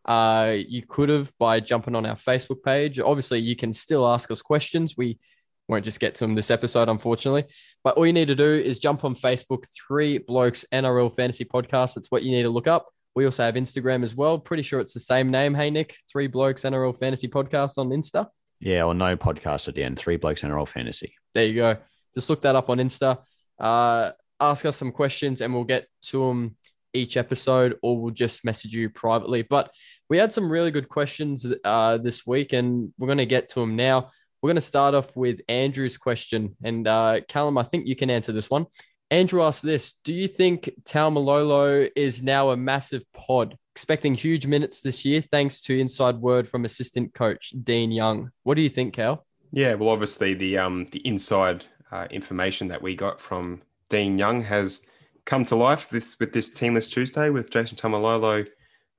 uh, 0.06 0.56
you 0.68 0.82
could 0.82 1.10
have 1.10 1.32
by 1.38 1.60
jumping 1.60 1.96
on 1.96 2.06
our 2.06 2.16
Facebook 2.16 2.64
page. 2.64 3.00
Obviously, 3.00 3.40
you 3.40 3.56
can 3.56 3.72
still 3.72 4.08
ask 4.08 4.32
us 4.32 4.42
questions. 4.42 4.98
We 4.98 5.20
won't 5.68 5.86
just 5.86 6.00
get 6.00 6.16
to 6.16 6.24
them 6.24 6.36
this 6.36 6.52
episode, 6.52 6.90
unfortunately. 6.90 7.46
But 7.84 7.96
all 7.98 8.06
you 8.06 8.14
need 8.14 8.28
to 8.28 8.36
do 8.36 8.54
is 8.54 8.80
jump 8.80 9.04
on 9.04 9.16
Facebook, 9.16 9.66
Three 9.88 10.18
Blokes 10.18 10.66
NRL 10.74 11.16
Fantasy 11.16 11.46
Podcast. 11.46 11.96
That's 11.96 12.12
what 12.12 12.24
you 12.24 12.32
need 12.32 12.44
to 12.44 12.50
look 12.50 12.68
up. 12.68 12.88
We 13.16 13.26
also 13.26 13.44
have 13.44 13.56
Instagram 13.56 14.04
as 14.04 14.16
well. 14.16 14.40
Pretty 14.40 14.64
sure 14.64 14.80
it's 14.80 14.94
the 14.94 15.00
same 15.00 15.30
name. 15.32 15.54
Hey, 15.54 15.70
Nick, 15.70 15.96
Three 16.12 16.28
Blokes 16.28 16.64
NRL 16.64 16.98
Fantasy 16.98 17.28
Podcast 17.28 17.78
on 17.78 17.90
Insta. 17.90 18.28
Yeah, 18.64 18.84
or 18.84 18.94
no 18.94 19.18
podcast 19.18 19.68
at 19.68 19.76
the 19.76 19.84
end. 19.84 20.00
Three 20.00 20.16
blokes 20.16 20.42
NRL 20.42 20.66
fantasy. 20.68 21.16
There 21.34 21.46
you 21.46 21.56
go. 21.56 21.78
Just 22.16 22.30
look 22.30 22.44
that 22.44 22.56
up 22.56 22.70
on 22.70 22.78
Insta. 22.78 23.20
Uh, 23.60 24.12
ask 24.40 24.66
us 24.66 24.78
some 24.78 24.94
questions 24.94 25.42
and 25.42 25.54
we'll 25.54 25.66
get 25.66 25.88
to 26.04 26.26
them 26.26 26.56
each 26.94 27.18
episode 27.18 27.78
or 27.82 28.00
we'll 28.00 28.14
just 28.14 28.46
message 28.46 28.74
you 28.74 28.90
privately. 28.90 29.42
But 29.42 29.72
we 30.10 30.18
had 30.18 30.32
some 30.32 30.50
really 30.50 30.72
good 30.72 30.88
questions 30.88 31.46
uh, 31.66 31.98
this 31.98 32.26
week 32.26 32.54
and 32.54 32.94
we're 32.98 33.08
going 33.08 33.18
to 33.18 33.26
get 33.26 33.50
to 33.50 33.60
them 33.60 33.76
now. 33.76 34.12
We're 34.44 34.50
going 34.50 34.56
to 34.56 34.62
start 34.62 34.94
off 34.94 35.16
with 35.16 35.40
Andrew's 35.48 35.96
question. 35.96 36.58
And 36.66 36.86
uh, 36.86 37.22
Callum, 37.30 37.58
I 37.58 37.64
think 37.64 37.88
you 37.88 37.96
can 37.96 38.10
answer 38.10 38.34
this 38.34 38.50
one. 38.50 38.66
Andrew 39.10 39.42
asked 39.42 39.64
this 39.64 39.94
Do 40.04 40.14
you 40.14 40.28
think 40.28 40.70
Taumalolo 40.84 41.90
is 41.96 42.22
now 42.22 42.50
a 42.50 42.58
massive 42.58 43.06
pod? 43.14 43.58
Expecting 43.74 44.16
huge 44.16 44.46
minutes 44.46 44.82
this 44.82 45.06
year, 45.06 45.24
thanks 45.32 45.62
to 45.62 45.80
inside 45.80 46.18
word 46.18 46.50
from 46.50 46.66
assistant 46.66 47.14
coach 47.14 47.54
Dean 47.64 47.90
Young. 47.90 48.32
What 48.44 48.56
do 48.56 48.62
you 48.62 48.70
think, 48.70 48.94
Cal? 48.94 49.26
Yeah, 49.54 49.76
well, 49.76 49.90
obviously 49.90 50.34
the 50.34 50.58
um 50.58 50.88
the 50.92 51.00
inside 51.08 51.64
uh, 51.90 52.08
information 52.12 52.68
that 52.68 52.82
we 52.82 52.96
got 52.96 53.22
from 53.22 53.62
Dean 53.88 54.18
Young 54.18 54.42
has 54.44 54.86
come 55.26 55.46
to 55.46 55.56
life 55.56 55.90
this 55.90 56.20
with 56.20 56.34
this 56.34 56.50
teamless 56.50 56.92
Tuesday 56.92 57.30
with 57.30 57.50
Jason 57.50 57.78
Taumalolo 57.78 58.46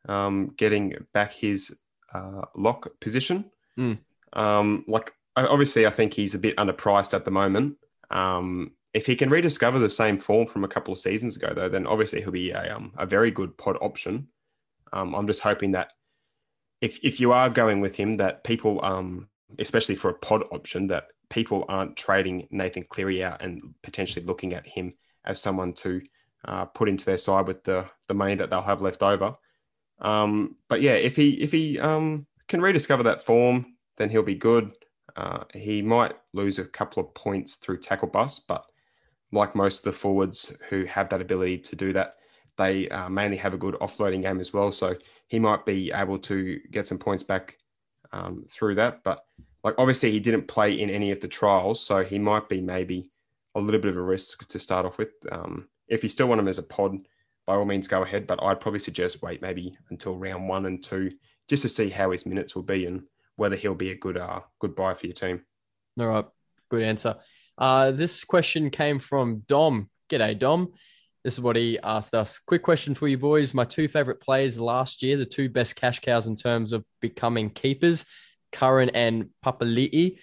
um, 0.08 0.54
getting 0.56 0.94
back 1.12 1.34
his 1.34 1.82
uh, 2.14 2.46
lock 2.56 2.88
position. 2.98 3.50
Mm. 3.78 3.98
Um, 4.32 4.84
like 4.88 5.12
obviously, 5.36 5.86
I 5.86 5.90
think 5.90 6.14
he's 6.14 6.34
a 6.34 6.38
bit 6.38 6.56
underpriced 6.56 7.14
at 7.14 7.24
the 7.24 7.30
moment. 7.30 7.76
Um, 8.10 8.72
if 8.92 9.06
he 9.06 9.16
can 9.16 9.30
rediscover 9.30 9.78
the 9.78 9.90
same 9.90 10.18
form 10.18 10.46
from 10.46 10.62
a 10.64 10.68
couple 10.68 10.92
of 10.92 11.00
seasons 11.00 11.36
ago, 11.36 11.52
though, 11.54 11.68
then 11.68 11.86
obviously 11.86 12.20
he'll 12.20 12.30
be 12.30 12.50
a, 12.50 12.76
um, 12.76 12.92
a 12.96 13.06
very 13.06 13.30
good 13.30 13.58
pod 13.58 13.76
option. 13.80 14.28
Um, 14.92 15.14
I'm 15.14 15.26
just 15.26 15.42
hoping 15.42 15.72
that 15.72 15.90
if 16.80 16.98
if 17.02 17.18
you 17.18 17.32
are 17.32 17.50
going 17.50 17.80
with 17.80 17.96
him, 17.96 18.18
that 18.18 18.44
people, 18.44 18.84
um, 18.84 19.28
especially 19.58 19.96
for 19.96 20.10
a 20.10 20.14
pod 20.14 20.44
option, 20.52 20.86
that 20.88 21.08
people 21.30 21.64
aren't 21.68 21.96
trading 21.96 22.46
Nathan 22.50 22.84
Cleary 22.84 23.24
out 23.24 23.42
and 23.42 23.74
potentially 23.82 24.24
looking 24.24 24.54
at 24.54 24.66
him 24.66 24.92
as 25.24 25.40
someone 25.40 25.72
to 25.72 26.00
uh, 26.44 26.66
put 26.66 26.88
into 26.88 27.04
their 27.04 27.18
side 27.18 27.46
with 27.46 27.64
the 27.64 27.86
the 28.06 28.14
money 28.14 28.36
that 28.36 28.50
they'll 28.50 28.62
have 28.62 28.82
left 28.82 29.02
over. 29.02 29.34
Um, 30.00 30.56
but 30.68 30.82
yeah, 30.82 30.92
if 30.92 31.16
he 31.16 31.30
if 31.42 31.50
he 31.50 31.80
um, 31.80 32.26
can 32.48 32.60
rediscover 32.60 33.04
that 33.04 33.24
form, 33.24 33.74
then 33.96 34.10
he'll 34.10 34.22
be 34.22 34.34
good. 34.34 34.72
Uh, 35.16 35.44
he 35.52 35.80
might 35.82 36.14
lose 36.32 36.58
a 36.58 36.64
couple 36.64 37.02
of 37.02 37.14
points 37.14 37.56
through 37.56 37.78
tackle 37.78 38.08
bust, 38.08 38.46
but 38.48 38.64
like 39.32 39.54
most 39.54 39.78
of 39.78 39.84
the 39.84 39.98
forwards 39.98 40.52
who 40.68 40.84
have 40.84 41.08
that 41.08 41.20
ability 41.20 41.58
to 41.58 41.76
do 41.76 41.92
that, 41.92 42.14
they 42.56 42.88
uh, 42.88 43.08
mainly 43.08 43.36
have 43.36 43.54
a 43.54 43.58
good 43.58 43.74
offloading 43.74 44.22
game 44.22 44.40
as 44.40 44.52
well. 44.52 44.70
So 44.72 44.94
he 45.28 45.38
might 45.38 45.66
be 45.66 45.92
able 45.92 46.18
to 46.20 46.58
get 46.70 46.86
some 46.86 46.98
points 46.98 47.22
back 47.22 47.58
um, 48.12 48.44
through 48.48 48.76
that. 48.76 49.02
But 49.02 49.24
like 49.62 49.74
obviously 49.78 50.10
he 50.10 50.20
didn't 50.20 50.48
play 50.48 50.78
in 50.78 50.90
any 50.90 51.10
of 51.10 51.20
the 51.20 51.28
trials, 51.28 51.84
so 51.84 52.02
he 52.02 52.18
might 52.18 52.48
be 52.48 52.60
maybe 52.60 53.10
a 53.54 53.60
little 53.60 53.80
bit 53.80 53.90
of 53.90 53.96
a 53.96 54.02
risk 54.02 54.46
to 54.48 54.58
start 54.58 54.86
off 54.86 54.98
with. 54.98 55.12
Um, 55.30 55.68
if 55.88 56.02
you 56.02 56.08
still 56.08 56.28
want 56.28 56.40
him 56.40 56.48
as 56.48 56.58
a 56.58 56.62
pod, 56.62 56.96
by 57.46 57.54
all 57.54 57.64
means 57.64 57.88
go 57.88 58.02
ahead. 58.02 58.26
But 58.26 58.42
I'd 58.42 58.60
probably 58.60 58.80
suggest 58.80 59.22
wait 59.22 59.42
maybe 59.42 59.76
until 59.90 60.16
round 60.16 60.48
one 60.48 60.66
and 60.66 60.82
two 60.82 61.12
just 61.48 61.62
to 61.62 61.68
see 61.68 61.90
how 61.90 62.10
his 62.10 62.26
minutes 62.26 62.54
will 62.54 62.62
be 62.62 62.86
and 62.86 63.02
whether 63.36 63.56
he'll 63.56 63.74
be 63.74 63.90
a 63.90 63.96
good 63.96 64.16
uh, 64.16 64.40
good 64.60 64.74
buy 64.74 64.94
for 64.94 65.06
your 65.06 65.14
team. 65.14 65.44
All 65.98 66.06
right. 66.06 66.26
Good 66.70 66.82
answer. 66.82 67.16
Uh, 67.56 67.92
this 67.92 68.24
question 68.24 68.70
came 68.70 68.98
from 68.98 69.42
Dom. 69.46 69.90
G'day, 70.10 70.38
Dom. 70.38 70.72
This 71.22 71.34
is 71.34 71.40
what 71.40 71.56
he 71.56 71.78
asked 71.82 72.14
us. 72.14 72.38
Quick 72.38 72.62
question 72.62 72.94
for 72.94 73.08
you 73.08 73.16
boys. 73.16 73.54
My 73.54 73.64
two 73.64 73.88
favorite 73.88 74.20
players 74.20 74.60
last 74.60 75.02
year, 75.02 75.16
the 75.16 75.24
two 75.24 75.48
best 75.48 75.74
cash 75.76 76.00
cows 76.00 76.26
in 76.26 76.36
terms 76.36 76.72
of 76.72 76.84
becoming 77.00 77.48
keepers, 77.48 78.04
Curran 78.52 78.90
and 78.90 79.30
Papali'i. 79.44 80.18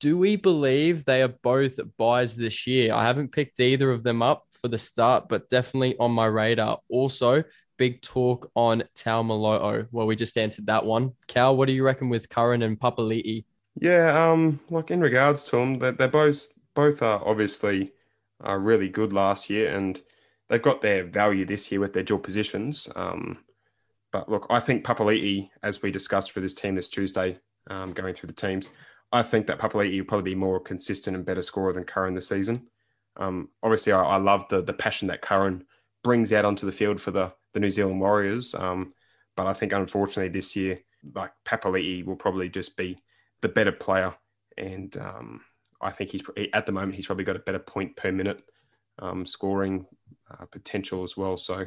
Do 0.00 0.18
we 0.18 0.36
believe 0.36 1.04
they 1.04 1.22
are 1.22 1.34
both 1.42 1.78
buys 1.96 2.36
this 2.36 2.66
year? 2.66 2.92
I 2.92 3.06
haven't 3.06 3.32
picked 3.32 3.60
either 3.60 3.90
of 3.90 4.02
them 4.02 4.22
up 4.22 4.44
for 4.52 4.68
the 4.68 4.78
start, 4.78 5.28
but 5.28 5.48
definitely 5.48 5.96
on 5.98 6.12
my 6.12 6.26
radar. 6.26 6.80
Also, 6.90 7.44
big 7.80 8.02
talk 8.02 8.50
on 8.54 8.84
Taumalo'o. 8.94 9.88
Well, 9.90 10.06
we 10.06 10.14
just 10.14 10.36
answered 10.36 10.66
that 10.66 10.84
one. 10.84 11.14
Cal, 11.28 11.56
what 11.56 11.66
do 11.66 11.72
you 11.72 11.82
reckon 11.82 12.10
with 12.10 12.28
Curran 12.28 12.60
and 12.60 12.78
Papali'i? 12.78 13.46
Yeah, 13.74 14.30
um, 14.30 14.60
like 14.68 14.90
in 14.90 15.00
regards 15.00 15.42
to 15.44 15.56
them, 15.56 15.78
they're, 15.78 15.92
they're 15.92 16.08
both 16.08 16.46
both 16.74 17.02
are 17.02 17.22
obviously 17.24 17.92
uh, 18.46 18.56
really 18.56 18.90
good 18.90 19.14
last 19.14 19.48
year, 19.48 19.74
and 19.74 19.98
they've 20.48 20.60
got 20.60 20.82
their 20.82 21.04
value 21.04 21.46
this 21.46 21.72
year 21.72 21.80
with 21.80 21.94
their 21.94 22.02
dual 22.02 22.18
positions. 22.18 22.86
Um, 22.94 23.38
but 24.12 24.28
look, 24.28 24.46
I 24.50 24.60
think 24.60 24.84
Papali'i, 24.84 25.48
as 25.62 25.80
we 25.80 25.90
discussed 25.90 26.32
for 26.32 26.40
this 26.40 26.52
team 26.52 26.74
this 26.74 26.90
Tuesday, 26.90 27.38
um, 27.70 27.92
going 27.92 28.12
through 28.12 28.26
the 28.26 28.34
teams, 28.34 28.68
I 29.10 29.22
think 29.22 29.46
that 29.46 29.58
Papali'i 29.58 29.98
will 29.98 30.04
probably 30.04 30.32
be 30.32 30.46
more 30.46 30.60
consistent 30.60 31.16
and 31.16 31.24
better 31.24 31.42
scorer 31.42 31.72
than 31.72 31.84
Curran 31.84 32.12
this 32.12 32.28
season. 32.28 32.68
Um, 33.16 33.48
obviously, 33.62 33.94
I, 33.94 34.02
I 34.02 34.16
love 34.18 34.46
the 34.50 34.60
the 34.60 34.74
passion 34.74 35.08
that 35.08 35.22
Curran 35.22 35.64
brings 36.04 36.30
out 36.30 36.44
onto 36.44 36.66
the 36.66 36.72
field 36.72 37.00
for 37.00 37.12
the 37.12 37.32
the 37.52 37.60
New 37.60 37.70
Zealand 37.70 38.00
Warriors. 38.00 38.54
Um, 38.54 38.92
but 39.36 39.46
I 39.46 39.52
think 39.52 39.72
unfortunately 39.72 40.28
this 40.28 40.54
year, 40.56 40.78
like 41.14 41.32
Papali'i 41.44 42.04
will 42.04 42.16
probably 42.16 42.48
just 42.48 42.76
be 42.76 42.98
the 43.40 43.48
better 43.48 43.72
player. 43.72 44.14
And 44.58 44.94
um, 44.96 45.40
I 45.80 45.90
think 45.90 46.10
he's 46.10 46.22
at 46.52 46.66
the 46.66 46.72
moment 46.72 46.94
he's 46.94 47.06
probably 47.06 47.24
got 47.24 47.36
a 47.36 47.40
better 47.40 47.58
point 47.58 47.96
per 47.96 48.12
minute 48.12 48.42
um, 48.98 49.24
scoring 49.24 49.86
uh, 50.30 50.44
potential 50.46 51.02
as 51.02 51.16
well. 51.16 51.36
So 51.36 51.64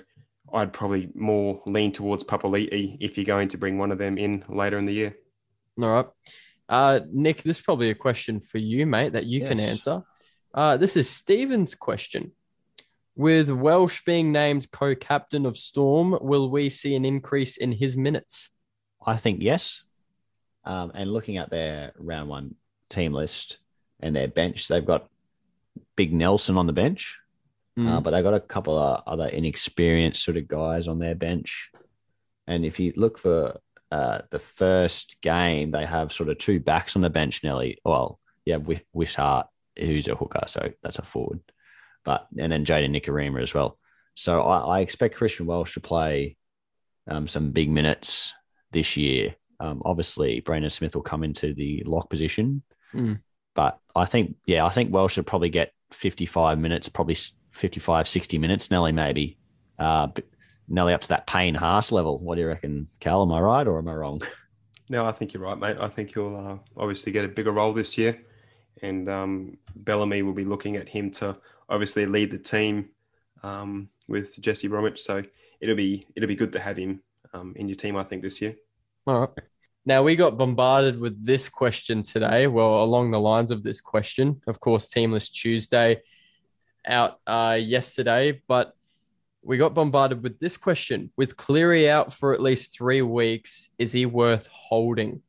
I'd 0.53 0.73
probably 0.73 1.10
more 1.15 1.61
lean 1.65 1.91
towards 1.91 2.23
Papali'i 2.23 2.97
if 2.99 3.18
you're 3.18 3.26
going 3.26 3.47
to 3.49 3.57
bring 3.57 3.77
one 3.77 3.91
of 3.91 3.97
them 3.97 4.18
in 4.18 4.43
later 4.49 4.77
in 4.77 4.85
the 4.85 4.93
year. 4.93 5.15
All 5.81 5.89
right. 5.89 6.05
Uh, 6.69 6.99
Nick, 7.11 7.43
this 7.43 7.57
is 7.57 7.64
probably 7.64 7.89
a 7.89 7.95
question 7.95 8.39
for 8.39 8.57
you, 8.57 8.85
mate, 8.85 9.14
that 9.14 9.26
you 9.26 9.39
yes. 9.39 9.49
can 9.49 9.60
answer. 9.60 10.03
Uh, 10.53 10.77
this 10.77 10.95
is 10.95 11.10
Steven's 11.10 11.76
question. 11.76 12.31
With 13.15 13.52
Welch 13.52 14.06
being 14.06 14.31
named 14.31 14.72
co 14.72 14.95
captain 14.95 15.45
of 15.45 15.56
Storm, 15.56 16.18
will 16.22 16.49
we 16.49 16.69
see 16.69 16.95
an 16.95 17.06
increase 17.06 17.57
in 17.57 17.72
his 17.72 17.95
minutes? 17.95 18.49
I 19.06 19.18
think 19.18 19.41
yes. 19.41 19.84
Um, 20.65 20.91
and 20.95 21.11
looking 21.11 21.38
at 21.38 21.49
their 21.49 21.91
round 21.98 22.30
one 22.30 22.56
team 22.90 23.14
list 23.14 23.57
and 23.99 24.15
their 24.15 24.27
bench, 24.27 24.68
they've 24.68 24.85
got 24.85 25.07
Big 25.95 26.14
Nelson 26.14 26.57
on 26.57 26.65
the 26.65 26.73
bench, 26.73 27.19
mm. 27.77 27.88
uh, 27.88 28.02
but 28.02 28.11
they've 28.11 28.23
got 28.23 28.34
a 28.34 28.40
couple 28.40 28.77
of 28.77 29.03
other 29.06 29.27
inexperienced 29.27 30.23
sort 30.23 30.38
of 30.38 30.48
guys 30.48 30.88
on 30.88 30.99
their 30.99 31.15
bench. 31.15 31.69
And 32.48 32.65
if 32.65 32.80
you 32.80 32.94
look 32.95 33.19
for 33.19 33.60
uh, 33.91 34.22
the 34.31 34.40
first 34.40 35.22
game, 35.22 35.69
they 35.72 35.85
have 35.85 36.11
sort 36.11 36.30
of 36.30 36.40
two 36.40 36.60
backs 36.60 36.95
on 36.95 37.03
the 37.03 37.10
bench, 37.10 37.44
Nelly. 37.44 37.77
Well, 37.85 38.19
you 38.45 38.53
have 38.53 38.68
Wishart, 38.91 39.48
who's 39.77 40.07
a 40.07 40.15
hooker, 40.15 40.44
so 40.48 40.72
that's 40.81 40.99
a 40.99 41.03
forward. 41.03 41.41
But 42.03 42.27
and 42.38 42.51
then 42.51 42.65
Jayden 42.65 42.95
Nikorima 42.95 43.41
as 43.41 43.53
well. 43.53 43.77
So 44.15 44.41
I, 44.41 44.77
I, 44.77 44.80
expect 44.81 45.15
Christian 45.15 45.45
Welch 45.45 45.73
to 45.73 45.80
play 45.80 46.38
um, 47.07 47.27
some 47.27 47.51
big 47.51 47.69
minutes 47.69 48.34
this 48.71 48.95
year. 48.97 49.35
Um, 49.59 49.81
obviously, 49.85 50.41
Brandon 50.41 50.69
Smith 50.69 50.95
will 50.95 51.01
come 51.01 51.23
into 51.23 51.53
the 51.53 51.84
lock 51.85 52.09
position, 52.09 52.61
mm. 52.93 53.19
but 53.55 53.80
I 53.95 54.05
think, 54.05 54.35
yeah, 54.45 54.65
I 54.65 54.69
think 54.69 54.93
Welch 54.93 55.13
should 55.13 55.25
probably 55.25 55.49
get 55.49 55.71
55 55.91 56.59
minutes, 56.59 56.89
probably 56.89 57.15
55, 57.51 58.07
60 58.07 58.38
minutes, 58.38 58.69
Nelly, 58.69 58.91
maybe. 58.91 59.38
Uh, 59.80 60.09
Nelly 60.67 60.93
up 60.93 61.01
to 61.01 61.09
that 61.09 61.27
Payne 61.27 61.55
Haas 61.55 61.91
level. 61.91 62.19
What 62.19 62.35
do 62.35 62.41
you 62.41 62.47
reckon, 62.47 62.88
Cal? 62.99 63.21
Am 63.21 63.31
I 63.31 63.39
right 63.39 63.67
or 63.67 63.80
am 63.80 63.88
I 63.88 63.93
wrong? 63.93 64.21
No, 64.89 65.05
I 65.05 65.11
think 65.11 65.34
you're 65.34 65.43
right, 65.43 65.57
mate. 65.57 65.77
I 65.80 65.88
think 65.88 66.13
he'll 66.13 66.35
uh, 66.35 66.57
obviously 66.77 67.11
get 67.11 67.25
a 67.25 67.30
bigger 67.30 67.51
role 67.51 67.73
this 67.73 67.97
year, 67.97 68.21
and 68.81 69.09
um, 69.09 69.57
Bellamy 69.75 70.21
will 70.23 70.34
be 70.34 70.43
looking 70.43 70.75
at 70.75 70.89
him 70.89 71.09
to 71.11 71.38
obviously 71.73 72.05
lead 72.05 72.29
the 72.29 72.37
team 72.37 72.89
um, 73.41 73.89
with 74.07 74.39
Jesse 74.39 74.67
Bromwich. 74.67 75.01
So 75.01 75.23
it'll 75.59 75.75
be 75.75 76.05
it'll 76.15 76.27
be 76.27 76.35
good 76.35 76.53
to 76.53 76.59
have 76.59 76.77
him 76.77 77.01
um, 77.33 77.53
in 77.55 77.67
your 77.67 77.75
team. 77.75 77.97
I 77.97 78.03
think 78.03 78.21
this 78.21 78.41
year. 78.41 78.55
All 79.07 79.21
right. 79.21 79.29
Now 79.85 80.03
we 80.03 80.15
got 80.15 80.37
bombarded 80.37 80.97
with 80.97 81.25
this 81.25 81.49
question 81.49 82.03
today. 82.03 82.47
Well, 82.47 82.83
along 82.83 83.09
the 83.09 83.19
lines 83.19 83.51
of 83.51 83.63
this 83.63 83.81
question, 83.81 84.41
of 84.47 84.59
course, 84.61 84.87
Teamless 84.87 85.29
Tuesday 85.29 86.01
out 86.85 87.19
uh, 87.27 87.59
yesterday, 87.61 88.41
but 88.47 88.73
we 89.41 89.57
got 89.57 89.73
bombarded 89.73 90.23
with 90.23 90.39
this 90.39 90.55
question: 90.55 91.11
With 91.17 91.35
Cleary 91.35 91.89
out 91.89 92.13
for 92.13 92.33
at 92.33 92.41
least 92.41 92.77
three 92.77 93.01
weeks, 93.01 93.71
is 93.77 93.91
he 93.91 94.05
worth 94.05 94.47
holding? 94.47 95.21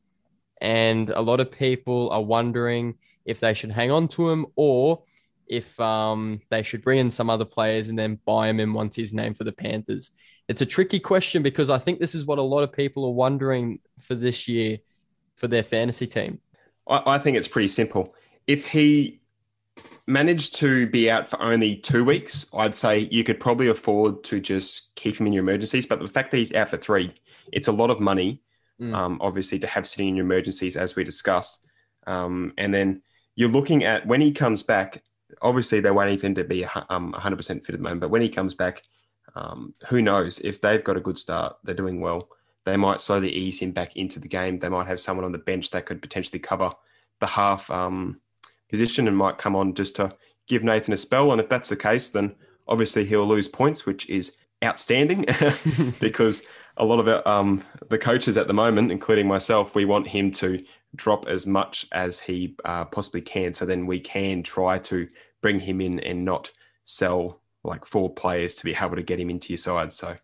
And 0.61 1.11
a 1.11 1.21
lot 1.21 1.41
of 1.41 1.51
people 1.51 2.11
are 2.11 2.23
wondering 2.23 2.95
if 3.25 3.41
they 3.41 3.55
should 3.55 3.73
hang 3.73 3.91
on 3.91 4.07
to 4.09 4.31
him 4.31 4.47
or 4.55 5.03
if 5.47 5.79
um, 5.81 6.41
they 6.51 6.63
should 6.63 6.83
bring 6.83 6.99
in 6.99 7.11
some 7.11 7.31
other 7.31 7.45
players 7.45 7.89
and 7.89 7.99
then 7.99 8.19
buy 8.25 8.49
him 8.49 8.61
in 8.61 8.73
once 8.73 8.97
he's 8.97 9.13
named 9.13 9.37
for 9.37 9.45
the 9.45 9.53
Panthers. 9.53 10.11
It's 10.49 10.63
a 10.63 10.67
tricky 10.67 11.01
question 11.01 11.43
because 11.43 11.71
I 11.71 11.79
think 11.79 12.01
this 12.01 12.15
is 12.15 12.27
what 12.27 12.39
a 12.39 12.43
lot 12.43 12.63
of 12.63 12.73
people 12.73 13.05
are 13.07 13.13
wondering 13.13 13.81
for 14.01 14.15
this 14.15 14.49
year 14.49 14.79
for 15.37 15.49
their 15.49 15.63
fantasy 15.63 16.07
team. 16.07 16.41
I, 16.89 17.03
I 17.15 17.19
think 17.19 17.37
it's 17.37 17.49
pretty 17.49 17.69
simple. 17.69 18.15
If 18.47 18.67
he 18.67 19.21
managed 20.07 20.55
to 20.57 20.87
be 20.87 21.11
out 21.11 21.29
for 21.29 21.41
only 21.41 21.77
two 21.77 22.05
weeks, 22.05 22.47
I'd 22.55 22.75
say 22.75 23.09
you 23.11 23.25
could 23.25 23.41
probably 23.41 23.69
afford 23.69 24.23
to 24.25 24.41
just 24.41 24.95
keep 24.95 25.19
him 25.19 25.27
in 25.27 25.33
your 25.33 25.43
emergencies. 25.43 25.87
But 25.87 26.01
the 26.01 26.07
fact 26.07 26.31
that 26.31 26.39
he's 26.39 26.55
out 26.55 26.71
for 26.71 26.77
three, 26.77 27.13
it's 27.53 27.69
a 27.69 27.73
lot 27.73 27.91
of 27.91 28.01
money, 28.01 28.43
mm. 28.81 28.95
um, 28.95 29.19
obviously, 29.21 29.59
to 29.61 29.67
have 29.67 29.87
sitting 29.87 30.09
in 30.09 30.17
your 30.17 30.27
emergencies, 30.27 30.77
as 30.77 30.95
we 30.95 31.05
discussed. 31.05 31.67
Um, 32.07 32.53
and 32.59 32.73
then 32.73 33.03
you're 33.35 33.49
looking 33.49 33.85
at 33.85 34.07
when 34.07 34.21
he 34.21 34.33
comes 34.33 34.63
back, 34.63 35.03
obviously 35.43 35.81
waiting 35.81 36.19
for 36.19 36.27
him 36.27 36.35
to 36.35 36.45
be 36.45 36.65
um, 36.65 37.13
100% 37.13 37.47
fit 37.65 37.75
at 37.75 37.79
the 37.79 37.79
moment. 37.79 38.01
But 38.01 38.11
when 38.11 38.23
he 38.23 38.29
comes 38.29 38.55
back, 38.55 38.83
um, 39.35 39.75
who 39.89 40.03
knows? 40.03 40.39
If 40.41 40.61
they've 40.61 40.85
got 40.85 40.97
a 40.97 41.01
good 41.01 41.19
start, 41.19 41.57
they're 41.65 41.75
doing 41.75 42.01
well. 42.01 42.29
They 42.65 42.77
might 42.77 43.01
slowly 43.01 43.31
ease 43.31 43.61
him 43.61 43.73
back 43.73 43.97
into 43.97 44.19
the 44.19 44.29
game. 44.29 44.59
They 44.59 44.69
might 44.69 44.87
have 44.87 45.01
someone 45.01 45.25
on 45.25 45.33
the 45.33 45.39
bench 45.39 45.71
that 45.71 45.87
could 45.87 46.01
potentially 46.01 46.39
cover 46.39 46.71
the 47.21 47.27
half 47.27 47.71
um, 47.71 48.21
position 48.71 49.07
and 49.07 49.17
might 49.17 49.39
come 49.39 49.55
on 49.55 49.75
just 49.75 49.97
to 49.97 50.17
give 50.47 50.65
Nathan 50.65 50.95
a 50.95 50.97
spell. 50.97 51.33
And 51.33 51.41
if 51.41 51.49
that's 51.49 51.69
the 51.69 51.77
case, 51.77 52.09
then 52.09 52.35
obviously 52.67 53.05
he'll 53.05 53.27
lose 53.27 53.49
points, 53.49 53.85
which 53.85 54.09
is 54.09 54.41
outstanding 54.65 55.27
because 56.01 56.47
a 56.77 56.85
lot 56.85 56.99
of 56.99 57.09
it, 57.09 57.27
um, 57.27 57.63
the 57.89 57.99
coaches 57.99 58.37
at 58.37 58.47
the 58.47 58.55
moment, 58.55 58.91
including 58.91 59.29
myself, 59.29 59.75
we 59.75 59.85
want 59.85 60.09
him 60.09 60.31
to 60.33 60.65
drop 60.95 61.27
as 61.27 61.47
much 61.47 61.87
as 61.93 62.21
he 62.21 62.57
uh, 62.65 62.85
possibly 62.85 63.21
can. 63.21 63.55
So 63.55 63.67
then 63.67 63.87
we 63.87 64.01
can 64.01 64.43
try 64.43 64.79
to 64.79 65.09
bring 65.41 65.61
him 65.61 65.81
in 65.81 66.01
and 66.01 66.25
not 66.25 66.51
sell 66.85 67.41
like 67.63 67.85
four 67.87 68.13
players 68.13 68.57
to 68.57 68.65
be 68.65 68.75
able 68.75 68.97
to 68.97 69.03
get 69.03 69.21
him 69.21 69.31
into 69.31 69.53
your 69.53 69.59
side. 69.59 69.93
So 69.93 70.17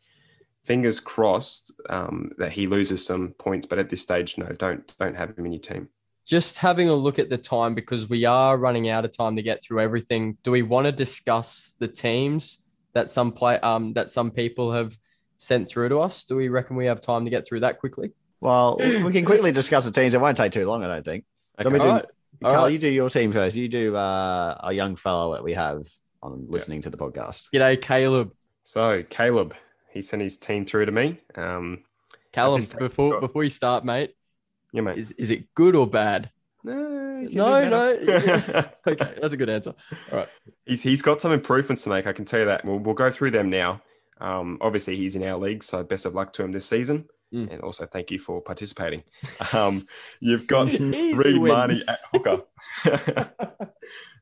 fingers 0.65 1.01
crossed 1.01 1.73
um, 1.89 2.31
that 2.39 2.53
he 2.53 2.67
loses 2.67 3.05
some 3.05 3.31
points, 3.39 3.67
but 3.67 3.79
at 3.79 3.89
this 3.89 4.03
stage, 4.03 4.37
no, 4.39 4.47
don't 4.47 4.93
don't 4.99 5.17
have 5.17 5.37
him 5.39 5.47
in 5.47 5.53
your 5.53 5.63
team 5.63 5.89
just 6.31 6.59
having 6.59 6.89
a 6.89 6.95
look 6.95 7.19
at 7.19 7.29
the 7.29 7.37
time 7.37 7.75
because 7.75 8.09
we 8.09 8.25
are 8.25 8.57
running 8.57 8.89
out 8.89 9.05
of 9.05 9.11
time 9.11 9.35
to 9.35 9.43
get 9.43 9.61
through 9.65 9.81
everything. 9.81 10.37
Do 10.45 10.53
we 10.53 10.63
want 10.63 10.87
to 10.87 10.93
discuss 10.93 11.75
the 11.81 11.89
teams 11.89 12.63
that 12.93 13.11
some 13.11 13.33
play 13.33 13.59
um 13.61 13.93
that 13.95 14.11
some 14.11 14.31
people 14.31 14.73
have 14.73 14.97
sent 15.39 15.69
through 15.69 15.89
to 15.89 15.99
us? 15.99 16.23
Do 16.23 16.37
we 16.37 16.49
reckon 16.49 16.77
we 16.77 16.87
have 16.87 17.01
time 17.01 17.25
to 17.25 17.31
get 17.31 17.49
through 17.49 17.61
that 17.61 17.81
quickly? 17.81 18.13
Well, 18.41 18.77
we 18.79 19.13
can 19.13 19.25
quickly 19.25 19.53
discuss 19.53 19.85
the 19.85 19.91
teams. 19.91 20.15
It 20.15 20.21
won't 20.21 20.37
take 20.37 20.53
too 20.53 20.67
long, 20.67 20.85
I 20.85 20.89
don't 20.89 21.05
think. 21.05 21.25
Okay. 21.59 21.79
Do, 21.79 21.85
right. 21.85 22.07
Carl, 22.43 22.65
right. 22.65 22.73
you 22.73 22.79
do 22.79 22.89
your 22.89 23.11
team 23.11 23.33
first. 23.33 23.57
You 23.57 23.69
do 23.69 23.97
uh, 23.97 24.59
a 24.63 24.73
young 24.73 24.97
fellow 24.97 25.35
that 25.35 25.45
we 25.45 25.53
have 25.55 25.87
on 26.23 26.47
listening 26.49 26.79
yeah. 26.79 26.83
to 26.83 26.91
the 26.91 26.97
podcast. 26.97 27.49
G'day, 27.55 27.81
Caleb. 27.81 28.33
So 28.63 29.03
Caleb, 29.03 29.55
he 29.91 30.03
sent 30.03 30.23
his 30.23 30.37
team 30.37 30.65
through 30.65 30.87
to 30.87 30.93
me. 30.93 31.19
Um, 31.35 31.85
Callum, 32.33 32.63
before 32.79 33.21
before 33.21 33.43
you 33.43 33.51
start, 33.51 33.85
mate, 33.85 34.15
yeah, 34.73 34.83
mate. 34.83 34.99
Is, 34.99 35.13
is 35.13 35.31
it 35.31 35.53
good 35.55 35.75
or 35.75 35.87
bad? 35.87 36.31
No, 36.63 37.21
no, 37.21 37.69
no. 37.69 37.89
okay, 38.87 39.15
that's 39.21 39.33
a 39.33 39.37
good 39.37 39.51
answer. 39.51 39.75
All 40.13 40.19
right. 40.19 40.29
He's 40.65 40.83
he's 40.83 41.03
got 41.03 41.21
some 41.21 41.33
improvements 41.33 41.83
to 41.85 41.91
make. 41.91 42.07
I 42.07 42.13
can 42.13 42.25
tell 42.25 42.41
you 42.41 42.47
that. 42.47 42.65
We'll 42.65 42.79
we'll 42.79 42.95
go 42.95 43.11
through 43.11 43.33
them 43.33 43.51
now. 43.51 43.81
Um, 44.21 44.59
obviously, 44.61 44.97
he's 44.97 45.17
in 45.17 45.25
our 45.25 45.39
league, 45.39 45.63
so 45.63 45.83
best 45.83 46.07
of 46.07 46.15
luck 46.15 46.33
to 46.35 46.45
him 46.45 46.53
this 46.53 46.67
season. 46.67 47.09
Mm. 47.35 47.53
And 47.53 47.61
also, 47.61 47.87
thank 47.87 48.11
you 48.11 48.19
for 48.19 48.41
participating. 48.41 49.03
Um, 49.53 49.87
you've 50.21 50.47
got 50.47 50.71
Reed 50.79 51.43
Mahoney 51.43 51.83
at 51.89 52.01
hooker. 52.13 52.43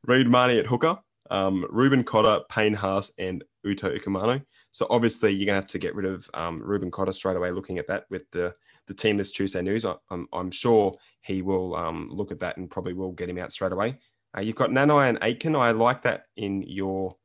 Reed 0.07 0.29
Mahoney 0.29 0.59
at 0.61 0.67
hooker. 0.67 0.99
Um, 1.31 1.67
Reuben 1.69 2.05
Cotter, 2.05 2.45
Payne 2.49 2.73
Haas, 2.73 3.13
and 3.19 3.45
Uto 3.67 3.95
Ukumano. 3.99 4.43
So 4.71 4.87
obviously, 4.89 5.33
you're 5.33 5.47
going 5.47 5.57
to 5.57 5.63
have 5.63 5.67
to 5.67 5.79
get 5.79 5.95
rid 5.95 6.07
of 6.07 6.31
um, 6.33 6.63
Reuben 6.63 6.91
Cotter 6.91 7.13
straight 7.13 7.37
away. 7.37 7.51
Looking 7.51 7.79
at 7.79 7.89
that 7.89 8.05
with 8.11 8.31
the 8.31 8.55
the 8.87 8.95
team 8.95 9.19
this 9.19 9.33
Tuesday 9.33 9.61
news, 9.61 9.85
I, 9.85 9.97
am 10.11 10.29
I'm 10.33 10.51
sure 10.51 10.95
he 11.21 11.43
will 11.43 11.75
um, 11.77 12.07
look 12.11 12.33
at 12.33 12.41
that 12.41 12.57
and 12.57 12.71
probably 12.71 12.95
will 12.95 13.13
get 13.13 13.29
him 13.29 13.39
out 13.39 13.53
straight 13.53 13.73
away. 13.73 13.97
Uh, 14.37 14.41
you've 14.41 14.57
got 14.57 14.71
Nanai 14.71 15.09
and 15.09 15.19
Aitken. 15.21 15.57
I 15.57 15.73
like 15.73 16.03
that 16.03 16.25
in 16.37 16.63
your 16.63 17.17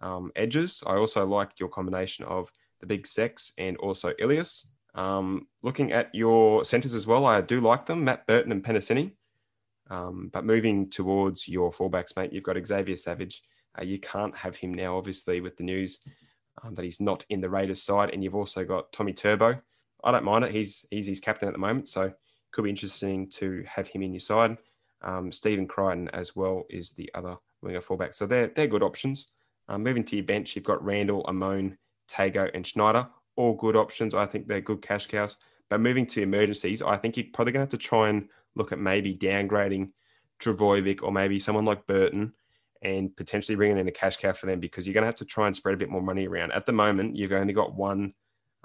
um, 0.00 0.32
edges. 0.36 0.82
I 0.86 0.96
also 0.96 1.26
like 1.26 1.60
your 1.60 1.68
combination 1.68 2.24
of 2.24 2.50
the 2.80 2.86
big 2.86 3.06
Sex 3.06 3.52
and 3.58 3.76
also 3.78 4.12
Ilias. 4.18 4.66
Um, 4.94 5.46
looking 5.62 5.92
at 5.92 6.14
your 6.14 6.64
centers 6.64 6.94
as 6.94 7.06
well, 7.06 7.26
I 7.26 7.40
do 7.40 7.60
like 7.60 7.86
them, 7.86 8.04
Matt 8.04 8.26
Burton 8.26 8.52
and 8.52 8.62
Penisini. 8.62 9.12
Um, 9.88 10.30
but 10.32 10.44
moving 10.44 10.88
towards 10.88 11.48
your 11.48 11.70
fullbacks, 11.70 12.16
mate, 12.16 12.32
you've 12.32 12.44
got 12.44 12.56
Xavier 12.64 12.96
Savage. 12.96 13.42
Uh, 13.78 13.84
you 13.84 13.98
can't 13.98 14.36
have 14.36 14.56
him 14.56 14.74
now, 14.74 14.96
obviously, 14.96 15.40
with 15.40 15.56
the 15.56 15.64
news 15.64 15.98
um, 16.62 16.74
that 16.74 16.84
he's 16.84 17.00
not 17.00 17.24
in 17.28 17.40
the 17.40 17.50
Raiders 17.50 17.82
side. 17.82 18.10
And 18.10 18.22
you've 18.22 18.34
also 18.34 18.64
got 18.64 18.92
Tommy 18.92 19.12
Turbo. 19.12 19.56
I 20.02 20.12
don't 20.12 20.24
mind 20.24 20.44
it. 20.44 20.50
He's 20.50 20.86
he's 20.90 21.06
his 21.06 21.20
captain 21.20 21.48
at 21.48 21.52
the 21.52 21.58
moment, 21.58 21.88
so 21.88 22.12
could 22.52 22.64
be 22.64 22.70
interesting 22.70 23.28
to 23.28 23.64
have 23.66 23.86
him 23.88 24.02
in 24.02 24.12
your 24.12 24.20
side. 24.20 24.56
Um, 25.02 25.30
Stephen 25.32 25.66
Crichton 25.66 26.08
as 26.12 26.34
well 26.34 26.64
is 26.70 26.92
the 26.92 27.10
other 27.14 27.36
winger 27.62 27.80
fullback. 27.80 28.14
So 28.14 28.26
they're 28.26 28.48
they're 28.48 28.66
good 28.66 28.82
options. 28.82 29.32
Um, 29.68 29.82
moving 29.82 30.04
to 30.04 30.16
your 30.16 30.24
bench, 30.24 30.56
you've 30.56 30.64
got 30.64 30.84
Randall, 30.84 31.24
Amon, 31.26 31.78
Tago, 32.10 32.50
and 32.54 32.66
Schneider. 32.66 33.08
All 33.40 33.54
good 33.54 33.76
options. 33.76 34.12
I 34.14 34.26
think 34.26 34.42
they're 34.46 34.60
good 34.70 34.82
cash 34.82 35.06
cows. 35.06 35.36
But 35.70 35.80
moving 35.80 36.06
to 36.08 36.22
emergencies, 36.22 36.82
I 36.82 36.96
think 36.98 37.16
you're 37.16 37.32
probably 37.32 37.52
going 37.52 37.66
to 37.66 37.68
have 37.72 37.80
to 37.80 37.88
try 37.90 38.08
and 38.10 38.28
look 38.56 38.72
at 38.72 38.78
maybe 38.78 39.16
downgrading 39.16 39.84
Trbojevic 40.42 41.02
or 41.02 41.12
maybe 41.12 41.38
someone 41.38 41.64
like 41.64 41.86
Burton 41.86 42.34
and 42.82 43.14
potentially 43.16 43.56
bringing 43.56 43.78
in 43.78 43.88
a 43.88 43.92
cash 44.02 44.16
cow 44.18 44.32
for 44.32 44.46
them 44.46 44.60
because 44.60 44.86
you're 44.86 44.94
going 44.98 45.06
to 45.06 45.12
have 45.12 45.22
to 45.22 45.24
try 45.34 45.46
and 45.46 45.56
spread 45.56 45.74
a 45.74 45.82
bit 45.82 45.90
more 45.94 46.02
money 46.10 46.26
around. 46.28 46.52
At 46.52 46.66
the 46.66 46.72
moment, 46.72 47.16
you've 47.16 47.32
only 47.32 47.54
got 47.54 47.74
one 47.74 48.12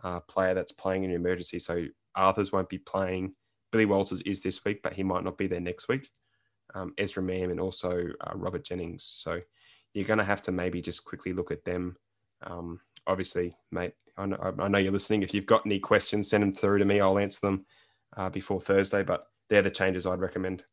uh, 0.03 0.19
player 0.21 0.53
that's 0.55 0.71
playing 0.83 1.03
in 1.03 1.11
emergency, 1.11 1.59
so 1.59 1.85
Arthurs 2.15 2.51
won't 2.51 2.69
be 2.69 2.79
playing. 2.79 3.35
Billy 3.71 3.85
Walters 3.85 4.21
is 4.21 4.41
this 4.41 4.65
week, 4.65 4.79
but 4.83 4.93
he 4.93 5.03
might 5.03 5.23
not 5.23 5.37
be 5.37 5.47
there 5.47 5.61
next 5.61 5.87
week. 5.87 6.09
um, 6.75 6.93
Ezra 6.97 7.23
Mam 7.23 7.51
and 7.51 7.59
also 7.59 8.09
uh, 8.21 8.33
Robert 8.35 8.63
Jennings. 8.63 9.03
So 9.03 9.39
you're 9.93 10.05
going 10.11 10.19
to 10.19 10.25
have 10.25 10.41
to 10.43 10.51
maybe 10.51 10.81
just 10.81 11.05
quickly 11.05 11.33
look 11.33 11.51
at 11.51 11.65
them. 11.65 11.97
Um, 12.43 12.79
obviously, 13.07 13.55
mate, 13.71 13.93
I 14.17 14.25
know, 14.25 14.53
I 14.59 14.67
know, 14.67 14.77
you're 14.79 14.91
listening. 14.93 15.23
If 15.23 15.33
you've 15.33 15.45
got 15.45 15.65
any 15.65 15.79
questions, 15.79 16.29
send 16.29 16.43
them 16.43 16.53
through 16.53 16.79
to 16.79 16.85
me. 16.85 16.99
I'll 17.01 17.19
answer 17.19 17.47
them 17.47 17.65
uh, 18.15 18.29
before 18.29 18.59
Thursday. 18.59 19.03
But 19.03 19.23
they're 19.49 19.61
the 19.61 19.69
changes 19.71 20.05
I'd 20.07 20.19
recommend. 20.19 20.63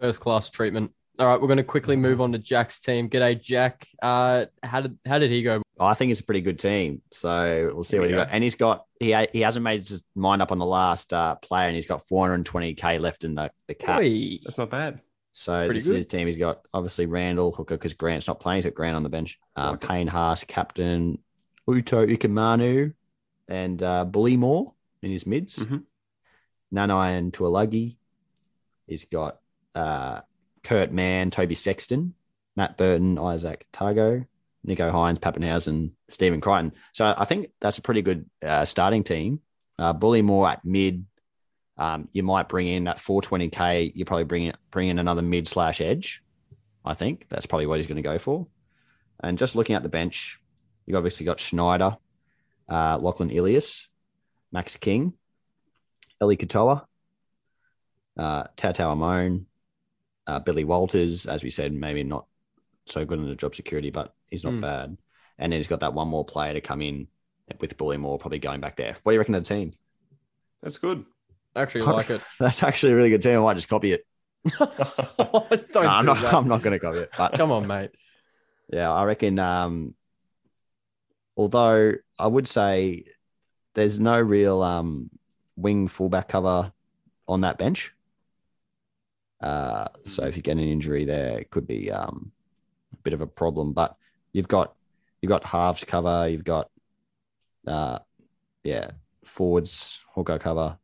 First 0.00 0.20
class 0.20 0.50
treatment. 0.50 0.92
All 1.18 1.26
right, 1.26 1.40
we're 1.40 1.46
going 1.46 1.58
to 1.58 1.64
quickly 1.64 1.94
move 1.94 2.20
on 2.22 2.32
to 2.32 2.38
Jack's 2.38 2.80
team. 2.80 3.08
G'day, 3.10 3.40
Jack. 3.40 3.86
Uh, 4.02 4.46
how 4.62 4.80
did 4.80 4.98
how 5.06 5.18
did 5.18 5.30
he 5.30 5.42
go? 5.42 5.60
I 5.78 5.94
think 5.94 6.10
it's 6.10 6.20
a 6.20 6.24
pretty 6.24 6.40
good 6.40 6.58
team. 6.58 7.02
So 7.12 7.70
we'll 7.74 7.82
see 7.82 7.98
what 7.98 8.08
he 8.08 8.14
got. 8.14 8.28
And 8.30 8.42
he's 8.42 8.54
got 8.54 8.86
he 8.98 9.14
he 9.32 9.40
hasn't 9.40 9.62
made 9.62 9.86
his 9.86 10.04
mind 10.14 10.40
up 10.42 10.52
on 10.52 10.58
the 10.58 10.66
last 10.66 11.12
uh, 11.12 11.34
player, 11.36 11.66
and 11.66 11.76
he's 11.76 11.86
got 11.86 12.06
420k 12.06 13.00
left 13.00 13.24
in 13.24 13.34
the 13.34 13.50
the 13.68 13.74
cap. 13.74 14.00
Oi. 14.00 14.38
That's 14.42 14.58
not 14.58 14.70
bad. 14.70 15.00
So 15.32 15.64
Pretty 15.64 15.78
this 15.80 15.86
good. 15.86 15.92
is 15.92 15.96
his 15.98 16.06
team. 16.06 16.26
He's 16.26 16.36
got 16.36 16.60
obviously 16.74 17.06
Randall 17.06 17.52
Hooker 17.52 17.74
because 17.76 17.94
Grant's 17.94 18.28
not 18.28 18.38
playing. 18.40 18.56
He's 18.58 18.64
got 18.66 18.74
Grant 18.74 18.96
on 18.96 19.02
the 19.02 19.08
bench. 19.08 19.38
Um, 19.56 19.74
Okay. 19.74 19.86
Payne 19.88 20.06
Haas, 20.06 20.44
captain 20.44 21.18
Uto 21.68 22.06
Ikamanu, 22.06 22.94
and 23.48 23.82
uh, 23.82 24.04
Bullemor 24.08 24.72
in 25.02 25.10
his 25.12 25.26
mids. 25.26 25.58
Mhm. 25.58 25.84
Nanai 26.74 27.18
and 27.18 27.32
Tuilagi. 27.32 27.96
He's 28.86 29.04
got 29.04 29.38
uh, 29.74 30.20
Kurt 30.64 30.92
Mann, 30.92 31.30
Toby 31.30 31.54
Sexton, 31.54 32.14
Matt 32.56 32.76
Burton, 32.76 33.16
Izack 33.16 33.62
Tago, 33.72 34.26
Nicho 34.66 34.90
Hynes, 34.92 35.18
Papenhuyzen, 35.18 35.94
Stephen 36.08 36.40
Crichton. 36.40 36.72
So 36.92 37.14
I 37.16 37.24
think 37.24 37.50
that's 37.60 37.78
a 37.78 37.82
pretty 37.82 38.02
good 38.02 38.28
uh, 38.42 38.64
starting 38.64 39.04
team. 39.04 39.40
Uh, 39.78 39.92
Bullemor 39.94 40.50
at 40.50 40.64
mid. 40.64 41.06
Um, 41.78 42.08
you 42.12 42.22
might 42.22 42.48
bring 42.48 42.68
in 42.68 42.84
that 42.84 42.98
420k. 42.98 43.92
You 43.94 44.04
probably 44.04 44.24
bring 44.24 44.44
in, 44.44 44.54
bring 44.70 44.88
in 44.88 44.98
another 44.98 45.22
mid 45.22 45.48
slash 45.48 45.80
edge. 45.80 46.22
I 46.84 46.94
think 46.94 47.26
that's 47.28 47.46
probably 47.46 47.66
what 47.66 47.78
he's 47.78 47.86
going 47.86 47.96
to 47.96 48.02
go 48.02 48.18
for. 48.18 48.46
And 49.20 49.38
just 49.38 49.56
looking 49.56 49.76
at 49.76 49.82
the 49.82 49.88
bench, 49.88 50.40
you 50.86 50.96
obviously 50.96 51.26
got 51.26 51.40
Schneider, 51.40 51.96
uh, 52.68 52.98
Lachlan 52.98 53.30
Ilias, 53.30 53.88
Max 54.50 54.76
King, 54.76 55.14
Eli 56.22 56.36
Katoa, 56.36 56.84
uh, 58.18 58.44
Tautau 58.56 58.90
Amon, 58.92 59.46
uh, 60.26 60.38
Billy 60.40 60.64
Walters, 60.64 61.26
as 61.26 61.42
we 61.42 61.50
said, 61.50 61.72
maybe 61.72 62.02
not 62.02 62.26
so 62.86 63.04
good 63.04 63.18
in 63.18 63.28
the 63.28 63.34
job 63.34 63.54
security, 63.54 63.90
but 63.90 64.14
he's 64.30 64.44
not 64.44 64.54
Mm. 64.54 64.60
bad. 64.60 64.96
And 65.38 65.52
then 65.52 65.58
he's 65.58 65.66
got 65.66 65.80
that 65.80 65.94
one 65.94 66.08
more 66.08 66.24
player 66.24 66.52
to 66.54 66.60
come 66.60 66.82
in 66.82 67.08
with 67.60 67.76
Bullemor 67.76 68.18
probably 68.20 68.38
going 68.38 68.60
back 68.60 68.76
there. 68.76 68.96
What 69.02 69.12
do 69.12 69.14
you 69.14 69.18
reckon 69.18 69.34
of 69.34 69.44
the 69.44 69.54
team? 69.54 69.72
That's 70.62 70.78
good. 70.78 71.04
Actually, 71.56 71.82
like 71.82 72.10
it. 72.10 72.20
That's 72.38 72.62
actually 72.62 72.92
a 72.92 72.96
really 72.96 73.10
good 73.10 73.22
team. 73.22 73.38
I 73.38 73.42
might 73.42 73.54
just 73.54 73.68
copy 73.68 73.92
it. 73.92 74.06
Don't 74.58 75.74
No, 75.74 75.80
I'm 75.82 76.02
do 76.04 76.06
not. 76.06 76.20
that. 76.22 76.34
I'm 76.34 76.48
not 76.48 76.62
going 76.62 76.72
to 76.72 76.78
copy 76.78 76.98
it. 77.00 77.10
But 77.16 77.32
Come 77.34 77.50
on, 77.52 77.66
mate. 77.66 77.90
yeah, 78.72 78.90
I 78.92 79.04
reckon. 79.04 79.38
Um, 79.38 79.94
although 81.42 81.94
I 82.18 82.26
would 82.28 82.46
say 82.46 83.04
there's 83.74 83.98
no 83.98 84.18
real 84.20 84.62
um 84.62 85.10
wing 85.56 85.88
fullback 85.88 86.28
cover 86.28 86.72
on 87.26 87.40
that 87.40 87.58
bench. 87.58 87.92
Uh, 89.40 89.88
so 90.04 90.24
if 90.24 90.36
you 90.36 90.42
get 90.42 90.52
an 90.52 90.60
injury 90.60 91.04
there, 91.04 91.40
it 91.40 91.50
could 91.50 91.66
be 91.66 91.90
um 91.90 92.30
a 92.92 92.96
bit 93.02 93.12
of 93.12 93.20
a 93.20 93.26
problem. 93.26 93.72
But 93.72 93.96
you've 94.32 94.46
got 94.46 94.74
you've 95.20 95.30
got 95.30 95.44
halves 95.44 95.82
cover. 95.82 96.28
You've 96.28 96.44
got 96.44 96.70
uh, 97.66 97.98
yeah, 98.62 98.92
forwards 99.24 99.98
hooker 100.14 100.38
cover. 100.38 100.78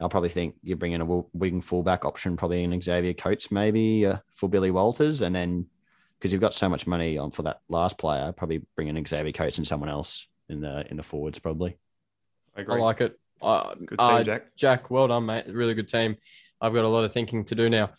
I'll 0.00 0.08
probably 0.08 0.28
think 0.28 0.56
you 0.62 0.74
bring 0.74 0.92
in 0.92 1.00
a 1.00 1.22
wing 1.32 1.60
fullback 1.60 2.04
option, 2.04 2.36
probably 2.36 2.64
in 2.64 2.80
Xavier 2.80 3.14
Coates, 3.14 3.52
maybe 3.52 4.04
uh, 4.04 4.18
for 4.32 4.48
Billy 4.48 4.72
Walters, 4.72 5.22
and 5.22 5.34
then 5.34 5.66
because 6.24 6.32
you've 6.32 6.40
got 6.40 6.54
so 6.54 6.70
much 6.70 6.86
money 6.86 7.18
on 7.18 7.30
for 7.30 7.42
that 7.42 7.60
last 7.68 7.98
player, 7.98 8.32
probably 8.32 8.62
bring 8.76 8.88
in 8.88 9.04
Xavier 9.04 9.30
Coates 9.30 9.58
and 9.58 9.66
someone 9.66 9.90
else 9.90 10.26
in 10.48 10.62
the 10.62 10.90
in 10.90 10.96
the 10.96 11.02
forwards, 11.02 11.38
probably. 11.38 11.76
I 12.56 12.62
I 12.62 12.78
like 12.78 13.02
it. 13.02 13.20
Uh, 13.42 13.74
Good 13.74 13.98
team, 13.98 14.08
uh, 14.08 14.22
Jack. 14.22 14.56
Jack, 14.56 14.90
well 14.90 15.06
done, 15.06 15.26
mate. 15.26 15.44
Really 15.48 15.74
good 15.74 15.86
team. 15.86 16.16
I've 16.62 16.72
got 16.72 16.86
a 16.86 16.88
lot 16.88 17.04
of 17.04 17.12
thinking 17.12 17.44
to 17.44 17.54
do 17.54 17.68
now. 17.68 17.90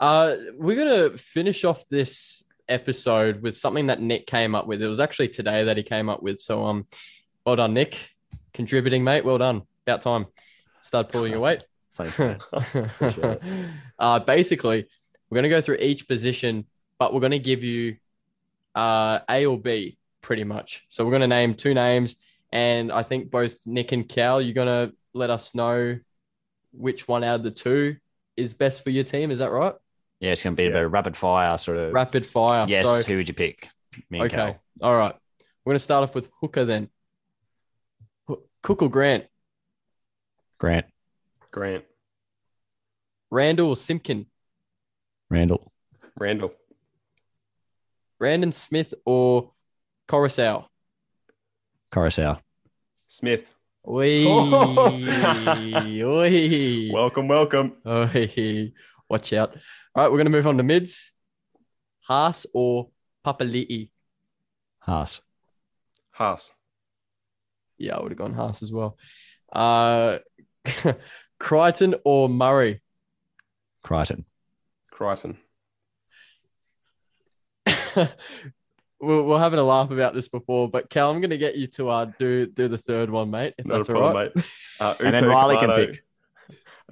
Uh, 0.00 0.36
we're 0.56 0.78
gonna 0.78 1.18
finish 1.18 1.62
off 1.62 1.86
this 1.90 2.42
episode 2.70 3.42
with 3.42 3.54
something 3.54 3.88
that 3.88 4.00
Nick 4.00 4.26
came 4.26 4.54
up 4.54 4.66
with. 4.66 4.80
It 4.80 4.88
was 4.88 4.98
actually 4.98 5.28
today 5.28 5.64
that 5.64 5.76
he 5.76 5.82
came 5.82 6.08
up 6.08 6.22
with. 6.22 6.38
So 6.38 6.64
um, 6.64 6.86
well 7.44 7.56
done, 7.56 7.74
Nick. 7.74 7.98
Contributing, 8.54 9.04
mate. 9.04 9.26
Well 9.26 9.36
done. 9.36 9.60
About 9.86 10.00
time. 10.00 10.24
Start 10.80 11.10
pulling 11.10 11.32
your 11.32 11.40
weight. 11.40 11.64
Thanks, 11.92 12.18
man. 12.18 12.38
Uh, 13.98 14.18
basically, 14.20 14.86
we're 15.28 15.36
going 15.36 15.44
to 15.44 15.48
go 15.48 15.60
through 15.60 15.76
each 15.76 16.08
position, 16.08 16.66
but 16.98 17.12
we're 17.12 17.20
going 17.20 17.32
to 17.32 17.38
give 17.38 17.62
you 17.62 17.96
uh, 18.74 19.20
A 19.28 19.46
or 19.46 19.58
B 19.58 19.98
pretty 20.20 20.44
much. 20.44 20.84
So 20.88 21.04
we're 21.04 21.10
going 21.10 21.22
to 21.22 21.28
name 21.28 21.54
two 21.54 21.74
names, 21.74 22.16
and 22.52 22.90
I 22.90 23.02
think 23.02 23.30
both 23.30 23.66
Nick 23.66 23.92
and 23.92 24.08
Cal, 24.08 24.40
you're 24.40 24.54
going 24.54 24.88
to 24.88 24.94
let 25.12 25.30
us 25.30 25.54
know 25.54 25.98
which 26.72 27.06
one 27.06 27.24
out 27.24 27.36
of 27.36 27.42
the 27.42 27.50
two 27.50 27.96
is 28.36 28.54
best 28.54 28.82
for 28.82 28.90
your 28.90 29.04
team. 29.04 29.30
Is 29.30 29.38
that 29.38 29.50
right? 29.50 29.74
yeah, 30.24 30.32
it's 30.32 30.42
going 30.42 30.56
to 30.56 30.62
be 30.62 30.66
a 30.68 30.70
bit 30.70 30.84
of 30.84 30.92
rapid 30.92 31.16
fire 31.16 31.58
sort 31.58 31.76
of. 31.76 31.92
Rapid 31.92 32.26
fire. 32.26 32.66
yes. 32.68 32.86
So, 32.86 33.02
who 33.02 33.18
would 33.18 33.28
you 33.28 33.34
pick? 33.34 33.68
Me 34.08 34.20
and 34.20 34.26
okay. 34.26 34.36
Cal. 34.36 34.60
All 34.80 34.96
right. 34.96 35.14
We're 35.64 35.72
going 35.72 35.76
to 35.76 35.84
start 35.84 36.02
off 36.02 36.14
with 36.14 36.30
Hooker 36.40 36.64
then. 36.64 36.88
Cook 38.62 38.80
or 38.80 38.88
Grant? 38.88 39.26
Grant, 40.56 40.86
Grant. 41.50 41.84
Randall 43.30 43.68
or 43.68 43.76
Simpkin? 43.76 44.24
Randall, 45.28 45.70
Randall. 46.18 46.52
Brandon 48.18 48.52
Smith 48.52 48.94
or 49.04 49.52
Koroisau? 50.08 50.66
Koroisau. 51.92 52.40
Smith. 53.06 53.56
Oi, 53.86 54.24
oi, 56.02 56.90
Welcome, 56.92 57.28
welcome. 57.28 57.72
oi. 57.86 58.72
Watch 59.10 59.32
out. 59.34 59.54
All 59.94 60.02
right, 60.02 60.10
we're 60.10 60.16
going 60.16 60.24
to 60.24 60.30
move 60.30 60.46
on 60.46 60.56
to 60.56 60.62
mids. 60.62 61.12
Haas 62.00 62.46
or 62.54 62.88
Papali'i? 63.24 63.90
Haas. 64.78 65.20
Haas. 66.12 66.50
Yeah, 67.76 67.96
I 67.96 68.02
would 68.02 68.10
have 68.12 68.18
gone 68.18 68.32
Haas 68.32 68.62
as 68.62 68.72
well. 68.72 68.96
Uh, 69.52 70.18
Crichton 71.38 71.94
or 72.04 72.28
Murray? 72.28 72.80
Crichton. 73.82 74.24
Crichton. 74.90 75.36
We're, 79.00 79.22
we're 79.22 79.38
having 79.38 79.58
a 79.58 79.64
laugh 79.64 79.90
about 79.90 80.14
this 80.14 80.28
before, 80.28 80.68
but 80.70 80.88
Cal, 80.88 81.10
I'm 81.10 81.20
going 81.20 81.30
to 81.30 81.36
get 81.38 81.56
you 81.56 81.66
to 81.68 81.88
uh, 81.90 82.04
do 82.18 82.46
do 82.46 82.68
the 82.68 82.78
third 82.78 83.10
one, 83.10 83.30
mate, 83.30 83.54
if 83.58 83.66
Not 83.66 83.78
that's 83.78 83.88
all 83.90 83.96
problem, 83.96 84.16
right. 84.16 84.36
mate. 84.36 84.44
Uh, 84.80 84.94
And 84.98 85.14
then 85.14 85.24
Uto 85.24 85.28
Riley 85.30 85.56
can 85.58 85.70
pick. 85.70 86.04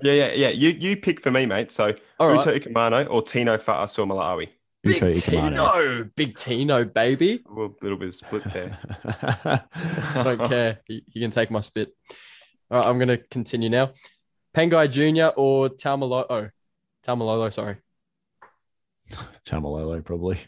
Yeah, 0.03 0.12
yeah, 0.12 0.33
yeah. 0.35 0.49
You 0.51 0.69
you 0.70 0.97
pick 0.97 1.20
for 1.20 1.31
me, 1.33 1.47
mate. 1.47 1.73
So 1.73 1.95
All 2.20 2.29
right. 2.29 2.39
Uto 2.39 2.57
Ikamano 2.57 3.09
or 3.11 3.23
Tino 3.23 3.57
Fa'asuamaleaui. 3.57 4.49
Big 4.85 4.97
Uto 4.97 5.15
Tino, 5.20 6.05
big 6.15 6.37
Tino, 6.37 6.85
baby. 6.85 7.43
A 7.45 7.49
little, 7.53 7.77
little 7.83 7.99
bit 7.99 8.09
of 8.09 8.15
split 8.15 8.45
there. 8.53 8.79
I 9.05 9.62
don't 10.24 10.49
care. 10.49 10.81
He, 10.87 11.03
he 11.12 11.20
can 11.20 11.31
take 11.31 11.51
my 11.51 11.61
spit. 11.61 11.93
All 12.70 12.79
right, 12.79 12.87
I'm 12.87 12.99
going 12.99 13.09
to 13.09 13.19
continue 13.19 13.69
now. 13.69 13.93
Pangai 14.55 14.89
Jr. 14.91 15.35
or 15.37 15.70
Taumalolo? 15.70 16.27
Oh, 16.31 16.49
Taumalolo, 17.05 17.53
sorry. 17.53 17.77
Taumalolo, 19.45 20.05
probably. 20.05 20.39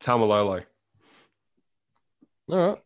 Taumalolo. 0.00 0.64
All 2.48 2.56
right. 2.68 2.78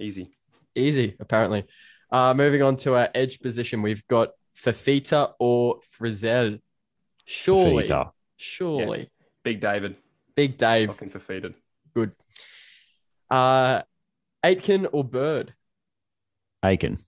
Easy. 0.00 0.28
Easy, 0.74 1.16
apparently. 1.18 1.64
Uh, 2.10 2.34
moving 2.34 2.62
on 2.62 2.76
to 2.78 2.94
our 2.94 3.08
edge 3.14 3.40
position, 3.40 3.82
we've 3.82 4.06
got 4.08 4.30
Fifita 4.56 5.32
or 5.38 5.80
Frizell. 5.98 6.60
Surely, 7.24 7.84
Fifita. 7.84 8.10
surely. 8.36 9.10
Big 9.42 9.60
David. 9.60 9.96
Big 10.34 10.56
Dave, 10.56 10.88
Fucking 10.92 11.08
defeated. 11.08 11.54
good. 11.94 12.12
Uh, 13.30 13.82
Aitken 14.44 14.86
or 14.92 15.02
Bird? 15.04 15.52
Aitken. 16.64 16.98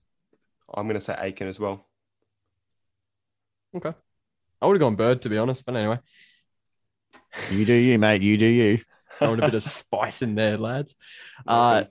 I'm 0.73 0.85
going 0.85 0.95
to 0.95 1.01
say 1.01 1.15
Aitken 1.17 1.47
as 1.47 1.59
well. 1.59 1.85
Okay. 3.75 3.93
I 4.61 4.65
would 4.67 4.73
have 4.75 4.81
gone 4.81 4.95
Bird, 4.95 5.21
to 5.23 5.29
be 5.29 5.37
honest, 5.37 5.65
but 5.65 5.75
anyway, 5.75 5.99
You 7.49 7.65
do 7.65 7.73
you, 7.73 7.97
mate. 7.97 8.21
You 8.21 8.37
do 8.37 8.45
you. 8.45 8.79
I 9.21 9.27
want 9.27 9.39
a 9.41 9.45
bit 9.45 9.53
of 9.55 9.63
spice 9.79 10.21
in 10.21 10.35
there, 10.35 10.57
lads. 10.57 10.95
Uh, 11.45 11.83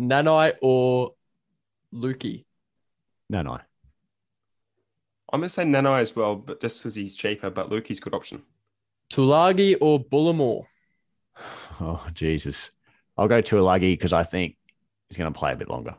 Nanai 0.00 0.54
or 0.62 1.12
Luki? 1.94 2.44
No, 3.28 3.42
no. 3.42 3.58
I'm 5.32 5.40
going 5.40 5.42
to 5.42 5.48
say 5.48 5.64
Nanai 5.64 6.00
as 6.00 6.14
well, 6.14 6.36
but 6.36 6.60
just 6.60 6.78
because 6.78 6.94
he's 6.94 7.16
cheaper. 7.16 7.50
But 7.50 7.70
Luki's 7.70 8.00
good 8.00 8.14
option. 8.14 8.42
Tuilagi 9.10 9.76
or 9.80 10.02
Bullemor? 10.02 10.64
Oh, 11.78 12.06
Jesus. 12.14 12.70
I'll 13.18 13.28
go 13.28 13.42
to 13.42 13.56
Alagi 13.56 13.92
because 13.92 14.14
I 14.14 14.22
think 14.22 14.56
he's 15.10 15.18
going 15.18 15.30
to 15.30 15.38
play 15.38 15.52
a 15.52 15.56
bit 15.56 15.68
longer. 15.68 15.94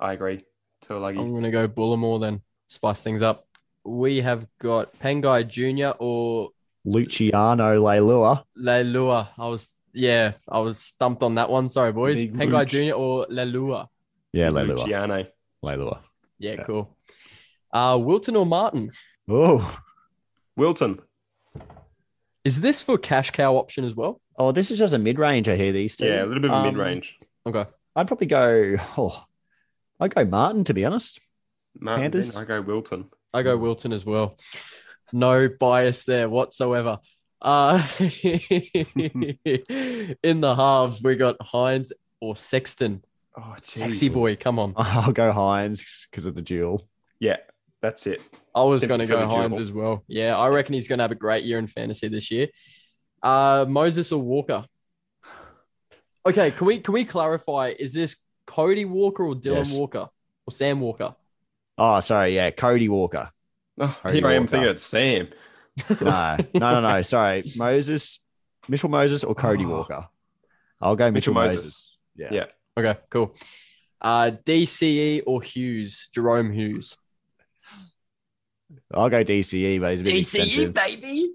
I 0.00 0.14
agree. 0.14 0.44
Tuilagi. 0.86 1.18
I'm 1.18 1.30
going 1.30 1.42
to 1.42 1.50
go 1.50 1.68
Bullemor 1.68 2.18
then. 2.20 2.40
Spice 2.68 3.02
things 3.02 3.20
up. 3.20 3.46
we 3.84 4.20
have 4.22 4.46
got 4.58 4.98
Pangai 4.98 5.46
Jr. 5.46 5.94
or 5.98 6.48
Luciano 6.86 7.78
Leilua. 7.82 8.44
Leilua. 8.58 9.28
I 9.36 9.48
was, 9.48 9.70
yeah, 9.92 10.32
I 10.48 10.58
was 10.60 10.78
stumped 10.78 11.22
on 11.22 11.34
that 11.36 11.50
one. 11.50 11.68
Sorry, 11.68 11.92
boys. 11.92 12.16
Big 12.24 12.34
Pangai 12.34 12.66
Jr. 12.66 12.94
or 12.94 13.26
Leilua. 13.26 13.88
Yeah, 14.32 14.48
Leilua. 14.48 14.78
Luciano. 14.78 15.26
Leilua. 15.64 16.00
Yeah, 16.38 16.52
Yeah. 16.52 16.64
cool. 16.64 16.96
Uh, 17.72 17.98
Wilton 18.02 18.36
or 18.36 18.44
Martin? 18.46 18.92
Oh, 19.28 19.78
Wilton. 20.56 21.00
Is 22.44 22.60
this 22.60 22.82
for 22.82 22.98
cash 22.98 23.30
cow 23.30 23.56
option 23.56 23.84
as 23.84 23.94
well? 23.94 24.20
oh, 24.38 24.50
this 24.50 24.70
is 24.70 24.78
just 24.78 24.94
a 24.94 24.98
mid 24.98 25.18
range. 25.18 25.48
I 25.48 25.56
hear 25.56 25.72
these 25.72 25.94
two. 25.96 26.06
Yeah, 26.06 26.24
a 26.24 26.26
little 26.26 26.40
bit 26.40 26.50
of 26.50 26.56
Um, 26.56 26.64
mid 26.64 26.76
range. 26.76 27.16
Okay. 27.46 27.64
I'd 27.94 28.06
probably 28.08 28.26
go. 28.26 28.76
Oh, 28.96 29.24
I'd 30.00 30.14
go 30.14 30.24
Martin 30.24 30.64
to 30.64 30.74
be 30.74 30.84
honest. 30.84 31.20
Martin's 31.78 32.04
in, 32.06 32.10
Panthers? 32.32 32.36
I 32.36 32.44
go 32.44 32.60
Wilton. 32.60 33.10
I 33.32 33.42
go 33.42 33.56
Wilton 33.56 33.92
as 33.92 34.04
well. 34.04 34.38
No 35.12 35.48
bias 35.48 36.04
there 36.04 36.28
whatsoever. 36.28 36.98
Uh, 37.42 37.84
in 37.98 38.10
the 40.40 40.54
halves, 40.56 41.02
we 41.02 41.16
got 41.16 41.36
Hynes 41.40 41.90
or 42.20 42.36
Sexton. 42.36 43.04
Oh, 43.36 43.56
Sexy 43.60 44.08
boy, 44.08 44.36
come 44.36 44.58
on. 44.58 44.74
I'll 44.76 45.12
go 45.12 45.32
Hynes 45.32 46.06
because 46.10 46.26
of 46.26 46.34
the 46.34 46.42
duel. 46.42 46.86
Yeah, 47.18 47.38
that's 47.80 48.06
it. 48.06 48.20
I 48.54 48.62
was 48.62 48.84
going 48.84 49.00
to 49.00 49.06
go 49.06 49.26
Hynes 49.26 49.54
duel. 49.54 49.60
as 49.62 49.72
well. 49.72 50.04
Yeah, 50.06 50.36
I 50.36 50.48
reckon 50.48 50.74
he's 50.74 50.86
going 50.86 50.98
to 50.98 51.04
have 51.04 51.10
a 51.10 51.14
great 51.16 51.44
year 51.44 51.58
in 51.58 51.66
fantasy 51.66 52.08
this 52.08 52.30
year. 52.30 52.48
Uh, 53.22 53.64
Moses 53.68 54.12
or 54.12 54.22
Walker? 54.22 54.64
Okay, 56.24 56.52
can 56.52 56.66
we 56.66 56.78
can 56.78 56.94
we 56.94 57.04
clarify? 57.04 57.74
Is 57.76 57.92
this 57.92 58.16
Cody 58.46 58.84
Walker 58.84 59.24
or 59.24 59.34
Dylan 59.34 59.56
Yes. 59.56 59.74
Walker 59.74 60.08
or 60.46 60.52
Sam 60.52 60.80
Walker? 60.80 61.16
Oh, 61.76 61.98
sorry. 62.00 62.36
Yeah, 62.36 62.50
Cody 62.50 62.88
Walker. 62.88 63.30
Oh, 63.80 63.98
Cody 64.02 64.18
here 64.18 64.26
I 64.28 64.34
am 64.34 64.42
Walker. 64.42 64.50
thinking 64.52 64.70
it's 64.70 64.82
Sam. 64.84 65.28
No, 66.00 66.36
no, 66.54 66.80
no, 66.80 66.80
no. 66.80 67.02
Sorry, 67.02 67.44
Moses, 67.56 68.20
Mitchell 68.68 68.90
Moses 68.90 69.24
or 69.24 69.34
Cody 69.34 69.64
Oh. 69.64 69.68
Walker. 69.70 70.06
I'll 70.80 70.96
go 70.96 71.10
Mitchell, 71.10 71.32
Mitchell 71.32 71.54
Moses. 71.54 71.56
Moses. 71.56 71.96
Yeah. 72.16 72.28
Yeah. 72.32 72.46
Okay, 72.76 73.00
cool. 73.10 73.34
Uh, 74.00 74.32
DCE 74.44 75.22
or 75.26 75.40
Hughes? 75.42 76.08
Jahrome 76.14 76.52
Hughes. 76.52 76.96
I'll 78.92 79.08
go 79.10 79.22
DCE, 79.24 79.80
but 79.80 79.90
he's 79.92 80.00
a 80.00 80.04
bit 80.04 80.16
expensive. 80.16 80.74
baby. 80.74 81.32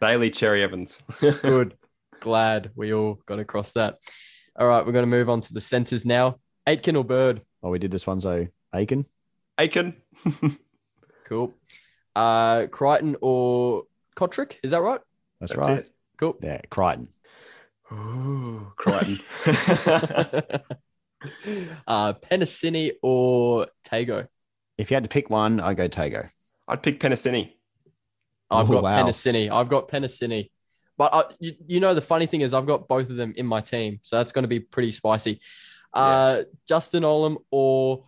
Daly 0.00 0.30
Cherry 0.30 0.62
Evans. 0.62 1.02
Good. 1.20 1.76
Glad 2.20 2.70
we 2.74 2.92
all 2.94 3.18
got 3.26 3.38
across 3.38 3.72
that. 3.72 3.96
All 4.58 4.66
right, 4.66 4.84
we're 4.84 4.92
going 4.92 5.02
to 5.04 5.06
move 5.10 5.28
on 5.28 5.40
to 5.42 5.52
the 5.52 5.60
centers 5.60 6.04
now. 6.06 6.36
Aitken 6.66 6.96
or 6.96 7.04
Bird? 7.04 7.42
Oh, 7.62 7.70
we 7.70 7.78
did 7.78 7.90
this 7.90 8.06
one, 8.06 8.20
so 8.20 8.46
Aitken. 8.74 9.04
Aitken. 9.58 9.96
Cool. 11.26 11.54
Uh, 12.14 12.66
Crichton 12.66 13.16
or 13.20 13.84
Cotric? 14.16 14.56
Is 14.62 14.72
that 14.72 14.82
right? 14.82 15.00
That's, 15.40 15.52
That's 15.52 15.66
right. 15.66 15.78
it. 15.78 15.90
Cool. 16.16 16.36
Yeah, 16.42 16.60
Crichton. 16.70 17.08
Ooh, 17.92 18.72
Crichton. 18.76 19.18
uh, 21.86 22.12
Penisini 22.14 22.92
or 23.02 23.68
Tago? 23.86 24.26
If 24.78 24.90
you 24.90 24.94
had 24.94 25.04
to 25.04 25.10
pick 25.10 25.30
one, 25.30 25.60
I'd 25.60 25.76
go 25.76 25.88
Tago. 25.88 26.30
I'd 26.68 26.82
pick 26.82 27.00
Penisini. 27.00 27.52
I've 28.50 28.68
Oh, 28.68 28.72
got 28.72 28.82
wow. 28.82 29.02
Penisini. 29.02 29.50
I've 29.50 29.68
got 29.68 29.88
Penisini. 29.88 30.50
But 30.96 31.14
I, 31.14 31.24
you, 31.38 31.54
you 31.66 31.80
know, 31.80 31.94
the 31.94 32.00
funny 32.00 32.26
thing 32.26 32.42
is, 32.42 32.52
I've 32.52 32.66
got 32.66 32.88
both 32.88 33.10
of 33.10 33.16
them 33.16 33.32
in 33.36 33.46
my 33.46 33.60
team. 33.60 34.00
So 34.02 34.16
that's 34.16 34.32
going 34.32 34.42
to 34.44 34.48
be 34.48 34.60
pretty 34.60 34.92
spicy. 34.92 35.40
Uh, 35.92 36.42
Justin 36.68 37.02
Olam 37.02 37.36
or 37.50 38.04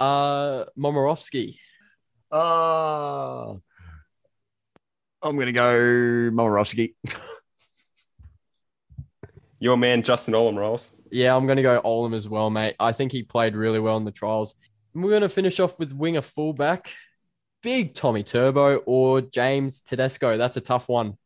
uh, 0.00 0.64
Momirovski? 0.78 1.58
Oh, 2.38 3.62
I'm 5.22 5.36
going 5.36 5.46
to 5.46 5.52
go 5.52 5.72
Momirovski. 6.32 6.94
Your 9.58 9.78
man, 9.78 10.02
Justin 10.02 10.34
Olam 10.34 10.56
rolls. 10.56 10.94
Yeah, 11.10 11.34
I'm 11.34 11.46
going 11.46 11.56
to 11.56 11.62
go 11.62 11.80
Olam 11.82 12.14
as 12.14 12.28
well, 12.28 12.50
mate. 12.50 12.76
I 12.78 12.92
think 12.92 13.10
he 13.10 13.22
played 13.22 13.56
really 13.56 13.80
well 13.80 13.96
in 13.96 14.04
the 14.04 14.10
trials. 14.10 14.54
And 14.92 15.02
we're 15.02 15.10
going 15.10 15.22
to 15.22 15.30
finish 15.30 15.60
off 15.60 15.78
with 15.78 15.92
winger 15.92 16.20
fullback, 16.20 16.90
big 17.62 17.94
Tommy 17.94 18.22
Turbo 18.22 18.82
or 18.84 19.22
James 19.22 19.80
Tedesco. 19.80 20.36
That's 20.36 20.58
a 20.58 20.60
tough 20.60 20.90
one. 20.90 21.16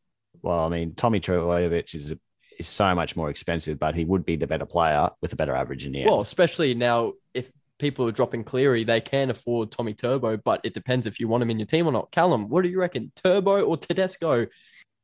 Well, 0.42 0.60
I 0.60 0.68
mean, 0.68 0.94
Tommy 0.94 1.18
Trbojevic 1.18 1.92
is 1.92 2.14
is 2.56 2.68
so 2.68 2.94
much 2.94 3.16
more 3.16 3.30
expensive, 3.30 3.80
but 3.80 3.96
he 3.96 4.04
would 4.04 4.24
be 4.24 4.36
the 4.36 4.46
better 4.46 4.66
player 4.66 5.10
with 5.20 5.32
a 5.32 5.36
better 5.36 5.56
average 5.56 5.86
in 5.86 5.92
the 5.92 6.02
end. 6.02 6.10
Well, 6.10 6.20
especially 6.20 6.74
now 6.74 7.14
if 7.34 7.50
people 7.80 8.06
are 8.06 8.12
dropping 8.12 8.44
Cleary, 8.44 8.84
they 8.84 9.00
can 9.00 9.30
afford 9.30 9.72
Tommy 9.72 9.94
Turbo, 9.94 10.36
but 10.36 10.60
it 10.62 10.74
depends 10.74 11.06
if 11.06 11.18
you 11.18 11.26
want 11.26 11.42
him 11.42 11.50
in 11.50 11.58
your 11.58 11.66
team 11.66 11.86
or 11.86 11.92
not. 11.92 12.12
Callum, 12.12 12.48
what 12.48 12.62
do 12.62 12.68
you 12.68 12.78
reckon? 12.78 13.10
Turbo 13.16 13.64
or 13.64 13.76
Tedesco? 13.76 14.46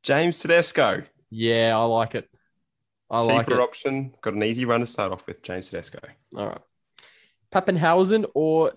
James 0.03 0.39
Tedesco. 0.39 1.03
Yeah, 1.29 1.77
I 1.77 1.83
like 1.83 2.15
it. 2.15 2.29
I 3.09 3.21
like 3.21 3.47
Cheaper 3.47 3.59
it. 3.59 3.63
option. 3.63 4.13
Got 4.21 4.35
an 4.35 4.43
easy 4.43 4.65
run 4.65 4.79
to 4.81 4.85
start 4.85 5.11
off 5.11 5.27
with. 5.27 5.41
James 5.43 5.69
Tedesco. 5.69 5.99
All 6.37 6.47
right. 6.47 6.61
Papenhuyzen 7.51 8.25
or 8.33 8.73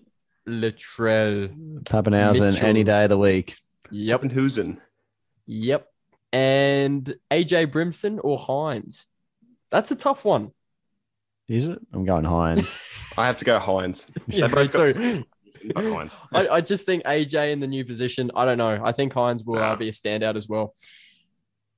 Latrell? 0.49 1.83
Papenhuyzen 1.83 2.53
Mitchell. 2.53 2.67
any 2.67 2.85
day 2.85 3.05
of 3.05 3.11
the 3.11 3.19
week. 3.19 3.57
Yep. 3.91 4.23
Husen. 4.23 4.79
Yep. 5.47 5.87
And 6.33 7.15
AJ 7.31 7.73
Brimson 7.73 8.21
or 8.23 8.39
Hynes? 8.39 9.07
That's 9.71 9.91
a 9.91 9.97
tough 9.97 10.25
one. 10.25 10.53
Is 11.49 11.67
it? 11.67 11.81
I'm 11.93 12.05
going 12.05 12.25
Hines. 12.25 12.71
I 13.21 13.27
have 13.27 13.39
to 13.39 13.45
go 13.45 13.59
Hynes. 13.59 14.11
Yeah, 14.27 14.47
me 14.49 14.55
got 14.55 14.73
too. 14.73 14.79
the 14.87 14.95
same 14.95 15.25
position, 15.53 15.73
but 15.75 15.85
Hynes. 15.85 16.17
I, 16.33 16.49
I 16.49 16.61
just 16.61 16.87
think 16.87 17.05
AJ 17.05 17.53
in 17.53 17.61
the 17.61 17.67
new 17.67 17.85
position. 17.85 18.31
I 18.35 18.45
don't 18.45 18.59
know. 18.59 18.81
I 18.83 18.93
think 18.93 19.13
Hines 19.13 19.45
will 19.45 19.59
uh, 19.59 19.77
be 19.77 19.89
a 19.89 19.93
standout 19.93 20.37
as 20.37 20.49
well. 20.49 20.75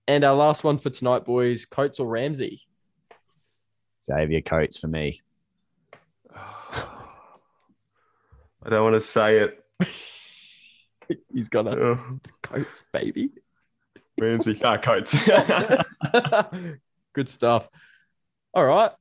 And 0.09 0.25
our 0.25 0.35
last 0.35 0.65
one 0.65 0.79
for 0.79 0.91
tonight, 0.91 1.25
boys: 1.25 1.67
Coates 1.67 2.01
or 2.01 2.07
Ramsey? 2.09 2.63
Xavier 4.07 4.41
Coates 4.43 4.79
for 4.79 4.89
me. 4.89 5.21
I 8.65 8.69
don't 8.69 8.83
want 8.83 8.95
to 8.95 9.01
say 9.01 9.39
it. 9.39 9.65
He's 11.33 11.49
got 11.49 11.67
a 11.67 11.99
Coates 12.43 12.85
baby. 12.93 13.31
Ramsey. 14.21 14.61
Ah, 14.65 14.77
Coates. 14.77 15.15
Good 17.13 17.29
stuff. 17.29 17.69
All 18.55 18.65
right. 18.65 18.93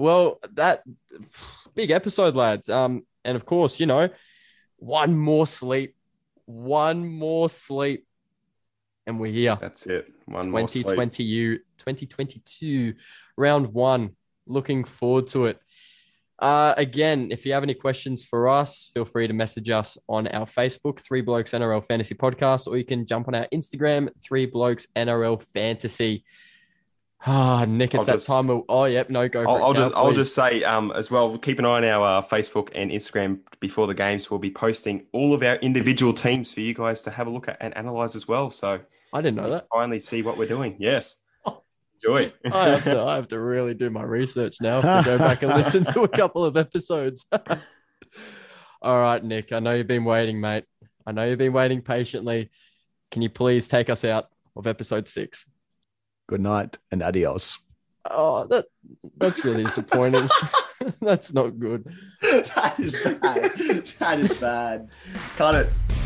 Well, 0.00 0.40
that 0.54 0.82
big 1.74 1.90
episode, 1.90 2.34
lads. 2.34 2.70
Um, 2.70 3.02
and 3.22 3.36
of 3.36 3.44
course, 3.44 3.78
you 3.78 3.84
know, 3.84 4.08
one 4.78 5.14
more 5.14 5.46
sleep, 5.46 5.94
one 6.46 7.06
more 7.06 7.50
sleep, 7.50 8.06
and 9.06 9.20
we're 9.20 9.30
here. 9.30 9.58
That's 9.60 9.86
it. 9.86 10.10
One 10.24 10.50
more 10.50 10.60
2020 10.60 11.22
you 11.22 11.58
2022 11.78 12.94
round 13.36 13.74
one 13.74 14.16
looking 14.46 14.84
forward 14.84 15.26
to 15.28 15.46
it 15.46 15.60
uh, 16.38 16.72
again 16.76 17.28
if 17.30 17.44
you 17.44 17.52
have 17.52 17.62
any 17.62 17.74
questions 17.74 18.22
for 18.22 18.48
us 18.48 18.90
feel 18.94 19.04
free 19.04 19.26
to 19.26 19.32
message 19.32 19.70
us 19.70 19.98
on 20.08 20.28
our 20.28 20.46
facebook 20.46 21.00
three 21.00 21.20
blokes 21.20 21.52
nrl 21.52 21.84
fantasy 21.84 22.14
podcast 22.14 22.66
or 22.66 22.76
you 22.76 22.84
can 22.84 23.06
jump 23.06 23.28
on 23.28 23.34
our 23.34 23.46
instagram 23.52 24.08
three 24.22 24.46
blokes 24.46 24.86
nrl 24.94 25.42
fantasy 25.42 26.22
ah 27.26 27.66
nick 27.68 27.94
it's 27.94 28.00
I'll 28.00 28.06
that 28.06 28.12
just- 28.14 28.26
time 28.26 28.48
of, 28.48 28.64
oh 28.68 28.84
yep 28.84 29.10
no 29.10 29.28
go 29.28 29.44
for 29.44 29.50
I'll, 29.50 29.56
it, 29.56 29.60
I'll 29.60 29.74
Cal, 29.74 29.82
just 29.84 29.96
I'll 29.96 30.12
just 30.12 30.34
say 30.34 30.62
um, 30.64 30.90
as 30.92 31.10
well. 31.10 31.36
Keep 31.36 31.58
an 31.58 31.66
eye 31.66 31.76
on 31.78 31.84
our 31.84 32.18
uh, 32.18 32.22
Facebook 32.22 32.70
and 32.74 32.90
Instagram 32.90 33.40
before 33.60 33.86
the 33.86 33.94
games. 33.94 34.30
We'll 34.30 34.40
be 34.40 34.50
posting 34.50 35.06
all 35.12 35.34
of 35.34 35.42
our 35.42 35.56
individual 35.56 36.14
teams 36.14 36.52
for 36.52 36.60
you 36.60 36.72
guys 36.72 37.02
to 37.02 37.10
have 37.10 37.26
a 37.26 37.30
look 37.30 37.48
at 37.48 37.58
and 37.60 37.76
analyze 37.76 38.16
as 38.16 38.26
well. 38.26 38.48
So 38.50 38.80
i 39.12 39.20
didn't 39.20 39.36
know 39.36 39.50
that 39.50 39.66
finally 39.72 40.00
see 40.00 40.22
what 40.22 40.38
we're 40.38 40.46
doing. 40.46 40.76
Yes, 40.78 41.22
enjoy. 42.02 42.32
I 42.50 42.68
have 42.68 42.84
to 42.84 43.00
I 43.00 43.16
have 43.16 43.28
to 43.28 43.40
really 43.40 43.74
do 43.74 43.90
my 43.90 44.02
research 44.02 44.56
now 44.60 44.80
to 44.80 45.02
go 45.04 45.18
back 45.18 45.42
and 45.42 45.52
listen 45.52 45.84
to 45.84 46.02
a 46.02 46.08
couple 46.08 46.44
of 46.44 46.56
episodes. 46.56 47.26
All 48.82 49.00
right, 49.00 49.22
Nick. 49.22 49.52
I 49.52 49.60
know 49.60 49.74
you've 49.74 49.86
been 49.86 50.04
waiting, 50.04 50.40
mate. 50.40 50.64
I 51.06 51.12
know 51.12 51.24
you've 51.26 51.38
been 51.38 51.52
waiting 51.52 51.82
patiently. 51.82 52.50
Can 53.10 53.20
you 53.20 53.28
please 53.28 53.68
take 53.68 53.90
us 53.90 54.04
out 54.04 54.28
of 54.56 54.66
episode 54.66 55.08
six? 55.08 55.49
Good 56.30 56.42
night 56.42 56.78
and 56.92 57.02
adios. 57.02 57.58
Oh, 58.08 58.46
that 58.46 58.66
that's 59.16 59.44
really 59.44 59.64
disappointing. 59.64 60.28
that's 61.02 61.32
not 61.32 61.58
good. 61.58 61.92
that 62.22 62.76
is 62.78 62.92
bad. 63.20 63.86
That 63.98 64.20
is 64.20 64.32
bad. 64.34 64.88
Cut 65.36 65.56
it. 65.56 65.99